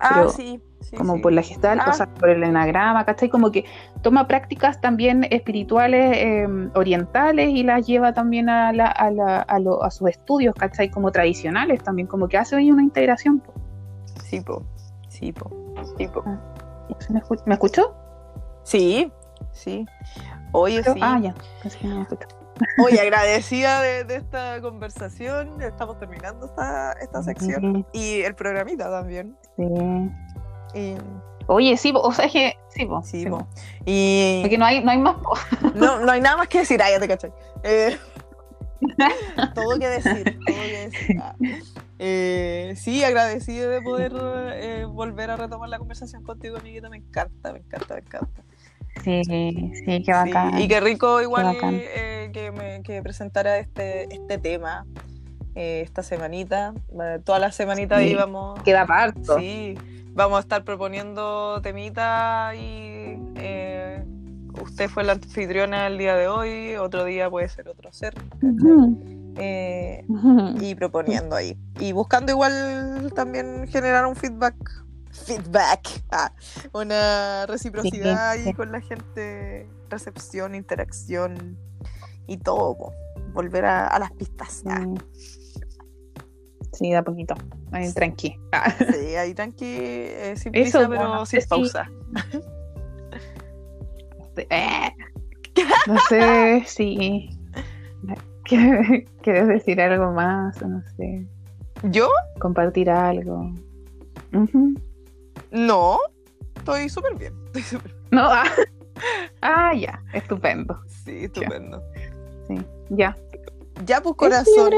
Ah, 0.00 0.26
sí 0.28 0.60
como 0.96 1.20
por 1.20 1.32
la 1.32 1.42
gestal, 1.42 1.80
o 1.86 1.92
sea, 1.92 2.06
por 2.06 2.30
el 2.30 2.42
enagrama, 2.42 3.04
¿cachai? 3.04 3.28
Como 3.28 3.50
que 3.50 3.64
toma 4.02 4.26
prácticas 4.26 4.80
también 4.80 5.26
espirituales 5.30 6.16
em, 6.18 6.70
orientales 6.74 7.50
y 7.50 7.62
las 7.62 7.86
lleva 7.86 8.14
también 8.14 8.48
a, 8.48 8.72
la, 8.72 8.86
a, 8.86 9.10
la, 9.10 9.40
a, 9.40 9.58
lo, 9.58 9.82
a, 9.82 9.90
sus 9.90 10.08
estudios, 10.08 10.54
¿cachai? 10.54 10.90
Como 10.90 11.10
tradicionales 11.10 11.82
también, 11.82 12.06
como 12.06 12.28
que 12.28 12.38
hace 12.38 12.56
ahí 12.56 12.70
una 12.70 12.82
integración. 12.82 13.42
Sí, 14.24 14.40
po. 14.40 14.64
Sí, 15.08 15.32
po. 15.32 15.50
Sí, 15.96 16.08
po. 16.08 16.22
Ah, 16.26 16.38
¿Me, 17.44 17.54
escuchó? 17.54 17.94
Sí, 18.62 19.12
sí. 19.52 19.84
Oye, 20.52 20.82
sí. 20.82 21.00
Ah, 21.02 21.18
ya, 21.20 21.34
que 21.78 21.86
no 21.86 21.96
me 21.96 22.02
escuchó. 22.02 22.26
Oye, 22.84 23.00
agradecida 23.00 23.82
de, 23.82 24.14
esta 24.14 24.60
conversación. 24.60 25.60
Estamos 25.60 25.98
terminando 25.98 26.46
esta, 26.46 26.92
esta 26.92 27.22
sección. 27.22 27.86
Y 27.92 28.20
el 28.22 28.34
programita 28.34 28.90
también. 28.90 29.36
Sí. 29.58 30.96
Oye, 31.48 31.76
sí, 31.78 31.92
o 31.94 32.12
sea, 32.12 32.26
es 32.26 32.32
que 32.32 32.58
sí, 32.68 32.86
sí, 33.04 33.26
Y... 33.86 34.40
Porque 34.42 34.58
no 34.58 34.66
hay, 34.66 34.84
no 34.84 34.90
hay 34.90 34.98
más. 34.98 35.16
no, 35.74 36.00
no 36.00 36.12
hay 36.12 36.20
nada 36.20 36.36
más 36.36 36.48
que 36.48 36.58
decir, 36.58 36.80
ay, 36.82 36.92
ya 36.92 37.00
te 37.00 37.08
cachai. 37.08 37.32
Eh, 37.62 37.96
todo 39.54 39.78
que 39.78 39.88
decir, 39.88 40.38
todo 40.46 40.56
que 40.56 40.90
decir. 40.90 41.16
Ah. 41.20 41.34
Eh, 41.98 42.74
sí, 42.76 43.02
agradecido 43.02 43.70
de 43.70 43.80
poder 43.80 44.12
eh, 44.54 44.84
volver 44.84 45.30
a 45.30 45.36
retomar 45.36 45.70
la 45.70 45.78
conversación 45.78 46.22
contigo, 46.22 46.58
amiguita. 46.58 46.90
Me 46.90 46.98
encanta, 46.98 47.52
me 47.52 47.60
encanta, 47.60 47.94
me 47.94 48.00
encanta. 48.00 48.42
Sí, 49.02 49.22
sí, 49.24 50.02
qué 50.04 50.12
bacán. 50.12 50.58
y 50.60 50.68
qué 50.68 50.80
rico 50.80 51.22
igual 51.22 51.56
eh, 51.62 52.30
que, 52.32 52.50
me, 52.50 52.82
que 52.82 53.00
presentara 53.02 53.58
este, 53.58 54.12
este 54.14 54.38
tema 54.38 54.86
esta 55.58 56.02
semanita. 56.02 56.74
Toda 57.24 57.38
la 57.38 57.52
semanita 57.52 58.02
íbamos. 58.02 58.62
Queda 58.62 58.86
parto. 58.86 59.38
Sí, 59.38 59.76
vamos 60.12 60.38
a 60.38 60.40
estar 60.40 60.64
proponiendo 60.64 61.60
temita 61.62 62.54
y 62.54 62.88
usted 64.62 64.88
fue 64.88 65.04
la 65.04 65.12
anfitriona 65.12 65.86
el 65.86 65.98
día 65.98 66.16
de 66.16 66.28
hoy, 66.28 66.76
otro 66.76 67.04
día 67.04 67.30
puede 67.30 67.48
ser 67.48 67.68
otro 67.68 67.92
ser. 67.92 68.14
Eh, 69.36 70.04
y 70.60 70.74
proponiendo 70.74 71.36
ahí. 71.36 71.56
Y 71.78 71.92
buscando 71.92 72.32
igual 72.32 73.12
también 73.14 73.66
generar 73.68 74.06
un 74.06 74.16
feedback. 74.16 74.56
Feedback. 75.10 76.02
Ah, 76.10 76.32
una 76.72 77.46
reciprocidad 77.46 78.30
ahí 78.30 78.52
con 78.52 78.72
la 78.72 78.80
gente. 78.80 79.68
Recepción, 79.88 80.54
interacción 80.54 81.56
y 82.26 82.36
todo. 82.38 82.92
Volver 83.32 83.64
a, 83.64 83.98
las 83.98 84.12
pistas. 84.12 84.62
Ah. 84.66 84.84
Sí, 86.72 86.92
da 86.92 87.02
poquito. 87.02 87.34
Ahí 87.72 87.92
tranqui. 87.92 88.38
Ah. 88.52 88.70
Sí, 88.70 89.16
ahí 89.16 89.34
tranqui, 89.34 89.64
eh, 89.66 90.34
sin 90.36 90.52
prisa, 90.52 90.88
pero 90.88 91.26
sin 91.26 91.40
pausa. 91.48 91.90
Eh, 94.36 94.90
no 95.88 95.98
sé 96.08 96.62
si 96.66 97.38
¿Quieres 98.48 99.48
decir 99.48 99.80
algo 99.80 100.12
más? 100.12 100.60
No 100.62 100.82
sé. 100.96 101.26
¿Yo? 101.84 102.08
Compartir 102.38 102.90
algo. 102.90 103.52
No, 105.50 105.98
estoy 106.56 106.88
súper 106.88 107.14
bien. 107.16 107.34
No, 108.10 108.22
ah. 108.22 108.44
ah, 109.42 109.74
ya, 109.74 110.02
estupendo. 110.14 110.80
Sí, 111.04 111.24
estupendo. 111.24 111.82
Sí, 112.46 112.56
ya. 112.88 113.16
Ya, 113.84 114.02
pues 114.02 114.14
corazón. 114.16 114.70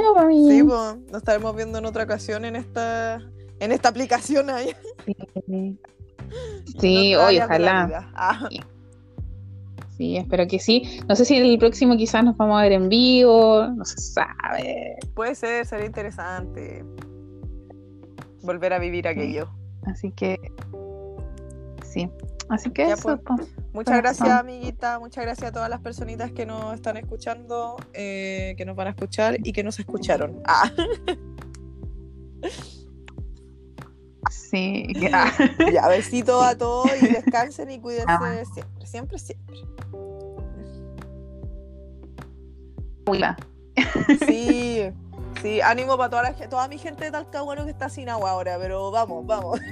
Sí, 0.49 0.63
pues, 0.63 0.97
nos 1.11 1.19
estaremos 1.19 1.57
viendo 1.57 1.79
en 1.79 1.87
otra 1.87 2.05
ocasión 2.05 2.45
en 2.45 2.57
esta 2.57 3.21
en 3.61 3.73
esta 3.73 3.91
aplicación 3.91 4.51
ahí. 4.51 4.75
Sí, 5.47 5.79
sí 6.81 7.15
hoy 7.15 7.39
ojalá. 7.39 8.11
Ah. 8.15 8.49
Sí, 9.97 10.17
espero 10.17 10.47
que 10.47 10.59
sí. 10.59 11.01
No 11.09 11.15
sé 11.15 11.27
si 11.27 11.37
el 11.37 11.59
próximo 11.59 11.97
quizás 11.97 12.25
nos 12.25 12.37
vamos 12.37 12.59
a 12.59 12.63
ver 12.63 12.73
en 12.73 12.89
vivo, 12.89 13.67
no 13.69 13.85
se 13.85 13.99
sabe. 13.99 14.97
Puede 15.15 15.35
ser, 15.35 15.67
sería 15.67 15.85
interesante 15.85 16.83
volver 18.43 18.73
a 18.73 18.79
vivir 18.79 19.07
aquello. 19.07 19.51
Así 19.85 20.11
que, 20.13 20.39
sí. 21.85 22.09
Así 22.51 22.71
que 22.71 22.91
eso. 22.91 23.19
Pues. 23.19 23.49
Muchas 23.73 23.97
gracias, 23.99 24.29
amiguita. 24.29 24.99
Muchas 24.99 25.25
gracias 25.25 25.51
a 25.51 25.53
todas 25.53 25.71
las 25.71 25.81
personitas 25.81 26.33
que 26.33 26.45
nos 26.45 26.75
están 26.75 26.97
escuchando, 26.97 27.77
eh, 27.93 28.55
que 28.57 28.65
nos 28.65 28.75
van 28.75 28.89
a 28.89 28.91
escuchar 28.91 29.37
y 29.45 29.53
que 29.53 29.63
nos 29.63 29.79
escucharon. 29.79 30.43
Ah. 30.45 30.71
Sí, 34.31 34.93
ya. 35.01 35.33
ya, 35.73 35.89
besito 35.89 36.43
a 36.43 36.57
todos 36.57 36.91
y 37.01 37.07
descansen 37.07 37.71
y 37.71 37.79
cuídense 37.79 38.45
siempre, 38.45 38.87
siempre, 38.87 39.19
siempre. 39.19 39.57
Sí, 44.27 44.91
sí, 45.43 45.61
ánimo 45.61 45.97
para 45.97 46.11
toda, 46.11 46.23
la, 46.23 46.49
toda 46.49 46.69
mi 46.69 46.79
gente 46.79 47.05
de 47.05 47.11
Talcahuano 47.11 47.65
que 47.65 47.71
está 47.71 47.89
sin 47.89 48.09
agua 48.09 48.31
ahora, 48.31 48.59
pero 48.59 48.91
vamos, 48.91 49.27
vamos. 49.27 49.61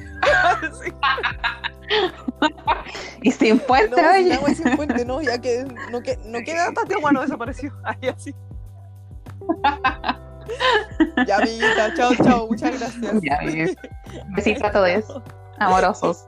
y 3.23 3.31
sin 3.31 3.59
puente, 3.61 4.01
no, 4.01 4.15
Sin 4.15 4.33
agua 4.33 4.51
y 4.51 4.55
sin 4.55 4.77
puente, 4.77 5.05
no, 5.05 5.23
ya 5.23 5.39
que 5.39 5.65
no, 5.91 6.01
que, 6.01 6.17
no 6.25 6.41
queda 6.41 6.73
Talcahuano 6.73 7.23
desapareció. 7.23 7.73
Ahí 7.85 8.09
así. 8.09 8.35
ya, 11.27 11.37
amiguita, 11.37 11.95
chao, 11.95 12.15
chao, 12.17 12.47
muchas 12.49 12.79
gracias. 12.79 13.23
Ya, 13.23 13.39
Besitos 14.35 14.65
a 14.65 14.73
todos, 14.73 15.23
amorosos. 15.59 16.27